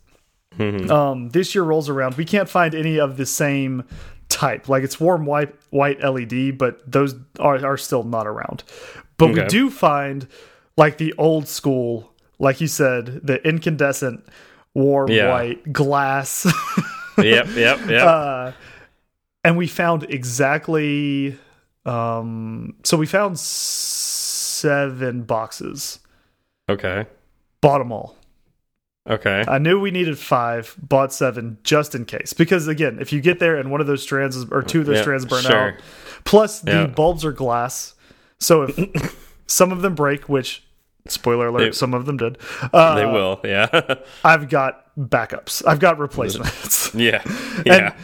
Um, 0.61 1.29
this 1.31 1.55
year 1.55 1.65
rolls 1.65 1.89
around, 1.89 2.15
we 2.17 2.25
can't 2.25 2.49
find 2.49 2.75
any 2.75 2.99
of 2.99 3.17
the 3.17 3.27
same 3.27 3.85
type. 4.29 4.69
Like 4.69 4.83
it's 4.83 4.99
warm 5.01 5.25
white 5.27 5.55
white 5.71 6.03
LED, 6.03 6.59
but 6.59 6.81
those 6.91 7.15
are 7.39 7.65
are 7.65 7.77
still 7.77 8.03
not 8.05 8.27
around. 8.27 8.65
But 9.17 9.33
we 9.33 9.45
do 9.47 9.71
find 9.71 10.27
like 10.77 10.99
the 10.99 11.15
old 11.19 11.49
school, 11.49 12.13
like 12.39 12.61
you 12.61 12.67
said, 12.69 13.21
the 13.27 13.43
incandescent 13.47 14.25
warm 14.75 15.11
Yeah. 15.11 15.31
white 15.31 15.73
glass. 15.73 16.45
yep. 17.19 17.47
Yep. 17.55 17.89
Yep. 17.89 18.07
uh, 18.07 18.53
and 19.45 19.57
we 19.57 19.67
found 19.67 20.05
exactly 20.11 21.37
um 21.87 22.75
so 22.85 22.97
we 22.97 23.07
found 23.07 23.39
seven 23.39 25.23
boxes. 25.23 26.01
okay. 26.69 27.07
Bought 27.61 27.79
them 27.79 27.91
all. 27.93 28.15
Okay. 29.09 29.45
I 29.49 29.59
knew 29.59 29.81
we 29.81 29.91
needed 29.91 30.19
five, 30.19 30.77
bought 30.83 31.13
seven 31.13 31.59
just 31.65 31.95
in 31.95 32.05
case. 32.05 32.33
Because 32.33 32.69
again, 32.69 32.99
if 33.01 33.13
you 33.13 33.21
get 33.21 33.39
there 33.39 33.57
and 33.57 33.71
one 33.71 33.81
of 33.81 33.87
those 33.87 34.03
strands 34.03 34.37
is, 34.37 34.45
or 34.51 34.63
two 34.63 34.81
of 34.81 34.87
those 34.87 34.97
Yeah, 34.97 35.03
strands 35.03 35.25
burn 35.25 35.43
sure. 35.43 35.57
out, 35.57 35.75
plus 36.25 36.61
the 36.61 36.73
Yeah. 36.73 36.87
bulbs 36.87 37.25
are 37.25 37.33
glass. 37.33 37.95
So 38.39 38.63
if 38.69 39.17
some 39.47 39.73
of 39.73 39.81
them 39.83 39.95
break, 39.95 40.29
which 40.29 40.63
spoiler 41.07 41.47
alert, 41.49 41.59
They- 41.59 41.73
some 41.73 41.95
of 41.95 42.05
them 42.07 42.19
did, 42.19 42.39
uh, 42.73 42.95
they 42.97 43.07
will. 43.07 43.41
Yeah. 43.45 43.95
I've 44.25 44.49
got 44.49 44.85
backups. 44.99 45.63
I've 45.67 45.81
got 45.81 45.99
replacements. 45.99 46.91
yeah. 46.95 47.23
Yeah. 47.67 47.95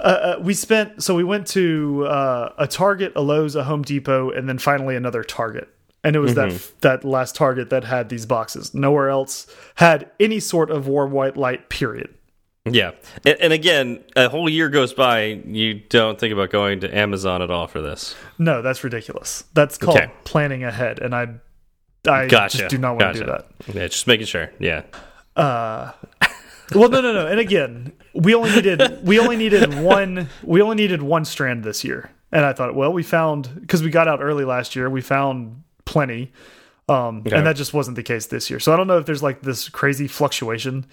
uh, 0.00 0.36
we 0.40 0.54
spent 0.54 1.02
so 1.02 1.14
we 1.14 1.24
went 1.24 1.46
to 1.48 2.04
uh, 2.06 2.52
a 2.58 2.66
Target, 2.66 3.12
a 3.16 3.20
Lowe's, 3.20 3.54
a 3.56 3.64
Home 3.64 3.82
Depot, 3.82 4.30
and 4.30 4.48
then 4.48 4.58
finally 4.58 4.96
another 4.96 5.22
Target. 5.24 5.68
And 6.04 6.14
it 6.16 6.20
was 6.20 6.34
Mm-hmm. 6.34 6.50
that 6.80 7.02
that 7.02 7.04
last 7.08 7.34
Target 7.34 7.70
that 7.70 7.84
had 7.84 8.08
these 8.08 8.24
boxes. 8.26 8.72
Nowhere 8.74 9.08
else 9.10 9.46
had 9.74 10.10
any 10.20 10.38
sort 10.40 10.70
of 10.70 10.86
warm 10.86 11.10
white 11.12 11.36
light. 11.36 11.68
Period. 11.68 12.14
Yeah, 12.70 12.90
and, 13.24 13.36
and 13.40 13.52
again, 13.52 14.04
a 14.14 14.28
whole 14.28 14.48
year 14.48 14.68
goes 14.68 14.92
by. 14.92 15.24
You 15.46 15.74
don't 15.74 16.18
think 16.20 16.32
about 16.34 16.50
going 16.50 16.80
to 16.80 16.96
Amazon 16.96 17.40
at 17.40 17.50
all 17.50 17.66
for 17.66 17.80
this. 17.80 18.14
No, 18.38 18.60
that's 18.62 18.84
ridiculous. 18.84 19.44
That's 19.54 19.78
called 19.78 19.96
Okay. 19.96 20.12
planning 20.24 20.64
ahead, 20.64 20.98
and 21.00 21.14
I, 21.14 21.28
I 22.06 22.26
Gotcha. 22.26 22.58
just 22.58 22.70
do 22.70 22.76
not 22.78 22.96
want 22.96 23.14
to 23.14 23.20
do 23.20 23.26
that. 23.26 23.46
Yeah, 23.74 23.86
just 23.88 24.06
making 24.06 24.26
sure. 24.26 24.50
Yeah. 24.58 24.82
Uh, 25.34 25.92
Well, 26.74 26.90
no, 26.90 27.00
no, 27.00 27.14
no. 27.14 27.26
And 27.26 27.40
again, 27.40 27.92
we 28.12 28.34
only 28.34 28.50
needed 28.54 28.98
we 29.02 29.18
only 29.18 29.36
needed 29.36 29.72
one 29.82 30.28
we 30.44 30.60
only 30.60 30.76
needed 30.76 31.00
one 31.02 31.24
strand 31.24 31.64
this 31.64 31.82
year, 31.82 32.10
and 32.30 32.44
I 32.44 32.52
thought, 32.52 32.74
well, 32.74 32.92
we 32.92 33.02
found 33.02 33.48
because 33.62 33.82
we 33.82 33.88
got 33.88 34.06
out 34.06 34.20
early 34.22 34.44
last 34.44 34.76
year, 34.76 34.90
we 34.90 35.00
found 35.00 35.62
plenty, 35.92 36.30
um, 36.88 37.22
Okay. 37.26 37.36
and 37.36 37.46
that 37.46 37.56
just 37.56 37.72
wasn't 37.72 37.96
the 37.96 38.02
case 38.02 38.26
this 38.26 38.50
year. 38.50 38.60
So 38.60 38.72
I 38.72 38.76
don't 38.76 38.86
know 38.86 38.98
if 38.98 39.06
there's 39.06 39.22
like 39.22 39.40
this 39.42 39.68
crazy 39.68 40.06
fluctuation 40.08 40.84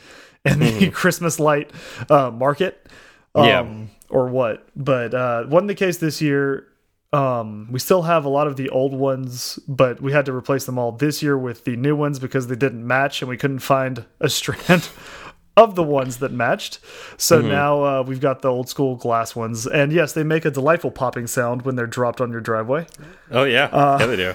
in 0.46 0.60
the 0.60 0.90
Christmas 1.02 1.40
light 1.40 1.72
uh, 2.10 2.32
market, 2.32 2.88
um. 3.36 3.46
Yeah. 3.46 3.66
or 4.10 4.28
what, 4.30 4.58
but 4.76 5.14
uh, 5.14 5.44
wasn't 5.48 5.68
the 5.68 5.76
case 5.86 5.98
this 5.98 6.22
year. 6.22 6.68
Um, 7.14 7.70
we 7.72 7.80
still 7.80 8.02
have 8.02 8.26
a 8.26 8.30
lot 8.30 8.48
of 8.48 8.56
the 8.58 8.68
old 8.70 8.94
ones, 8.94 9.58
but 9.70 10.02
we 10.02 10.12
had 10.12 10.26
to 10.26 10.34
replace 10.34 10.66
them 10.66 10.78
all 10.78 10.92
this 10.92 11.24
year 11.24 11.38
with 11.38 11.64
the 11.64 11.76
new 11.78 11.96
ones 11.96 12.20
because 12.20 12.48
they 12.48 12.56
didn't 12.58 12.86
match 12.86 13.22
and 13.22 13.30
we 13.30 13.38
couldn't 13.38 13.60
find 13.60 14.04
a 14.20 14.28
strand 14.40 14.90
of 15.58 15.76
the 15.76 15.84
ones 15.84 16.18
that 16.18 16.32
matched. 16.34 16.80
So 17.18 17.40
Mm-hmm. 17.40 17.48
now 17.48 17.84
uh, 17.84 18.04
we've 18.06 18.20
got 18.20 18.42
the 18.42 18.50
old 18.50 18.68
school 18.68 18.96
glass 18.98 19.36
ones. 19.38 19.66
And 19.66 19.92
yes, 19.94 20.12
they 20.12 20.24
make 20.24 20.44
a 20.44 20.52
delightful 20.52 20.92
popping 20.92 21.28
sound 21.28 21.62
when 21.62 21.76
they're 21.78 21.88
dropped 21.88 22.20
on 22.20 22.30
your 22.32 22.42
driveway. 22.42 22.88
Oh 23.32 23.44
yeah, 23.46 23.66
Uh, 23.66 23.98
yeah 24.02 24.06
they 24.06 24.16
do. 24.18 24.34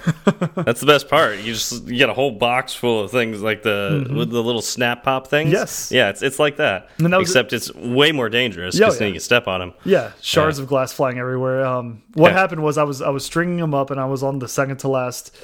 That's 0.63 0.79
the 0.79 0.87
best 0.87 1.07
part. 1.09 1.37
You 1.37 1.53
just 1.53 1.87
you 1.87 1.97
get 1.97 2.09
a 2.09 2.13
whole 2.13 2.31
box 2.31 2.73
full 2.73 3.01
of 3.01 3.11
things 3.11 3.41
like 3.41 3.61
the 3.61 4.07
with 4.15 4.31
the 4.31 4.41
little 4.41 4.63
snap 4.63 5.03
pop 5.03 5.27
things. 5.27 5.51
Yes. 5.51 5.91
yeah, 5.91 6.09
it's 6.09 6.23
it's 6.23 6.39
like 6.39 6.57
that. 6.57 6.89
That 6.97 7.19
Except 7.21 7.53
it's 7.53 7.71
way 7.75 8.11
more 8.11 8.27
dangerous 8.29 8.75
Yeah, 8.75 8.85
because 8.87 8.95
yeah. 8.95 8.99
then 8.99 9.07
you 9.09 9.13
can 9.13 9.21
step 9.21 9.47
on 9.47 9.59
them. 9.59 9.73
Yeah, 9.85 10.11
shards 10.21 10.57
of 10.57 10.67
glass 10.67 10.91
flying 10.91 11.19
everywhere. 11.19 11.63
Um, 11.65 12.01
what 12.15 12.31
Yeah. 12.31 12.37
happened 12.39 12.63
was 12.63 12.77
I 12.79 12.83
was 12.83 13.01
I 13.01 13.09
was 13.09 13.23
stringing 13.23 13.57
them 13.57 13.73
up 13.75 13.91
and 13.91 13.99
I 13.99 14.05
was 14.05 14.23
on 14.23 14.39
the 14.39 14.47
second 14.47 14.77
to 14.77 14.87
last 14.87 15.35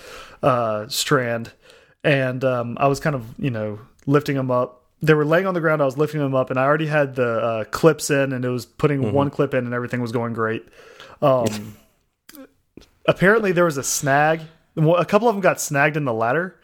uh, 0.42 0.88
strand, 0.88 1.52
and 2.04 2.44
um, 2.44 2.78
I 2.80 2.88
was 2.88 3.00
kind 3.00 3.16
of 3.16 3.24
you 3.38 3.52
know 3.52 3.80
lifting 4.08 4.36
them 4.36 4.50
up. 4.50 4.84
They 5.02 5.14
were 5.14 5.26
laying 5.26 5.46
on 5.46 5.54
the 5.54 5.60
ground. 5.62 5.82
I 5.82 5.86
was 5.86 5.98
lifting 5.98 6.20
them 6.22 6.34
up, 6.34 6.50
and 6.50 6.60
I 6.60 6.64
already 6.64 6.88
had 6.88 7.16
the 7.16 7.28
uh, 7.40 7.64
clips 7.66 8.10
in, 8.10 8.34
and 8.34 8.44
it 8.44 8.50
was 8.50 8.66
putting 8.66 9.14
one 9.14 9.30
clip 9.30 9.54
in, 9.54 9.66
and 9.66 9.74
everything 9.74 10.02
was 10.02 10.12
going 10.12 10.34
great. 10.34 10.66
Um, 11.22 11.76
apparently, 13.08 13.52
there 13.52 13.66
was 13.66 13.78
a 13.78 13.84
snag. 13.84 14.42
Well, 14.76 14.96
A 14.98 15.06
couple 15.06 15.28
of 15.28 15.36
them 15.36 15.42
got 15.42 15.60
snagged 15.62 15.98
in 15.98 16.06
the 16.06 16.14
ladder, 16.14 16.56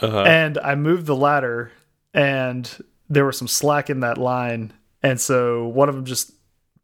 Uh-huh. 0.00 0.22
and 0.22 0.58
I 0.58 0.74
moved 0.74 1.06
the 1.06 1.16
ladder, 1.16 1.70
and 2.14 2.68
there 3.08 3.24
was 3.24 3.38
some 3.38 3.48
slack 3.48 3.90
in 3.90 4.00
that 4.00 4.18
line, 4.18 4.72
and 5.02 5.20
so 5.20 5.66
one 5.68 5.88
of 5.88 5.94
them 5.94 6.04
just 6.04 6.32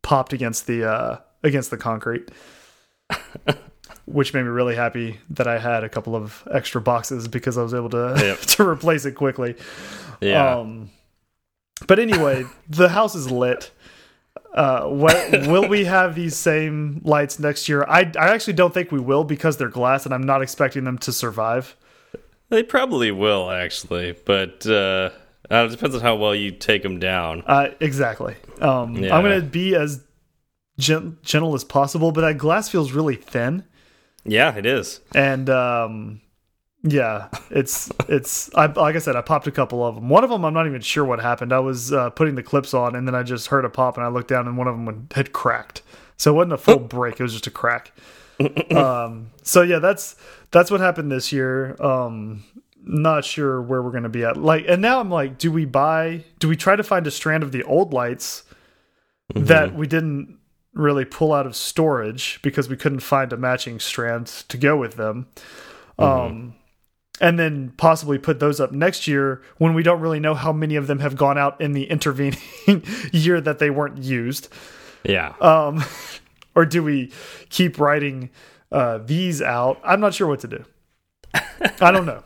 popped 0.03 0.33
against 0.33 0.67
the 0.67 0.85
uh, 0.89 1.19
against 1.43 1.71
the 1.71 1.77
concrete, 1.77 2.31
which 4.07 4.35
made 4.35 4.43
me 4.43 4.49
really 4.49 4.75
happy 4.75 5.19
that 5.31 5.47
I 5.47 5.59
had 5.59 5.85
a 5.85 5.89
couple 5.89 6.15
of 6.17 6.47
extra 6.53 6.81
boxes 6.81 7.29
because 7.29 7.57
I 7.59 7.63
was 7.63 7.75
able 7.75 7.91
to 7.91 8.15
Yep. 8.19 8.39
to 8.57 8.69
replace 8.69 9.05
it 9.05 9.13
quickly. 9.13 9.57
Yeah, 10.21 10.57
Um, 10.59 10.91
but 11.87 11.99
anyway, 11.99 12.45
the 12.69 12.89
house 12.89 13.15
is 13.15 13.31
lit. 13.31 13.71
Uh, 14.55 14.85
what, 14.87 15.17
will 15.49 15.67
we 15.69 15.85
have 15.85 16.15
these 16.15 16.37
same 16.37 17.01
lights 17.05 17.39
next 17.41 17.69
year? 17.69 17.85
I 17.89 18.01
I 18.19 18.29
actually 18.35 18.53
don't 18.53 18.73
think 18.73 18.93
we 18.93 19.01
will 19.01 19.25
because 19.25 19.57
they're 19.57 19.69
glass, 19.69 20.05
and 20.05 20.15
I'm 20.15 20.23
not 20.23 20.43
expecting 20.43 20.85
them 20.85 20.97
to 20.99 21.13
survive. 21.13 21.75
they 22.51 22.63
probably 22.63 23.11
will 23.11 23.51
actually, 23.51 24.13
but 24.25 24.65
uh, 24.67 25.11
uh, 25.51 25.65
it 25.67 25.71
depends 25.71 25.95
on 25.97 26.03
how 26.03 26.15
well 26.15 26.35
you 26.37 26.53
take 26.53 26.83
them 26.85 27.01
down. 27.01 27.43
Uh, 27.47 27.69
exactly. 27.81 28.37
Um, 28.61 28.95
Yeah. 28.97 29.17
I'm 29.17 29.23
gonna 29.25 29.41
be 29.41 29.75
as 29.75 30.01
gen 30.79 31.19
gentle 31.23 31.55
as 31.55 31.65
possible, 31.65 32.13
but 32.13 32.21
that 32.21 32.39
glass 32.39 32.69
feels 32.69 32.93
really 32.93 33.17
thin, 33.17 33.65
Yeah, 34.25 34.55
it 34.57 34.67
is. 34.67 35.01
and 35.17 35.51
um, 35.51 36.21
yeah, 36.87 37.29
it's 37.51 37.91
it's. 38.11 38.55
I, 38.55 38.67
like 38.67 38.95
I 38.95 38.99
said, 38.99 39.17
I 39.17 39.23
popped 39.23 39.47
a 39.47 39.51
couple 39.51 39.85
of 39.85 39.95
them. 39.95 40.11
One 40.11 40.23
of 40.23 40.29
them, 40.29 40.45
I'm 40.45 40.53
not 40.53 40.67
even 40.67 40.83
sure 40.83 41.03
what 41.03 41.19
happened. 41.19 41.51
I 41.51 41.59
was 41.59 41.95
uh, 41.95 42.11
putting 42.11 42.35
the 42.35 42.43
clips 42.43 42.75
on, 42.75 42.95
and 42.95 43.09
then 43.09 43.15
I 43.15 43.23
just 43.23 43.47
heard 43.47 43.65
a 43.65 43.71
pop, 43.71 43.97
and 43.97 44.05
I 44.05 44.11
looked 44.11 44.29
down, 44.29 44.47
and 44.47 44.59
one 44.59 44.69
of 44.69 44.77
them 44.77 45.09
had 45.15 45.33
cracked. 45.33 45.81
So 46.19 46.33
it 46.33 46.35
wasn't 46.35 46.53
a 46.53 46.59
full 46.59 46.79
break; 46.81 47.19
it 47.19 47.23
was 47.23 47.33
just 47.33 47.47
a 47.47 47.51
crack. 47.51 47.93
um, 48.71 49.31
so 49.43 49.63
yeah, 49.63 49.79
that's 49.79 50.17
that's 50.51 50.71
what 50.71 50.81
happened 50.81 51.11
this 51.11 51.33
year. 51.33 51.75
Um, 51.83 52.45
not 52.83 53.25
sure 53.25 53.63
where 53.63 53.81
we're 53.83 53.91
gonna 53.91 54.11
be 54.11 54.25
at. 54.25 54.37
Like, 54.37 54.67
and 54.69 54.83
now 54.83 55.01
I'm 55.01 55.11
like, 55.11 55.39
do 55.39 55.51
we 55.51 55.65
buy? 55.65 56.25
Do 56.39 56.49
we 56.49 56.57
try 56.57 56.77
to 56.77 56.83
find 56.83 57.07
a 57.07 57.11
strand 57.11 57.43
of 57.43 57.51
the 57.51 57.63
old 57.63 57.95
lights 57.95 58.45
that 59.35 59.75
we 59.75 59.87
didn't 59.87 60.39
really 60.75 61.07
pull 61.07 61.33
out 61.33 61.47
of 61.47 61.57
storage 61.57 62.41
because 62.43 62.69
we 62.69 62.77
couldn't 62.77 63.01
find 63.01 63.33
a 63.33 63.39
matching 63.39 63.81
strand 63.81 64.27
to 64.27 64.59
go 64.59 64.77
with 64.77 64.97
them? 64.97 65.29
Um, 65.99 66.57
and 67.21 67.39
then 67.39 67.73
possibly 67.77 68.19
put 68.19 68.41
those 68.41 68.59
up 68.61 68.73
next 68.73 69.07
year 69.07 69.41
when 69.59 69.75
we 69.75 69.83
don't 69.83 70.01
really 70.01 70.21
know 70.21 70.35
how 70.35 70.53
many 70.53 70.77
of 70.77 70.87
them 70.89 70.99
have 70.99 71.17
gone 71.17 71.39
out 71.39 71.61
in 71.61 71.73
the 71.73 71.85
intervening 71.91 72.39
year 73.13 73.41
that 73.41 73.59
they 73.59 73.71
weren't 73.71 73.99
used. 73.99 74.49
Yeah, 75.05 75.35
Um, 75.41 75.85
or 76.55 76.65
do 76.67 76.83
we 76.83 77.13
keep 77.51 77.79
writing 77.79 78.31
uh, 78.73 78.99
these 78.99 79.41
out? 79.43 79.81
I'm 79.85 80.01
not 80.01 80.15
sure 80.15 80.27
what 80.27 80.41
to 80.41 80.49
do. 80.49 80.65
I 81.81 81.91
don't 81.91 82.07
know. 82.07 82.23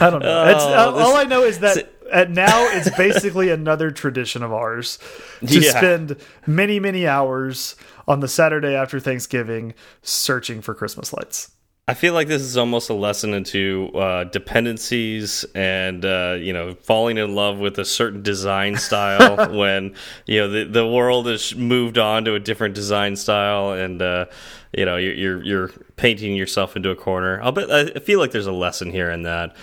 I 0.00 0.10
don't 0.10 0.22
know. 0.22 0.46
it's, 0.48 0.62
Oh, 0.64 0.74
all- 0.74 0.92
this- 0.92 1.06
all 1.06 1.16
I 1.16 1.24
know 1.24 1.42
is 1.42 1.58
that 1.60 1.90
at 2.12 2.30
now 2.30 2.66
it's 2.72 2.90
basically 2.96 3.50
another 3.50 3.90
tradition 3.92 4.42
of 4.42 4.52
ours 4.52 4.98
to 5.46 5.60
Yeah. 5.60 5.70
spend 5.70 6.16
many, 6.46 6.80
many 6.80 7.06
hours 7.06 7.76
on 8.08 8.20
the 8.20 8.26
Saturday 8.28 8.74
after 8.74 8.98
Thanksgiving 8.98 9.74
searching 10.02 10.60
for 10.60 10.74
Christmas 10.74 11.12
lights. 11.12 11.52
I 11.90 11.94
feel 11.94 12.14
like 12.14 12.28
this 12.28 12.42
is 12.42 12.56
almost 12.56 12.88
a 12.88 12.94
lesson 12.94 13.34
into 13.34 13.90
uh, 13.96 14.22
dependencies 14.22 15.44
and 15.56 16.04
uh, 16.04 16.36
you 16.38 16.52
know 16.52 16.74
falling 16.74 17.18
in 17.18 17.34
love 17.34 17.58
with 17.58 17.80
a 17.80 17.84
certain 17.84 18.22
design 18.22 18.76
style 18.76 19.52
when 19.58 19.96
you 20.24 20.38
know 20.38 20.48
the 20.48 20.64
the 20.66 20.86
world 20.86 21.26
has 21.26 21.52
moved 21.56 21.98
on 21.98 22.24
to 22.26 22.36
a 22.36 22.38
different 22.38 22.76
design 22.76 23.16
style 23.16 23.72
and 23.72 24.00
uh, 24.00 24.26
you 24.72 24.84
know 24.84 24.98
you're, 24.98 25.14
you're 25.14 25.42
you're 25.42 25.68
painting 25.96 26.36
yourself 26.36 26.76
into 26.76 26.90
a 26.90 26.96
corner. 26.96 27.42
I'll 27.42 27.50
bet 27.50 27.68
I 27.72 27.98
feel 27.98 28.20
like 28.20 28.30
there's 28.30 28.46
a 28.46 28.52
lesson 28.52 28.92
here 28.92 29.10
in 29.10 29.24
that. 29.24 29.56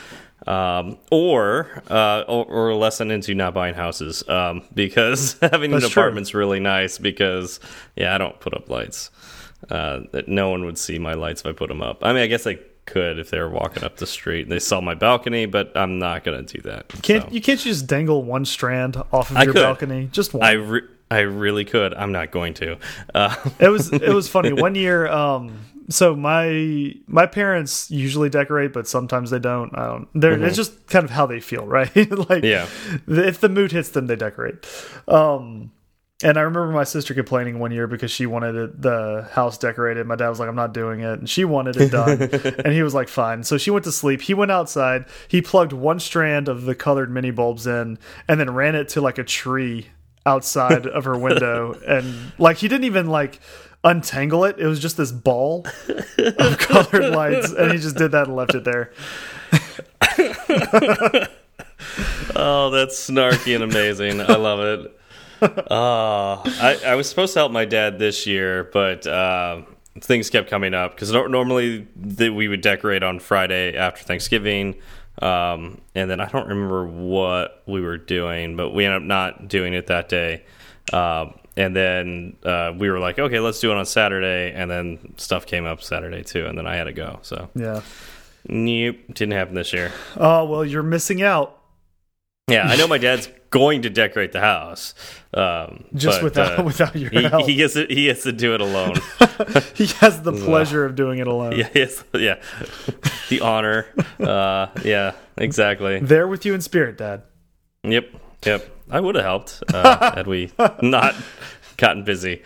Um, 0.46 0.98
or, 1.10 1.82
uh, 1.90 2.24
or 2.28 2.46
or 2.46 2.70
a 2.70 2.76
lesson 2.76 3.10
into 3.10 3.36
not 3.36 3.54
buying 3.54 3.74
houses 3.74 4.28
um, 4.28 4.64
because 4.74 5.38
having 5.42 5.72
That's 5.72 5.86
an 5.86 5.92
true. 5.92 6.02
apartment's 6.02 6.34
really 6.34 6.60
nice 6.60 6.98
because 6.98 7.62
yeah 7.96 8.14
I 8.14 8.18
don't 8.18 8.38
put 8.42 8.54
up 8.54 8.70
lights. 8.70 9.12
Uh, 9.70 10.02
that 10.12 10.28
no 10.28 10.50
one 10.50 10.66
would 10.66 10.78
see 10.78 11.00
my 11.00 11.14
lights 11.14 11.42
if 11.42 11.48
I 11.48 11.52
put 11.52 11.68
them 11.70 11.82
up. 11.82 12.00
I 12.06 12.14
mean 12.14 12.22
I 12.22 12.28
guess 12.28 12.46
I 12.48 12.60
could 12.86 13.20
if 13.20 13.32
they 13.32 13.40
were 13.40 13.50
walking 13.50 13.84
up 13.84 13.98
the 13.98 14.08
street 14.08 14.44
and 14.44 14.52
they 14.52 14.60
saw 14.60 14.80
my 14.82 14.94
balcony, 14.94 15.46
but 15.46 15.76
I'm 15.76 16.00
not 16.00 16.24
gonna 16.24 16.44
do 16.44 16.62
that. 16.62 16.88
Can't 17.02 17.24
So. 17.24 17.30
you 17.32 17.42
can't 17.42 17.60
just 17.60 17.88
dangle 17.88 18.24
one 18.24 18.46
strand 18.46 18.96
off 19.12 19.32
of 19.32 19.38
I 19.38 19.44
your 19.44 19.54
could. 19.54 19.62
balcony? 19.64 20.10
Just 20.12 20.34
one. 20.34 20.46
I 20.46 20.52
re 20.54 20.82
I 21.10 21.20
really 21.22 21.64
could. 21.66 21.94
I'm 21.94 22.12
not 22.12 22.32
going 22.32 22.54
to. 22.56 22.78
Uh, 23.16 23.34
it 23.60 23.70
was 23.70 23.92
it 23.92 24.14
was 24.14 24.28
funny 24.30 24.54
one 24.54 24.76
year 24.76 25.08
um 25.08 25.58
so 25.90 26.16
my 26.16 26.94
my 27.08 27.26
parents 27.26 27.90
usually 27.90 28.30
decorate 28.30 28.74
but 28.74 28.86
sometimes 28.90 29.30
they 29.32 29.40
don't 29.40 29.74
i 29.78 29.86
don't 29.86 30.10
they're 30.14 30.34
it's 30.44 30.58
just 30.58 30.86
kind 30.88 31.06
of 31.06 31.12
how 31.12 31.26
they 31.26 31.40
feel 31.40 31.66
right 31.78 31.96
like 31.96 32.44
Mm-hmm. 32.44 32.46
Yeah. 32.46 32.68
if 33.26 33.40
the 33.40 33.48
mood 33.48 33.72
hits 33.72 33.90
them 33.92 34.08
they 34.08 34.18
decorate 34.18 34.66
um 35.08 35.72
and 36.24 36.36
I 36.36 36.42
remember 36.42 36.72
my 36.72 36.84
sister 36.84 37.14
complaining 37.14 37.60
one 37.60 37.72
year 37.72 37.86
because 37.86 38.10
she 38.10 38.26
wanted 38.26 38.56
it, 38.56 38.82
the 38.82 39.28
house 39.32 39.58
decorated. 39.58 40.08
My 40.08 40.16
dad 40.16 40.30
was 40.30 40.40
like, 40.40 40.50
"I'm 40.50 40.56
not 40.56 40.74
doing 40.74 41.02
it," 41.02 41.20
and 41.20 41.30
she 41.30 41.46
wanted 41.46 41.78
it 41.78 41.92
done, 41.92 42.22
and 42.66 42.74
he 42.74 42.82
was 42.82 42.96
like, 42.96 43.08
"Fine." 43.08 43.44
So 43.44 43.58
she 43.58 43.70
went 43.70 43.86
to 43.86 43.92
sleep. 43.92 44.22
He 44.22 44.34
went 44.34 44.50
outside. 44.50 45.06
He 45.28 45.44
plugged 45.44 45.74
one 45.74 46.00
strand 46.00 46.48
of 46.48 46.64
the 46.64 46.74
colored 46.74 47.12
mini 47.12 47.30
bulbs 47.30 47.68
in, 47.68 48.00
and 48.28 48.40
then 48.40 48.50
ran 48.54 48.74
it 48.74 48.90
to 48.90 49.02
like 49.02 49.20
a 49.20 49.24
tree 49.24 49.88
outside 50.26 50.88
of 50.88 51.04
her 51.04 51.18
window, 51.18 51.80
and 51.88 52.32
like 52.40 52.58
he 52.58 52.68
didn't 52.68 52.86
even 52.86 53.08
like 53.08 53.40
untangle 53.84 54.44
it. 54.44 54.58
It 54.58 54.66
was 54.66 54.80
just 54.80 54.98
this 54.98 55.12
ball 55.12 55.68
of 56.18 56.58
colored 56.58 57.14
lights, 57.14 57.52
and 57.52 57.72
he 57.72 57.78
just 57.78 57.96
did 57.96 58.12
that 58.14 58.26
and 58.26 58.36
left 58.36 58.56
it 58.56 58.64
there. 58.64 58.92
Oh, 62.36 62.70
that's 62.72 63.10
snarky 63.10 63.54
and 63.56 63.64
amazing. 63.64 64.20
I 64.22 64.36
love 64.36 64.60
it. 64.60 64.97
Uh, 65.42 66.42
I, 66.46 66.80
I 66.86 66.96
was 66.96 67.08
supposed 67.10 67.34
to 67.34 67.40
help 67.40 67.52
my 67.52 67.66
dad 67.66 68.00
this 68.00 68.26
year, 68.28 68.66
but 68.74 69.06
uh, 69.06 69.62
things 70.02 70.30
kept 70.30 70.50
coming 70.50 70.74
up 70.74 70.96
because 70.96 71.12
no 71.12 71.28
normally 71.28 71.88
that 71.96 72.34
we 72.34 72.48
would 72.48 72.62
decorate 72.62 73.04
on 73.04 73.20
Friday 73.20 73.76
after 73.76 74.04
Thanksgiving. 74.04 74.76
Um, 75.22 75.82
and 75.96 76.10
then 76.12 76.20
I 76.22 76.28
don't 76.30 76.48
remember 76.48 76.86
what 76.86 77.64
we 77.66 77.82
were 77.82 77.98
doing, 77.98 78.56
but 78.56 78.70
we 78.72 78.86
ended 78.86 79.02
up 79.02 79.08
not 79.08 79.48
doing 79.48 79.74
it 79.74 79.88
that 79.88 80.10
day. 80.10 80.44
Um, 80.94 81.34
and 81.56 81.76
then 81.76 82.38
uh, 82.44 82.72
we 82.78 82.90
were 82.90 83.00
like, 83.00 83.18
okay, 83.18 83.40
let's 83.40 83.60
do 83.60 83.72
it 83.72 83.78
on 83.78 83.86
Saturday. 83.88 84.52
And 84.54 84.70
then 84.70 85.16
stuff 85.18 85.48
came 85.48 85.66
up 85.66 85.82
Saturday 85.82 86.22
too, 86.24 86.46
and 86.46 86.56
then 86.58 86.68
I 86.68 86.76
had 86.76 86.84
to 86.84 86.94
go. 86.94 87.18
So, 87.24 87.50
Yeah. 87.56 87.82
nope, 88.48 88.98
didn't 89.14 89.32
happen 89.34 89.56
this 89.56 89.74
year. 89.74 89.92
Oh 90.18 90.46
well, 90.46 90.64
you're 90.64 90.84
missing 90.84 91.24
out. 91.24 91.57
Yeah, 92.50 92.64
I 92.66 92.78
know 92.78 92.88
my 92.88 92.98
dad's 92.98 93.28
going 93.50 93.82
to 93.82 93.90
decorate 93.90 94.32
the 94.32 94.40
house, 94.40 94.94
um, 95.34 95.84
Just 95.94 96.20
but, 96.20 96.24
without 96.24 96.60
uh, 96.60 96.64
without 96.64 96.96
your 96.96 97.10
he, 97.10 97.24
help. 97.24 97.46
he 97.46 97.56
gets 97.56 97.74
to, 97.74 97.86
he 97.90 98.06
gets 98.06 98.24
to 98.24 98.32
do 98.32 98.54
it 98.54 98.62
alone. 98.62 98.96
he 99.74 99.88
has 100.00 100.22
the 100.22 100.32
pleasure 100.46 100.86
of 100.86 100.96
doing 100.96 101.20
it 101.20 101.28
alone. 101.28 101.58
yeah, 101.58 101.68
yes, 101.76 102.06
yeah, 102.14 102.42
the 103.28 103.42
honor. 103.42 103.86
Uh, 104.18 104.68
yeah, 104.86 105.12
exactly. 105.36 106.00
There 106.00 106.26
with 106.26 106.46
you 106.46 106.54
in 106.54 106.62
spirit, 106.62 106.98
Dad. 106.98 107.24
Yep, 107.84 108.12
yep. 108.46 108.70
I 108.90 109.02
would 109.02 109.16
have 109.16 109.26
helped 109.26 109.64
uh, 109.74 110.12
had 110.16 110.28
we 110.28 110.50
not 110.82 111.16
gotten 111.76 112.06
busy. 112.06 112.44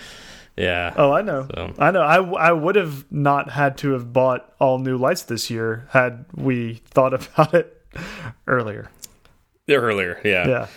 Yeah. 0.57 0.95
Oh, 0.97 1.11
I 1.11 1.21
know. 1.21 1.47
So- 1.53 1.73
I 1.77 1.91
know. 1.91 2.01
I 2.01 2.47
I 2.47 2.51
would 2.53 2.75
have 2.75 3.05
not 3.11 3.51
had 3.51 3.77
to 3.79 3.91
have 3.91 4.11
bought 4.11 4.51
all 4.59 4.79
new 4.79 4.97
lights 4.97 5.21
this 5.21 5.51
year 5.51 5.85
had 5.91 6.25
we 6.33 6.81
thought 6.85 7.13
about 7.13 7.53
it 7.53 7.77
earlier. 8.47 8.89
Earlier, 9.73 10.19
yeah. 10.23 10.47
Yeah. 10.47 10.67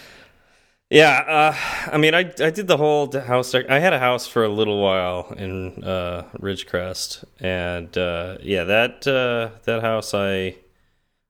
Yeah, 0.90 1.24
uh, 1.26 1.90
I 1.92 1.96
mean, 1.96 2.14
I 2.14 2.20
I 2.20 2.50
did 2.50 2.68
the 2.68 2.76
whole 2.76 3.10
house. 3.10 3.54
I 3.54 3.78
had 3.78 3.92
a 3.92 3.98
house 3.98 4.26
for 4.26 4.44
a 4.44 4.48
little 4.48 4.80
while 4.80 5.32
in 5.36 5.82
uh, 5.82 6.24
Ridgecrest, 6.38 7.24
and 7.40 7.96
uh, 7.98 8.36
yeah, 8.42 8.64
that 8.64 9.06
uh, 9.06 9.58
that 9.64 9.80
house, 9.80 10.14
I 10.14 10.56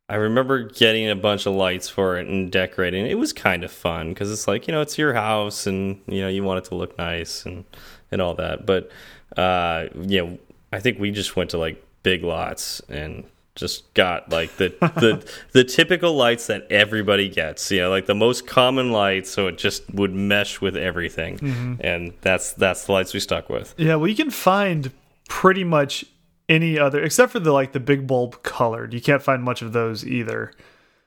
I 0.09 0.17
remember 0.17 0.65
getting 0.65 1.09
a 1.09 1.17
bunch 1.17 1.47
of 1.47 1.55
lights 1.55 1.89
for 1.89 2.19
it 2.19 2.27
and 2.27 2.53
decorating. 2.53 3.07
It 3.07 3.15
was 3.15 3.33
kind 3.33 3.65
of 3.65 3.71
fun 3.73 4.11
because 4.11 4.31
it's 4.31 4.47
like 4.47 4.67
you 4.69 4.73
know 4.73 4.83
it's 4.83 4.99
your 4.99 5.15
house, 5.15 5.67
and 5.67 6.03
you 6.09 6.21
know 6.21 6.29
you 6.29 6.45
want 6.45 6.59
it 6.59 6.69
to 6.69 6.75
look 6.75 6.99
nice 6.99 7.47
and 7.47 7.65
and 8.11 8.21
all 8.21 8.35
that. 8.35 8.67
But 8.67 8.91
uh, 9.37 9.87
you 10.03 10.39
I 10.73 10.81
think 10.81 10.99
we 10.99 11.11
just 11.11 11.37
went 11.37 11.51
to 11.51 11.59
like 11.59 11.83
Big 12.03 12.23
Lots 12.23 12.81
and 12.89 13.25
just 13.55 13.95
got 13.95 14.31
like 14.31 14.57
the 14.57 14.71
the 14.81 15.25
the 15.53 15.63
typical 15.63 16.15
lights 16.15 16.49
that 16.49 16.67
everybody 16.71 17.29
gets 17.29 17.71
you 17.71 17.81
know 17.81 17.89
like 17.89 18.07
the 18.07 18.15
most 18.15 18.47
common 18.49 18.91
lights 18.91 19.31
so 19.31 19.47
it 19.47 19.57
just 19.57 19.89
would 19.95 20.13
mesh 20.13 20.61
with 20.61 20.77
everything 20.77 21.79
and 21.81 22.13
that's 22.21 22.53
that's 22.55 22.87
the 22.87 22.93
lights 22.93 23.15
we 23.15 23.21
stuck 23.21 23.49
with 23.49 23.75
Yeah, 23.79 23.95
well 23.95 24.09
you 24.09 24.17
can 24.17 24.31
find 24.31 24.91
pretty 25.29 25.63
much 25.65 26.05
any 26.49 26.79
other 26.79 27.03
except 27.03 27.33
for 27.33 27.39
the 27.41 27.53
like 27.53 27.73
the 27.73 27.81
big 27.81 28.07
bulb 28.07 28.43
colored. 28.43 28.93
You 28.93 29.01
can't 29.01 29.23
find 29.23 29.43
much 29.43 29.63
of 29.63 29.73
those 29.73 30.05
either. 30.07 30.53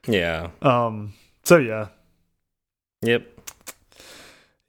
yeah 0.08 0.50
Um 0.62 1.14
so 1.44 1.58
yeah. 1.58 1.88
yep 3.02 3.28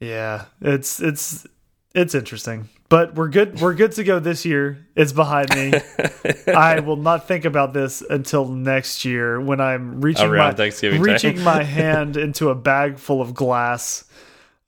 Yeah. 0.00 0.46
It's 0.60 1.00
it's 1.00 1.46
it's 1.94 2.14
interesting. 2.14 2.68
But 2.90 3.14
we're 3.14 3.28
good 3.28 3.60
we're 3.60 3.74
good 3.74 3.92
to 3.92 4.04
go 4.04 4.18
this 4.18 4.44
year. 4.46 4.86
It's 4.96 5.12
behind 5.12 5.54
me. 5.54 5.72
I 6.54 6.80
will 6.80 6.96
not 6.96 7.28
think 7.28 7.44
about 7.44 7.74
this 7.74 8.00
until 8.02 8.46
next 8.48 9.04
year 9.04 9.38
when 9.40 9.60
I'm 9.60 10.00
reaching 10.00 10.26
Around 10.30 10.58
my 10.58 10.70
reaching 10.98 11.42
my 11.44 11.62
hand 11.80 12.16
into 12.16 12.48
a 12.48 12.54
bag 12.54 12.98
full 12.98 13.20
of 13.20 13.34
glass 13.34 14.04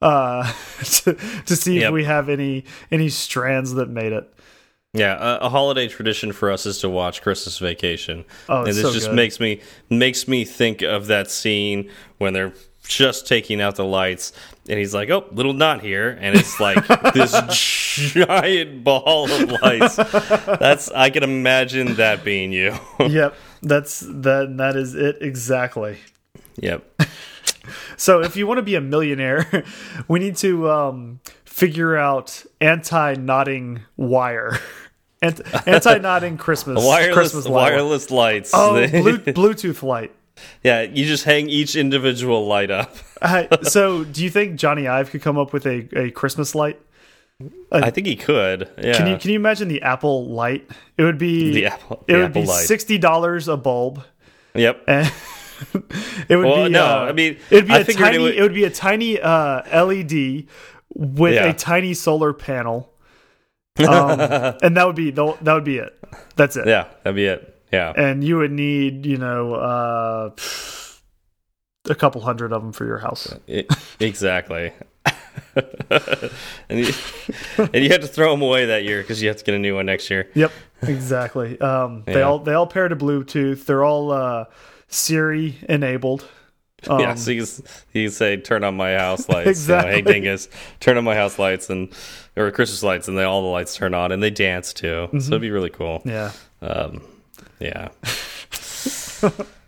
uh 0.02 0.50
to, 0.82 1.14
to 1.46 1.56
see 1.56 1.82
if 1.82 1.92
we 1.92 2.04
have 2.04 2.28
any 2.30 2.64
any 2.90 3.08
strands 3.10 3.74
that 3.74 3.88
made 3.90 4.12
it. 4.12 4.32
yeah 4.94 5.14
a, 5.36 5.46
a 5.46 5.48
holiday 5.50 5.86
tradition 5.88 6.32
for 6.32 6.50
us 6.50 6.64
is 6.64 6.78
to 6.78 6.88
watch 6.88 7.20
christmas 7.20 7.58
vacation 7.58 8.24
Oh, 8.48 8.60
and 8.60 8.68
this 8.68 8.80
so 8.80 8.92
just 8.94 9.08
good. 9.08 9.16
makes 9.16 9.38
me 9.40 9.60
makes 9.90 10.26
me 10.26 10.46
think 10.46 10.80
of 10.80 11.06
that 11.08 11.30
scene 11.30 11.90
when 12.16 12.32
they're 12.32 12.54
just 12.86 13.26
taking 13.26 13.60
out 13.60 13.76
the 13.76 13.84
lights 13.84 14.32
and 14.68 14.78
he's 14.78 14.92
like 14.92 15.10
oh 15.10 15.24
little 15.32 15.52
knot 15.52 15.80
here 15.80 16.10
and 16.20 16.36
it's 16.36 16.58
like 16.58 16.84
this 17.14 17.32
giant 18.12 18.82
ball 18.82 19.30
of 19.30 19.50
lights 19.62 19.96
that's 19.96 20.90
i 20.92 21.08
can 21.10 21.22
imagine 21.22 21.94
that 21.96 22.24
being 22.24 22.52
you 22.52 22.74
yep. 23.00 23.34
That's 23.62 24.00
that 24.00 24.54
that 24.56 24.74
is 24.76 24.94
it 24.94 25.18
exactly. 25.20 25.98
yep 26.56 26.84
So 27.96 28.20
if 28.22 28.36
you 28.36 28.46
want 28.46 28.58
to 28.58 28.62
be 28.62 28.74
a 28.74 28.80
millionaire, 28.80 29.64
we 30.08 30.18
need 30.18 30.36
to 30.38 30.70
um, 30.70 31.20
figure 31.44 31.96
out 31.96 32.44
anti-knotting 32.60 33.82
wire, 33.96 34.58
Ant 35.22 35.40
anti-knotting 35.66 36.38
Christmas 36.38 36.82
wireless 36.82 37.14
Christmas 37.14 37.46
wireless 37.46 38.10
lights 38.10 38.52
Oh, 38.54 38.72
Bluetooth 38.72 39.82
light. 39.82 40.12
Yeah 40.62 40.82
you 40.82 41.06
just 41.06 41.24
hang 41.24 41.48
each 41.48 41.76
individual 41.76 42.46
light 42.46 42.70
up 42.70 42.96
Uh, 43.22 43.44
so, 43.62 44.02
do 44.04 44.24
you 44.24 44.30
think 44.30 44.58
Jony 44.58 44.88
Ive 44.88 45.10
could 45.10 45.20
come 45.20 45.36
up 45.36 45.52
with 45.52 45.66
a, 45.66 45.86
a 45.94 46.10
Christmas 46.10 46.54
light? 46.54 46.80
i 47.72 47.88
think 47.88 48.06
he 48.06 48.16
could 48.16 48.68
yeah 48.82 48.92
Can 48.94 49.06
you 49.06 49.16
can 49.16 49.30
you 49.30 49.36
imagine 49.36 49.68
the 49.68 49.80
Apple 49.82 50.26
light? 50.28 50.68
It 50.98 51.04
would 51.04 51.16
be 51.18 51.52
The 51.54 51.66
Apple- 51.66 52.04
it 52.06 52.12
the 52.14 52.18
would 52.18 52.32
be 52.34 52.44
light. 52.44 52.64
sixty 52.66 52.98
dollars 52.98 53.48
a 53.48 53.56
bulb, 53.56 54.02
yep 54.54 54.82
and 54.88 55.10
it 56.28 56.36
would 56.36 56.46
Well, 56.46 56.64
be 56.64 56.70
no, 56.70 56.84
uh, 56.84 57.06
I 57.08 57.12
mean, 57.12 57.38
it'd 57.50 57.66
be 57.66 57.72
I 57.72 57.78
a 57.78 57.84
figured 57.84 58.08
it 58.08 58.10
tiny 58.12 58.18
would- 58.24 58.34
it 58.36 58.42
would 58.42 58.54
be 58.54 58.64
a 58.64 58.70
tiny 58.70 59.20
uh, 59.20 59.62
LED 59.84 60.46
with 60.94 61.34
Yeah. 61.34 61.46
a 61.46 61.54
tiny 61.54 61.94
solar 61.94 62.32
panel, 62.34 62.92
um, 63.78 64.20
and 64.62 64.76
that 64.76 64.86
would 64.86 64.96
be 64.96 65.10
the, 65.10 65.36
that 65.42 65.54
would 65.54 65.64
be 65.64 65.78
it. 65.78 65.98
That's 66.36 66.56
it. 66.56 66.66
yeah 66.66 66.86
that'd 67.04 67.14
be 67.16 67.26
it 67.26 67.59
yeah 67.72 67.92
And 67.96 68.22
you 68.24 68.38
would 68.38 68.52
need 68.52 69.06
you 69.06 69.16
know 69.18 69.54
uh, 69.54 70.30
a 71.88 71.94
couple 71.94 72.20
hundred 72.20 72.52
of 72.52 72.62
them 72.62 72.72
for 72.72 72.84
your 72.84 72.98
house. 72.98 73.32
I- 73.48 73.66
exactly. 73.98 74.72
and, 75.56 76.78
you, 76.78 76.92
and 77.58 77.74
you 77.84 77.88
had 77.88 78.02
to 78.02 78.06
throw 78.08 78.30
them 78.32 78.42
away 78.42 78.66
that 78.66 78.84
year 78.84 79.00
because 79.02 79.20
you 79.22 79.28
have 79.28 79.36
to 79.38 79.44
get 79.44 79.54
a 79.54 79.58
new 79.58 79.74
one 79.74 79.86
next 79.86 80.10
year. 80.10 80.28
Yep, 80.34 80.52
exactly. 80.82 81.60
Um, 81.60 82.02
They 82.06 82.22
all 82.22 82.38
they 82.38 82.52
all 82.54 82.66
pair 82.66 82.88
to 82.88 82.96
Bluetooth. 82.96 83.64
They're 83.66 83.84
all 83.84 84.12
uh, 84.12 84.44
Siri 84.88 85.56
enabled. 85.68 86.26
Um, 86.88 87.00
yeah, 87.00 87.14
so 87.14 87.30
you, 87.30 87.44
can- 87.44 87.64
you 87.92 88.04
can 88.06 88.10
say, 88.12 88.36
"Turn 88.38 88.64
on 88.64 88.76
my 88.76 88.94
house 88.94 89.28
lights." 89.28 89.48
Exactly. 89.48 89.96
You 89.96 90.02
know, 90.02 90.08
hey, 90.10 90.14
dingus, 90.20 90.48
turn 90.80 90.96
on 90.96 91.04
my 91.04 91.14
house 91.14 91.38
lights 91.38 91.68
and 91.70 91.92
or 92.36 92.50
Christmas 92.50 92.82
lights, 92.82 93.08
and 93.08 93.16
they 93.18 93.24
all 93.24 93.42
the 93.42 93.48
lights 93.48 93.74
turn 93.76 93.92
on 93.94 94.12
and 94.12 94.22
they 94.22 94.30
dance 94.30 94.72
too. 94.72 95.08
So 95.12 95.16
it'd 95.16 95.40
be 95.40 95.50
really 95.50 95.70
cool. 95.70 96.02
yeah. 96.04 96.32
Um, 96.62 97.02
yeah. 97.60 97.88